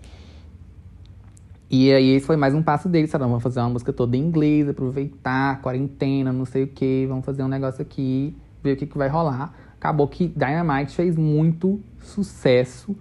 E 1.69 1.93
aí 1.93 2.09
esse 2.09 2.25
foi 2.25 2.35
mais 2.35 2.55
um 2.55 2.63
passo 2.63 2.89
deles, 2.89 3.11
sabe? 3.11 3.25
Vamos 3.25 3.43
fazer 3.43 3.59
uma 3.59 3.69
música 3.69 3.93
toda 3.93 4.17
em 4.17 4.21
inglês, 4.21 4.67
aproveitar, 4.67 5.61
quarentena, 5.61 6.33
não 6.33 6.45
sei 6.45 6.63
o 6.63 6.67
que, 6.67 7.05
vamos 7.07 7.23
fazer 7.23 7.43
um 7.43 7.47
negócio 7.47 7.83
aqui, 7.83 8.35
ver 8.63 8.73
o 8.73 8.75
que, 8.75 8.87
que 8.87 8.97
vai 8.97 9.07
rolar. 9.07 9.53
Acabou 9.75 10.07
que 10.07 10.27
Dynamite 10.29 10.95
fez 10.95 11.15
muito 11.15 11.79
sucesso 11.99 12.97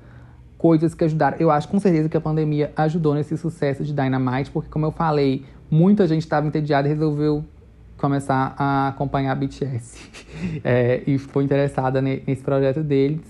coisas 0.61 0.95
que 0.95 1.03
ajudaram. 1.03 1.39
Eu 1.41 1.51
acho 1.51 1.67
com 1.69 1.79
certeza 1.79 2.07
que 2.07 2.17
a 2.17 2.21
pandemia 2.21 2.71
ajudou 2.77 3.15
nesse 3.15 3.37
sucesso 3.39 3.83
de 3.83 3.95
Dynamite, 3.95 4.51
porque, 4.51 4.69
como 4.69 4.85
eu 4.85 4.93
falei, 4.93 5.47
muita 5.71 6.07
gente 6.07 6.21
estava 6.21 6.47
entediada 6.47 6.87
e 6.87 6.91
resolveu 6.91 7.43
começar 7.97 8.55
a 8.59 8.89
acompanhar 8.89 9.33
a 9.33 9.35
BTS. 9.35 9.99
é, 10.63 11.03
e 11.07 11.17
foi 11.17 11.45
interessada 11.45 12.03
nesse 12.03 12.43
projeto 12.43 12.83
deles. 12.83 13.23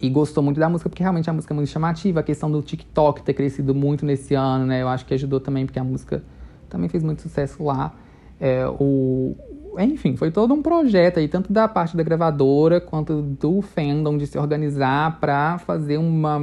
E 0.00 0.08
gostou 0.08 0.42
muito 0.42 0.58
da 0.58 0.70
música, 0.70 0.88
porque 0.88 1.02
realmente 1.02 1.28
a 1.28 1.32
música 1.34 1.52
é 1.52 1.56
muito 1.56 1.68
chamativa. 1.68 2.20
A 2.20 2.22
questão 2.22 2.50
do 2.50 2.62
TikTok 2.62 3.22
ter 3.22 3.34
crescido 3.34 3.74
muito 3.74 4.06
nesse 4.06 4.34
ano, 4.34 4.64
né? 4.64 4.82
Eu 4.82 4.88
acho 4.88 5.04
que 5.04 5.12
ajudou 5.12 5.38
também, 5.38 5.66
porque 5.66 5.78
a 5.78 5.84
música 5.84 6.22
também 6.70 6.88
fez 6.88 7.02
muito 7.02 7.20
sucesso 7.20 7.62
lá. 7.62 7.94
É, 8.40 8.66
o, 8.66 9.36
enfim, 9.84 10.16
foi 10.16 10.30
todo 10.30 10.54
um 10.54 10.62
projeto 10.62 11.18
aí, 11.18 11.28
tanto 11.28 11.52
da 11.52 11.68
parte 11.68 11.96
da 11.96 12.02
gravadora 12.02 12.80
quanto 12.80 13.22
do 13.22 13.60
fandom 13.60 14.16
de 14.16 14.26
se 14.26 14.38
organizar 14.38 15.20
para 15.20 15.58
fazer 15.58 15.98
uma 15.98 16.40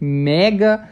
mega 0.00 0.88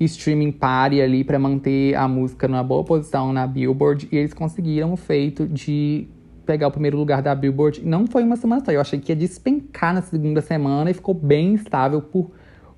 streaming 0.00 0.52
party 0.52 1.00
ali 1.00 1.24
para 1.24 1.38
manter 1.38 1.94
a 1.94 2.06
música 2.06 2.46
numa 2.46 2.62
boa 2.62 2.84
posição 2.84 3.32
na 3.32 3.46
Billboard 3.46 4.08
e 4.12 4.16
eles 4.16 4.32
conseguiram 4.32 4.92
o 4.92 4.96
feito 4.96 5.46
de 5.46 6.08
pegar 6.46 6.68
o 6.68 6.70
primeiro 6.70 6.96
lugar 6.96 7.20
da 7.20 7.34
Billboard. 7.34 7.84
Não 7.84 8.06
foi 8.06 8.22
uma 8.22 8.36
semana 8.36 8.64
só, 8.64 8.72
eu 8.72 8.80
achei 8.80 8.98
que 8.98 9.12
ia 9.12 9.16
despencar 9.16 9.92
na 9.92 10.02
segunda 10.02 10.40
semana 10.40 10.90
e 10.90 10.94
ficou 10.94 11.14
bem 11.14 11.54
estável 11.54 12.00
por 12.00 12.30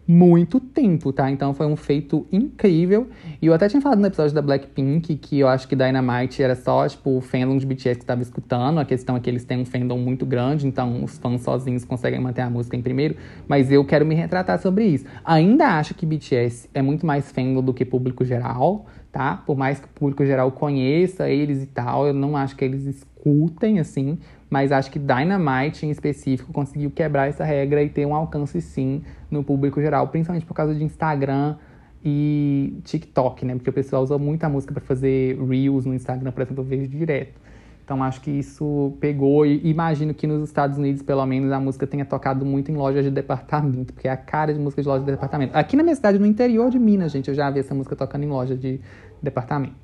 muito 0.06 0.58
tempo, 0.58 1.12
tá? 1.12 1.30
Então 1.30 1.54
foi 1.54 1.66
um 1.66 1.76
feito 1.76 2.26
incrível. 2.32 3.08
E 3.40 3.46
eu 3.46 3.54
até 3.54 3.68
tinha 3.68 3.80
falado 3.80 4.00
no 4.00 4.06
episódio 4.06 4.34
da 4.34 4.42
Blackpink 4.42 5.16
que 5.16 5.38
eu 5.38 5.46
acho 5.46 5.68
que 5.68 5.76
Dynamite 5.76 6.42
era 6.42 6.56
só, 6.56 6.88
tipo, 6.88 7.16
o 7.16 7.20
fandom 7.20 7.56
de 7.56 7.64
BTS 7.64 8.00
que 8.00 8.04
tava 8.04 8.22
escutando. 8.22 8.78
A 8.78 8.84
questão 8.84 9.16
é 9.16 9.20
que 9.20 9.30
eles 9.30 9.44
têm 9.44 9.58
um 9.58 9.64
fandom 9.64 9.98
muito 9.98 10.26
grande, 10.26 10.66
então 10.66 11.04
os 11.04 11.16
fãs 11.18 11.42
sozinhos 11.42 11.84
conseguem 11.84 12.20
manter 12.20 12.42
a 12.42 12.50
música 12.50 12.76
em 12.76 12.82
primeiro. 12.82 13.16
Mas 13.46 13.70
eu 13.70 13.84
quero 13.84 14.04
me 14.04 14.14
retratar 14.14 14.60
sobre 14.60 14.84
isso. 14.84 15.04
Ainda 15.24 15.78
acho 15.78 15.94
que 15.94 16.04
BTS 16.04 16.68
é 16.74 16.82
muito 16.82 17.06
mais 17.06 17.30
fandom 17.30 17.62
do 17.62 17.72
que 17.72 17.84
público 17.84 18.24
geral, 18.24 18.86
tá? 19.12 19.42
Por 19.46 19.56
mais 19.56 19.78
que 19.78 19.86
o 19.86 19.90
público 19.90 20.24
geral 20.26 20.50
conheça 20.50 21.28
eles 21.28 21.62
e 21.62 21.66
tal, 21.66 22.06
eu 22.06 22.14
não 22.14 22.36
acho 22.36 22.56
que 22.56 22.64
eles 22.64 22.84
escutem, 22.84 23.78
assim. 23.78 24.18
Mas 24.50 24.72
acho 24.72 24.90
que 24.90 24.98
Dynamite, 24.98 25.86
em 25.86 25.90
específico, 25.90 26.52
conseguiu 26.52 26.90
quebrar 26.90 27.28
essa 27.28 27.44
regra 27.44 27.82
e 27.82 27.88
ter 27.88 28.04
um 28.04 28.14
alcance, 28.14 28.60
sim, 28.60 29.02
no 29.30 29.44
público 29.44 29.80
geral, 29.80 30.08
principalmente 30.08 30.44
por 30.44 30.54
causa 30.54 30.74
de 30.74 30.82
Instagram 30.82 31.56
e 32.04 32.76
TikTok, 32.82 33.44
né? 33.44 33.54
Porque 33.54 33.70
o 33.70 33.72
pessoal 33.72 34.02
usa 34.02 34.18
muita 34.18 34.48
música 34.48 34.74
para 34.74 34.82
fazer 34.82 35.40
reels 35.40 35.86
no 35.86 35.94
Instagram, 35.94 36.32
por 36.32 36.42
exemplo, 36.42 36.64
eu 36.64 36.66
vejo 36.66 36.88
direto. 36.88 37.40
Então 37.84 38.02
acho 38.04 38.20
que 38.20 38.30
isso 38.30 38.96
pegou 39.00 39.44
e 39.44 39.68
imagino 39.68 40.14
que 40.14 40.24
nos 40.26 40.44
Estados 40.44 40.78
Unidos, 40.78 41.02
pelo 41.02 41.24
menos, 41.26 41.50
a 41.50 41.58
música 41.58 41.86
tenha 41.86 42.04
tocado 42.04 42.44
muito 42.44 42.70
em 42.70 42.76
lojas 42.76 43.04
de 43.04 43.10
departamento, 43.10 43.92
porque 43.92 44.06
é 44.06 44.12
a 44.12 44.16
cara 44.16 44.54
de 44.54 44.60
música 44.60 44.80
de 44.80 44.86
loja 44.86 45.04
de 45.04 45.10
departamento. 45.10 45.56
Aqui 45.56 45.76
na 45.76 45.82
minha 45.82 45.94
cidade, 45.94 46.18
no 46.18 46.26
interior 46.26 46.70
de 46.70 46.78
Minas, 46.78 47.10
gente, 47.12 47.28
eu 47.28 47.34
já 47.34 47.50
vi 47.50 47.60
essa 47.60 47.74
música 47.74 47.96
tocando 47.96 48.22
em 48.24 48.28
loja 48.28 48.56
de 48.56 48.80
departamento. 49.20 49.74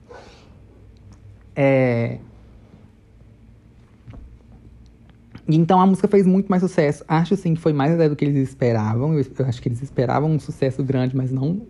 É... 1.55 2.19
Então 5.49 5.81
a 5.81 5.87
música 5.87 6.09
fez 6.09 6.27
muito 6.27 6.49
mais 6.49 6.63
sucesso. 6.63 7.05
Acho 7.07 7.37
sim 7.37 7.55
que 7.55 7.61
foi 7.61 7.73
mais 7.73 7.93
até 7.93 8.09
do 8.09 8.17
que 8.17 8.25
eles 8.25 8.37
esperavam. 8.37 9.15
Eu, 9.15 9.25
eu 9.39 9.47
acho 9.47 9.63
que 9.63 9.69
eles 9.69 9.83
esperavam 9.83 10.31
um 10.31 10.41
sucesso 10.41 10.83
grande, 10.83 11.17
mas 11.17 11.31
não 11.31 11.63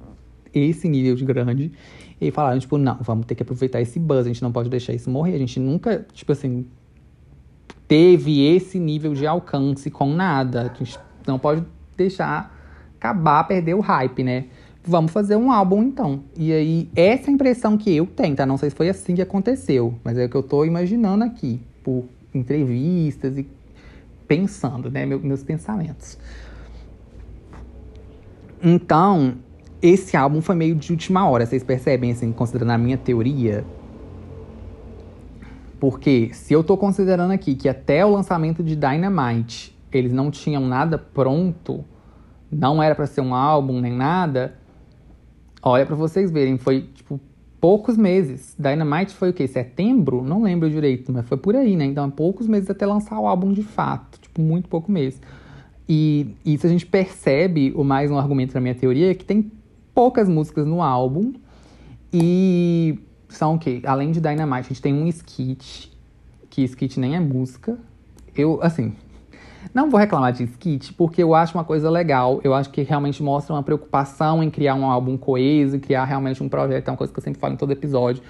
esse 0.54 0.88
nível 0.88 1.14
de 1.14 1.24
grande. 1.24 1.72
E 2.20 2.30
falaram, 2.30 2.58
tipo, 2.58 2.78
não, 2.78 2.96
vamos 3.00 3.26
ter 3.26 3.34
que 3.34 3.42
aproveitar 3.42 3.80
esse 3.80 3.98
buzz, 3.98 4.20
a 4.20 4.28
gente 4.28 4.42
não 4.42 4.50
pode 4.50 4.70
deixar 4.70 4.94
isso 4.94 5.10
morrer. 5.10 5.34
A 5.34 5.38
gente 5.38 5.60
nunca, 5.60 6.06
tipo 6.12 6.32
assim, 6.32 6.66
teve 7.86 8.46
esse 8.46 8.78
nível 8.78 9.12
de 9.12 9.26
alcance 9.26 9.90
com 9.90 10.10
nada. 10.14 10.62
A 10.62 10.78
gente 10.78 10.98
não 11.26 11.38
pode 11.38 11.62
deixar 11.96 12.54
acabar, 12.96 13.44
perder 13.44 13.74
o 13.74 13.80
hype, 13.80 14.24
né? 14.24 14.46
Vamos 14.82 15.12
fazer 15.12 15.36
um 15.36 15.50
álbum 15.50 15.82
então. 15.82 16.22
E 16.36 16.52
aí, 16.52 16.88
essa 16.94 17.28
é 17.28 17.30
a 17.30 17.34
impressão 17.34 17.76
que 17.76 17.94
eu 17.94 18.06
tenho, 18.06 18.34
tá? 18.36 18.46
Não 18.46 18.56
sei 18.56 18.70
se 18.70 18.76
foi 18.76 18.88
assim 18.88 19.14
que 19.14 19.22
aconteceu, 19.22 19.94
mas 20.02 20.16
é 20.16 20.24
o 20.24 20.28
que 20.28 20.36
eu 20.36 20.42
tô 20.42 20.64
imaginando 20.64 21.24
aqui, 21.24 21.60
por 21.82 22.04
entrevistas 22.32 23.36
e 23.36 23.46
pensando, 24.26 24.90
né? 24.90 25.06
Meu, 25.06 25.20
meus 25.20 25.42
pensamentos. 25.42 26.18
Então, 28.62 29.34
esse 29.80 30.16
álbum 30.16 30.40
foi 30.40 30.54
meio 30.54 30.74
de 30.74 30.90
última 30.92 31.28
hora, 31.28 31.46
vocês 31.46 31.62
percebem, 31.62 32.10
assim, 32.10 32.32
considerando 32.32 32.72
a 32.72 32.78
minha 32.78 32.96
teoria? 32.96 33.64
Porque 35.78 36.30
se 36.32 36.54
eu 36.54 36.64
tô 36.64 36.76
considerando 36.76 37.32
aqui 37.32 37.54
que 37.54 37.68
até 37.68 38.04
o 38.04 38.10
lançamento 38.10 38.62
de 38.62 38.74
Dynamite 38.74 39.76
eles 39.92 40.12
não 40.12 40.30
tinham 40.30 40.66
nada 40.66 40.98
pronto, 40.98 41.84
não 42.50 42.82
era 42.82 42.94
para 42.94 43.06
ser 43.06 43.20
um 43.20 43.34
álbum 43.34 43.80
nem 43.80 43.92
nada, 43.92 44.58
olha 45.62 45.86
para 45.86 45.96
vocês 45.96 46.30
verem, 46.30 46.58
foi 46.58 46.82
tipo 46.82 47.20
poucos 47.61 47.96
meses. 47.96 48.54
Dynamite 48.59 49.14
foi 49.14 49.30
o 49.30 49.32
quê? 49.32 49.46
Setembro? 49.46 50.22
Não 50.22 50.42
lembro 50.42 50.68
direito, 50.70 51.12
mas 51.12 51.26
foi 51.26 51.36
por 51.36 51.57
aí, 51.57 51.76
né? 51.76 51.84
Então, 51.84 52.11
poucos 52.11 52.46
meses 52.46 52.70
até 52.70 52.86
lançar 52.86 53.18
o 53.18 53.26
álbum 53.26 53.52
de 53.52 53.62
fato. 53.62 54.20
Tipo, 54.20 54.40
muito 54.40 54.68
pouco 54.68 54.90
mês. 54.90 55.20
E 55.88 56.28
isso 56.44 56.66
a 56.66 56.70
gente 56.70 56.84
percebe, 56.84 57.72
o 57.76 57.84
mais 57.84 58.11
um 58.11 58.18
argumento 58.18 58.52
da 58.54 58.61
minha 58.61 58.74
teoria, 58.74 59.11
é 59.11 59.14
que 59.14 59.24
tem 59.24 59.50
poucas 59.94 60.28
músicas 60.28 60.66
no 60.66 60.82
álbum. 60.82 61.32
E 62.12 62.98
são 63.28 63.54
o 63.54 63.59
quê? 63.59 63.80
Além 63.84 64.11
de 64.11 64.20
Dynamite, 64.20 64.66
a 64.66 64.68
gente 64.68 64.82
tem 64.82 64.94
um 64.94 65.07
skit, 65.07 65.92
que 66.50 66.62
skit 66.62 66.98
nem 66.98 67.16
é 67.16 67.20
música. 67.20 67.78
Eu, 68.34 68.59
assim, 68.62 68.92
não 69.76 69.90
vou 69.90 70.00
reclamar 70.00 70.32
de 70.32 70.44
skit, 70.44 70.94
porque 70.94 71.22
eu 71.22 71.34
acho 71.34 71.52
uma 71.54 71.62
coisa 71.62 71.90
legal. 71.90 72.40
Eu 72.42 72.54
acho 72.54 72.70
que 72.70 72.80
realmente 72.80 73.22
mostra 73.22 73.54
uma 73.54 73.62
preocupação 73.62 74.42
em 74.42 74.48
criar 74.48 74.74
um 74.74 74.86
álbum 74.86 75.18
coeso, 75.18 75.78
criar 75.78 76.06
realmente 76.06 76.42
um 76.42 76.48
projeto. 76.48 76.88
É 76.88 76.90
uma 76.90 76.96
coisa 76.96 77.12
que 77.12 77.18
eu 77.18 77.22
sempre 77.22 77.38
falo 77.38 77.52
em 77.52 77.58
todo 77.58 77.72
episódio. 77.72 78.22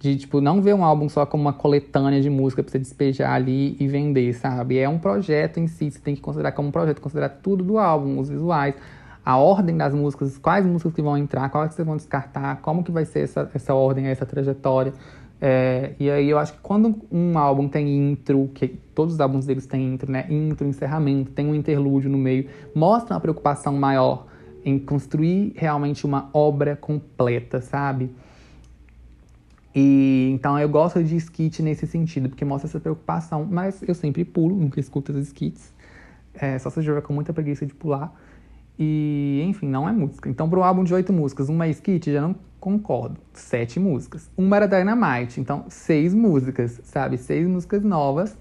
De, 0.00 0.16
tipo, 0.16 0.40
não 0.40 0.60
ver 0.60 0.74
um 0.74 0.84
álbum 0.84 1.08
só 1.08 1.24
como 1.24 1.42
uma 1.42 1.52
coletânea 1.52 2.20
de 2.20 2.28
música 2.28 2.64
pra 2.64 2.72
você 2.72 2.80
despejar 2.80 3.32
ali 3.32 3.76
e 3.78 3.86
vender, 3.86 4.32
sabe? 4.32 4.76
É 4.76 4.88
um 4.88 4.98
projeto 4.98 5.60
em 5.60 5.68
si, 5.68 5.88
você 5.88 6.00
tem 6.00 6.16
que 6.16 6.20
considerar 6.20 6.50
como 6.50 6.66
um 6.66 6.72
projeto, 6.72 7.00
considerar 7.00 7.28
tudo 7.28 7.62
do 7.62 7.78
álbum, 7.78 8.18
os 8.18 8.28
visuais, 8.28 8.74
a 9.24 9.36
ordem 9.36 9.76
das 9.76 9.94
músicas, 9.94 10.36
quais 10.36 10.66
músicas 10.66 10.94
que 10.94 11.02
vão 11.02 11.16
entrar, 11.16 11.48
quais 11.48 11.68
que 11.68 11.76
vocês 11.76 11.86
vão 11.86 11.96
descartar, 11.96 12.60
como 12.60 12.82
que 12.82 12.90
vai 12.90 13.04
ser 13.04 13.20
essa, 13.20 13.48
essa 13.54 13.72
ordem, 13.72 14.06
essa 14.06 14.26
trajetória. 14.26 14.92
É, 15.40 15.94
e 16.00 16.10
aí 16.10 16.28
eu 16.28 16.38
acho 16.38 16.54
que 16.54 16.58
quando 16.60 16.96
um 17.12 17.38
álbum 17.38 17.68
tem 17.68 18.10
intro, 18.10 18.50
que 18.54 18.68
todos 18.94 19.14
os 19.14 19.20
álbuns 19.20 19.46
deles 19.46 19.66
têm 19.66 19.94
intro, 19.94 20.10
né? 20.10 20.26
Intro, 20.28 20.66
encerramento, 20.66 21.30
tem 21.30 21.46
um 21.46 21.54
interlúdio 21.54 22.10
no 22.10 22.18
meio, 22.18 22.48
mostra 22.74 23.14
uma 23.14 23.20
preocupação 23.20 23.72
maior 23.76 24.26
em 24.64 24.78
construir 24.78 25.52
realmente 25.56 26.04
uma 26.04 26.28
obra 26.32 26.74
completa, 26.74 27.60
sabe? 27.60 28.10
E 29.74 30.30
então 30.34 30.58
eu 30.58 30.68
gosto 30.68 31.02
de 31.04 31.14
skit 31.16 31.62
nesse 31.62 31.86
sentido, 31.86 32.28
porque 32.28 32.44
mostra 32.44 32.68
essa 32.68 32.80
preocupação, 32.80 33.46
mas 33.48 33.80
eu 33.86 33.94
sempre 33.94 34.24
pulo, 34.24 34.56
nunca 34.56 34.80
escuto 34.80 35.12
as 35.12 35.18
skits. 35.18 35.72
É, 36.34 36.58
só 36.58 36.70
se 36.70 36.84
eu 36.84 37.02
com 37.02 37.12
muita 37.12 37.32
preguiça 37.32 37.64
de 37.64 37.74
pular. 37.74 38.12
E, 38.78 39.42
enfim, 39.46 39.66
não 39.66 39.88
é 39.88 39.92
música. 39.92 40.28
Então, 40.28 40.48
para 40.48 40.58
um 40.58 40.64
álbum 40.64 40.84
de 40.84 40.94
oito 40.94 41.12
músicas, 41.12 41.48
uma 41.48 41.66
skit, 41.68 42.12
já 42.12 42.20
não 42.20 42.36
concordo. 42.60 43.16
Sete 43.32 43.80
músicas. 43.80 44.30
Uma 44.36 44.56
era 44.56 44.68
Dynamite, 44.68 45.40
então 45.40 45.64
seis 45.68 46.14
músicas, 46.14 46.80
sabe? 46.84 47.18
Seis 47.18 47.46
músicas 47.46 47.82
novas. 47.82 48.36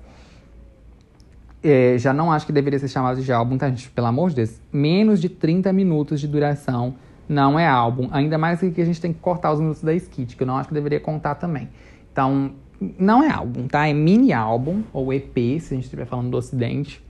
É, 1.63 1.97
já 1.97 2.13
não 2.13 2.31
acho 2.31 2.45
que 2.45 2.51
deveria 2.51 2.77
ser 2.77 2.87
chamado 2.87 3.21
de 3.21 3.31
álbum, 3.31 3.57
tá, 3.57 3.67
gente? 3.69 3.89
Pelo 3.89 4.07
amor 4.07 4.29
de 4.29 4.35
Deus. 4.35 4.61
Menos 4.71 5.19
de 5.19 5.27
30 5.27 5.73
minutos 5.73 6.21
de 6.21 6.27
duração 6.27 6.95
não 7.27 7.59
é 7.59 7.67
álbum. 7.67 8.07
Ainda 8.11 8.37
mais 8.37 8.59
que 8.59 8.81
a 8.81 8.85
gente 8.85 9.01
tem 9.01 9.11
que 9.11 9.19
cortar 9.19 9.51
os 9.51 9.59
minutos 9.59 9.81
da 9.81 9.93
skit, 9.93 10.35
que 10.35 10.43
eu 10.43 10.47
não 10.47 10.57
acho 10.57 10.69
que 10.69 10.73
deveria 10.73 10.99
contar 10.99 11.35
também. 11.35 11.67
Então, 12.11 12.51
não 12.79 13.23
é 13.23 13.29
álbum, 13.29 13.67
tá? 13.67 13.87
É 13.87 13.93
mini 13.93 14.31
álbum, 14.31 14.83
ou 14.93 15.11
EP, 15.11 15.59
se 15.59 15.73
a 15.73 15.75
gente 15.75 15.85
estiver 15.85 16.05
falando 16.05 16.29
do 16.29 16.37
Ocidente. 16.37 17.03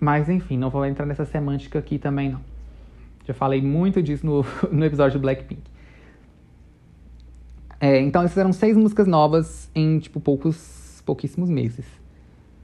Mas, 0.00 0.28
enfim, 0.28 0.58
não 0.58 0.70
vou 0.70 0.84
entrar 0.84 1.06
nessa 1.06 1.24
semântica 1.24 1.78
aqui 1.78 1.98
também, 1.98 2.30
não. 2.30 2.53
Já 3.24 3.34
falei 3.34 3.60
muito 3.62 4.02
disso 4.02 4.24
no, 4.24 4.44
no 4.70 4.84
episódio 4.84 5.18
do 5.18 5.22
Blackpink. 5.22 5.62
É, 7.80 8.00
então, 8.00 8.22
essas 8.22 8.38
eram 8.38 8.52
seis 8.52 8.76
músicas 8.76 9.06
novas 9.06 9.70
em, 9.74 9.98
tipo, 9.98 10.20
poucos, 10.20 11.02
pouquíssimos 11.04 11.50
meses 11.50 12.03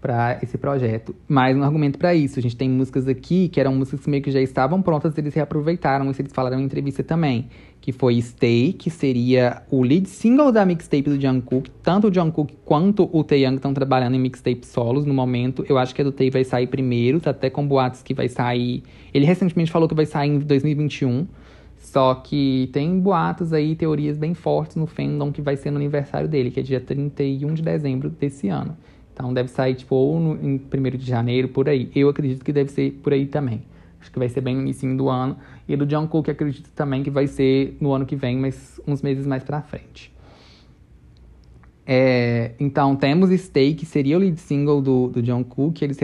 para 0.01 0.39
esse 0.43 0.57
projeto. 0.57 1.15
Mais 1.29 1.57
um 1.57 1.63
argumento 1.63 1.99
para 1.99 2.15
isso. 2.15 2.39
A 2.39 2.43
gente 2.43 2.57
tem 2.57 2.71
músicas 2.71 3.07
aqui 3.07 3.49
que 3.49 3.61
eram 3.61 3.75
músicas 3.75 4.07
meio 4.07 4.23
que 4.23 4.31
já 4.31 4.41
estavam 4.41 4.81
prontas, 4.81 5.17
eles 5.19 5.35
reaproveitaram, 5.35 6.11
isso 6.11 6.23
eles 6.23 6.33
falaram 6.33 6.59
em 6.59 6.65
entrevista 6.65 7.03
também. 7.03 7.49
Que 7.81 7.93
foi 7.93 8.21
Stay, 8.21 8.73
que 8.73 8.91
seria 8.91 9.63
o 9.71 9.83
lead 9.83 10.09
single 10.09 10.51
da 10.51 10.65
mixtape 10.65 11.03
do 11.03 11.21
Jungkook. 11.21 11.71
Tanto 11.83 12.09
o 12.09 12.15
Jungkook 12.15 12.55
quanto 12.65 13.09
o 13.13 13.23
Taeyang 13.23 13.57
estão 13.57 13.75
trabalhando 13.75 14.15
em 14.15 14.21
mixtape 14.21 14.67
solos 14.67 15.05
no 15.05 15.13
momento. 15.13 15.65
Eu 15.69 15.79
acho 15.79 15.95
que 15.95 16.01
a 16.01 16.05
do 16.05 16.13
Tae 16.13 16.31
vai 16.31 16.45
sair 16.45 16.67
primeiro, 16.67 17.21
tá 17.21 17.31
até 17.31 17.51
com 17.51 17.67
boatos 17.67 18.03
que 18.03 18.15
vai 18.15 18.29
sair... 18.29 18.83
Ele 19.13 19.25
recentemente 19.25 19.71
falou 19.71 19.89
que 19.89 19.95
vai 19.95 20.07
sair 20.07 20.31
em 20.31 20.39
2021. 20.39 21.27
Só 21.79 22.15
que 22.15 22.69
tem 22.73 23.01
boatos 23.01 23.53
aí, 23.53 23.75
teorias 23.75 24.19
bem 24.19 24.35
fortes 24.35 24.77
no 24.77 24.87
fandom 24.87 25.33
que 25.33 25.41
vai 25.41 25.57
ser 25.57 25.71
no 25.71 25.79
aniversário 25.79 26.29
dele, 26.29 26.51
que 26.51 26.61
é 26.61 26.63
dia 26.63 26.81
31 26.81 27.55
de 27.55 27.63
dezembro 27.63 28.11
desse 28.11 28.49
ano. 28.49 28.77
Então 29.21 29.35
deve 29.35 29.51
sair 29.51 29.75
tipo 29.75 29.95
ou 29.95 30.19
no, 30.19 30.35
em 30.43 30.55
1 30.55 30.97
de 30.97 31.05
janeiro, 31.05 31.49
por 31.49 31.69
aí. 31.69 31.91
Eu 31.95 32.09
acredito 32.09 32.43
que 32.43 32.53
deve 32.53 32.71
ser 32.71 32.93
por 33.03 33.13
aí 33.13 33.27
também. 33.27 33.63
Acho 34.01 34.11
que 34.11 34.19
vai 34.19 34.31
ser 34.31 34.41
bem 34.41 34.55
no 34.55 34.63
início 34.63 34.97
do 34.97 35.11
ano. 35.11 35.37
E 35.69 35.77
do 35.77 35.85
John 35.85 36.09
Cook 36.09 36.31
acredito 36.31 36.71
também 36.71 37.03
que 37.03 37.11
vai 37.11 37.27
ser 37.27 37.77
no 37.79 37.93
ano 37.93 38.07
que 38.07 38.17
vem, 38.17 38.39
mas 38.39 38.81
uns 38.87 39.03
meses 39.03 39.27
mais 39.27 39.45
pra 39.45 39.61
frente. 39.61 40.11
É, 41.87 42.53
então 42.59 42.97
temos 42.97 43.31
Stay, 43.39 43.75
que 43.75 43.85
seria 43.85 44.17
o 44.17 44.21
lead 44.21 44.41
single 44.41 44.81
do, 44.81 45.09
do 45.09 45.23
John 45.23 45.45
Cook, 45.45 45.83
eles 45.83 45.99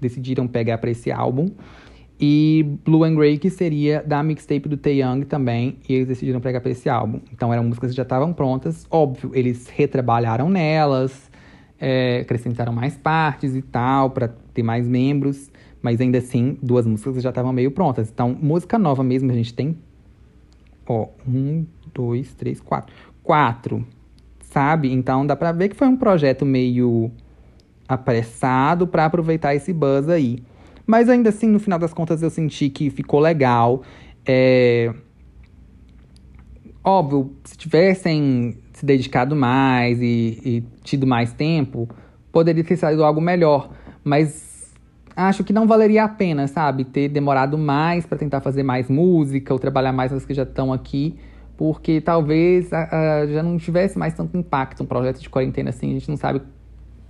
decidiram 0.00 0.48
pegar 0.48 0.78
para 0.78 0.90
esse 0.90 1.12
álbum. 1.12 1.50
E 2.20 2.66
Blue 2.84 3.04
and 3.04 3.14
Grey, 3.14 3.38
que 3.38 3.50
seria 3.50 4.02
da 4.04 4.20
mixtape 4.20 4.68
do 4.68 4.76
Taeyang 4.76 5.24
também, 5.26 5.76
e 5.88 5.94
eles 5.94 6.08
decidiram 6.08 6.40
pegar 6.40 6.60
para 6.60 6.72
esse 6.72 6.88
álbum. 6.88 7.20
Então 7.32 7.52
eram 7.52 7.62
músicas 7.62 7.90
que 7.90 7.96
já 7.96 8.02
estavam 8.02 8.32
prontas. 8.32 8.84
Óbvio, 8.90 9.30
eles 9.32 9.68
retrabalharam 9.68 10.50
nelas, 10.50 11.27
é, 11.80 12.20
acrescentaram 12.20 12.72
mais 12.72 12.96
partes 12.96 13.54
e 13.54 13.62
tal, 13.62 14.10
para 14.10 14.28
ter 14.28 14.62
mais 14.62 14.86
membros. 14.86 15.50
Mas 15.80 16.00
ainda 16.00 16.18
assim, 16.18 16.58
duas 16.62 16.86
músicas 16.86 17.22
já 17.22 17.28
estavam 17.28 17.52
meio 17.52 17.70
prontas. 17.70 18.10
Então, 18.10 18.36
música 18.40 18.78
nova 18.78 19.02
mesmo, 19.02 19.30
a 19.30 19.34
gente 19.34 19.54
tem. 19.54 19.76
Ó, 20.86 21.08
um, 21.26 21.64
dois, 21.94 22.34
três, 22.34 22.60
quatro. 22.60 22.94
Quatro, 23.22 23.86
sabe? 24.40 24.92
Então 24.92 25.26
dá 25.26 25.36
pra 25.36 25.52
ver 25.52 25.68
que 25.68 25.76
foi 25.76 25.86
um 25.86 25.96
projeto 25.96 26.44
meio 26.44 27.10
apressado 27.86 28.86
para 28.86 29.04
aproveitar 29.04 29.54
esse 29.54 29.72
buzz 29.72 30.08
aí. 30.08 30.42
Mas 30.86 31.08
ainda 31.08 31.28
assim, 31.28 31.46
no 31.46 31.60
final 31.60 31.78
das 31.78 31.92
contas, 31.92 32.22
eu 32.22 32.30
senti 32.30 32.70
que 32.70 32.90
ficou 32.90 33.20
legal. 33.20 33.82
É... 34.26 34.92
Óbvio, 36.82 37.34
se 37.44 37.56
tivessem 37.56 38.56
se 38.72 38.86
dedicado 38.86 39.34
mais 39.34 40.00
e, 40.00 40.40
e 40.44 40.64
tido 40.88 41.06
mais 41.06 41.32
tempo, 41.32 41.88
poderia 42.32 42.64
ter 42.64 42.76
saído 42.76 43.04
algo 43.04 43.20
melhor. 43.20 43.70
Mas 44.02 44.74
acho 45.14 45.42
que 45.44 45.52
não 45.52 45.66
valeria 45.66 46.04
a 46.04 46.08
pena, 46.08 46.46
sabe? 46.46 46.84
Ter 46.84 47.08
demorado 47.08 47.58
mais 47.58 48.06
para 48.06 48.16
tentar 48.16 48.40
fazer 48.40 48.62
mais 48.62 48.88
música 48.88 49.52
ou 49.52 49.58
trabalhar 49.58 49.92
mais 49.92 50.12
as 50.12 50.24
que 50.24 50.32
já 50.32 50.44
estão 50.44 50.72
aqui, 50.72 51.16
porque 51.56 52.00
talvez 52.00 52.72
a, 52.72 52.88
a, 53.22 53.26
já 53.26 53.42
não 53.42 53.58
tivesse 53.58 53.98
mais 53.98 54.14
tanto 54.14 54.36
impacto 54.36 54.82
um 54.82 54.86
projeto 54.86 55.20
de 55.20 55.28
quarentena 55.28 55.70
assim. 55.70 55.90
A 55.90 55.94
gente 55.94 56.08
não 56.08 56.16
sabe 56.16 56.40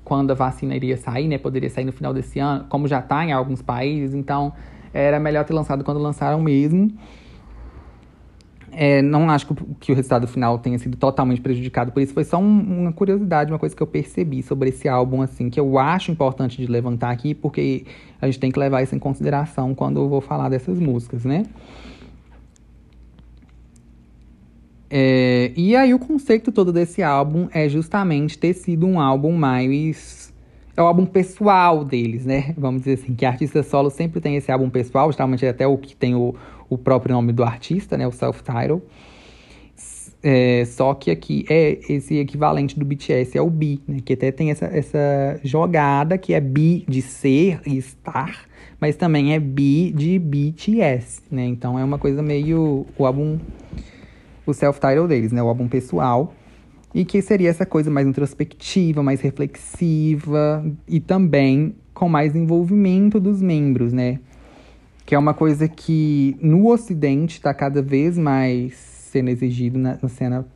quando 0.05 0.30
a 0.30 0.34
vacina 0.34 0.74
iria 0.74 0.96
sair, 0.96 1.28
né? 1.28 1.36
Poderia 1.36 1.68
sair 1.68 1.84
no 1.84 1.92
final 1.92 2.14
desse 2.14 2.38
ano, 2.38 2.64
como 2.68 2.88
já 2.88 2.98
está 2.98 3.24
em 3.24 3.32
alguns 3.32 3.60
países, 3.60 4.14
então 4.14 4.55
era 4.92 5.20
melhor 5.20 5.44
ter 5.44 5.52
lançado 5.52 5.84
quando 5.84 6.00
lançaram 6.00 6.40
mesmo. 6.40 6.90
É, 8.80 9.02
não 9.02 9.28
acho 9.28 9.44
que, 9.80 9.90
o 9.90 9.94
resultado 9.96 10.28
final 10.28 10.56
tenha 10.56 10.78
sido 10.78 10.96
totalmente 10.96 11.40
prejudicado 11.40 11.90
por 11.90 12.00
isso. 12.00 12.14
Foi 12.14 12.22
só 12.22 12.38
um, 12.38 12.82
uma 12.82 12.92
curiosidade, 12.92 13.50
uma 13.50 13.59
coisa 13.59 13.74
que 13.74 13.82
eu 13.82 13.86
percebi 13.88 14.40
sobre 14.40 14.68
esse 14.68 14.88
álbum, 14.88 15.20
assim, 15.20 15.50
que 15.50 15.59
eu 15.59 15.80
acho 15.80 16.12
importante 16.12 16.56
de 16.56 16.70
levantar 16.70 17.10
aqui, 17.10 17.34
porque 17.34 17.84
a 18.22 18.26
gente 18.26 18.38
tem 18.38 18.52
que 18.52 18.59
levar 18.59 18.80
isso 18.80 18.94
em 18.94 18.98
consideração 19.00 19.74
quando 19.74 19.98
eu 19.98 20.09
vou 20.09 20.20
falar 20.20 20.48
dessas 20.48 20.78
músicas, 20.78 21.24
né? 21.24 21.42
É, 24.88 25.50
e 25.56 25.74
aí 25.74 25.92
o 25.92 25.98
conceito 25.98 26.52
todo 26.52 26.72
desse 26.72 27.02
álbum 27.02 27.48
é 27.52 27.68
justamente 27.68 28.38
ter 28.38 28.55
sido 28.55 28.86
um 28.86 29.00
álbum 29.00 29.32
mais. 29.32 30.32
É 30.76 30.80
o 30.80 30.86
álbum 30.86 31.05
pessoal 31.05 31.84
deles, 31.84 32.24
né? 32.24 32.55
Vamos 32.56 32.82
dizer 32.82 33.02
assim, 33.02 33.12
que 33.12 33.26
artista 33.26 33.60
solo 33.64 33.90
sempre 33.90 34.20
tem 34.20 34.36
esse 34.36 34.52
álbum 34.52 34.70
pessoal, 34.70 35.10
geralmente 35.10 35.44
até 35.44 35.66
o 35.66 35.76
que 35.76 35.96
tem 35.96 36.14
o, 36.14 36.36
o 36.68 36.76
próprio 36.76 37.14
nome 37.14 37.32
do 37.32 37.42
artista, 37.42 37.96
né? 37.96 38.06
O 38.06 38.12
self-title. 38.12 38.82
É, 40.20 40.64
só 40.64 40.94
que 40.94 41.12
aqui 41.12 41.44
é 41.48 41.78
esse 41.88 42.16
equivalente 42.16 42.76
do 42.76 42.84
BTS, 42.84 43.38
é 43.38 43.42
o 43.42 43.48
B, 43.48 43.78
né? 43.86 43.98
Que 44.04 44.14
até 44.14 44.32
tem 44.32 44.50
essa, 44.50 44.66
essa 44.66 45.40
jogada 45.44 46.18
que 46.18 46.34
é 46.34 46.40
B 46.40 46.84
de 46.88 47.00
ser 47.00 47.60
e 47.64 47.76
estar, 47.76 48.46
mas 48.80 48.96
também 48.96 49.32
é 49.32 49.38
B 49.38 49.92
de 49.94 50.18
BTS, 50.18 51.22
né? 51.30 51.46
Então 51.46 51.78
é 51.78 51.84
uma 51.84 51.98
coisa 51.98 52.22
meio. 52.22 52.84
O 52.98 53.06
álbum 53.06 53.38
o 54.48 54.54
self-title 54.54 55.06
deles, 55.06 55.30
né? 55.30 55.42
O 55.42 55.48
álbum 55.48 55.68
pessoal. 55.68 56.34
E 56.94 57.04
que 57.04 57.20
seria 57.20 57.50
essa 57.50 57.66
coisa 57.66 57.90
mais 57.90 58.06
introspectiva, 58.06 59.02
mais 59.02 59.20
reflexiva 59.20 60.64
e 60.88 60.98
também 60.98 61.74
com 61.92 62.08
mais 62.08 62.34
envolvimento 62.34 63.20
dos 63.20 63.42
membros, 63.42 63.92
né? 63.92 64.20
Que 65.09 65.14
é 65.14 65.18
uma 65.18 65.32
coisa 65.32 65.66
que 65.66 66.36
no 66.39 66.70
Ocidente 66.70 67.39
está 67.39 67.55
cada 67.55 67.80
vez 67.80 68.18
mais 68.18 68.74
sendo 68.74 69.30
exigido 69.30 69.78
na, 69.78 69.98
na 70.02 70.09
cena 70.10 70.47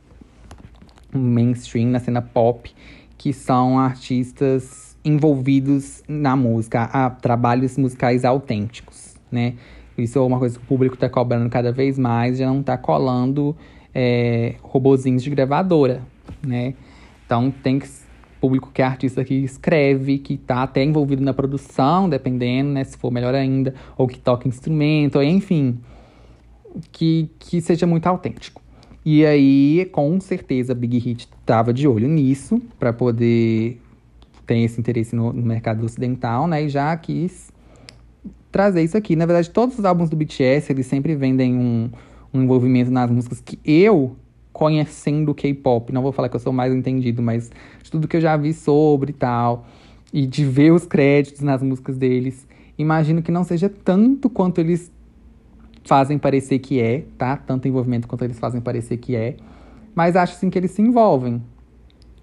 mainstream, 1.11 1.89
na 1.89 1.99
cena 1.99 2.21
pop, 2.21 2.71
que 3.17 3.33
são 3.33 3.79
artistas 3.79 4.95
envolvidos 5.03 6.03
na 6.07 6.35
música, 6.35 6.83
a 6.83 7.09
trabalhos 7.09 7.79
musicais 7.79 8.23
autênticos, 8.23 9.15
né? 9.31 9.55
Isso 9.97 10.19
é 10.19 10.21
uma 10.21 10.37
coisa 10.37 10.59
que 10.59 10.63
o 10.63 10.67
público 10.67 10.93
está 10.93 11.09
cobrando 11.09 11.49
cada 11.49 11.71
vez 11.71 11.97
mais, 11.97 12.37
já 12.37 12.45
não 12.45 12.59
está 12.59 12.77
colando 12.77 13.57
é, 13.91 14.53
robozinhos 14.61 15.23
de 15.23 15.31
gravadora, 15.31 16.03
né? 16.45 16.75
Então 17.25 17.49
tem 17.49 17.79
que 17.79 17.87
público 18.43 18.71
que 18.73 18.81
é 18.81 18.85
artista 18.85 19.23
que 19.23 19.35
escreve, 19.35 20.17
que 20.17 20.33
está 20.33 20.63
até 20.63 20.83
envolvido 20.83 21.23
na 21.23 21.33
produção, 21.33 22.09
dependendo, 22.09 22.71
né? 22.71 22.83
Se 22.83 22.97
for 22.97 23.09
melhor 23.09 23.33
ainda, 23.33 23.73
ou 23.97 24.05
que 24.05 24.19
toca 24.19 24.49
instrumento, 24.49 25.23
enfim, 25.23 25.79
que, 26.91 27.29
que 27.39 27.61
seja 27.61 27.87
muito 27.87 28.05
autêntico. 28.05 28.61
E 29.05 29.25
aí, 29.25 29.87
com 29.93 30.19
certeza, 30.19 30.75
Big 30.75 30.97
Hit 30.97 31.29
estava 31.39 31.73
de 31.73 31.87
olho 31.87 32.09
nisso, 32.09 32.61
para 32.77 32.91
poder 32.91 33.79
ter 34.45 34.57
esse 34.57 34.77
interesse 34.77 35.15
no, 35.15 35.31
no, 35.31 35.41
mercado 35.41 35.85
ocidental, 35.85 36.45
né? 36.45 36.63
E 36.65 36.69
já 36.69 36.93
quis 36.97 37.49
trazer 38.51 38.83
isso 38.83 38.97
aqui. 38.97 39.15
Na 39.15 39.25
verdade, 39.25 39.51
todos 39.51 39.79
os 39.79 39.85
álbuns 39.85 40.09
do 40.09 40.17
BTS, 40.17 40.69
eles 40.69 40.85
sempre 40.85 41.15
vendem 41.15 41.55
um, 41.55 41.89
um 42.33 42.43
envolvimento 42.43 42.91
nas 42.91 43.09
músicas 43.09 43.39
que 43.39 43.57
eu, 43.63 44.17
conhecendo 44.51 45.33
K-pop, 45.33 45.93
não 45.93 46.01
vou 46.01 46.11
falar 46.11 46.27
que 46.27 46.35
eu 46.35 46.39
sou 46.41 46.51
mais 46.51 46.73
entendido, 46.73 47.21
mas 47.21 47.49
tudo 47.93 48.07
que 48.07 48.17
eu 48.17 48.21
já 48.21 48.35
vi 48.35 48.53
sobre 48.53 49.11
e 49.11 49.13
tal, 49.13 49.67
e 50.11 50.25
de 50.25 50.43
ver 50.43 50.71
os 50.71 50.83
créditos 50.83 51.41
nas 51.41 51.61
músicas 51.61 51.95
deles, 51.95 52.47
imagino 52.75 53.21
que 53.21 53.31
não 53.31 53.43
seja 53.43 53.69
tanto 53.69 54.31
quanto 54.31 54.59
eles 54.59 54.91
fazem 55.85 56.17
parecer 56.17 56.57
que 56.57 56.81
é, 56.81 57.05
tá? 57.19 57.37
Tanto 57.37 57.67
envolvimento 57.67 58.07
quanto 58.07 58.23
eles 58.23 58.39
fazem 58.39 58.59
parecer 58.59 58.97
que 58.97 59.15
é. 59.15 59.35
Mas 59.93 60.15
acho 60.15 60.35
sim 60.37 60.49
que 60.49 60.57
eles 60.57 60.71
se 60.71 60.81
envolvem. 60.81 61.39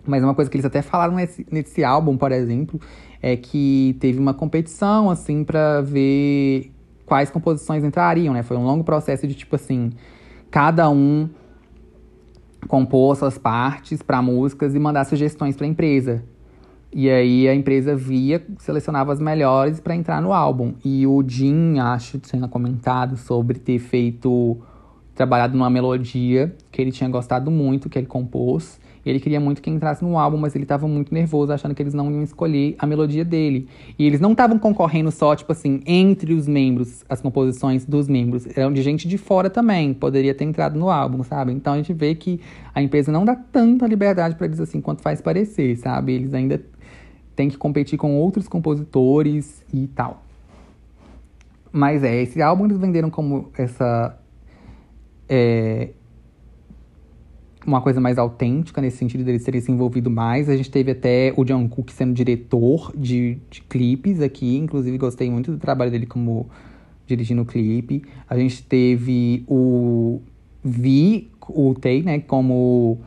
Mas 0.05 0.24
uma 0.24 0.34
coisa 0.34 0.51
que 0.51 0.56
eles 0.56 0.64
até 0.64 0.82
falaram 0.82 1.14
nesse, 1.14 1.47
nesse 1.52 1.84
álbum, 1.84 2.16
por 2.16 2.32
exemplo, 2.32 2.80
é 3.22 3.36
que 3.36 3.97
teve 4.01 4.18
uma 4.18 4.34
competição, 4.34 5.09
assim, 5.09 5.44
para 5.44 5.82
ver 5.82 6.72
quais 7.06 7.30
composições 7.30 7.84
entrariam, 7.84 8.34
né? 8.34 8.42
Foi 8.42 8.56
um 8.56 8.64
longo 8.64 8.82
processo 8.82 9.24
de 9.24 9.34
tipo 9.34 9.55
assim, 9.55 9.92
cada 10.51 10.90
um 10.90 11.28
compor 12.69 13.16
suas 13.16 13.39
partes 13.39 14.03
para 14.03 14.20
músicas 14.23 14.74
e 14.74 14.78
mandar 14.78 15.05
sugestões 15.05 15.57
para 15.57 15.66
a 15.66 15.69
empresa. 15.69 16.23
E 16.93 17.09
aí 17.09 17.49
a 17.49 17.55
empresa 17.55 17.95
via, 17.95 18.45
selecionava 18.59 19.12
as 19.12 19.20
melhores 19.20 19.78
para 19.78 19.95
entrar 19.95 20.20
no 20.20 20.32
álbum. 20.32 20.74
E 20.85 21.07
o 21.07 21.23
Jim, 21.27 21.78
acho, 21.78 22.19
tinha 22.19 22.49
comentado 22.49 23.16
sobre 23.16 23.59
ter 23.59 23.78
feito 23.78 24.59
trabalhado 25.15 25.57
numa 25.57 25.70
melodia 25.70 26.55
que 26.73 26.81
ele 26.82 26.91
tinha 26.91 27.09
gostado 27.09 27.51
muito, 27.51 27.89
que 27.89 27.99
ele 27.99 28.07
compôs. 28.07 28.81
Ele 29.05 29.18
queria 29.18 29.40
muito 29.40 29.62
que 29.62 29.70
entrasse 29.70 30.05
no 30.05 30.18
álbum, 30.18 30.36
mas 30.36 30.55
ele 30.55 30.64
estava 30.64 30.86
muito 30.86 31.12
nervoso, 31.12 31.52
achando 31.52 31.74
que 31.74 31.82
eles 31.82 31.94
não 31.94 32.10
iam 32.10 32.22
escolher 32.22 32.74
a 32.78 32.86
melodia 32.86 33.24
dele. 33.24 33.68
E 33.98 34.06
eles 34.06 34.20
não 34.20 34.32
estavam 34.32 34.59
concorrendo 34.59 35.10
só, 35.10 35.35
tipo 35.35 35.52
assim, 35.52 35.81
entre 35.86 36.35
os 36.35 36.47
membros, 36.47 37.05
as 37.09 37.20
composições 37.20 37.85
dos 37.85 38.09
membros. 38.09 38.47
Eram 38.56 38.72
de 38.72 38.82
gente 38.82 39.09
de 39.09 39.16
fora 39.16 39.48
também, 39.48 39.94
poderia 39.94 40.35
ter 40.35 40.44
entrado 40.44 40.78
no 40.78 40.90
álbum, 40.90 41.22
sabe? 41.22 41.52
Então 41.52 41.72
a 41.72 41.77
gente 41.77 41.93
vê 41.93 42.14
que 42.14 42.40
a 42.74 42.82
empresa 42.82 43.10
não 43.10 43.24
dá 43.24 43.35
tanta 43.35 43.86
liberdade 43.86 44.35
para 44.35 44.47
eles 44.47 44.60
assim 44.60 44.81
quanto 44.81 45.02
faz 45.02 45.20
parecer, 45.20 45.77
sabe? 45.77 46.12
Eles 46.12 46.35
ainda 46.35 46.62
têm 47.35 47.48
que 47.48 47.56
competir 47.56 47.98
com 47.98 48.16
outros 48.16 48.47
compositores 48.47 49.64
e 49.72 49.86
tal. 49.89 50.22
Mas 51.72 52.02
é, 52.02 52.22
esse 52.22 52.43
álbum 52.43 52.66
eles 52.66 52.78
venderam 52.78 53.10
como 53.10 53.51
essa. 53.56 54.18
É, 55.28 55.90
uma 57.66 57.81
coisa 57.81 58.01
mais 58.01 58.19
autêntica, 58.19 58.81
nesse 58.81 58.97
sentido 58.97 59.24
dele 59.24 59.39
ter 59.39 59.61
se 59.61 59.70
envolvido 59.70 60.11
mais. 60.11 60.49
A 60.49 60.57
gente 60.57 60.70
teve 60.70 60.93
até 60.93 61.32
o 61.37 61.47
Jungkook 61.47 61.93
sendo 61.93 62.12
diretor 62.12 62.93
de, 62.97 63.39
de 63.51 63.62
clipes 63.62 64.20
aqui, 64.20 64.57
inclusive 64.57 64.97
gostei 64.99 65.31
muito 65.31 65.53
do 65.53 65.59
trabalho 65.59 65.91
dele 65.91 66.07
como 66.07 66.49
dirigindo 67.07 67.43
o 67.43 67.45
clipe. 67.45 68.03
A 68.28 68.37
gente 68.39 68.62
teve 68.62 69.45
o 69.47 70.20
Vi, 70.62 71.31
o 71.49 71.74
Tei, 71.74 72.03
né, 72.03 72.20
como 72.20 72.99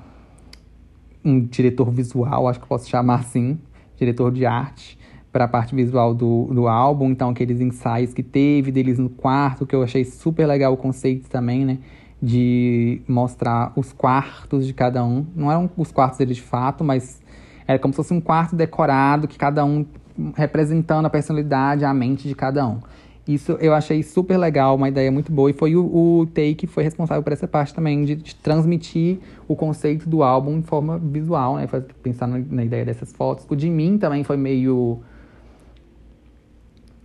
um 1.24 1.40
diretor 1.40 1.90
visual, 1.90 2.48
acho 2.48 2.60
que 2.60 2.68
posso 2.68 2.90
chamar 2.90 3.22
assim, 3.22 3.58
diretor 3.98 4.32
de 4.32 4.46
arte 4.46 4.98
para 5.32 5.46
a 5.46 5.48
parte 5.48 5.74
visual 5.74 6.14
do, 6.14 6.46
do 6.54 6.68
álbum, 6.68 7.10
então 7.10 7.30
aqueles 7.30 7.60
ensaios 7.60 8.14
que 8.14 8.22
teve 8.22 8.72
deles 8.72 9.00
no 9.00 9.10
quarto, 9.10 9.66
que 9.66 9.74
eu 9.74 9.82
achei 9.82 10.06
super 10.06 10.46
legal 10.46 10.74
o 10.74 10.78
conceito 10.78 11.28
também, 11.28 11.66
né? 11.66 11.80
De 12.24 13.02
mostrar 13.06 13.74
os 13.76 13.92
quartos 13.92 14.66
de 14.66 14.74
cada 14.74 15.04
um. 15.04 15.26
Não 15.36 15.52
eram 15.52 15.70
os 15.76 15.92
quartos 15.92 16.18
deles 16.18 16.38
de 16.38 16.42
fato, 16.42 16.82
mas 16.82 17.22
era 17.68 17.78
como 17.78 17.94
se 17.94 17.98
fosse 17.98 18.14
um 18.14 18.22
quarto 18.22 18.56
decorado, 18.56 19.28
que 19.28 19.38
cada 19.38 19.66
um 19.66 19.86
representando 20.34 21.06
a 21.06 21.10
personalidade, 21.10 21.84
a 21.84 21.94
mente 21.94 22.26
de 22.26 22.34
cada 22.34 22.66
um. 22.66 22.80
Isso 23.28 23.54
eu 23.60 23.74
achei 23.74 24.02
super 24.04 24.38
legal, 24.38 24.78
uma 24.78 24.88
ideia 24.88 25.12
muito 25.12 25.34
boa. 25.34 25.50
E 25.50 25.54
foi 25.54 25.76
o, 25.76 25.84
o 25.84 26.26
Take 26.28 26.56
que 26.56 26.68
foi 26.68 26.86
responsável 26.86 27.22
por 27.22 27.34
essa 27.34 27.48
parte 27.48 27.74
também, 27.74 28.06
de, 28.06 28.16
de, 28.16 28.36
transmitir 28.36 29.20
o 29.46 29.54
conceito 29.54 30.08
do 30.08 30.24
álbum 30.24 30.60
em 30.60 30.64
forma 30.64 30.98
visual, 30.98 31.58
né? 31.58 31.68
Pensar 32.02 32.28
na, 32.28 32.38
na 32.38 32.64
ideia 32.64 32.86
dessas 32.86 33.12
fotos. 33.12 33.46
O 33.50 33.56
de 33.56 33.70
mim 33.70 33.98
também 33.98 34.24
foi 34.24 34.38
meio 34.38 35.02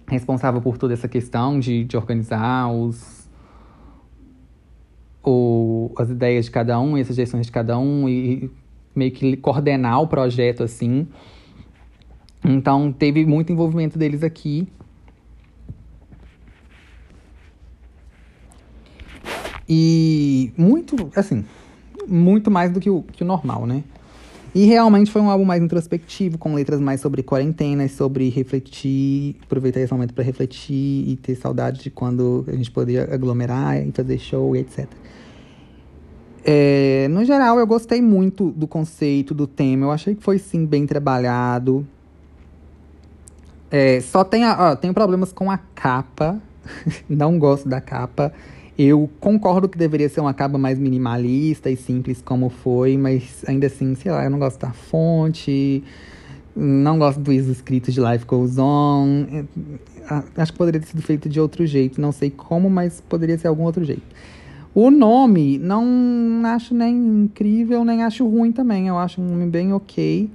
responsável 0.06 0.60
por 0.60 0.78
toda 0.78 0.94
essa 0.94 1.08
questão 1.08 1.58
de, 1.58 1.82
de 1.84 1.96
organizar 1.96 2.68
os, 2.72 3.17
o, 5.28 5.92
as 5.96 6.10
ideias 6.10 6.46
de 6.46 6.50
cada 6.50 6.80
um 6.80 6.96
e 6.96 7.00
as 7.00 7.06
sugestões 7.06 7.46
de 7.46 7.52
cada 7.52 7.78
um 7.78 8.08
e 8.08 8.50
meio 8.94 9.12
que 9.12 9.36
coordenar 9.36 10.00
o 10.02 10.06
projeto 10.06 10.62
assim. 10.62 11.06
Então 12.44 12.92
teve 12.92 13.24
muito 13.26 13.52
envolvimento 13.52 13.98
deles 13.98 14.22
aqui. 14.22 14.66
E 19.68 20.50
muito, 20.56 21.10
assim, 21.14 21.44
muito 22.06 22.50
mais 22.50 22.72
do 22.72 22.80
que 22.80 22.88
o, 22.88 23.02
que 23.02 23.22
o 23.22 23.26
normal, 23.26 23.66
né? 23.66 23.84
E 24.58 24.64
realmente 24.64 25.08
foi 25.08 25.22
um 25.22 25.30
álbum 25.30 25.44
mais 25.44 25.62
introspectivo, 25.62 26.36
com 26.36 26.52
letras 26.52 26.80
mais 26.80 27.00
sobre 27.00 27.22
quarentena, 27.22 27.86
sobre 27.86 28.28
refletir, 28.28 29.36
aproveitar 29.44 29.78
esse 29.78 29.92
momento 29.92 30.12
para 30.12 30.24
refletir 30.24 31.08
e 31.08 31.14
ter 31.14 31.36
saudade 31.36 31.80
de 31.80 31.90
quando 31.90 32.44
a 32.48 32.56
gente 32.56 32.68
podia 32.68 33.04
aglomerar 33.04 33.80
e 33.80 33.92
fazer 33.92 34.18
show 34.18 34.56
e 34.56 34.58
etc. 34.58 34.88
É, 36.44 37.06
no 37.08 37.24
geral, 37.24 37.60
eu 37.60 37.68
gostei 37.68 38.02
muito 38.02 38.50
do 38.50 38.66
conceito, 38.66 39.32
do 39.32 39.46
tema. 39.46 39.86
Eu 39.86 39.92
achei 39.92 40.16
que 40.16 40.24
foi, 40.24 40.40
sim, 40.40 40.66
bem 40.66 40.86
trabalhado. 40.86 41.86
É, 43.70 44.00
só 44.00 44.24
tem, 44.24 44.44
ó, 44.44 44.74
tenho 44.74 44.92
problemas 44.92 45.32
com 45.32 45.52
a 45.52 45.58
capa. 45.58 46.42
Não 47.08 47.38
gosto 47.38 47.68
da 47.68 47.80
capa. 47.80 48.32
Eu 48.78 49.10
concordo 49.18 49.68
que 49.68 49.76
deveria 49.76 50.08
ser 50.08 50.20
uma 50.20 50.32
capa 50.32 50.56
mais 50.56 50.78
minimalista 50.78 51.68
e 51.68 51.76
simples 51.76 52.22
como 52.22 52.48
foi, 52.48 52.96
mas 52.96 53.44
ainda 53.48 53.66
assim, 53.66 53.96
sei 53.96 54.12
lá, 54.12 54.22
eu 54.22 54.30
não 54.30 54.38
gosto 54.38 54.60
da 54.60 54.70
fonte, 54.70 55.82
não 56.54 56.96
gosto 56.96 57.18
dos 57.18 57.48
escritos 57.48 57.92
de 57.92 58.00
Life 58.00 58.24
Goes 58.24 58.56
On. 58.56 59.26
É, 59.32 59.44
acho 60.36 60.52
que 60.52 60.58
poderia 60.58 60.80
ter 60.80 60.86
sido 60.86 61.02
feito 61.02 61.28
de 61.28 61.40
outro 61.40 61.66
jeito, 61.66 62.00
não 62.00 62.12
sei 62.12 62.30
como, 62.30 62.70
mas 62.70 63.00
poderia 63.00 63.36
ser 63.36 63.48
algum 63.48 63.64
outro 63.64 63.84
jeito. 63.84 64.02
O 64.72 64.92
nome, 64.92 65.58
não 65.58 66.42
acho 66.44 66.72
nem 66.72 66.94
incrível, 67.24 67.84
nem 67.84 68.04
acho 68.04 68.24
ruim 68.28 68.52
também. 68.52 68.86
Eu 68.86 68.96
acho 68.96 69.20
um 69.20 69.24
nome 69.24 69.50
bem 69.50 69.72
ok. 69.72 70.30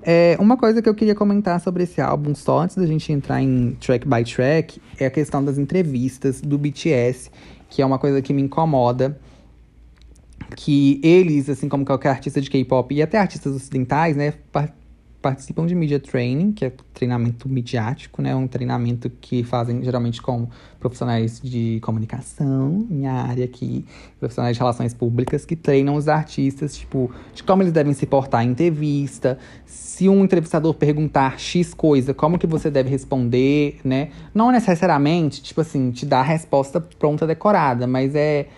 É, 0.00 0.36
uma 0.38 0.56
coisa 0.56 0.80
que 0.80 0.88
eu 0.88 0.94
queria 0.94 1.14
comentar 1.14 1.58
sobre 1.60 1.82
esse 1.82 2.00
álbum, 2.00 2.34
só 2.34 2.60
antes 2.60 2.76
da 2.76 2.86
gente 2.86 3.10
entrar 3.10 3.42
em 3.42 3.76
track 3.80 4.06
by 4.06 4.22
track, 4.22 4.80
é 5.00 5.06
a 5.06 5.10
questão 5.10 5.42
das 5.42 5.56
entrevistas 5.56 6.40
do 6.42 6.58
BTS, 6.58 7.30
que 7.74 7.82
é 7.82 7.86
uma 7.86 7.98
coisa 7.98 8.22
que 8.22 8.32
me 8.32 8.40
incomoda. 8.40 9.18
Que 10.56 11.00
eles, 11.02 11.48
assim 11.48 11.68
como 11.68 11.84
qualquer 11.84 12.10
artista 12.10 12.40
de 12.40 12.48
K-pop 12.48 12.94
e 12.94 13.02
até 13.02 13.18
artistas 13.18 13.52
ocidentais, 13.52 14.16
né, 14.16 14.34
participam 15.24 15.64
de 15.64 15.74
media 15.74 15.98
training, 15.98 16.52
que 16.52 16.66
é 16.66 16.72
treinamento 16.92 17.48
midiático, 17.48 18.20
né? 18.20 18.36
Um 18.36 18.46
treinamento 18.46 19.08
que 19.08 19.42
fazem 19.42 19.82
geralmente 19.82 20.20
com 20.20 20.46
profissionais 20.78 21.40
de 21.40 21.80
comunicação, 21.80 22.86
minha 22.90 23.10
área 23.10 23.46
aqui, 23.46 23.86
profissionais 24.20 24.54
de 24.54 24.60
relações 24.60 24.92
públicas, 24.92 25.46
que 25.46 25.56
treinam 25.56 25.94
os 25.94 26.08
artistas, 26.08 26.76
tipo, 26.76 27.10
de 27.32 27.42
como 27.42 27.62
eles 27.62 27.72
devem 27.72 27.94
se 27.94 28.04
portar 28.04 28.44
em 28.44 28.50
entrevista, 28.50 29.38
se 29.64 30.10
um 30.10 30.22
entrevistador 30.24 30.74
perguntar 30.74 31.40
X 31.40 31.72
coisa, 31.72 32.12
como 32.12 32.38
que 32.38 32.46
você 32.46 32.70
deve 32.70 32.90
responder, 32.90 33.80
né? 33.82 34.10
Não 34.34 34.52
necessariamente, 34.52 35.42
tipo 35.42 35.62
assim, 35.62 35.90
te 35.90 36.04
dar 36.04 36.20
a 36.20 36.22
resposta 36.24 36.82
pronta, 36.82 37.26
decorada, 37.26 37.86
mas 37.86 38.14
é 38.14 38.48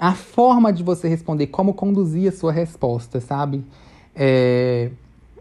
a 0.00 0.14
forma 0.14 0.72
de 0.72 0.82
você 0.82 1.06
responder, 1.06 1.48
como 1.48 1.74
conduzir 1.74 2.30
a 2.30 2.32
sua 2.32 2.50
resposta, 2.50 3.20
sabe? 3.20 3.62
É, 4.14 4.90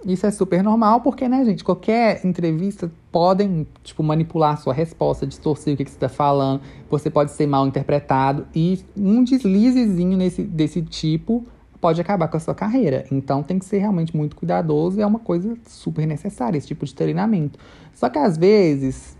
isso 0.06 0.26
é 0.26 0.32
super 0.32 0.64
normal, 0.64 1.02
porque, 1.02 1.28
né, 1.28 1.44
gente, 1.44 1.64
qualquer 1.64 2.24
entrevista 2.26 2.92
podem, 3.12 3.66
tipo, 3.84 4.04
manipular 4.04 4.54
a 4.54 4.58
sua 4.58 4.74
resposta, 4.74 5.26
distorcer 5.26 5.74
o 5.74 5.78
que, 5.78 5.84
que 5.84 5.90
você 5.90 5.98
está 5.98 6.10
falando, 6.10 6.62
você 6.90 7.10
pode 7.10 7.32
ser 7.32 7.48
mal 7.48 7.68
interpretado, 7.68 8.46
e 8.54 8.84
um 8.96 9.24
deslizezinho 9.24 10.16
nesse, 10.16 10.44
desse 10.44 10.82
tipo 10.82 11.46
pode 11.82 12.02
acabar 12.02 12.28
com 12.28 12.38
a 12.38 12.40
sua 12.40 12.56
carreira. 12.56 13.06
Então 13.12 13.44
tem 13.44 13.60
que 13.60 13.66
ser 13.66 13.80
realmente 13.80 14.16
muito 14.16 14.36
cuidadoso 14.36 14.98
e 15.00 15.04
é 15.04 15.06
uma 15.06 15.20
coisa 15.20 15.56
super 15.68 16.08
necessária, 16.08 16.58
esse 16.58 16.68
tipo 16.68 16.86
de 16.86 16.96
treinamento. 16.96 17.60
Só 17.94 18.10
que 18.10 18.18
às 18.18 18.38
vezes 18.38 19.16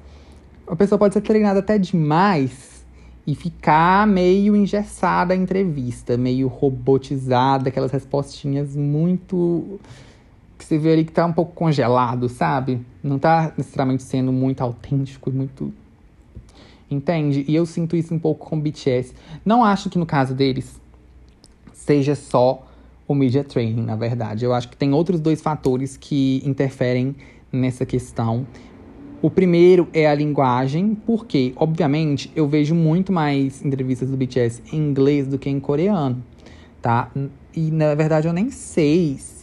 a 0.68 0.76
pessoa 0.76 0.98
pode 0.98 1.14
ser 1.14 1.22
treinada 1.22 1.60
até 1.60 1.78
demais 1.78 2.84
e 3.28 3.36
ficar 3.36 4.08
meio 4.08 4.56
engessada 4.56 5.34
a 5.34 5.38
entrevista, 5.38 6.18
meio 6.18 6.48
robotizada, 6.48 7.70
aquelas 7.70 7.92
respostinhas 7.92 8.76
muito 8.76 9.80
que 10.58 10.66
você 10.66 10.78
vê 10.78 10.94
ali 10.94 11.06
que 11.06 11.12
tá 11.12 11.26
um 11.26 11.34
pouco 11.34 11.54
congelado, 11.54 12.30
sabe? 12.30 12.80
Não 13.04 13.20
tá 13.20 13.54
necessariamente 13.58 14.04
sendo 14.04 14.32
muito 14.32 14.62
autêntico 14.62 15.30
e 15.30 15.34
muito. 15.34 15.74
Entende? 16.90 17.44
E 17.48 17.56
eu 17.56 17.66
sinto 17.66 17.96
isso 17.96 18.14
um 18.14 18.20
pouco 18.20 18.48
com 18.48 18.58
o 18.58 18.60
BTS. 18.62 19.14
Não 19.44 19.64
acho 19.64 19.90
que 19.90 19.98
no 19.98 20.06
caso 20.06 20.34
deles 20.34 20.80
seja 21.74 22.16
só 22.16 22.66
o 23.08 23.14
media 23.14 23.44
training, 23.44 23.84
na 23.84 23.96
verdade. 23.96 24.46
Eu 24.46 24.54
acho 24.54 24.70
que 24.70 24.78
tem 24.78 24.94
outros 24.94 25.20
dois 25.20 25.42
fatores 25.42 25.98
que 25.98 26.42
interferem 26.46 27.16
nessa 27.52 27.86
questão. 27.86 28.46
O 29.22 29.30
primeiro 29.30 29.88
é 29.94 30.08
a 30.08 30.14
linguagem, 30.14 30.96
porque, 31.06 31.54
obviamente, 31.56 32.32
eu 32.36 32.48
vejo 32.48 32.76
muito 32.76 33.12
mais 33.12 33.64
entrevistas 33.64 34.10
do 34.10 34.18
BTS 34.18 34.62
em 34.72 34.78
inglês 34.78 35.28
do 35.28 35.40
que 35.40 35.50
em 35.50 35.60
coreano, 35.60 36.24
tá? 36.82 37.10
E, 37.56 37.72
na 37.72 37.96
verdade, 37.96 38.28
eu 38.28 38.34
nem 38.34 38.52
sei 38.52 39.18
se 39.18 39.35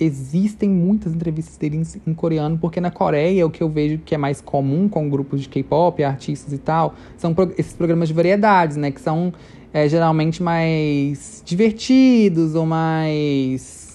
existem 0.00 0.68
muitas 0.68 1.14
entrevistas 1.14 1.56
dele 1.56 1.82
em, 2.06 2.14
coreano, 2.14 2.58
porque 2.58 2.80
na 2.80 2.90
Coreia 2.90 3.46
o 3.46 3.50
que 3.50 3.62
eu 3.62 3.68
vejo 3.68 3.98
que 3.98 4.14
é 4.14 4.18
mais 4.18 4.40
comum 4.40 4.88
com 4.88 5.08
grupos 5.08 5.40
de 5.40 5.48
K-pop, 5.48 6.02
artistas 6.02 6.52
e 6.52 6.58
tal, 6.58 6.94
são 7.16 7.34
pro, 7.34 7.52
esses 7.58 7.72
programas 7.72 8.08
de 8.08 8.14
variedades, 8.14 8.76
né? 8.76 8.90
Que 8.90 9.00
são 9.00 9.32
é, 9.72 9.88
geralmente 9.88 10.42
mais 10.42 11.42
divertidos 11.44 12.54
ou 12.54 12.64
mais. 12.64 13.88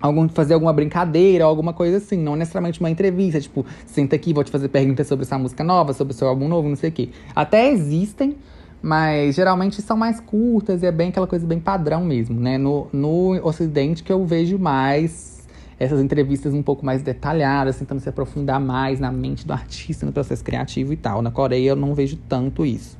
Algum, 0.00 0.28
fazer 0.28 0.54
alguma 0.54 0.72
brincadeira, 0.72 1.44
alguma 1.44 1.72
coisa 1.72 1.96
assim. 1.96 2.16
Não 2.16 2.36
necessariamente 2.36 2.78
uma 2.78 2.90
entrevista, 2.90 3.40
tipo, 3.40 3.66
senta 3.86 4.14
aqui, 4.14 4.32
vou 4.32 4.44
te 4.44 4.50
fazer 4.50 4.68
perguntas 4.68 5.06
sobre 5.08 5.24
essa 5.24 5.36
música 5.36 5.64
nova, 5.64 5.92
sobre 5.92 6.14
o 6.14 6.16
seu 6.16 6.28
álbum 6.28 6.46
novo, 6.46 6.68
não 6.68 6.76
sei 6.76 6.90
o 6.90 6.92
quê. 6.92 7.08
Até 7.34 7.68
existem, 7.70 8.36
mas 8.82 9.34
geralmente 9.34 9.82
são 9.82 9.96
mais 9.96 10.20
curtas 10.20 10.82
e 10.82 10.86
é 10.86 10.92
bem 10.92 11.08
aquela 11.08 11.26
coisa 11.26 11.46
bem 11.46 11.58
padrão 11.58 12.04
mesmo, 12.04 12.38
né? 12.38 12.58
No, 12.58 12.88
no 12.92 13.44
Ocidente 13.44 14.02
que 14.02 14.12
eu 14.12 14.24
vejo 14.24 14.58
mais 14.58 15.38
essas 15.78 16.00
entrevistas 16.00 16.52
um 16.52 16.62
pouco 16.62 16.84
mais 16.84 17.02
detalhadas, 17.02 17.76
tentando 17.78 18.00
se 18.00 18.08
aprofundar 18.08 18.60
mais 18.60 18.98
na 18.98 19.12
mente 19.12 19.46
do 19.46 19.52
artista, 19.52 20.04
no 20.04 20.12
processo 20.12 20.42
criativo 20.42 20.92
e 20.92 20.96
tal. 20.96 21.22
Na 21.22 21.30
Coreia 21.30 21.70
eu 21.70 21.76
não 21.76 21.94
vejo 21.94 22.16
tanto 22.28 22.66
isso. 22.66 22.96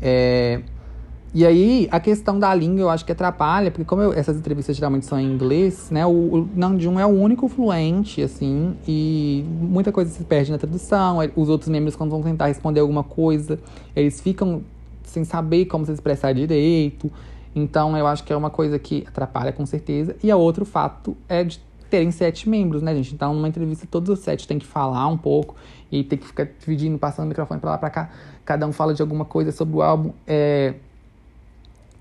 É... 0.00 0.60
E 1.34 1.46
aí, 1.46 1.88
a 1.90 1.98
questão 1.98 2.38
da 2.38 2.54
língua 2.54 2.82
eu 2.82 2.90
acho 2.90 3.06
que 3.06 3.12
atrapalha, 3.12 3.70
porque 3.70 3.86
como 3.86 4.02
eu, 4.02 4.12
essas 4.12 4.36
entrevistas 4.36 4.76
geralmente 4.76 5.06
são 5.06 5.18
em 5.18 5.32
inglês, 5.32 5.88
né? 5.90 6.04
O, 6.04 6.10
o 6.10 7.00
é 7.00 7.06
o 7.06 7.08
único 7.08 7.48
fluente, 7.48 8.20
assim, 8.20 8.76
e 8.86 9.42
muita 9.48 9.90
coisa 9.90 10.10
se 10.10 10.22
perde 10.24 10.52
na 10.52 10.58
tradução. 10.58 11.20
Os 11.34 11.48
outros 11.48 11.70
membros, 11.70 11.96
quando 11.96 12.10
vão 12.10 12.22
tentar 12.22 12.48
responder 12.48 12.80
alguma 12.80 13.02
coisa, 13.02 13.58
eles 13.96 14.20
ficam 14.20 14.62
sem 15.12 15.24
saber 15.24 15.66
como 15.66 15.84
se 15.84 15.92
expressar 15.92 16.32
direito. 16.32 17.12
Então, 17.54 17.96
eu 17.96 18.06
acho 18.06 18.24
que 18.24 18.32
é 18.32 18.36
uma 18.36 18.50
coisa 18.50 18.78
que 18.78 19.04
atrapalha 19.06 19.52
com 19.52 19.64
certeza. 19.66 20.16
E 20.22 20.30
a 20.30 20.36
outro 20.36 20.64
fato 20.64 21.16
é 21.28 21.44
de 21.44 21.60
terem 21.90 22.10
sete 22.10 22.48
membros, 22.48 22.80
né, 22.80 22.94
gente? 22.94 23.14
Então, 23.14 23.34
numa 23.34 23.46
entrevista, 23.46 23.86
todos 23.88 24.08
os 24.08 24.24
sete 24.24 24.48
têm 24.48 24.58
que 24.58 24.66
falar 24.66 25.06
um 25.08 25.18
pouco 25.18 25.54
e 25.90 26.02
tem 26.02 26.18
que 26.18 26.26
ficar 26.26 26.48
dividindo, 26.58 26.98
passando 26.98 27.26
o 27.26 27.28
microfone 27.28 27.60
para 27.60 27.70
lá 27.72 27.78
para 27.78 27.90
cá. 27.90 28.10
Cada 28.46 28.66
um 28.66 28.72
fala 28.72 28.94
de 28.94 29.02
alguma 29.02 29.26
coisa 29.26 29.52
sobre 29.52 29.76
o 29.76 29.82
álbum. 29.82 30.12
É, 30.26 30.74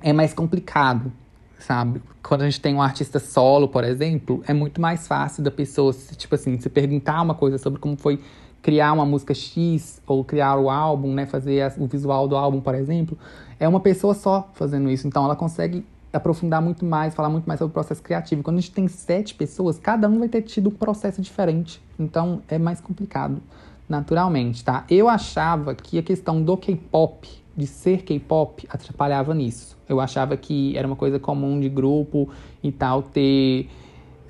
é 0.01 0.13
mais 0.13 0.33
complicado, 0.33 1.11
sabe? 1.59 2.01
Quando 2.23 2.43
a 2.43 2.45
gente 2.45 2.61
tem 2.61 2.73
um 2.73 2.81
artista 2.81 3.19
solo, 3.19 3.67
por 3.67 3.83
exemplo, 3.83 4.41
é 4.47 4.53
muito 4.53 4.79
mais 4.79 5.07
fácil 5.07 5.43
da 5.43 5.51
pessoa, 5.51 5.93
tipo 6.15 6.35
assim, 6.35 6.57
se 6.57 6.69
perguntar 6.69 7.21
uma 7.21 7.35
coisa 7.35 7.57
sobre 7.57 7.77
como 7.79 7.97
foi 7.97 8.21
criar 8.61 8.93
uma 8.93 9.05
música 9.05 9.33
X 9.33 10.01
ou 10.05 10.23
criar 10.23 10.57
o 10.57 10.69
álbum, 10.69 11.13
né, 11.13 11.25
fazer 11.25 11.73
o 11.77 11.87
visual 11.87 12.27
do 12.27 12.35
álbum, 12.35 12.61
por 12.61 12.75
exemplo, 12.75 13.17
é 13.59 13.67
uma 13.67 13.79
pessoa 13.79 14.13
só 14.13 14.49
fazendo 14.53 14.89
isso. 14.89 15.07
Então 15.07 15.25
ela 15.25 15.35
consegue 15.35 15.85
aprofundar 16.13 16.61
muito 16.61 16.85
mais, 16.85 17.15
falar 17.15 17.29
muito 17.29 17.45
mais 17.45 17.57
sobre 17.57 17.71
o 17.71 17.73
processo 17.73 18.01
criativo. 18.03 18.43
Quando 18.43 18.57
a 18.57 18.61
gente 18.61 18.71
tem 18.71 18.87
sete 18.87 19.33
pessoas, 19.33 19.79
cada 19.79 20.07
um 20.07 20.19
vai 20.19 20.27
ter 20.27 20.41
tido 20.41 20.69
um 20.69 20.73
processo 20.73 21.21
diferente. 21.21 21.81
Então 21.97 22.41
é 22.47 22.57
mais 22.57 22.81
complicado, 22.81 23.41
naturalmente, 23.87 24.63
tá? 24.63 24.85
Eu 24.89 25.07
achava 25.07 25.73
que 25.73 25.97
a 25.97 26.03
questão 26.03 26.41
do 26.41 26.57
K-pop, 26.57 27.27
de 27.55 27.67
ser 27.67 28.03
K-pop, 28.03 28.67
atrapalhava 28.69 29.33
nisso. 29.33 29.77
Eu 29.87 29.99
achava 29.99 30.37
que 30.37 30.77
era 30.77 30.87
uma 30.87 30.95
coisa 30.95 31.19
comum 31.19 31.59
de 31.59 31.69
grupo 31.69 32.29
e 32.63 32.71
tal, 32.71 33.01
ter 33.03 33.69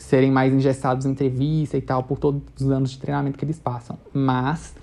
serem 0.02 0.32
mais 0.32 0.54
engessados 0.54 1.06
em 1.06 1.12
entrevista 1.12 1.78
e 1.78 1.82
tal, 1.82 2.04
por 2.04 2.18
todos 2.18 2.42
os 2.60 2.72
anos 2.72 2.92
de 2.92 3.00
treinamento 3.00 3.38
que 3.38 3.46
eles 3.46 3.60
passam. 3.60 3.98
Mas, 4.14 4.76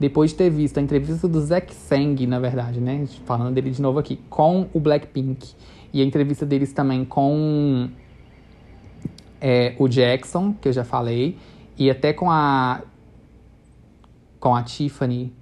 depois 0.00 0.30
de 0.30 0.36
ter 0.36 0.50
visto 0.50 0.78
a 0.78 0.80
entrevista 0.80 1.28
do 1.28 1.40
Zack 1.40 1.74
Sang, 1.74 2.26
na 2.26 2.38
verdade, 2.38 2.80
né? 2.80 3.06
Falando 3.24 3.54
dele 3.54 3.70
de 3.70 3.80
novo 3.80 3.98
aqui, 3.98 4.18
com 4.28 4.68
o 4.72 4.80
Blackpink, 4.80 5.54
e 5.92 6.00
a 6.00 6.04
entrevista 6.04 6.46
deles 6.46 6.72
também 6.72 7.04
com 7.04 7.88
é, 9.40 9.74
o 9.78 9.88
Jackson, 9.88 10.54
que 10.54 10.68
eu 10.68 10.72
já 10.72 10.84
falei, 10.84 11.36
e 11.76 11.90
até 11.90 12.12
com 12.12 12.30
a. 12.30 12.82
com 14.40 14.54
a 14.54 14.62
Tiffany. 14.62 15.32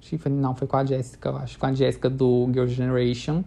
Tiffany, 0.00 0.36
não, 0.36 0.54
foi 0.54 0.68
com 0.68 0.76
a 0.76 0.84
Jessica, 0.84 1.30
eu 1.30 1.36
acho, 1.38 1.58
com 1.58 1.66
a 1.66 1.72
Jessica 1.72 2.08
do 2.08 2.48
Girl 2.52 2.66
Generation. 2.66 3.42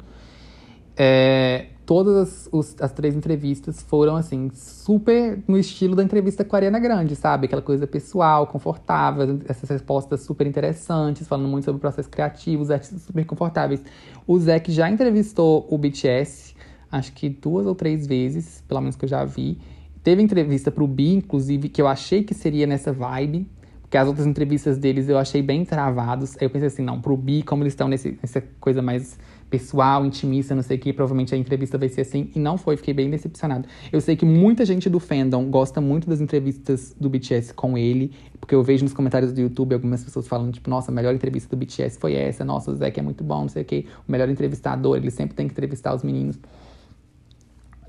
É, 0.98 1.68
todas 1.90 2.48
as, 2.54 2.82
as, 2.82 2.92
três 2.92 3.16
entrevistas 3.16 3.82
foram, 3.82 4.16
assim, 4.16 4.52
super 4.54 5.40
no 5.48 5.58
estilo 5.58 5.96
da 5.96 6.04
entrevista 6.04 6.46
com 6.46 6.56
a 6.56 6.60
Ariana 6.60 6.78
Grande, 6.78 7.16
sabe? 7.16 7.48
Aquela 7.48 7.64
coisa 7.64 7.88
pessoal, 7.88 8.46
confortável, 8.46 9.40
essas 9.50 9.68
respostas 9.68 10.22
super 10.22 10.46
interessantes, 10.46 11.28
falando 11.28 11.48
muito 11.48 11.66
sobre 11.66 11.78
o 11.78 11.82
processo 11.82 12.08
criativo, 12.08 12.62
os 12.62 12.70
artistas 12.70 13.02
super 13.02 13.26
confortáveis. 13.26 13.82
O 14.28 14.38
Zac 14.38 14.72
já 14.72 14.88
entrevistou 14.88 15.66
o 15.68 15.80
BTS 15.80 16.54
acho 16.92 17.12
que 17.14 17.28
duas 17.28 17.66
ou 17.66 17.74
três 17.74 18.06
vezes, 18.06 18.64
pelo 18.68 18.82
menos 18.82 18.96
que 18.96 19.06
eu 19.06 19.10
já 19.10 19.26
vi. 19.26 19.58
Teve 20.04 20.22
entrevista 20.22 20.70
pro 20.70 20.88
Bi, 20.88 21.14
inclusive, 21.14 21.70
que 21.70 21.82
eu 21.82 21.88
achei 21.88 22.24
que 22.24 22.36
seria 22.36 22.68
nessa 22.68 22.94
vibe, 22.94 23.48
porque 23.82 23.98
as 23.98 24.08
outras 24.08 24.28
entrevistas 24.28 24.78
deles 24.78 25.10
eu 25.10 25.18
achei 25.18 25.42
bem 25.42 25.66
travados. 25.66 26.36
Aí 26.38 26.46
eu 26.46 26.52
pensei 26.52 26.68
assim, 26.68 26.84
não, 26.84 27.02
pro 27.02 27.18
Bi, 27.18 27.42
como 27.42 27.64
eles 27.64 27.74
estão 27.74 27.88
nessa 27.88 28.44
coisa 28.60 28.82
mais 28.82 29.18
pessoal, 29.50 30.06
intimista, 30.06 30.54
não 30.54 30.62
sei 30.62 30.78
o 30.78 30.80
que, 30.80 30.94
provavelmente 30.94 31.34
a 31.34 31.38
entrevista 31.38 31.78
vai 31.78 31.90
ser 31.90 32.02
assim. 32.02 32.30
E 32.36 32.40
não 32.40 32.58
foi, 32.58 32.78
fiquei 32.78 32.94
bem 32.94 33.10
decepcionado. 33.10 33.68
Eu 33.92 34.00
sei 34.00 34.16
que 34.16 34.26
muita 34.26 34.66
gente 34.66 34.90
do 34.90 35.00
fandom 35.00 35.50
gosta 35.50 35.82
muito 35.82 36.08
das 36.08 36.22
entrevistas 36.22 36.96
do 37.00 37.10
BTS 37.10 37.54
com 37.54 37.78
ele, 37.78 38.12
porque 38.40 38.54
eu 38.54 38.64
vejo 38.64 38.84
nos 38.84 38.94
comentários 38.94 39.34
do 39.34 39.42
YouTube 39.42 39.74
algumas 39.74 40.04
pessoas 40.04 40.28
falando, 40.28 40.54
tipo, 40.54 40.70
nossa, 40.70 40.92
a 40.92 40.94
melhor 40.94 41.14
entrevista 41.14 41.56
do 41.56 41.60
BTS 41.60 41.98
foi 41.98 42.14
essa, 42.14 42.46
nossa, 42.46 42.72
o 42.72 42.76
Zack 42.76 43.00
é 43.00 43.04
muito 43.04 43.24
bom, 43.24 43.42
não 43.42 43.50
sei 43.50 43.64
o 43.64 43.66
que, 43.66 43.86
o 44.08 44.12
melhor 44.12 44.30
entrevistador, 44.30 44.98
ele 44.98 45.12
sempre 45.12 45.36
tem 45.36 45.48
que 45.48 45.54
entrevistar 45.54 45.96
os 45.96 46.04
meninos. 46.04 46.38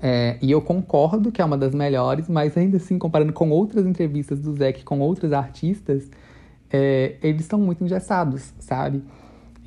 É, 0.01 0.37
e 0.41 0.49
eu 0.49 0.61
concordo 0.61 1.31
que 1.31 1.41
é 1.41 1.45
uma 1.45 1.57
das 1.57 1.75
melhores, 1.75 2.27
mas 2.27 2.57
ainda 2.57 2.77
assim, 2.77 2.97
comparando 2.97 3.31
com 3.31 3.51
outras 3.51 3.85
entrevistas 3.85 4.39
do 4.39 4.57
Zack 4.57 4.83
com 4.83 4.99
outros 4.99 5.31
artistas, 5.31 6.09
é, 6.71 7.17
eles 7.21 7.41
estão 7.41 7.59
muito 7.59 7.83
engessados, 7.83 8.51
sabe? 8.59 9.03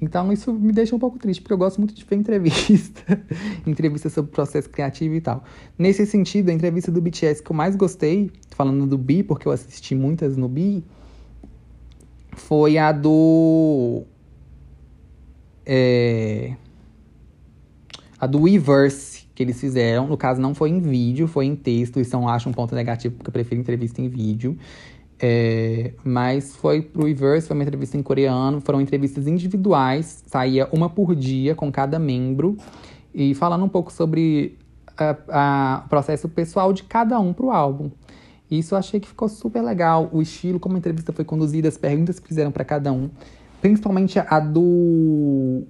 Então 0.01 0.33
isso 0.33 0.53
me 0.53 0.73
deixa 0.73 0.95
um 0.95 0.99
pouco 0.99 1.19
triste, 1.19 1.41
porque 1.41 1.53
eu 1.53 1.59
gosto 1.59 1.79
muito 1.79 1.95
de 1.95 2.05
ver 2.05 2.17
entrevista, 2.17 3.23
entrevista 3.67 4.11
sobre 4.11 4.31
processo 4.31 4.69
criativo 4.69 5.15
e 5.15 5.21
tal. 5.21 5.45
Nesse 5.79 6.05
sentido, 6.05 6.51
a 6.51 6.53
entrevista 6.53 6.91
do 6.91 7.01
BTS 7.01 7.43
que 7.43 7.51
eu 7.51 7.57
mais 7.57 7.77
gostei, 7.77 8.31
falando 8.51 8.87
do 8.87 8.99
Bi, 8.99 9.23
porque 9.23 9.49
eu 9.49 9.53
assisti 9.53 9.95
muitas 9.95 10.37
no 10.37 10.49
Bi, 10.49 10.85
foi 12.33 12.77
a 12.77 12.93
do. 12.93 14.03
É, 15.65 16.55
a 18.19 18.27
do 18.27 18.43
Weverse 18.43 19.25
que 19.35 19.43
eles 19.43 19.61
fizeram. 19.61 20.07
No 20.07 20.17
caso, 20.17 20.41
não 20.41 20.55
foi 20.55 20.71
em 20.71 20.81
vídeo, 20.81 21.27
foi 21.27 21.47
em 21.47 21.57
texto. 21.57 22.01
Isso 22.01 22.15
eu 22.15 22.29
acho 22.29 22.49
um 22.49 22.53
ponto 22.53 22.75
negativo, 22.75 23.17
porque 23.17 23.29
eu 23.29 23.33
prefiro 23.33 23.61
entrevista 23.61 24.01
em 24.01 24.09
vídeo. 24.09 24.57
É, 25.27 25.95
mas 26.05 26.55
foi 26.55 26.83
pro 26.83 27.07
Reverse, 27.07 27.47
foi 27.47 27.57
uma 27.57 27.63
entrevista 27.63 27.97
em 27.97 28.03
coreano, 28.03 28.61
foram 28.61 28.79
entrevistas 28.79 29.27
individuais, 29.27 30.23
saía 30.27 30.69
uma 30.71 30.91
por 30.91 31.17
dia 31.17 31.55
com 31.55 31.73
cada 31.73 31.99
membro, 31.99 32.59
e 33.15 33.35
falando 33.35 33.65
um 33.65 33.69
pouco 33.71 33.91
sobre 33.91 34.59
o 34.93 35.89
processo 35.89 36.29
pessoal 36.29 36.75
de 36.75 36.83
cada 36.83 37.19
um 37.19 37.33
pro 37.33 37.51
álbum. 37.51 37.91
Isso 38.51 38.75
eu 38.75 38.79
achei 38.79 39.01
que 39.01 39.09
ficou 39.09 39.27
super 39.27 39.63
legal, 39.63 40.11
o 40.13 40.21
estilo, 40.21 40.61
como 40.61 40.75
a 40.75 40.79
entrevista 40.79 41.11
foi 41.11 41.25
conduzida, 41.25 41.69
as 41.69 41.79
perguntas 41.79 42.21
que 42.21 42.29
fizeram 42.29 42.53
para 42.53 42.63
cada 42.63 42.93
um, 42.93 43.09
principalmente 43.63 44.19
a 44.19 44.39
do 44.39 45.63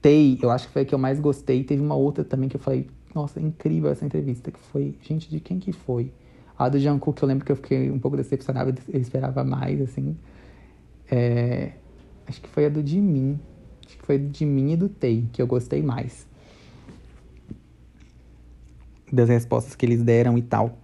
Tay, 0.00 0.38
eu 0.40 0.50
acho 0.50 0.68
que 0.68 0.72
foi 0.72 0.80
a 0.80 0.84
que 0.86 0.94
eu 0.94 0.98
mais 0.98 1.20
gostei. 1.20 1.62
Teve 1.62 1.82
uma 1.82 1.94
outra 1.94 2.24
também 2.24 2.48
que 2.48 2.56
eu 2.56 2.60
falei, 2.60 2.88
nossa, 3.14 3.38
incrível 3.38 3.90
essa 3.90 4.06
entrevista, 4.06 4.50
que 4.50 4.58
foi, 4.58 4.94
gente, 5.02 5.28
de 5.28 5.40
quem 5.40 5.58
que 5.58 5.72
foi? 5.72 6.10
A 6.62 6.68
do 6.68 6.78
Jungkook, 6.78 7.22
eu 7.22 7.28
lembro 7.28 7.44
que 7.44 7.52
eu 7.52 7.56
fiquei 7.56 7.90
um 7.90 7.98
pouco 7.98 8.16
decepcionado, 8.16 8.74
eu 8.88 9.00
esperava 9.00 9.42
mais, 9.44 9.80
assim. 9.80 10.16
É, 11.10 11.72
acho 12.26 12.40
que 12.40 12.48
foi 12.48 12.66
a 12.66 12.68
do 12.68 12.86
Jimin. 12.86 13.38
Acho 13.86 13.98
que 13.98 14.06
foi 14.06 14.18
do 14.18 14.36
Jimin 14.36 14.72
e 14.72 14.76
do 14.76 14.88
Tay, 14.88 15.26
que 15.32 15.42
eu 15.42 15.46
gostei 15.46 15.82
mais. 15.82 16.26
Das 19.12 19.28
respostas 19.28 19.74
que 19.74 19.84
eles 19.84 20.02
deram 20.02 20.38
e 20.38 20.42
tal. 20.42 20.78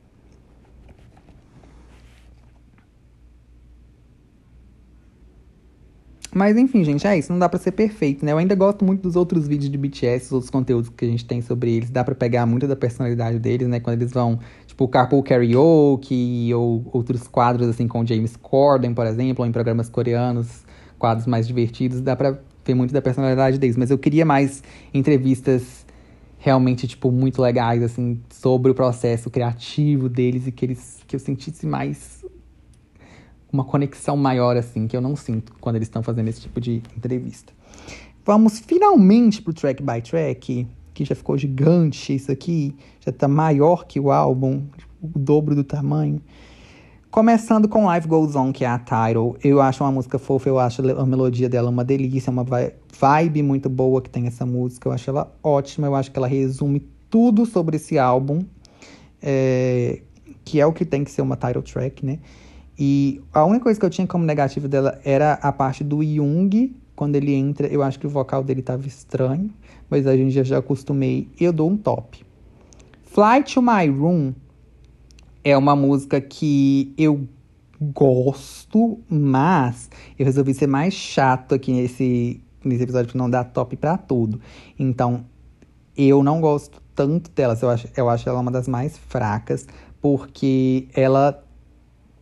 Mas 6.34 6.56
enfim, 6.56 6.84
gente, 6.84 7.06
é 7.06 7.18
isso. 7.18 7.32
Não 7.32 7.38
dá 7.38 7.48
pra 7.48 7.59
ser 7.59 7.72
perfeito, 7.72 8.24
né? 8.24 8.32
Eu 8.32 8.38
ainda 8.38 8.55
gosto 8.55 8.84
muito 8.84 9.02
dos 9.02 9.16
outros 9.16 9.48
vídeos 9.48 9.70
de 9.70 9.78
BTS, 9.78 10.26
os 10.26 10.32
outros 10.32 10.50
conteúdos 10.50 10.88
que 10.90 11.05
a 11.05 11.09
gente 11.09 11.24
tem 11.24 11.40
sobre 11.40 11.74
eles. 11.74 11.90
Dá 11.90 12.05
pra 12.05 12.14
pegar 12.14 12.46
muito 12.46 12.68
da 12.68 12.76
personalidade 12.76 13.38
deles, 13.38 13.66
né? 13.66 13.80
Quando 13.80 14.00
eles 14.00 14.12
vão, 14.12 14.38
tipo, 14.78 14.86
Carpool 14.86 15.22
Karaoke 15.24 16.55
ou 16.55 16.88
outros 16.92 17.26
quadros, 17.26 17.68
assim, 17.68 17.88
com 17.88 18.06
James 18.06 18.36
Corden, 18.36 18.94
por 18.94 19.06
exemplo, 19.06 19.42
ou 19.42 19.48
em 19.48 19.50
programas 19.50 19.88
coreanos, 19.88 20.64
quadros 20.96 21.26
mais 21.26 21.48
divertidos. 21.48 22.00
Dá 22.00 22.14
pra 22.14 22.38
ver 22.64 22.74
muito 22.74 22.94
da 22.94 23.02
personalidade 23.02 23.59
deles. 23.59 23.76
Mas 23.76 23.90
eu 23.90 23.98
queria 23.98 24.24
mais 24.24 24.62
entrevistas 24.94 25.84
realmente, 26.38 26.86
tipo, 26.86 27.10
muito 27.10 27.42
legais, 27.42 27.82
assim, 27.82 28.20
sobre 28.30 28.70
o 28.70 28.74
processo 28.74 29.28
criativo 29.28 30.09
deles 30.09 30.46
e 30.46 30.52
que 30.52 30.64
eles 30.64 31.00
que 31.09 31.16
eu 31.16 31.20
sentisse 31.20 31.66
mais 31.66 32.24
uma 33.52 33.64
conexão 33.64 34.16
maior, 34.16 34.56
assim, 34.56 34.86
que 34.86 34.96
eu 34.96 35.00
não 35.00 35.16
sinto 35.16 35.55
quando 35.60 35.76
eles 35.76 35.88
estão 35.88 36.02
fazendo 36.05 36.28
esse 36.28 36.42
tipo 36.42 36.60
de 36.60 36.82
entrevista. 36.96 37.52
Vamos 38.24 38.60
finalmente 38.60 39.42
pro 39.42 39.55
track 39.55 39.82
by 39.82 40.02
track, 40.02 40.68
que 40.99 41.05
já 41.05 41.15
ficou 41.15 41.39
gigante 41.39 42.12
isso 42.12 42.33
aqui, 42.33 42.75
já 42.99 43.12
tá 43.12 43.29
maior 43.29 43.87
que 43.87 44.01
o 44.01 44.11
álbum, 44.11 44.65
o 45.01 45.16
dobro 45.16 45.55
do 45.55 45.62
tamanho. 45.62 46.20
Começando 47.09 47.69
com 47.69 47.93
Life 47.93 48.09
Goes 48.09 48.35
On, 48.35 48.53
que 48.53 48.65
é 48.65 48.69
a 48.69 48.81
title. 48.81 49.37
Eu 49.45 49.61
acho 49.61 49.85
uma 49.85 49.93
música 49.93 50.19
fofa, 50.19 50.49
eu 50.49 50.59
acho 50.59 50.83
a 50.83 51.07
melodia 51.07 51.49
dela 51.49 51.70
uma 51.70 51.85
delícia, 51.85 52.33
uma 52.33 52.45
vibe 52.45 53.45
muito 53.45 53.69
boa 53.70 54.03
que 54.03 54.11
tem 54.11 54.27
essa 54.27 54.45
música. 54.45 54.89
Eu 54.89 54.93
acho 54.93 55.09
ela 55.09 55.33
ótima, 55.41 55.87
eu 55.87 55.95
acho 55.95 56.11
que 56.11 56.19
ela 56.19 56.27
resume 56.27 56.81
tudo 57.09 57.47
sobre 57.47 57.77
esse 57.77 57.97
álbum, 57.97 58.45
é, 59.23 60.03
que 60.45 60.61
é 60.61 60.66
o 60.66 60.73
que 60.73 60.85
tem 60.85 61.05
que 61.05 61.12
ser 61.12 61.23
uma 61.23 61.37
title 61.37 61.62
track, 61.62 62.05
né? 62.05 62.19
E 62.77 63.23
a 63.33 63.45
única 63.45 63.62
coisa 63.65 63.79
que 63.79 63.87
eu 63.87 63.91
tinha 63.91 64.07
como 64.07 64.25
negativo 64.25 64.66
dela 64.66 64.99
era 65.05 65.35
a 65.35 65.53
parte 65.53 65.85
do 65.85 66.03
Jung. 66.03 66.75
Quando 66.97 67.15
ele 67.15 67.33
entra, 67.35 67.69
eu 67.69 67.85
acho 67.85 68.01
que 68.01 68.07
o 68.09 68.11
vocal 68.11 68.43
dele 68.43 68.62
tava 68.62 68.85
estranho, 68.85 69.49
mas 69.90 70.06
a 70.06 70.16
gente 70.16 70.32
já, 70.32 70.43
já 70.43 70.59
acostumei. 70.59 71.28
Eu 71.39 71.52
dou 71.52 71.70
um 71.70 71.77
top. 71.77 72.24
Flight 73.05 73.55
to 73.55 73.62
My 73.62 73.89
Room 73.89 74.35
é 75.44 75.56
uma 75.56 75.74
música 75.74 76.20
que 76.20 76.93
eu 76.97 77.27
gosto, 77.81 78.98
mas 79.09 79.89
eu 80.19 80.24
resolvi 80.24 80.52
ser 80.52 80.66
mais 80.66 80.94
chato 80.94 81.55
aqui 81.55 81.73
nesse, 81.73 82.40
nesse 82.65 82.82
episódio 82.82 83.10
para 83.10 83.19
não 83.19 83.31
dar 83.31 83.44
top 83.44 83.77
para 83.77 83.97
tudo. 83.97 84.40
Então, 84.78 85.24
eu 85.97 86.23
não 86.23 86.40
gosto 86.40 86.82
tanto 86.94 87.31
delas. 87.31 87.62
Eu 87.62 87.70
acho, 87.70 87.89
eu 87.97 88.09
acho 88.09 88.28
ela 88.28 88.40
uma 88.40 88.51
das 88.51 88.69
mais 88.69 88.98
fracas, 88.98 89.66
porque 90.01 90.89
ela 90.94 91.43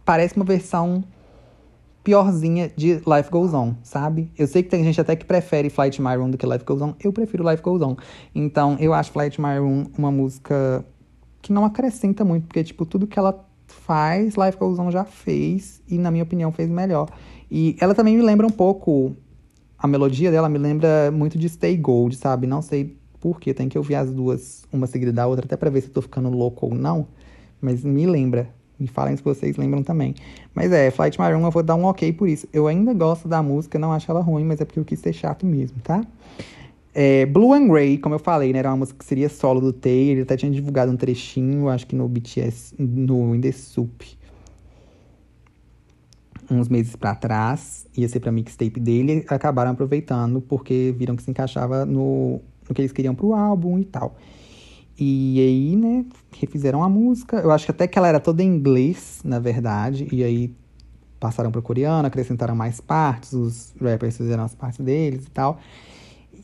parece 0.04 0.36
uma 0.36 0.44
versão 0.44 1.02
piorzinha 2.06 2.70
de 2.76 2.94
Life 2.98 3.28
Goes 3.32 3.52
On, 3.52 3.74
sabe? 3.82 4.30
Eu 4.38 4.46
sei 4.46 4.62
que 4.62 4.68
tem 4.68 4.84
gente 4.84 5.00
até 5.00 5.16
que 5.16 5.24
prefere 5.24 5.68
Flight 5.68 6.00
My 6.00 6.14
Room 6.14 6.30
do 6.30 6.38
que 6.38 6.46
Life 6.46 6.64
Goes 6.64 6.80
On. 6.80 6.94
Eu 7.02 7.12
prefiro 7.12 7.42
Life 7.50 7.60
Goes 7.60 7.82
On. 7.82 7.96
Então, 8.32 8.76
eu 8.78 8.94
acho 8.94 9.10
Flight 9.10 9.40
My 9.40 9.58
Room 9.58 9.86
uma 9.98 10.12
música 10.12 10.86
que 11.42 11.52
não 11.52 11.64
acrescenta 11.64 12.24
muito, 12.24 12.46
porque, 12.46 12.62
tipo, 12.62 12.86
tudo 12.86 13.08
que 13.08 13.18
ela 13.18 13.44
faz, 13.66 14.36
Life 14.36 14.56
Goes 14.56 14.78
On 14.78 14.88
já 14.88 15.04
fez, 15.04 15.82
e, 15.88 15.98
na 15.98 16.12
minha 16.12 16.22
opinião, 16.22 16.52
fez 16.52 16.70
melhor. 16.70 17.08
E 17.50 17.76
ela 17.80 17.92
também 17.92 18.16
me 18.16 18.22
lembra 18.22 18.46
um 18.46 18.50
pouco, 18.50 19.16
a 19.76 19.88
melodia 19.88 20.30
dela 20.30 20.48
me 20.48 20.58
lembra 20.58 21.10
muito 21.10 21.36
de 21.36 21.48
Stay 21.48 21.76
Gold, 21.76 22.14
sabe? 22.14 22.46
Não 22.46 22.62
sei 22.62 22.96
por 23.20 23.40
que, 23.40 23.52
tem 23.52 23.68
que 23.68 23.76
ouvir 23.76 23.96
as 23.96 24.12
duas, 24.12 24.64
uma 24.72 24.86
seguida 24.86 25.12
da 25.12 25.26
outra, 25.26 25.44
até 25.44 25.56
pra 25.56 25.70
ver 25.70 25.80
se 25.80 25.88
eu 25.88 25.92
tô 25.92 26.02
ficando 26.02 26.30
louco 26.30 26.66
ou 26.66 26.72
não. 26.72 27.08
Mas 27.60 27.82
me 27.82 28.06
lembra 28.06 28.54
me 28.78 28.86
falem 28.86 29.16
se 29.16 29.22
vocês 29.22 29.56
lembram 29.56 29.82
também. 29.82 30.14
Mas 30.54 30.70
é, 30.72 30.90
Flight 30.90 31.20
My 31.20 31.32
Room 31.32 31.44
eu 31.44 31.50
vou 31.50 31.62
dar 31.62 31.74
um 31.74 31.84
ok 31.84 32.12
por 32.12 32.28
isso. 32.28 32.46
Eu 32.52 32.66
ainda 32.66 32.92
gosto 32.92 33.26
da 33.26 33.42
música, 33.42 33.78
não 33.78 33.92
acho 33.92 34.10
ela 34.10 34.20
ruim, 34.20 34.44
mas 34.44 34.60
é 34.60 34.64
porque 34.64 34.78
eu 34.78 34.84
quis 34.84 35.00
ser 35.00 35.12
chato 35.12 35.46
mesmo, 35.46 35.78
tá? 35.82 36.04
É, 36.94 37.26
Blue 37.26 37.52
and 37.52 37.68
Grey, 37.68 37.98
como 37.98 38.14
eu 38.14 38.18
falei, 38.18 38.54
né, 38.54 38.58
era 38.58 38.70
uma 38.70 38.78
música 38.78 38.98
que 38.98 39.04
seria 39.04 39.28
solo 39.28 39.60
do 39.60 39.72
Tay. 39.72 40.10
Ele 40.10 40.22
até 40.22 40.36
tinha 40.36 40.50
divulgado 40.50 40.90
um 40.90 40.96
trechinho, 40.96 41.68
acho 41.68 41.86
que 41.86 41.94
no 41.94 42.08
BTS, 42.08 42.74
no 42.78 43.34
In 43.34 43.40
The 43.40 43.52
Soup. 43.52 44.02
Uns 46.50 46.68
meses 46.68 46.94
para 46.96 47.14
trás, 47.14 47.86
ia 47.96 48.08
ser 48.08 48.20
pra 48.20 48.32
mixtape 48.32 48.80
dele. 48.80 49.24
Acabaram 49.28 49.72
aproveitando, 49.72 50.40
porque 50.40 50.94
viram 50.96 51.16
que 51.16 51.22
se 51.22 51.30
encaixava 51.30 51.84
no, 51.84 52.40
no 52.68 52.74
que 52.74 52.80
eles 52.80 52.92
queriam 52.92 53.14
pro 53.14 53.34
álbum 53.34 53.78
e 53.78 53.84
tal. 53.84 54.16
E 54.98 55.40
aí, 55.40 55.76
né, 55.76 56.04
refizeram 56.32 56.82
a 56.82 56.88
música. 56.88 57.36
Eu 57.38 57.50
acho 57.50 57.66
que 57.66 57.70
até 57.70 57.86
que 57.86 57.98
ela 57.98 58.08
era 58.08 58.18
toda 58.20 58.42
em 58.42 58.46
inglês, 58.46 59.20
na 59.24 59.38
verdade. 59.38 60.08
E 60.10 60.24
aí 60.24 60.54
passaram 61.20 61.50
para 61.50 61.60
coreano, 61.60 62.06
acrescentaram 62.06 62.54
mais 62.54 62.80
partes, 62.80 63.32
os 63.32 63.74
rappers 63.80 64.16
fizeram 64.16 64.44
as 64.44 64.54
partes 64.54 64.84
deles 64.84 65.26
e 65.26 65.30
tal. 65.30 65.58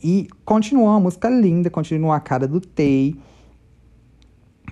E 0.03 0.27
continuou 0.43 0.87
uma 0.87 0.99
música 0.99 1.29
linda, 1.29 1.69
continua 1.69 2.17
a 2.17 2.19
cara 2.19 2.47
do 2.47 2.59
Tay. 2.59 3.15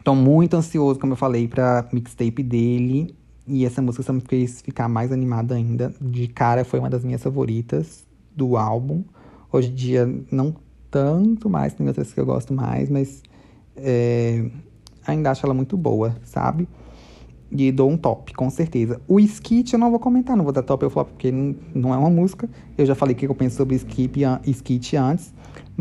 Tô 0.03 0.13
muito 0.13 0.55
ansioso, 0.55 0.99
como 0.99 1.13
eu 1.13 1.17
falei, 1.17 1.47
pra 1.47 1.87
mixtape 1.91 2.43
dele. 2.43 3.15
E 3.47 3.65
essa 3.65 3.81
música 3.81 4.03
só 4.03 4.13
me 4.13 4.21
fez 4.21 4.61
ficar 4.61 4.87
mais 4.87 5.11
animada 5.11 5.55
ainda. 5.55 5.93
De 5.99 6.27
cara, 6.27 6.63
foi 6.65 6.79
uma 6.79 6.89
das 6.89 7.03
minhas 7.03 7.23
favoritas 7.23 8.05
do 8.35 8.57
álbum. 8.57 9.03
Hoje 9.51 9.69
em 9.69 9.75
dia, 9.75 10.23
não 10.31 10.55
tanto 10.89 11.49
mais, 11.49 11.73
tem 11.73 11.87
outras 11.87 12.13
que 12.13 12.19
eu 12.19 12.25
gosto 12.25 12.53
mais, 12.53 12.89
mas 12.89 13.23
é, 13.81 14.45
ainda 15.05 15.31
acho 15.31 15.45
ela 15.45 15.53
muito 15.53 15.75
boa, 15.77 16.15
sabe? 16.23 16.67
E 17.51 17.71
dou 17.71 17.89
um 17.89 17.97
top, 17.97 18.33
com 18.33 18.49
certeza. 18.49 19.01
O 19.07 19.19
Skit 19.19 19.73
eu 19.73 19.79
não 19.79 19.89
vou 19.89 19.99
comentar, 19.99 20.37
não 20.37 20.43
vou 20.43 20.53
dar 20.53 20.63
top 20.63 20.85
ou 20.85 20.91
flop, 20.91 21.09
porque 21.09 21.31
não, 21.31 21.55
não 21.75 21.93
é 21.93 21.97
uma 21.97 22.09
música. 22.09 22.49
Eu 22.77 22.85
já 22.85 22.95
falei 22.95 23.13
o 23.13 23.17
que 23.17 23.27
eu 23.27 23.35
penso 23.35 23.57
sobre 23.57 23.75
Skip, 23.75 24.21
Skit 24.45 24.95
antes. 24.95 25.33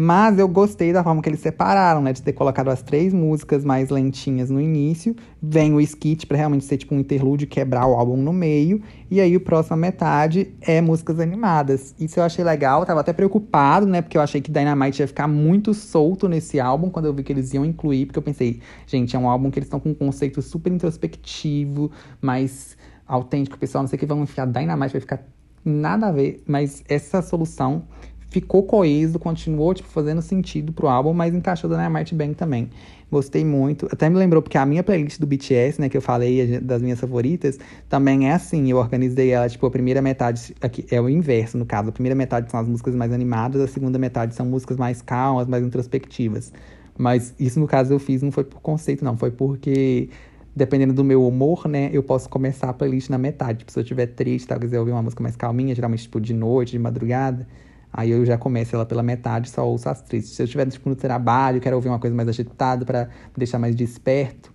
Mas 0.02 0.38
eu 0.38 0.48
gostei 0.48 0.94
da 0.94 1.04
forma 1.04 1.20
que 1.20 1.28
eles 1.28 1.40
separaram, 1.40 2.00
né? 2.00 2.10
De 2.14 2.22
ter 2.22 2.32
colocado 2.32 2.68
as 2.68 2.80
três 2.80 3.12
músicas 3.12 3.66
mais 3.66 3.90
lentinhas 3.90 4.48
no 4.48 4.58
início. 4.58 5.14
Vem 5.42 5.74
o 5.74 5.80
skit 5.82 6.26
para 6.26 6.38
realmente 6.38 6.64
ser 6.64 6.78
tipo 6.78 6.94
um 6.94 7.00
interlúdio, 7.00 7.46
quebrar 7.46 7.86
o 7.86 7.92
álbum 7.92 8.16
no 8.16 8.32
meio. 8.32 8.80
E 9.10 9.20
aí, 9.20 9.36
a 9.36 9.40
próxima 9.40 9.76
metade 9.76 10.54
é 10.62 10.80
músicas 10.80 11.20
animadas. 11.20 11.94
Isso 12.00 12.18
eu 12.18 12.24
achei 12.24 12.42
legal. 12.42 12.80
Eu 12.80 12.86
tava 12.86 13.00
até 13.00 13.12
preocupado, 13.12 13.84
né? 13.84 14.00
Porque 14.00 14.16
eu 14.16 14.22
achei 14.22 14.40
que 14.40 14.50
Dynamite 14.50 15.02
ia 15.02 15.06
ficar 15.06 15.28
muito 15.28 15.74
solto 15.74 16.30
nesse 16.30 16.58
álbum 16.58 16.88
quando 16.88 17.04
eu 17.04 17.12
vi 17.12 17.22
que 17.22 17.30
eles 17.30 17.52
iam 17.52 17.62
incluir. 17.62 18.06
Porque 18.06 18.18
eu 18.18 18.22
pensei, 18.22 18.58
gente, 18.86 19.14
é 19.14 19.18
um 19.18 19.28
álbum 19.28 19.50
que 19.50 19.58
eles 19.58 19.66
estão 19.66 19.78
com 19.78 19.90
um 19.90 19.94
conceito 19.94 20.40
super 20.40 20.72
introspectivo, 20.72 21.90
mais 22.22 22.74
autêntico. 23.06 23.58
Pessoal, 23.58 23.82
não 23.82 23.88
sei 23.88 23.98
o 23.98 24.00
que, 24.00 24.06
vão 24.06 24.22
enfiar 24.22 24.46
Dynamite, 24.46 24.92
vai 24.92 25.00
ficar 25.02 25.22
nada 25.62 26.06
a 26.06 26.10
ver. 26.10 26.42
Mas 26.46 26.82
essa 26.88 27.20
solução 27.20 27.82
ficou 28.30 28.62
coeso, 28.62 29.18
continuou, 29.18 29.74
tipo, 29.74 29.88
fazendo 29.88 30.22
sentido 30.22 30.72
pro 30.72 30.88
álbum, 30.88 31.12
mas 31.12 31.34
encaixou 31.34 31.68
Dynamite 31.68 32.14
bem 32.14 32.32
também. 32.32 32.70
Gostei 33.10 33.44
muito. 33.44 33.88
Até 33.90 34.08
me 34.08 34.16
lembrou, 34.16 34.40
porque 34.40 34.56
a 34.56 34.64
minha 34.64 34.84
playlist 34.84 35.18
do 35.18 35.26
BTS, 35.26 35.80
né, 35.80 35.88
que 35.88 35.96
eu 35.96 36.00
falei 36.00 36.60
das 36.60 36.80
minhas 36.80 37.00
favoritas, 37.00 37.58
também 37.88 38.28
é 38.28 38.32
assim. 38.32 38.70
Eu 38.70 38.76
organizei 38.76 39.30
ela, 39.30 39.48
tipo, 39.48 39.66
a 39.66 39.70
primeira 39.70 40.00
metade, 40.00 40.54
aqui 40.60 40.86
é 40.92 41.00
o 41.00 41.08
inverso, 41.08 41.58
no 41.58 41.66
caso. 41.66 41.88
A 41.88 41.92
primeira 41.92 42.14
metade 42.14 42.48
são 42.50 42.60
as 42.60 42.68
músicas 42.68 42.94
mais 42.94 43.12
animadas, 43.12 43.60
a 43.60 43.66
segunda 43.66 43.98
metade 43.98 44.34
são 44.36 44.46
músicas 44.46 44.76
mais 44.76 45.02
calmas, 45.02 45.48
mais 45.48 45.64
introspectivas. 45.64 46.52
Mas 46.96 47.34
isso, 47.38 47.58
no 47.58 47.66
caso, 47.66 47.92
eu 47.92 47.98
fiz 47.98 48.22
não 48.22 48.30
foi 48.30 48.44
por 48.44 48.60
conceito, 48.60 49.04
não. 49.04 49.16
Foi 49.16 49.32
porque, 49.32 50.08
dependendo 50.54 50.94
do 50.94 51.02
meu 51.02 51.26
humor, 51.26 51.66
né, 51.66 51.90
eu 51.92 52.04
posso 52.04 52.28
começar 52.28 52.68
a 52.68 52.72
playlist 52.72 53.10
na 53.10 53.18
metade. 53.18 53.60
Tipo, 53.60 53.72
se 53.72 53.78
eu 53.80 53.82
estiver 53.82 54.06
triste, 54.06 54.46
tal, 54.46 54.60
quiser 54.60 54.78
ouvir 54.78 54.92
uma 54.92 55.02
música 55.02 55.20
mais 55.20 55.34
calminha, 55.34 55.74
geralmente, 55.74 56.04
tipo, 56.04 56.20
de 56.20 56.32
noite, 56.32 56.70
de 56.70 56.78
madrugada 56.78 57.44
Aí 57.92 58.10
eu 58.10 58.24
já 58.24 58.38
começo 58.38 58.74
ela 58.74 58.86
pela 58.86 59.02
metade, 59.02 59.50
só 59.50 59.66
ouço 59.66 59.88
as 59.88 60.00
tristes. 60.00 60.34
Se 60.34 60.42
eu 60.42 60.44
estiver 60.44 60.66
tipo, 60.68 60.88
no 60.88 60.94
trabalho, 60.94 61.60
quero 61.60 61.76
ouvir 61.76 61.88
uma 61.88 61.98
coisa 61.98 62.14
mais 62.14 62.28
agitada 62.28 62.84
para 62.84 63.08
deixar 63.36 63.58
mais 63.58 63.74
desperto, 63.74 64.52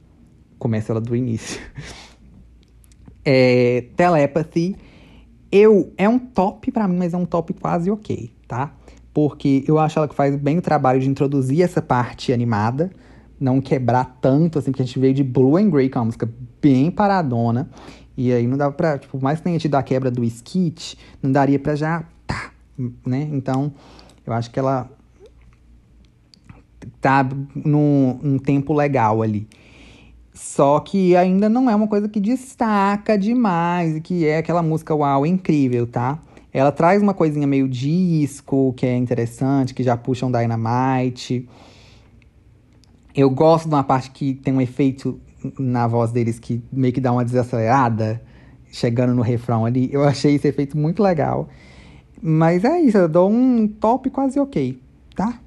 começo 0.57 0.91
ela 0.91 1.02
do 1.02 1.16
início. 1.16 1.60
é, 3.24 3.86
telepathy. 3.95 4.76
Eu, 5.52 5.94
é 5.98 6.07
um 6.07 6.18
top 6.18 6.72
para 6.72 6.88
mim, 6.88 6.98
mas 6.98 7.14
é 7.14 7.18
um 7.18 7.26
top 7.26 7.53
quase 7.53 7.91
ok, 7.91 8.32
tá? 8.48 8.74
Porque 9.14 9.64
eu 9.68 9.80
acho 9.80 9.99
ela 9.99 10.07
que 10.07 10.16
faz 10.16 10.36
bem 10.36 10.57
o 10.57 10.62
trabalho 10.62 10.99
de 10.99 11.10
introduzir 11.10 11.62
essa 11.62 11.82
parte 11.82 12.34
animada, 12.34 12.90
não 13.40 13.62
quebrar 13.62 14.18
tanto, 14.22 14.60
assim, 14.60 14.72
porque 14.72 14.82
a 14.82 14.86
gente 14.86 14.99
veio 14.99 15.14
de 15.14 15.24
Blue 15.24 15.57
and 15.57 15.70
Grey, 15.70 15.90
que 15.90 15.98
é 15.98 15.99
uma 15.99 16.06
música 16.06 16.30
bem 16.62 16.90
paradona. 16.90 17.70
E 18.18 18.32
aí 18.32 18.48
não 18.48 18.57
dava 18.57 18.74
pra, 18.74 18.98
tipo, 18.98 19.22
mais 19.22 19.40
que 19.40 19.44
tenha 19.44 19.60
tido 19.60 19.76
a 19.76 19.84
quebra 19.84 20.10
do 20.10 20.24
skit, 20.24 20.98
não 21.22 21.32
daria 21.32 21.60
pra 21.60 21.76
já 21.76 22.06
né? 23.06 23.30
Então, 23.32 23.74
eu 24.26 24.34
acho 24.34 24.52
que 24.52 24.60
ela 24.60 24.90
tá 27.02 27.28
num, 27.56 28.20
num 28.22 28.38
tempo 28.40 28.74
legal 28.74 29.22
ali. 29.22 29.48
Só 30.34 30.80
que 30.82 31.16
ainda 31.16 31.48
não 31.48 31.70
é 31.70 31.76
uma 31.76 31.88
coisa 31.88 32.10
que 32.10 32.20
destaca 32.20 33.18
demais, 33.18 34.00
que 34.00 34.26
é 34.26 34.38
aquela 34.38 34.62
música 34.62 34.94
uau, 34.94 35.26
incrível, 35.26 35.88
tá? 35.88 36.20
Ela 36.52 36.72
traz 36.72 37.02
uma 37.02 37.14
coisinha 37.14 37.48
meio 37.48 37.68
disco, 37.68 38.74
que 38.76 38.86
é 38.86 38.96
interessante, 38.98 39.74
que 39.74 39.84
já 39.84 39.96
puxa 39.96 40.26
um 40.26 40.32
Dynamite. 40.32 41.48
Eu 43.14 43.30
gosto 43.30 43.70
de 43.70 43.76
uma 43.76 43.84
parte 43.84 44.12
que 44.12 44.34
tem 44.34 44.54
um 44.54 44.62
efeito 44.62 45.20
na 45.60 45.88
voz 45.88 46.12
deles 46.12 46.40
que 46.40 46.64
meio 46.72 46.94
que 46.94 47.02
dá 47.02 47.12
uma 47.12 47.24
desacelerada, 47.24 48.22
chegando 48.72 49.14
no 49.14 49.22
refrão 49.22 49.66
ali. 49.66 49.90
Eu 49.92 50.04
achei 50.04 50.36
esse 50.36 50.48
efeito 50.48 50.78
muito 50.78 51.02
legal. 51.04 51.48
Mas 52.28 52.64
é 52.64 52.82
isso, 52.82 52.98
eu 52.98 53.08
dou 53.08 53.30
um 53.30 53.68
top 53.68 54.10
quase 54.10 54.40
ok, 54.40 54.82
tá? 55.16 55.40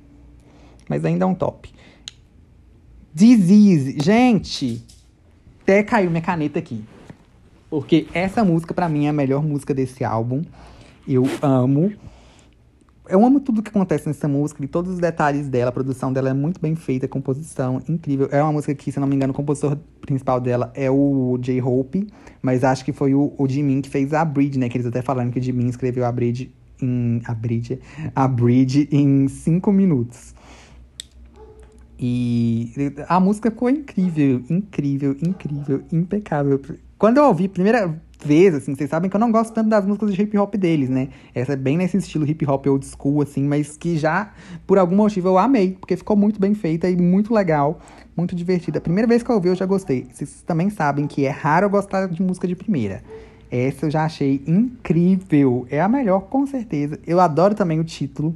Mas 0.89 1.05
ainda 1.05 1.25
é 1.25 1.27
um 1.27 1.35
top. 1.35 1.73
Disease. 3.13 3.99
Gente, 4.01 4.87
até 5.61 5.83
caiu 5.83 6.09
minha 6.09 6.23
caneta 6.23 6.61
aqui. 6.61 6.85
Porque 7.69 8.07
essa 8.15 8.45
música, 8.45 8.73
para 8.73 8.89
mim, 8.89 9.07
é 9.07 9.09
a 9.09 9.13
melhor 9.13 9.43
música 9.43 9.75
desse 9.75 10.05
álbum. 10.05 10.45
Eu 11.07 11.25
amo. 11.43 11.93
Eu 13.09 13.27
amo 13.27 13.41
tudo 13.41 13.61
que 13.61 13.71
acontece 13.71 14.07
nessa 14.07 14.29
música 14.29 14.65
e 14.65 14.69
todos 14.69 14.93
os 14.93 15.01
detalhes 15.01 15.49
dela. 15.49 15.71
A 15.71 15.73
produção 15.73 16.13
dela 16.13 16.29
é 16.29 16.33
muito 16.33 16.61
bem 16.61 16.77
feita, 16.77 17.07
a 17.07 17.09
composição 17.09 17.83
incrível. 17.89 18.29
É 18.31 18.41
uma 18.41 18.53
música 18.53 18.73
que, 18.73 18.93
se 18.93 19.01
não 19.01 19.09
me 19.09 19.17
engano, 19.17 19.33
o 19.33 19.37
compositor 19.37 19.77
principal 20.01 20.41
dela 20.41 20.71
é 20.77 20.89
o 20.89 21.37
J-Hope. 21.41 22.07
Mas 22.41 22.63
acho 22.63 22.85
que 22.85 22.93
foi 22.93 23.15
o, 23.15 23.35
o 23.37 23.49
Jimin 23.49 23.81
que 23.81 23.91
fez 23.91 24.15
a 24.15 24.25
bridge, 24.25 24.61
né? 24.61 24.69
Que 24.69 24.77
eles 24.77 24.87
até 24.87 25.03
falaram 25.03 25.29
que 25.33 25.41
o 25.41 25.43
Jimin 25.43 25.67
escreveu 25.67 26.05
a 26.05 26.13
bridge 26.13 26.57
em 26.81 27.21
a 27.25 27.35
bridge, 27.35 27.79
a 28.15 28.29
bridge 28.29 28.89
em 28.91 29.29
cinco 29.29 29.73
minutos. 29.73 30.35
E 31.99 32.73
a 33.09 33.19
música 33.19 33.51
ficou 33.51 33.69
incrível, 33.69 34.43
incrível, 34.49 35.17
incrível, 35.21 35.83
impecável. 35.93 36.61
Quando 36.97 37.19
eu 37.19 37.25
ouvi 37.25 37.47
a 37.47 37.49
primeira 37.49 38.01
vez, 38.25 38.55
assim, 38.55 38.75
vocês 38.75 38.91
sabem 38.91 39.09
que 39.11 39.17
eu 39.17 39.21
não 39.21 39.31
gosto 39.31 39.53
tanto 39.53 39.69
das 39.69 39.85
músicas 39.85 40.15
de 40.15 40.23
hip 40.23 40.37
hop 40.39 40.55
deles, 40.55 40.89
né? 40.89 41.09
Essa 41.35 41.53
é 41.53 41.57
bem 41.57 41.77
nesse 41.77 41.97
estilo 41.97 42.25
hip 42.29 42.45
hop 42.49 42.67
old 42.67 42.87
school, 42.87 43.23
assim, 43.23 43.45
mas 43.45 43.77
que 43.77 43.97
já, 43.97 44.33
por 44.67 44.79
algum 44.79 44.97
motivo, 44.97 45.29
eu 45.29 45.39
amei, 45.39 45.77
porque 45.79 45.97
ficou 45.97 46.17
muito 46.17 46.41
bem 46.41 46.55
feita 46.55 46.89
e 46.89 46.97
muito 46.97 47.33
legal, 47.33 47.81
muito 48.17 48.35
divertida. 48.35 48.79
A 48.79 48.81
primeira 48.81 49.07
vez 49.07 49.23
que 49.23 49.31
eu 49.31 49.37
ouvi, 49.37 49.49
eu 49.49 49.55
já 49.55 49.67
gostei. 49.67 50.07
Vocês 50.13 50.43
também 50.43 50.71
sabem 50.71 51.07
que 51.07 51.25
é 51.25 51.31
raro 51.31 51.67
eu 51.67 51.71
gostar 51.71 52.07
de 52.07 52.23
música 52.23 52.47
de 52.47 52.57
primeira. 52.57 53.03
Essa 53.51 53.87
eu 53.87 53.91
já 53.91 54.05
achei 54.05 54.43
incrível. 54.47 55.66
É 55.70 55.81
a 55.81 55.89
melhor, 55.89 56.20
com 56.23 56.47
certeza. 56.47 56.99
Eu 57.07 57.20
adoro 57.20 57.55
também 57.55 57.81
o 57.81 57.85
título, 57.85 58.35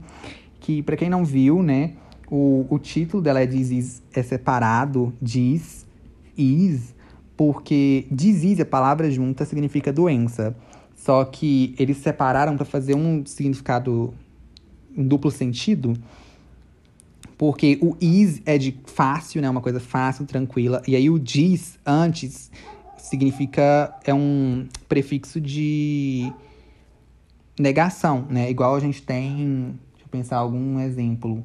que 0.61 0.83
para 0.83 0.97
quem 0.97 1.11
não 1.11 1.25
viu, 1.25 1.63
né, 1.63 1.93
o, 2.31 2.67
o 2.71 2.79
título 2.79 3.23
dela 3.23 3.41
é 3.41 3.47
Disease, 3.47 4.01
é 4.15 4.23
separado, 4.23 5.13
diz, 5.21 5.87
is, 6.37 6.95
porque 7.37 8.07
disease, 8.11 8.63
a 8.63 8.67
palavra 8.67 9.11
junta, 9.11 9.45
significa 9.45 9.93
doença. 9.93 10.57
Só 10.97 11.25
que 11.25 11.75
eles 11.79 11.97
separaram 11.97 12.57
para 12.57 12.65
fazer 12.65 12.95
um 12.95 13.27
significado 13.27 14.15
em 14.97 15.07
duplo 15.07 15.31
sentido. 15.31 15.95
Porque 17.37 17.79
o 17.83 17.97
is 18.01 18.41
é 18.47 18.57
de 18.57 18.79
fácil, 18.87 19.43
né? 19.43 19.51
Uma 19.51 19.61
coisa 19.61 19.81
fácil, 19.81 20.25
tranquila. 20.25 20.81
E 20.87 20.95
aí 20.95 21.11
o 21.11 21.19
diz 21.19 21.79
antes 21.85 22.51
significa 23.03 23.99
é 24.05 24.15
um 24.15 24.69
prefixo 24.89 25.41
de 25.41 26.33
negação, 27.59 28.27
né? 28.31 28.49
Igual 28.49 28.77
a 28.77 28.81
gente 28.81 29.03
tem, 29.03 29.79
deixa 29.93 30.05
eu 30.05 30.09
pensar 30.09 30.37
algum 30.39 30.79
exemplo. 30.79 31.45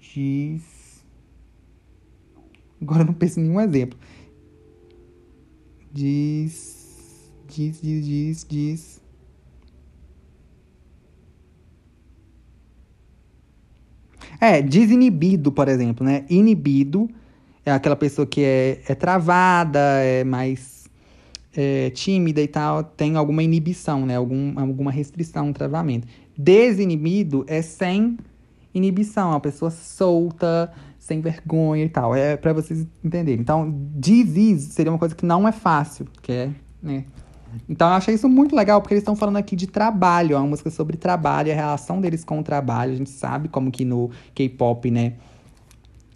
Diz 0.00 0.80
Agora 2.82 3.02
eu 3.02 3.06
não 3.06 3.14
penso 3.14 3.38
em 3.38 3.44
nenhum 3.44 3.60
exemplo. 3.60 3.98
Diz 5.92 7.30
diz 7.46 7.80
diz 7.80 8.06
diz 8.06 8.46
diz 8.48 9.00
É, 14.40 14.62
desinibido, 14.62 15.52
por 15.52 15.68
exemplo, 15.68 16.04
né? 16.04 16.24
Inibido 16.30 17.10
é 17.70 17.74
aquela 17.74 17.96
pessoa 17.96 18.26
que 18.26 18.42
é, 18.42 18.80
é 18.86 18.94
travada, 18.94 19.78
é 19.78 20.24
mais 20.24 20.88
é, 21.54 21.90
tímida 21.90 22.40
e 22.40 22.48
tal, 22.48 22.82
tem 22.82 23.16
alguma 23.16 23.42
inibição, 23.42 24.06
né? 24.06 24.16
Algum, 24.16 24.58
alguma 24.58 24.90
restrição 24.90 25.46
no 25.46 25.52
travamento. 25.52 26.06
Desinibido 26.36 27.44
é 27.48 27.62
sem 27.62 28.18
inibição, 28.74 29.34
é 29.34 29.40
pessoa 29.40 29.70
solta, 29.70 30.72
sem 30.98 31.20
vergonha 31.20 31.84
e 31.84 31.88
tal. 31.88 32.14
É 32.14 32.36
para 32.36 32.52
vocês 32.52 32.86
entenderem. 33.04 33.40
Então, 33.40 33.72
disease 33.94 34.70
seria 34.70 34.92
uma 34.92 34.98
coisa 34.98 35.14
que 35.14 35.26
não 35.26 35.46
é 35.46 35.52
fácil, 35.52 36.06
que 36.22 36.32
é, 36.32 36.50
né? 36.82 37.04
Então 37.68 37.88
eu 37.88 37.94
achei 37.94 38.14
isso 38.14 38.28
muito 38.28 38.54
legal, 38.54 38.80
porque 38.80 38.94
eles 38.94 39.02
estão 39.02 39.16
falando 39.16 39.36
aqui 39.36 39.56
de 39.56 39.66
trabalho, 39.66 40.34
é 40.34 40.38
uma 40.38 40.46
música 40.46 40.70
sobre 40.70 40.96
trabalho, 40.96 41.50
a 41.50 41.54
relação 41.54 42.00
deles 42.00 42.24
com 42.24 42.38
o 42.38 42.42
trabalho. 42.44 42.92
A 42.92 42.96
gente 42.96 43.10
sabe 43.10 43.48
como 43.48 43.72
que 43.72 43.84
no 43.84 44.10
K-pop, 44.34 44.88
né? 44.88 45.14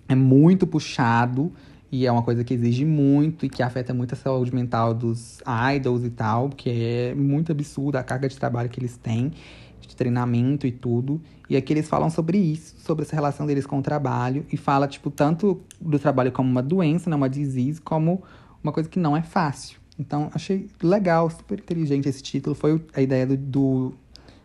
É 0.09 0.15
muito 0.15 0.67
puxado 0.67 1.53
e 1.91 2.07
é 2.07 2.13
uma 2.13 2.23
coisa 2.23 2.43
que 2.43 2.55
exige 2.55 2.85
muito 2.85 3.47
e 3.47 3.49
que 3.49 3.63
afeta 3.63 3.95
muito 3.95 4.15
a 4.15 4.17
saúde 4.17 4.53
mental 4.55 4.93
dos 4.93 5.41
idols 5.77 6.05
e 6.05 6.11
tal, 6.11 6.49
que 6.49 6.69
é 6.69 7.15
muito 7.15 7.53
absurda 7.53 8.01
a 8.01 8.03
carga 8.03 8.29
de 8.29 8.37
trabalho 8.37 8.69
que 8.69 8.81
eles 8.81 8.97
têm, 8.97 9.33
de 9.81 9.95
treinamento 9.95 10.67
e 10.67 10.73
tudo. 10.73 11.21
E 11.49 11.57
aqui 11.57 11.73
eles 11.73 11.89
falam 11.89 12.11
sobre 12.11 12.39
isso, 12.39 12.75
sobre 12.79 13.05
essa 13.05 13.15
relação 13.15 13.47
deles 13.47 13.65
com 13.65 13.79
o 13.79 13.83
trabalho 13.83 14.45
e 14.53 14.57
fala 14.57 14.89
tipo 14.89 15.11
tanto 15.11 15.61
do 15.81 15.99
trabalho 15.99 16.33
como 16.33 16.51
uma 16.51 16.63
doença, 16.63 17.09
né, 17.09 17.15
uma 17.15 17.29
disease, 17.29 17.81
como 17.81 18.23
uma 18.63 18.73
coisa 18.73 18.89
que 18.89 18.99
não 18.99 19.17
é 19.17 19.23
fácil. 19.23 19.79
Então, 19.99 20.31
achei 20.35 20.69
legal, 20.83 21.31
super 21.31 21.59
inteligente 21.61 22.09
esse 22.09 22.23
título. 22.23 22.57
Foi 22.57 22.83
a 22.95 23.01
ideia 23.01 23.27
do, 23.27 23.37
do 23.37 23.95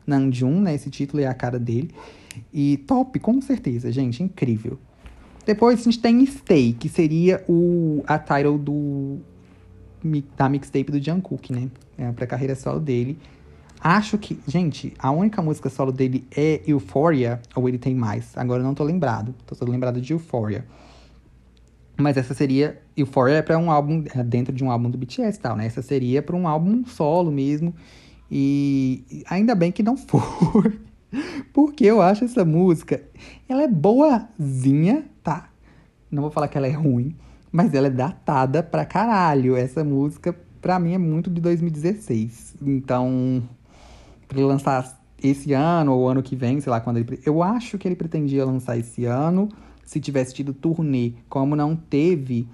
Namjoon, 0.06 0.62
né? 0.62 0.76
Esse 0.76 0.90
título 0.90 1.24
é 1.24 1.26
a 1.26 1.34
cara 1.34 1.58
dele. 1.58 1.90
E 2.54 2.78
top, 2.86 3.20
com 3.20 3.42
certeza, 3.42 3.92
gente, 3.92 4.22
incrível. 4.22 4.78
Depois 5.50 5.80
a 5.80 5.84
gente 5.84 5.98
tem 5.98 6.24
Stay, 6.28 6.74
que 6.74 6.88
seria 6.88 7.44
o, 7.50 8.04
a 8.06 8.20
title 8.20 8.56
do, 8.56 9.18
da 10.38 10.48
mixtape 10.48 10.92
do 10.92 11.04
Jungkook, 11.04 11.52
né? 11.52 11.72
É 11.98 12.12
pra 12.12 12.28
carreira 12.28 12.54
solo 12.54 12.80
dele. 12.80 13.18
Acho 13.82 14.16
que, 14.20 14.40
gente, 14.48 14.94
a 15.00 15.10
única 15.10 15.42
música 15.42 15.68
solo 15.68 15.92
dele 15.92 16.24
é 16.38 16.62
Euphoria, 16.68 17.42
ou 17.56 17.68
ele 17.68 17.80
tem 17.80 17.96
mais. 17.96 18.38
Agora 18.38 18.62
eu 18.62 18.64
não 18.64 18.76
tô 18.76 18.84
lembrado. 18.84 19.34
Tô 19.48 19.56
só 19.56 19.66
lembrado 19.66 20.00
de 20.00 20.14
Euphoria. 20.14 20.68
Mas 21.98 22.16
essa 22.16 22.36
seria. 22.36 22.80
Euphoria 22.96 23.38
é 23.38 23.42
pra 23.42 23.58
um 23.58 23.72
álbum. 23.72 24.04
é 24.14 24.24
dentro 24.24 24.54
de 24.54 24.64
um 24.64 24.70
álbum 24.70 24.88
do 24.88 25.00
BTS 25.00 25.40
e 25.40 25.42
tal, 25.42 25.56
né? 25.56 25.66
Essa 25.66 25.82
seria 25.82 26.22
pra 26.22 26.36
um 26.36 26.48
álbum 26.48 26.86
solo 26.86 27.32
mesmo. 27.32 27.74
E 28.30 29.24
ainda 29.28 29.56
bem 29.56 29.72
que 29.72 29.82
não 29.82 29.98
foi. 29.98 30.80
Porque 31.52 31.86
eu 31.86 32.04
acho 32.04 32.26
essa 32.26 32.46
música. 32.46 33.02
Ela 33.50 33.64
é 33.64 33.68
boazinha? 33.68 35.06
Não 36.12 36.22
vou 36.22 36.32
falar 36.32 36.48
que 36.48 36.58
ela 36.58 36.68
é 36.68 36.72
ruim. 36.72 37.16
Mas 37.52 37.74
ela 37.74 37.88
é 37.88 37.90
datada 37.90 38.62
pra 38.62 38.86
caralho. 38.86 39.56
Essa 39.56 39.84
música, 39.84 40.36
pra 40.62 40.80
mim, 40.80 40.94
é 40.94 40.98
muito 40.98 41.30
de 41.30 41.42
2016. 41.42 42.56
Então. 42.62 43.44
Pra 44.28 44.38
ele 44.38 44.48
lançar 44.48 45.00
esse 45.22 45.54
ano 45.54 45.94
ou 45.94 46.08
ano 46.08 46.22
que 46.22 46.36
vem, 46.36 46.62
sei 46.62 46.70
lá 46.72 46.80
quando 46.80 46.98
ele. 46.98 47.20
Eu 47.26 47.42
acho 47.42 47.78
que 47.78 47.88
ele 47.88 47.96
pretendia 47.96 48.46
lançar 48.46 48.78
esse 48.78 49.06
ano 49.06 49.50
se 49.90 50.00
tivesse 50.00 50.36
tido 50.36 50.54
turnê, 50.54 51.14
como 51.28 51.56
não 51.56 51.76
teve, 51.76 52.48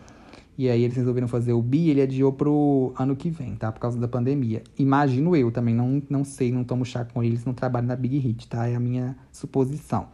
e 0.57 0.69
aí 0.69 0.83
eles 0.83 0.95
resolveram 0.95 1.27
fazer 1.27 1.51
o 1.51 1.61
bi, 1.61 1.89
ele 1.89 2.01
adiou 2.01 2.31
pro 2.31 2.93
ano 2.97 3.13
que 3.13 3.29
vem, 3.29 3.57
tá? 3.57 3.69
Por 3.73 3.81
causa 3.81 3.99
da 3.99 4.07
pandemia. 4.07 4.63
Imagino 4.79 5.35
eu 5.35 5.51
também, 5.51 5.75
não, 5.75 6.01
não 6.09 6.23
sei, 6.23 6.49
não 6.49 6.63
tomo 6.63 6.85
chá 6.85 7.03
com 7.03 7.21
eles, 7.21 7.43
não 7.43 7.53
trabalho 7.53 7.87
na 7.87 7.95
Big 7.97 8.17
Hit, 8.19 8.47
tá? 8.47 8.69
É 8.69 8.75
a 8.75 8.79
minha 8.79 9.17
suposição. 9.33 10.07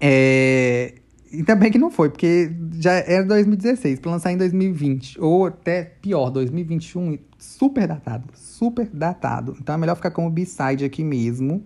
É... 0.00 0.94
Ainda 1.32 1.54
bem 1.54 1.70
que 1.70 1.78
não 1.78 1.90
foi, 1.90 2.10
porque 2.10 2.50
já 2.72 2.92
era 2.92 3.24
2016, 3.24 4.00
pra 4.00 4.10
lançar 4.10 4.32
em 4.32 4.36
2020, 4.36 5.20
ou 5.20 5.46
até 5.46 5.84
pior, 5.84 6.28
2021, 6.30 7.18
super 7.38 7.86
datado, 7.86 8.24
super 8.34 8.88
datado. 8.92 9.56
Então 9.60 9.74
é 9.74 9.78
melhor 9.78 9.94
ficar 9.94 10.10
como 10.10 10.28
B-side 10.28 10.84
aqui 10.84 11.04
mesmo. 11.04 11.64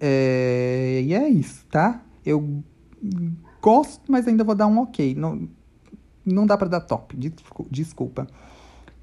É... 0.00 1.02
E 1.04 1.12
é 1.12 1.28
isso, 1.28 1.66
tá? 1.66 2.02
Eu 2.24 2.62
gosto, 3.60 4.10
mas 4.10 4.26
ainda 4.26 4.44
vou 4.44 4.54
dar 4.54 4.66
um 4.66 4.78
ok. 4.78 5.14
Não, 5.14 5.46
não 6.24 6.46
dá 6.46 6.56
para 6.56 6.68
dar 6.68 6.80
top, 6.80 7.16
desculpa. 7.70 8.26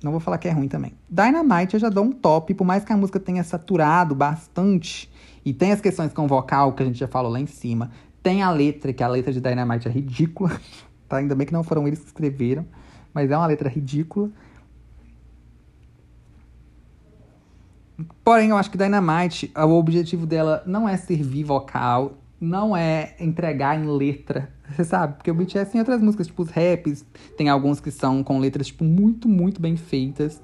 Não 0.03 0.11
vou 0.11 0.19
falar 0.19 0.37
que 0.37 0.47
é 0.47 0.51
ruim 0.51 0.67
também. 0.67 0.93
Dynamite 1.09 1.75
eu 1.75 1.79
já 1.79 1.89
dou 1.89 2.03
um 2.03 2.11
top, 2.11 2.53
por 2.53 2.65
mais 2.65 2.83
que 2.83 2.91
a 2.91 2.97
música 2.97 3.19
tenha 3.19 3.43
saturado 3.43 4.13
bastante. 4.15 5.09
E 5.43 5.53
tem 5.53 5.71
as 5.71 5.79
questões 5.79 6.11
com 6.11 6.27
vocal, 6.27 6.73
que 6.73 6.81
a 6.81 6.85
gente 6.85 6.97
já 6.97 7.07
falou 7.07 7.31
lá 7.31 7.39
em 7.39 7.45
cima. 7.45 7.91
Tem 8.25 8.41
a 8.41 8.49
letra, 8.49 8.91
que 8.91 9.03
a 9.03 9.07
letra 9.07 9.31
de 9.31 9.39
Dynamite 9.39 9.87
é 9.87 9.91
ridícula. 9.91 10.49
Tá? 11.07 11.17
Ainda 11.17 11.35
bem 11.35 11.45
que 11.45 11.53
não 11.53 11.63
foram 11.63 11.87
eles 11.87 11.99
que 11.99 12.07
escreveram. 12.07 12.65
Mas 13.13 13.29
é 13.29 13.37
uma 13.37 13.45
letra 13.45 13.69
ridícula. 13.69 14.31
Porém, 18.23 18.49
eu 18.49 18.57
acho 18.57 18.71
que 18.71 18.77
Dynamite, 18.79 19.51
o 19.55 19.69
objetivo 19.73 20.25
dela 20.25 20.63
não 20.65 20.89
é 20.89 20.97
servir 20.97 21.43
vocal, 21.43 22.17
não 22.41 22.75
é 22.75 23.15
entregar 23.19 23.79
em 23.79 23.85
letra, 23.85 24.49
você 24.67 24.83
sabe? 24.83 25.17
Porque 25.17 25.29
o 25.29 25.35
BTS 25.35 25.71
tem 25.71 25.79
outras 25.79 26.01
músicas, 26.01 26.25
tipo 26.25 26.41
os 26.41 26.49
raps, 26.49 27.05
tem 27.37 27.49
alguns 27.49 27.79
que 27.79 27.91
são 27.91 28.23
com 28.23 28.39
letras, 28.39 28.65
tipo, 28.65 28.83
muito, 28.83 29.29
muito 29.29 29.61
bem 29.61 29.77
feitas. 29.77 30.41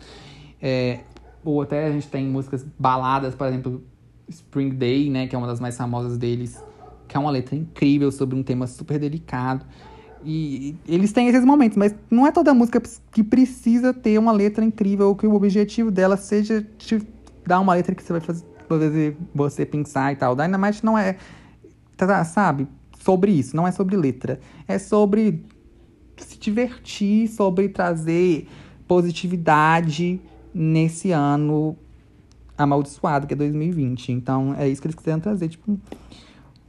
É, 0.62 1.00
ou 1.44 1.60
até 1.64 1.88
a 1.88 1.92
gente 1.92 2.08
tem 2.08 2.28
músicas 2.28 2.64
baladas, 2.78 3.34
por 3.34 3.48
exemplo, 3.48 3.84
Spring 4.30 4.70
Day, 4.70 5.10
né, 5.10 5.26
que 5.26 5.36
é 5.36 5.40
uma 5.40 5.48
das 5.48 5.60
mais 5.60 5.76
famosas 5.76 6.20
deles, 6.20 6.64
que 7.12 7.18
é 7.18 7.20
uma 7.20 7.30
letra 7.30 7.54
incrível 7.58 8.10
sobre 8.10 8.38
um 8.38 8.42
tema 8.42 8.66
super 8.66 8.98
delicado. 8.98 9.66
E 10.24 10.78
eles 10.88 11.12
têm 11.12 11.28
esses 11.28 11.44
momentos, 11.44 11.78
mas 11.78 11.94
não 12.10 12.26
é 12.26 12.32
toda 12.32 12.54
música 12.54 12.82
que 13.12 13.22
precisa 13.22 13.94
ter 13.94 14.18
uma 14.18 14.32
letra 14.32 14.64
incrível, 14.64 15.10
ou 15.10 15.16
que 15.16 15.28
o 15.28 15.34
objetivo 15.34 15.92
dela 15.92 16.16
seja 16.16 16.66
te 16.78 17.02
dar 17.46 17.60
uma 17.60 17.74
letra 17.74 17.94
que 17.94 18.02
você 18.02 18.14
vai 18.14 18.22
fazer, 18.22 18.46
fazer 18.70 19.18
você 19.36 19.66
pensar 19.66 20.14
e 20.14 20.16
tal. 20.16 20.38
Dynamite 20.38 20.86
não 20.86 20.98
é 20.98 21.18
tá, 21.98 22.24
sabe? 22.24 22.66
Sobre 23.04 23.34
isso, 23.34 23.58
não 23.58 23.68
é 23.68 23.72
sobre 23.72 23.98
letra. 23.98 24.40
É 24.66 24.80
sobre 24.80 25.44
se 26.16 26.40
divertir, 26.40 27.28
sobre 27.28 27.68
trazer 27.68 28.48
positividade 28.88 30.22
nesse 30.54 31.12
ano 31.12 31.76
amaldiçoado, 32.58 33.28
que 33.28 33.34
é 33.34 33.38
2020. 33.38 34.14
Então, 34.14 34.56
é 34.58 34.70
isso 34.70 34.82
que 34.82 34.88
eles 34.88 34.96
quiseram 34.96 35.20
trazer, 35.20 35.50
tipo, 35.50 35.78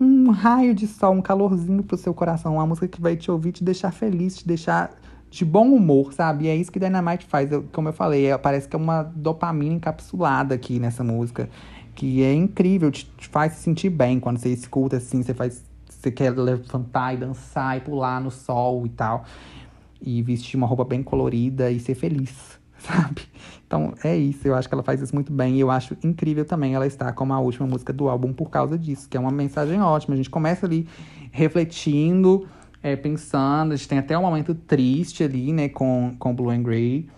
um, 0.03 0.31
raio 0.31 0.75
de 0.75 0.87
sol, 0.87 1.15
um 1.15 1.23
calorzinho 1.23 1.83
pro 1.83 1.97
seu 1.97 2.13
coração, 2.13 2.55
uma 2.55 2.67
música 2.67 2.89
que 2.89 3.01
vai 3.01 3.17
te 3.17 3.31
ouvir, 3.31 3.53
te 3.53 3.63
deixar 3.63 3.93
feliz, 3.93 4.37
te 4.37 4.47
deixar 4.47 4.91
de 5.31 5.45
bom 5.45 5.69
humor, 5.73 6.13
sabe? 6.13 6.45
E 6.45 6.49
é 6.49 6.57
isso 6.57 6.71
que 6.71 6.79
Dynamite 6.79 7.25
faz. 7.27 7.51
Eu, 7.51 7.65
como 7.73 7.89
eu 7.89 7.93
falei, 7.93 8.27
é, 8.27 8.37
parece 8.37 8.69
que 8.69 8.77
é 8.77 8.79
uma 8.79 9.03
dopamina 9.03 9.75
encapsulada 9.75 10.55
aqui 10.55 10.79
nessa 10.79 11.03
música 11.03 11.49
que 11.95 12.23
é 12.23 12.35
incrível, 12.35 12.91
te, 12.91 13.05
te, 13.17 13.29
faz 13.29 13.55
se 13.55 13.63
sentir 13.63 13.91
bem 13.91 14.19
quando 14.19 14.39
você 14.39 14.49
escuta 14.49 14.97
assim, 14.97 15.23
você 15.23 15.35
faz. 15.35 15.63
Você 15.89 16.11
quer 16.11 16.31
levantar 16.37 17.15
e 17.15 17.19
dançar 17.19 17.77
e 17.79 17.81
pular 17.81 18.21
no 18.21 18.31
sol 18.31 18.85
e 18.85 18.89
tal. 18.89 19.25
E 20.01 20.21
vestir 20.21 20.57
uma 20.57 20.67
roupa 20.67 20.85
bem 20.85 21.01
colorida 21.01 21.71
e 21.71 21.79
ser 21.79 21.95
feliz, 21.95 22.59
sabe? 22.87 23.23
Então 23.67 23.95
é 24.05 24.17
isso, 24.17 24.47
eu 24.47 24.55
acho 24.55 24.69
que 24.69 24.75
ela 24.75 24.83
faz 24.83 25.01
isso 25.01 25.15
muito 25.15 25.33
bem. 25.33 25.57
E 25.57 25.61
eu 25.61 25.71
acho 25.71 25.97
incrível 26.03 26.45
também 26.45 26.75
ela 26.75 26.87
estar 26.87 27.13
como 27.13 27.33
a 27.33 27.41
última 27.41 27.67
música 27.67 27.93
do 27.93 28.09
álbum 28.09 28.33
por 28.33 28.51
causa 28.51 28.79
disso, 28.79 29.09
que 29.09 29.17
é 29.17 29.21
uma 29.21 29.31
mensagem 29.31 29.81
ótima. 29.81 30.15
A 30.15 30.17
gente 30.17 30.31
começa 30.31 30.67
ali 30.67 30.87
refletindo, 31.31 32.47
é, 32.83 32.97
pensando, 32.97 33.73
a 33.73 33.77
gente 33.77 33.89
tem 33.89 33.99
até 33.99 34.19
um 34.19 34.23
momento 34.23 34.55
triste 34.55 35.25
ali, 35.25 35.53
né, 35.53 35.69
com, 35.69 36.15
com 36.19 36.35
Blue 36.35 36.51
and 36.51 36.63
Grey. 36.63 37.09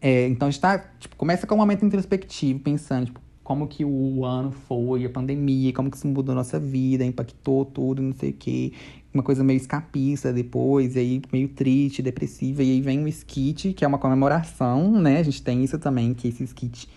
É, 0.00 0.26
então 0.28 0.48
a 0.48 0.50
gente 0.50 0.60
tá, 0.60 0.78
tipo, 0.98 1.14
começa 1.16 1.46
com 1.46 1.54
um 1.54 1.58
momento 1.58 1.84
introspectivo, 1.84 2.58
pensando, 2.60 3.06
tipo, 3.06 3.20
como 3.44 3.66
que 3.66 3.84
o 3.84 4.24
ano 4.24 4.52
foi, 4.52 5.04
a 5.04 5.10
pandemia, 5.10 5.72
como 5.72 5.90
que 5.90 5.96
isso 5.96 6.06
mudou 6.06 6.32
a 6.32 6.36
nossa 6.36 6.58
vida, 6.58 7.04
impactou 7.04 7.64
tudo, 7.64 8.00
não 8.00 8.12
sei 8.12 8.30
o 8.30 8.32
quê. 8.32 8.72
Uma 9.12 9.22
coisa 9.22 9.42
meio 9.42 9.56
escapista 9.56 10.32
depois, 10.32 10.94
e 10.94 10.98
aí 10.98 11.22
meio 11.32 11.48
triste, 11.48 12.00
depressiva. 12.00 12.62
E 12.62 12.70
aí 12.70 12.80
vem 12.80 13.02
o 13.02 13.08
skit, 13.08 13.72
que 13.72 13.84
é 13.84 13.88
uma 13.88 13.98
comemoração, 13.98 15.00
né? 15.00 15.18
A 15.18 15.22
gente 15.22 15.42
tem 15.42 15.64
isso 15.64 15.78
também, 15.78 16.14
que 16.14 16.28
esse 16.28 16.44
skit 16.44 16.88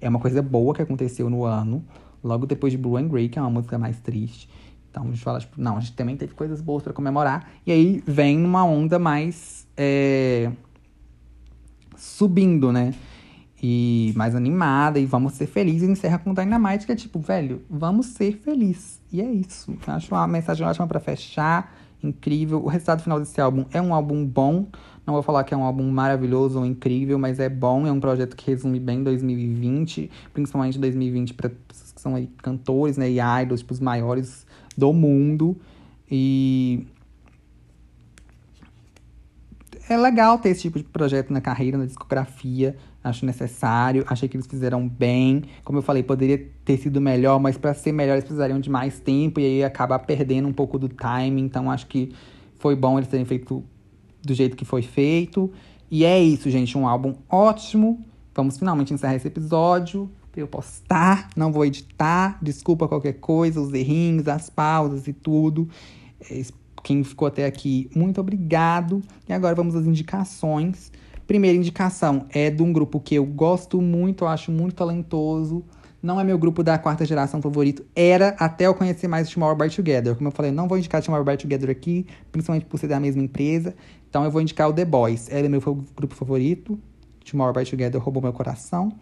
é 0.00 0.08
uma 0.08 0.18
coisa 0.18 0.42
boa 0.42 0.74
que 0.74 0.82
aconteceu 0.82 1.30
no 1.30 1.44
ano. 1.44 1.84
Logo 2.22 2.46
depois 2.46 2.72
de 2.72 2.78
Blue 2.78 2.96
and 2.96 3.08
Grey, 3.08 3.28
que 3.28 3.38
é 3.38 3.42
uma 3.42 3.50
música 3.50 3.78
mais 3.78 3.98
triste. 4.00 4.48
Então 4.90 5.04
a 5.04 5.06
gente 5.06 5.22
fala, 5.22 5.40
tipo, 5.40 5.60
não, 5.60 5.76
a 5.76 5.80
gente 5.80 5.94
também 5.94 6.16
teve 6.16 6.34
coisas 6.34 6.60
boas 6.60 6.82
para 6.82 6.92
comemorar. 6.92 7.50
E 7.66 7.72
aí 7.72 8.02
vem 8.06 8.38
numa 8.38 8.64
onda 8.64 8.98
mais. 8.98 9.66
É 9.76 10.50
subindo, 11.96 12.72
né? 12.72 12.94
E 13.66 14.12
mais 14.14 14.34
animada, 14.34 14.98
e 14.98 15.06
vamos 15.06 15.32
ser 15.32 15.46
felizes. 15.46 15.88
E 15.88 15.90
encerra 15.90 16.18
com 16.18 16.34
Dynamite, 16.34 16.84
que 16.84 16.92
é 16.92 16.94
tipo, 16.94 17.18
velho, 17.18 17.62
vamos 17.70 18.08
ser 18.08 18.36
felizes. 18.36 19.00
E 19.10 19.22
é 19.22 19.24
isso. 19.24 19.74
Acho 19.86 20.14
uma 20.14 20.28
mensagem 20.28 20.66
ótima 20.66 20.86
para 20.86 21.00
fechar. 21.00 21.74
Incrível. 22.02 22.62
O 22.62 22.68
resultado 22.68 23.02
final 23.02 23.18
desse 23.18 23.40
álbum 23.40 23.64
é 23.72 23.80
um 23.80 23.94
álbum 23.94 24.22
bom. 24.22 24.66
Não 25.06 25.14
vou 25.14 25.22
falar 25.22 25.44
que 25.44 25.54
é 25.54 25.56
um 25.56 25.62
álbum 25.62 25.90
maravilhoso 25.90 26.58
ou 26.58 26.66
incrível, 26.66 27.18
mas 27.18 27.40
é 27.40 27.48
bom. 27.48 27.86
É 27.86 27.90
um 27.90 28.00
projeto 28.00 28.36
que 28.36 28.50
resume 28.50 28.78
bem 28.78 29.02
2020, 29.02 30.10
principalmente 30.34 30.78
2020 30.78 31.32
para 31.32 31.48
pessoas 31.48 31.90
que 31.90 32.00
são 32.02 32.16
aí 32.16 32.28
cantores, 32.42 32.98
né? 32.98 33.10
E 33.10 33.16
idols, 33.42 33.60
tipo, 33.60 33.72
os 33.72 33.80
maiores 33.80 34.46
do 34.76 34.92
mundo. 34.92 35.56
E 36.10 36.86
é 39.88 39.96
legal 39.96 40.38
ter 40.38 40.50
esse 40.50 40.62
tipo 40.62 40.78
de 40.78 40.84
projeto 40.84 41.32
na 41.32 41.40
carreira, 41.40 41.76
na 41.76 41.84
discografia. 41.84 42.76
Acho 43.02 43.26
necessário. 43.26 44.04
Achei 44.08 44.28
que 44.28 44.36
eles 44.36 44.46
fizeram 44.46 44.88
bem. 44.88 45.42
Como 45.62 45.78
eu 45.78 45.82
falei, 45.82 46.02
poderia 46.02 46.50
ter 46.64 46.78
sido 46.78 47.00
melhor, 47.00 47.38
mas 47.38 47.58
para 47.58 47.74
ser 47.74 47.92
melhor 47.92 48.14
eles 48.14 48.24
precisariam 48.24 48.58
de 48.58 48.70
mais 48.70 48.98
tempo 48.98 49.40
e 49.40 49.44
aí 49.44 49.64
acabar 49.64 49.98
perdendo 49.98 50.48
um 50.48 50.52
pouco 50.52 50.78
do 50.78 50.88
timing. 50.88 51.42
Então 51.42 51.70
acho 51.70 51.86
que 51.86 52.14
foi 52.58 52.74
bom 52.74 52.98
eles 52.98 53.08
terem 53.08 53.26
feito 53.26 53.62
do 54.22 54.32
jeito 54.32 54.56
que 54.56 54.64
foi 54.64 54.80
feito. 54.80 55.52
E 55.90 56.04
é 56.04 56.22
isso, 56.22 56.48
gente. 56.48 56.78
Um 56.78 56.88
álbum 56.88 57.14
ótimo. 57.28 58.02
Vamos 58.34 58.58
finalmente 58.58 58.94
encerrar 58.94 59.16
esse 59.16 59.28
episódio. 59.28 60.10
Eu 60.34 60.48
postar. 60.48 61.28
Não 61.36 61.52
vou 61.52 61.64
editar. 61.64 62.38
Desculpa 62.42 62.88
qualquer 62.88 63.14
coisa, 63.14 63.60
os 63.60 63.72
errinhos, 63.72 64.28
as 64.28 64.48
pausas 64.48 65.06
e 65.06 65.12
tudo. 65.12 65.68
Espero 66.30 66.63
quem 66.84 67.02
ficou 67.02 67.26
até 67.26 67.46
aqui, 67.46 67.88
muito 67.96 68.20
obrigado. 68.20 69.02
E 69.26 69.32
agora 69.32 69.54
vamos 69.54 69.74
às 69.74 69.86
indicações. 69.86 70.92
Primeira 71.26 71.56
indicação 71.56 72.26
é 72.28 72.50
de 72.50 72.62
um 72.62 72.70
grupo 72.70 73.00
que 73.00 73.14
eu 73.14 73.24
gosto 73.24 73.80
muito, 73.80 74.24
eu 74.24 74.28
acho 74.28 74.52
muito 74.52 74.74
talentoso. 74.74 75.64
Não 76.02 76.20
é 76.20 76.24
meu 76.24 76.36
grupo 76.36 76.62
da 76.62 76.76
quarta 76.76 77.06
geração 77.06 77.40
favorito. 77.40 77.82
Era 77.96 78.36
até 78.38 78.66
eu 78.66 78.74
conhecer 78.74 79.08
mais 79.08 79.30
o 79.30 79.32
Tomorrow 79.32 79.56
by 79.56 79.74
Together. 79.74 80.14
Como 80.14 80.28
eu 80.28 80.32
falei, 80.32 80.52
não 80.52 80.68
vou 80.68 80.76
indicar 80.76 81.00
o 81.00 81.04
Tomorrow 81.04 81.24
by 81.24 81.38
Together 81.38 81.70
aqui, 81.70 82.06
principalmente 82.30 82.66
por 82.66 82.78
ser 82.78 82.88
da 82.88 83.00
mesma 83.00 83.22
empresa. 83.22 83.74
Então 84.10 84.22
eu 84.22 84.30
vou 84.30 84.42
indicar 84.42 84.68
o 84.68 84.72
The 84.74 84.84
Boys. 84.84 85.30
Era 85.30 85.48
meu 85.48 85.62
grupo 85.96 86.14
favorito. 86.14 86.78
Tomorrow 87.24 87.54
by 87.54 87.64
Together 87.64 87.98
roubou 87.98 88.22
meu 88.22 88.34
coração. 88.34 88.92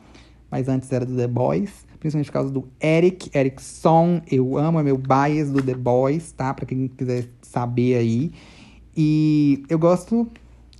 Mas 0.48 0.68
antes 0.68 0.92
era 0.92 1.04
do 1.04 1.16
The 1.16 1.26
Boys 1.26 1.84
principalmente 2.02 2.26
por 2.26 2.32
causa 2.32 2.50
do 2.50 2.68
Eric, 2.82 3.30
Erickson. 3.32 4.22
Eu 4.28 4.58
amo, 4.58 4.80
é 4.80 4.82
meu 4.82 4.98
bias 4.98 5.52
do 5.52 5.62
The 5.62 5.74
Boys, 5.74 6.32
tá? 6.32 6.52
Pra 6.52 6.66
quem 6.66 6.88
quiser 6.88 7.28
saber 7.40 7.94
aí. 7.94 8.32
E 8.96 9.62
eu 9.68 9.78
gosto. 9.78 10.28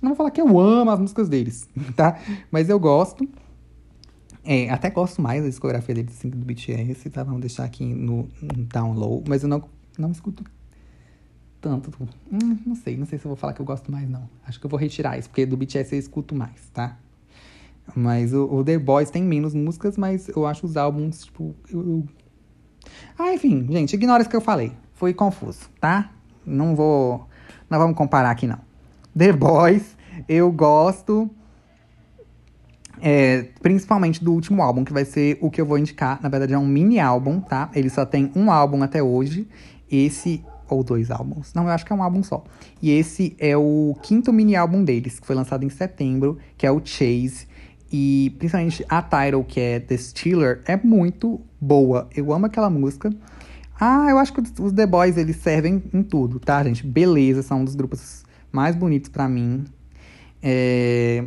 Não 0.01 0.09
vou 0.09 0.17
falar 0.17 0.31
que 0.31 0.41
eu 0.41 0.59
amo 0.59 0.91
as 0.91 0.99
músicas 0.99 1.29
deles, 1.29 1.69
tá? 1.95 2.19
Mas 2.51 2.67
eu 2.67 2.77
gosto. 2.77 3.25
É, 4.43 4.69
até 4.69 4.89
gosto 4.89 5.21
mais 5.21 5.41
da 5.41 5.47
discografia 5.47 5.95
deles 5.95 6.13
assim, 6.13 6.29
do 6.29 6.45
BTS, 6.45 7.09
tá? 7.09 7.23
Vamos 7.23 7.39
deixar 7.39 7.63
aqui 7.63 7.85
no, 7.85 8.27
no 8.41 8.65
download, 8.65 9.23
mas 9.29 9.43
eu 9.43 9.47
não, 9.47 9.63
não 9.97 10.11
escuto 10.11 10.43
tanto. 11.61 11.89
Hum, 12.29 12.57
não 12.65 12.75
sei, 12.75 12.97
não 12.97 13.05
sei 13.05 13.17
se 13.17 13.23
eu 13.23 13.29
vou 13.29 13.37
falar 13.37 13.53
que 13.53 13.61
eu 13.61 13.65
gosto 13.65 13.89
mais, 13.89 14.09
não. 14.09 14.29
Acho 14.45 14.59
que 14.59 14.65
eu 14.65 14.69
vou 14.69 14.77
retirar 14.77 15.17
isso, 15.17 15.29
porque 15.29 15.45
do 15.45 15.55
BTS 15.55 15.95
eu 15.95 15.99
escuto 15.99 16.35
mais, 16.35 16.69
tá? 16.73 16.99
Mas 17.95 18.33
o, 18.33 18.45
o 18.45 18.63
The 18.63 18.77
Boys 18.77 19.09
tem 19.09 19.23
menos 19.23 19.53
músicas, 19.53 19.97
mas 19.97 20.27
eu 20.29 20.45
acho 20.45 20.65
os 20.65 20.77
álbuns, 20.77 21.25
tipo. 21.25 21.55
Eu, 21.71 21.81
eu... 21.81 22.03
Ah, 23.17 23.33
enfim, 23.33 23.67
gente, 23.69 23.93
ignora 23.93 24.21
isso 24.21 24.29
que 24.29 24.35
eu 24.35 24.41
falei. 24.41 24.71
Foi 24.93 25.13
confuso, 25.13 25.69
tá? 25.79 26.11
Não 26.45 26.75
vou. 26.75 27.27
Não 27.69 27.77
vamos 27.77 27.95
comparar 27.95 28.31
aqui, 28.31 28.47
não. 28.47 28.59
The 29.17 29.33
Boys, 29.33 29.95
eu 30.27 30.51
gosto. 30.51 31.29
É, 33.01 33.49
principalmente 33.61 34.23
do 34.23 34.31
último 34.31 34.61
álbum, 34.61 34.85
que 34.85 34.93
vai 34.93 35.03
ser 35.03 35.37
o 35.41 35.51
que 35.51 35.59
eu 35.59 35.65
vou 35.65 35.77
indicar. 35.77 36.21
Na 36.21 36.29
verdade, 36.29 36.53
é 36.53 36.57
um 36.57 36.65
mini 36.65 36.99
álbum, 36.99 37.41
tá? 37.41 37.69
Ele 37.75 37.89
só 37.89 38.05
tem 38.05 38.31
um 38.35 38.49
álbum 38.49 38.81
até 38.81 39.03
hoje. 39.03 39.47
Esse, 39.91 40.43
ou 40.69 40.83
dois 40.83 41.11
álbuns. 41.11 41.53
Não, 41.53 41.63
eu 41.63 41.69
acho 41.69 41.85
que 41.85 41.91
é 41.91 41.95
um 41.95 42.01
álbum 42.01 42.23
só. 42.23 42.43
E 42.81 42.91
esse 42.91 43.35
é 43.39 43.55
o 43.57 43.95
quinto 44.01 44.31
mini 44.31 44.55
álbum 44.55 44.83
deles, 44.83 45.19
que 45.19 45.27
foi 45.27 45.35
lançado 45.35 45.65
em 45.65 45.69
setembro, 45.69 46.37
que 46.57 46.65
é 46.65 46.71
o 46.71 46.81
Chase. 46.83 47.47
E 47.93 48.35
principalmente 48.39 48.83
a 48.89 49.03
title, 49.03 49.43
que 49.43 49.59
é 49.59 49.79
The 49.79 49.95
Stealer, 49.95 50.63
é 50.65 50.75
muito 50.75 51.39
boa. 51.61 52.09
Eu 52.15 52.33
amo 52.33 52.47
aquela 52.47 52.67
música. 52.67 53.13
Ah, 53.79 54.07
eu 54.09 54.17
acho 54.17 54.33
que 54.33 54.41
os 54.59 54.71
The 54.71 54.87
Boys, 54.87 55.15
eles 55.15 55.35
servem 55.35 55.83
em 55.93 56.01
tudo, 56.01 56.39
tá, 56.39 56.63
gente? 56.63 56.85
Beleza, 56.85 57.43
são 57.43 57.61
um 57.61 57.65
dos 57.65 57.75
grupos 57.75 58.25
mais 58.51 58.75
bonitos 58.75 59.09
para 59.09 59.29
mim. 59.29 59.63
É 60.41 61.23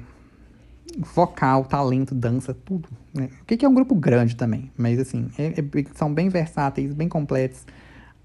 vocal, 0.99 1.65
talento, 1.65 2.15
dança, 2.15 2.55
tudo. 2.55 2.89
Né? 3.15 3.29
O 3.43 3.45
que, 3.45 3.65
é 3.65 3.69
um 3.69 3.75
grupo 3.75 3.95
grande 3.95 4.37
também, 4.37 4.71
mas 4.77 4.99
assim, 4.99 5.29
é, 5.39 5.47
é, 5.47 5.85
são 5.95 6.13
bem 6.13 6.29
versáteis, 6.29 6.95
bem 6.95 7.09
completos. 7.09 7.67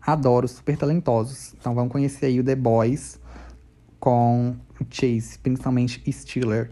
Adoro, 0.01 0.47
super 0.47 0.77
talentosos. 0.77 1.53
Então 1.59 1.75
vamos 1.75 1.91
conhecer 1.91 2.27
aí 2.27 2.39
o 2.39 2.43
The 2.43 2.55
Boys 2.55 3.19
com 3.99 4.55
Chase, 4.89 5.37
principalmente 5.37 6.01
Steeler. 6.11 6.71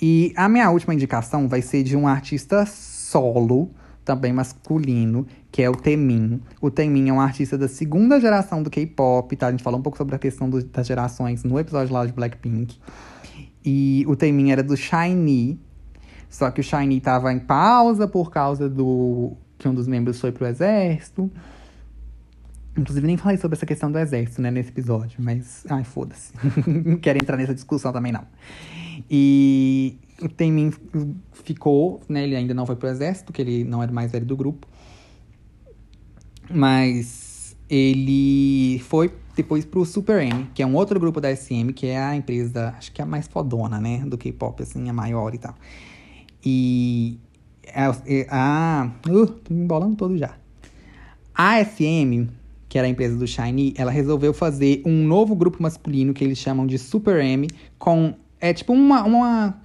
E 0.00 0.32
a 0.36 0.48
minha 0.48 0.70
última 0.70 0.94
indicação 0.94 1.48
vai 1.48 1.62
ser 1.62 1.82
de 1.82 1.96
um 1.96 2.06
artista 2.06 2.66
solo, 2.66 3.70
também 4.04 4.32
masculino, 4.32 5.26
que 5.50 5.62
é 5.62 5.70
o 5.70 5.74
Temin. 5.74 6.40
O 6.60 6.70
Temin 6.70 7.08
é 7.08 7.12
um 7.12 7.20
artista 7.20 7.56
da 7.56 7.66
segunda 7.66 8.20
geração 8.20 8.62
do 8.62 8.70
K-pop, 8.70 9.34
tá? 9.36 9.48
A 9.48 9.50
gente 9.50 9.62
falou 9.62 9.80
um 9.80 9.82
pouco 9.82 9.98
sobre 9.98 10.14
a 10.14 10.18
questão 10.18 10.48
do, 10.48 10.62
das 10.62 10.86
gerações 10.86 11.42
no 11.42 11.58
episódio 11.58 11.92
lá 11.92 12.04
de 12.04 12.12
Blackpink. 12.12 12.78
E 13.66 14.04
o 14.06 14.14
Taemin 14.14 14.52
era 14.52 14.62
do 14.62 14.76
Shiny. 14.76 15.58
Só 16.30 16.50
que 16.52 16.60
o 16.60 16.64
Shiny 16.64 17.00
tava 17.00 17.32
em 17.32 17.40
pausa 17.40 18.06
por 18.06 18.30
causa 18.30 18.68
do 18.68 19.32
que 19.58 19.66
um 19.66 19.74
dos 19.74 19.88
membros 19.88 20.20
foi 20.20 20.30
pro 20.30 20.46
exército. 20.46 21.30
Inclusive, 22.76 23.06
nem 23.06 23.16
falei 23.16 23.38
sobre 23.38 23.56
essa 23.56 23.66
questão 23.66 23.90
do 23.90 23.98
exército, 23.98 24.40
né, 24.40 24.50
nesse 24.50 24.68
episódio. 24.68 25.18
Mas, 25.18 25.64
ai, 25.68 25.82
foda-se. 25.82 26.32
não 26.84 26.98
quero 26.98 27.18
entrar 27.18 27.36
nessa 27.36 27.54
discussão 27.54 27.92
também, 27.92 28.12
não. 28.12 28.24
E 29.10 29.98
o 30.22 30.28
Taemin 30.28 30.72
ficou, 31.32 32.00
né, 32.08 32.24
ele 32.24 32.36
ainda 32.36 32.54
não 32.54 32.66
foi 32.66 32.76
pro 32.76 32.88
exército, 32.88 33.32
que 33.32 33.42
ele 33.42 33.64
não 33.64 33.82
era 33.82 33.92
mais 33.92 34.12
velho 34.12 34.26
do 34.26 34.36
grupo. 34.36 34.66
Mas 36.50 37.56
ele 37.68 38.78
foi 38.80 39.12
depois 39.36 39.64
pro 39.64 39.84
Super 39.84 40.22
M, 40.22 40.48
que 40.54 40.62
é 40.62 40.66
um 40.66 40.74
outro 40.74 40.98
grupo 40.98 41.20
da 41.20 41.34
SM, 41.34 41.72
que 41.74 41.86
é 41.86 41.98
a 41.98 42.16
empresa, 42.16 42.74
acho 42.78 42.90
que 42.92 43.00
é 43.00 43.04
a 43.04 43.06
mais 43.06 43.28
fodona, 43.28 43.78
né? 43.78 44.02
Do 44.06 44.16
K-pop, 44.16 44.62
assim, 44.62 44.88
a 44.88 44.92
maior 44.92 45.34
e 45.34 45.38
tal. 45.38 45.54
E 46.44 47.18
a. 47.74 47.90
a 48.30 48.92
uh, 49.08 49.26
tô 49.26 49.52
me 49.52 49.62
embolando 49.62 49.96
todo 49.96 50.16
já. 50.16 50.34
A 51.34 51.62
SM, 51.62 52.28
que 52.68 52.78
era 52.78 52.86
a 52.86 52.90
empresa 52.90 53.16
do 53.16 53.26
Shiny, 53.26 53.74
ela 53.76 53.90
resolveu 53.90 54.32
fazer 54.32 54.80
um 54.86 55.04
novo 55.04 55.34
grupo 55.34 55.62
masculino 55.62 56.14
que 56.14 56.24
eles 56.24 56.38
chamam 56.38 56.66
de 56.66 56.78
Super 56.78 57.22
M, 57.22 57.48
com. 57.78 58.14
É 58.40 58.52
tipo 58.52 58.72
uma. 58.72 59.02
uma 59.04 59.56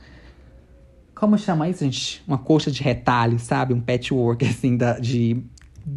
como 1.16 1.38
chama 1.38 1.70
isso, 1.70 1.84
gente? 1.84 2.24
Uma 2.28 2.38
coxa 2.38 2.72
de 2.72 2.82
retalho, 2.82 3.38
sabe? 3.38 3.74
Um 3.74 3.82
patchwork, 3.82 4.44
assim, 4.48 4.76
da, 4.76 4.98
de 4.98 5.44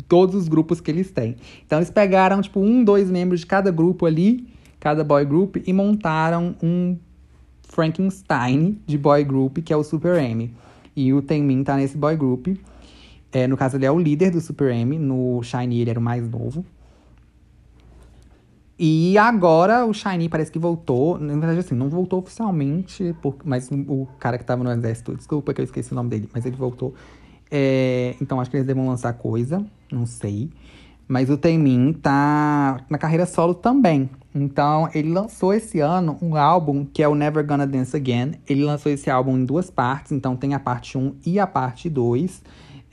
todos 0.08 0.34
os 0.34 0.48
grupos 0.48 0.80
que 0.80 0.90
eles 0.90 1.10
têm. 1.10 1.36
Então 1.66 1.78
eles 1.78 1.90
pegaram, 1.90 2.40
tipo, 2.42 2.60
um, 2.60 2.84
dois 2.84 3.10
membros 3.10 3.40
de 3.40 3.46
cada 3.46 3.70
grupo 3.70 4.06
ali, 4.06 4.46
cada 4.78 5.02
boy 5.02 5.24
group, 5.24 5.56
e 5.66 5.72
montaram 5.72 6.54
um 6.62 6.96
Frankenstein 7.62 8.78
de 8.86 8.98
boy 8.98 9.24
group, 9.24 9.58
que 9.58 9.72
é 9.72 9.76
o 9.76 9.82
Super 9.82 10.16
M. 10.18 10.54
E 10.94 11.12
o 11.12 11.22
Tenmin 11.22 11.64
tá 11.64 11.76
nesse 11.76 11.96
boy 11.96 12.16
group. 12.16 12.48
É, 13.32 13.48
no 13.48 13.56
caso, 13.56 13.76
ele 13.76 13.84
é 13.84 13.90
o 13.90 13.98
líder 13.98 14.30
do 14.30 14.40
Super 14.40 14.72
M. 14.72 14.96
No 14.98 15.42
Shiny, 15.42 15.80
ele 15.80 15.90
era 15.90 15.98
o 15.98 16.02
mais 16.02 16.28
novo. 16.28 16.64
E 18.78 19.16
agora 19.18 19.86
o 19.86 19.92
Shiny 19.92 20.28
parece 20.28 20.50
que 20.50 20.58
voltou. 20.58 21.18
Na 21.18 21.32
verdade, 21.34 21.60
assim, 21.60 21.74
não 21.74 21.88
voltou 21.88 22.18
oficialmente, 22.18 23.14
por, 23.22 23.36
mas 23.44 23.70
o 23.70 24.06
cara 24.18 24.36
que 24.36 24.44
tava 24.44 24.64
no 24.64 24.70
exército, 24.70 25.14
desculpa 25.14 25.54
que 25.54 25.60
eu 25.60 25.64
esqueci 25.64 25.92
o 25.92 25.94
nome 25.94 26.10
dele, 26.10 26.28
mas 26.32 26.44
ele 26.44 26.56
voltou 26.56 26.94
é, 27.56 28.16
então 28.20 28.40
acho 28.40 28.50
que 28.50 28.56
eles 28.56 28.66
devem 28.66 28.84
lançar 28.84 29.12
coisa, 29.12 29.64
não 29.92 30.06
sei. 30.06 30.50
Mas 31.06 31.30
o 31.30 31.36
Temin 31.36 31.92
tá 31.92 32.80
na 32.90 32.98
carreira 32.98 33.26
solo 33.26 33.54
também. 33.54 34.10
Então 34.34 34.88
ele 34.92 35.12
lançou 35.12 35.54
esse 35.54 35.78
ano 35.78 36.18
um 36.20 36.34
álbum 36.34 36.84
que 36.84 37.00
é 37.00 37.06
o 37.06 37.14
Never 37.14 37.46
Gonna 37.46 37.66
Dance 37.66 37.94
Again. 37.94 38.32
Ele 38.48 38.64
lançou 38.64 38.90
esse 38.90 39.08
álbum 39.08 39.38
em 39.38 39.44
duas 39.44 39.70
partes, 39.70 40.10
então 40.10 40.34
tem 40.34 40.52
a 40.54 40.58
parte 40.58 40.98
1 40.98 41.14
e 41.24 41.38
a 41.38 41.46
parte 41.46 41.88
2. 41.88 42.42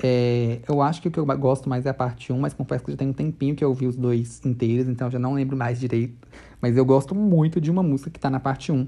É, 0.04 0.60
eu 0.68 0.82
acho 0.82 1.02
que 1.02 1.08
o 1.08 1.12
que 1.12 1.20
eu 1.20 1.26
gosto 1.26 1.70
mais 1.70 1.86
é 1.86 1.90
a 1.90 1.94
parte 1.94 2.34
1, 2.34 2.40
mas 2.40 2.54
confesso 2.54 2.84
que 2.84 2.92
já 2.92 2.98
tem 2.98 3.10
um 3.10 3.14
tempinho 3.14 3.56
que 3.56 3.64
eu 3.64 3.70
ouvi 3.70 3.86
os 3.86 3.96
dois 3.96 4.44
inteiros, 4.44 4.88
então 4.88 5.12
já 5.12 5.20
não 5.20 5.34
lembro 5.34 5.56
mais 5.56 5.80
direito. 5.80 6.28
Mas 6.60 6.76
eu 6.76 6.84
gosto 6.84 7.14
muito 7.14 7.62
de 7.62 7.70
uma 7.70 7.84
música 7.84 8.10
que 8.10 8.20
tá 8.20 8.30
na 8.30 8.40
parte 8.40 8.72
1, 8.72 8.88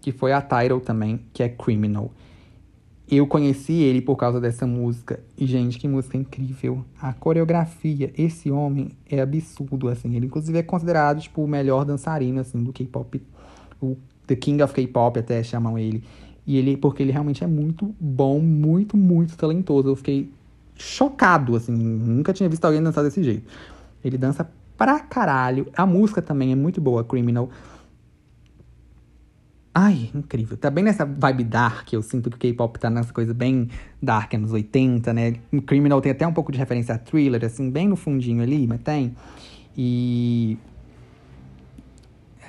que 0.00 0.12
foi 0.12 0.32
a 0.32 0.42
title 0.42 0.80
também, 0.80 1.20
que 1.32 1.42
é 1.42 1.48
Criminal. 1.48 2.10
Eu 3.10 3.26
conheci 3.26 3.72
ele 3.72 4.00
por 4.00 4.14
causa 4.14 4.40
dessa 4.40 4.66
música. 4.66 5.18
E, 5.36 5.44
gente, 5.44 5.78
que 5.78 5.88
música 5.88 6.16
incrível. 6.16 6.84
A 7.00 7.12
coreografia, 7.12 8.12
esse 8.16 8.52
homem 8.52 8.90
é 9.10 9.20
absurdo, 9.20 9.88
assim. 9.88 10.14
Ele, 10.14 10.26
inclusive, 10.26 10.56
é 10.56 10.62
considerado, 10.62 11.20
tipo, 11.20 11.42
o 11.42 11.48
melhor 11.48 11.84
dançarino, 11.84 12.40
assim, 12.40 12.62
do 12.62 12.72
K-pop. 12.72 13.20
O 13.80 13.96
The 14.28 14.36
King 14.36 14.62
of 14.62 14.72
K-pop, 14.72 15.18
até 15.18 15.42
chamam 15.42 15.76
ele. 15.76 16.04
E 16.50 16.56
ele, 16.56 16.76
porque 16.76 17.00
ele 17.00 17.12
realmente 17.12 17.44
é 17.44 17.46
muito 17.46 17.94
bom, 18.00 18.40
muito, 18.40 18.96
muito 18.96 19.36
talentoso. 19.36 19.86
Eu 19.86 19.94
fiquei 19.94 20.28
chocado, 20.74 21.54
assim. 21.54 21.72
Nunca 21.72 22.32
tinha 22.32 22.48
visto 22.48 22.64
alguém 22.64 22.82
dançar 22.82 23.04
desse 23.04 23.22
jeito. 23.22 23.48
Ele 24.04 24.18
dança 24.18 24.50
pra 24.76 24.98
caralho. 24.98 25.68
A 25.76 25.86
música 25.86 26.20
também 26.20 26.50
é 26.50 26.56
muito 26.56 26.80
boa, 26.80 27.04
Criminal. 27.04 27.48
Ai, 29.72 30.10
incrível. 30.12 30.56
Tá 30.56 30.72
bem 30.72 30.82
nessa 30.82 31.04
vibe 31.04 31.44
dark, 31.44 31.92
eu 31.92 32.02
sinto 32.02 32.28
que 32.28 32.34
o 32.34 32.38
K-pop 32.40 32.80
tá 32.80 32.90
nessa 32.90 33.12
coisa 33.12 33.32
bem 33.32 33.68
dark, 34.02 34.34
anos 34.34 34.52
80, 34.52 35.12
né? 35.12 35.36
Criminal 35.64 36.00
tem 36.00 36.10
até 36.10 36.26
um 36.26 36.32
pouco 36.32 36.50
de 36.50 36.58
referência 36.58 36.96
a 36.96 36.98
thriller, 36.98 37.44
assim, 37.44 37.70
bem 37.70 37.86
no 37.86 37.94
fundinho 37.94 38.42
ali, 38.42 38.66
mas 38.66 38.80
tem. 38.80 39.14
E. 39.76 40.58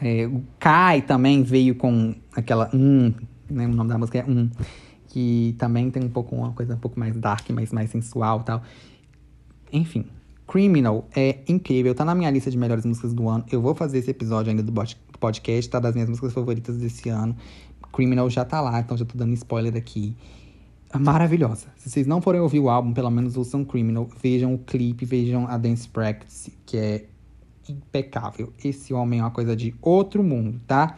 É, 0.01 0.25
o 0.25 0.41
Kai 0.57 1.03
também 1.03 1.43
veio 1.43 1.75
com 1.75 2.15
aquela. 2.35 2.67
Um, 2.73 3.13
né? 3.51 3.67
O 3.67 3.73
nome 3.73 3.89
da 3.89 3.97
música 3.97 4.19
é 4.19 4.25
Um. 4.25 4.49
Que 5.07 5.55
também 5.57 5.91
tem 5.91 6.03
um 6.03 6.09
pouco 6.09 6.35
uma 6.35 6.53
coisa 6.53 6.73
um 6.73 6.79
pouco 6.79 6.99
mais 6.99 7.15
dark, 7.17 7.49
mas 7.49 7.71
mais 7.71 7.89
sensual 7.89 8.43
tal. 8.43 8.61
Enfim, 9.71 10.05
Criminal 10.47 11.07
é 11.15 11.39
incrível, 11.47 11.95
tá 11.95 12.03
na 12.03 12.13
minha 12.13 12.29
lista 12.29 12.51
de 12.51 12.57
melhores 12.57 12.85
músicas 12.85 13.13
do 13.13 13.29
ano. 13.29 13.45
Eu 13.51 13.61
vou 13.61 13.73
fazer 13.73 13.99
esse 13.99 14.11
episódio 14.11 14.49
ainda 14.49 14.63
do 14.63 14.73
podcast, 15.19 15.69
tá? 15.69 15.79
Das 15.79 15.93
minhas 15.93 16.09
músicas 16.09 16.33
favoritas 16.33 16.77
desse 16.77 17.09
ano. 17.09 17.35
Criminal 17.93 18.29
já 18.29 18.43
tá 18.43 18.61
lá, 18.61 18.79
então 18.79 18.97
já 18.97 19.05
tô 19.05 19.17
dando 19.17 19.33
spoiler 19.33 19.75
aqui. 19.75 20.15
Maravilhosa. 20.99 21.67
Se 21.77 21.89
vocês 21.89 22.05
não 22.05 22.21
forem 22.21 22.41
ouvir 22.41 22.59
o 22.59 22.69
álbum, 22.69 22.93
pelo 22.93 23.09
menos 23.09 23.37
ouçam 23.37 23.63
Criminal. 23.63 24.09
Vejam 24.21 24.53
o 24.53 24.57
clipe, 24.57 25.05
vejam 25.05 25.47
a 25.47 25.57
Dance 25.57 25.87
Practice, 25.87 26.51
que 26.65 26.77
é 26.77 27.05
impecável. 27.69 28.51
Esse 28.63 28.93
homem 28.93 29.19
é 29.19 29.23
uma 29.23 29.31
coisa 29.31 29.55
de 29.55 29.73
outro 29.81 30.21
mundo, 30.21 30.59
tá? 30.67 30.97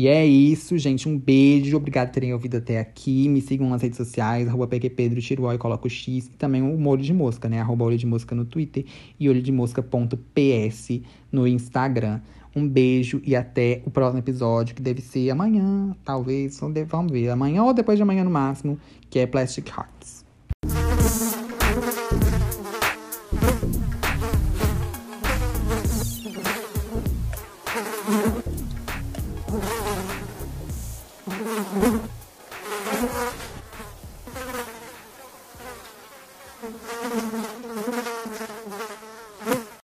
E 0.00 0.08
é 0.08 0.24
isso, 0.24 0.78
gente. 0.78 1.06
Um 1.06 1.18
beijo. 1.18 1.76
Obrigado 1.76 2.08
por 2.08 2.14
terem 2.14 2.32
ouvido 2.32 2.56
até 2.56 2.80
aqui. 2.80 3.28
Me 3.28 3.42
sigam 3.42 3.68
nas 3.68 3.82
redes 3.82 3.98
sociais, 3.98 4.48
arroba 4.48 4.66
PQPedro, 4.66 5.20
e 5.20 5.58
coloco 5.58 5.88
o 5.88 5.90
X. 5.90 6.24
E 6.24 6.30
também 6.38 6.62
o 6.62 6.78
molho 6.78 7.02
de 7.02 7.12
mosca, 7.12 7.50
né? 7.50 7.60
Arroba 7.60 7.84
olho 7.84 7.98
de 7.98 8.06
mosca 8.06 8.34
no 8.34 8.46
Twitter 8.46 8.86
e 9.18 9.28
olho 9.28 9.42
de 9.42 9.52
mosca.ps 9.52 11.02
no 11.30 11.46
Instagram. 11.46 12.22
Um 12.56 12.66
beijo 12.66 13.20
e 13.26 13.36
até 13.36 13.82
o 13.84 13.90
próximo 13.90 14.20
episódio, 14.20 14.74
que 14.74 14.80
deve 14.80 15.02
ser 15.02 15.28
amanhã, 15.28 15.94
talvez. 16.02 16.58
Vamos 16.88 17.12
ver. 17.12 17.28
Amanhã 17.28 17.62
ou 17.62 17.74
depois 17.74 17.98
de 17.98 18.02
amanhã 18.02 18.24
no 18.24 18.30
máximo, 18.30 18.78
que 19.10 19.18
é 19.18 19.26
Plastic 19.26 19.68
Hearts. 19.68 20.19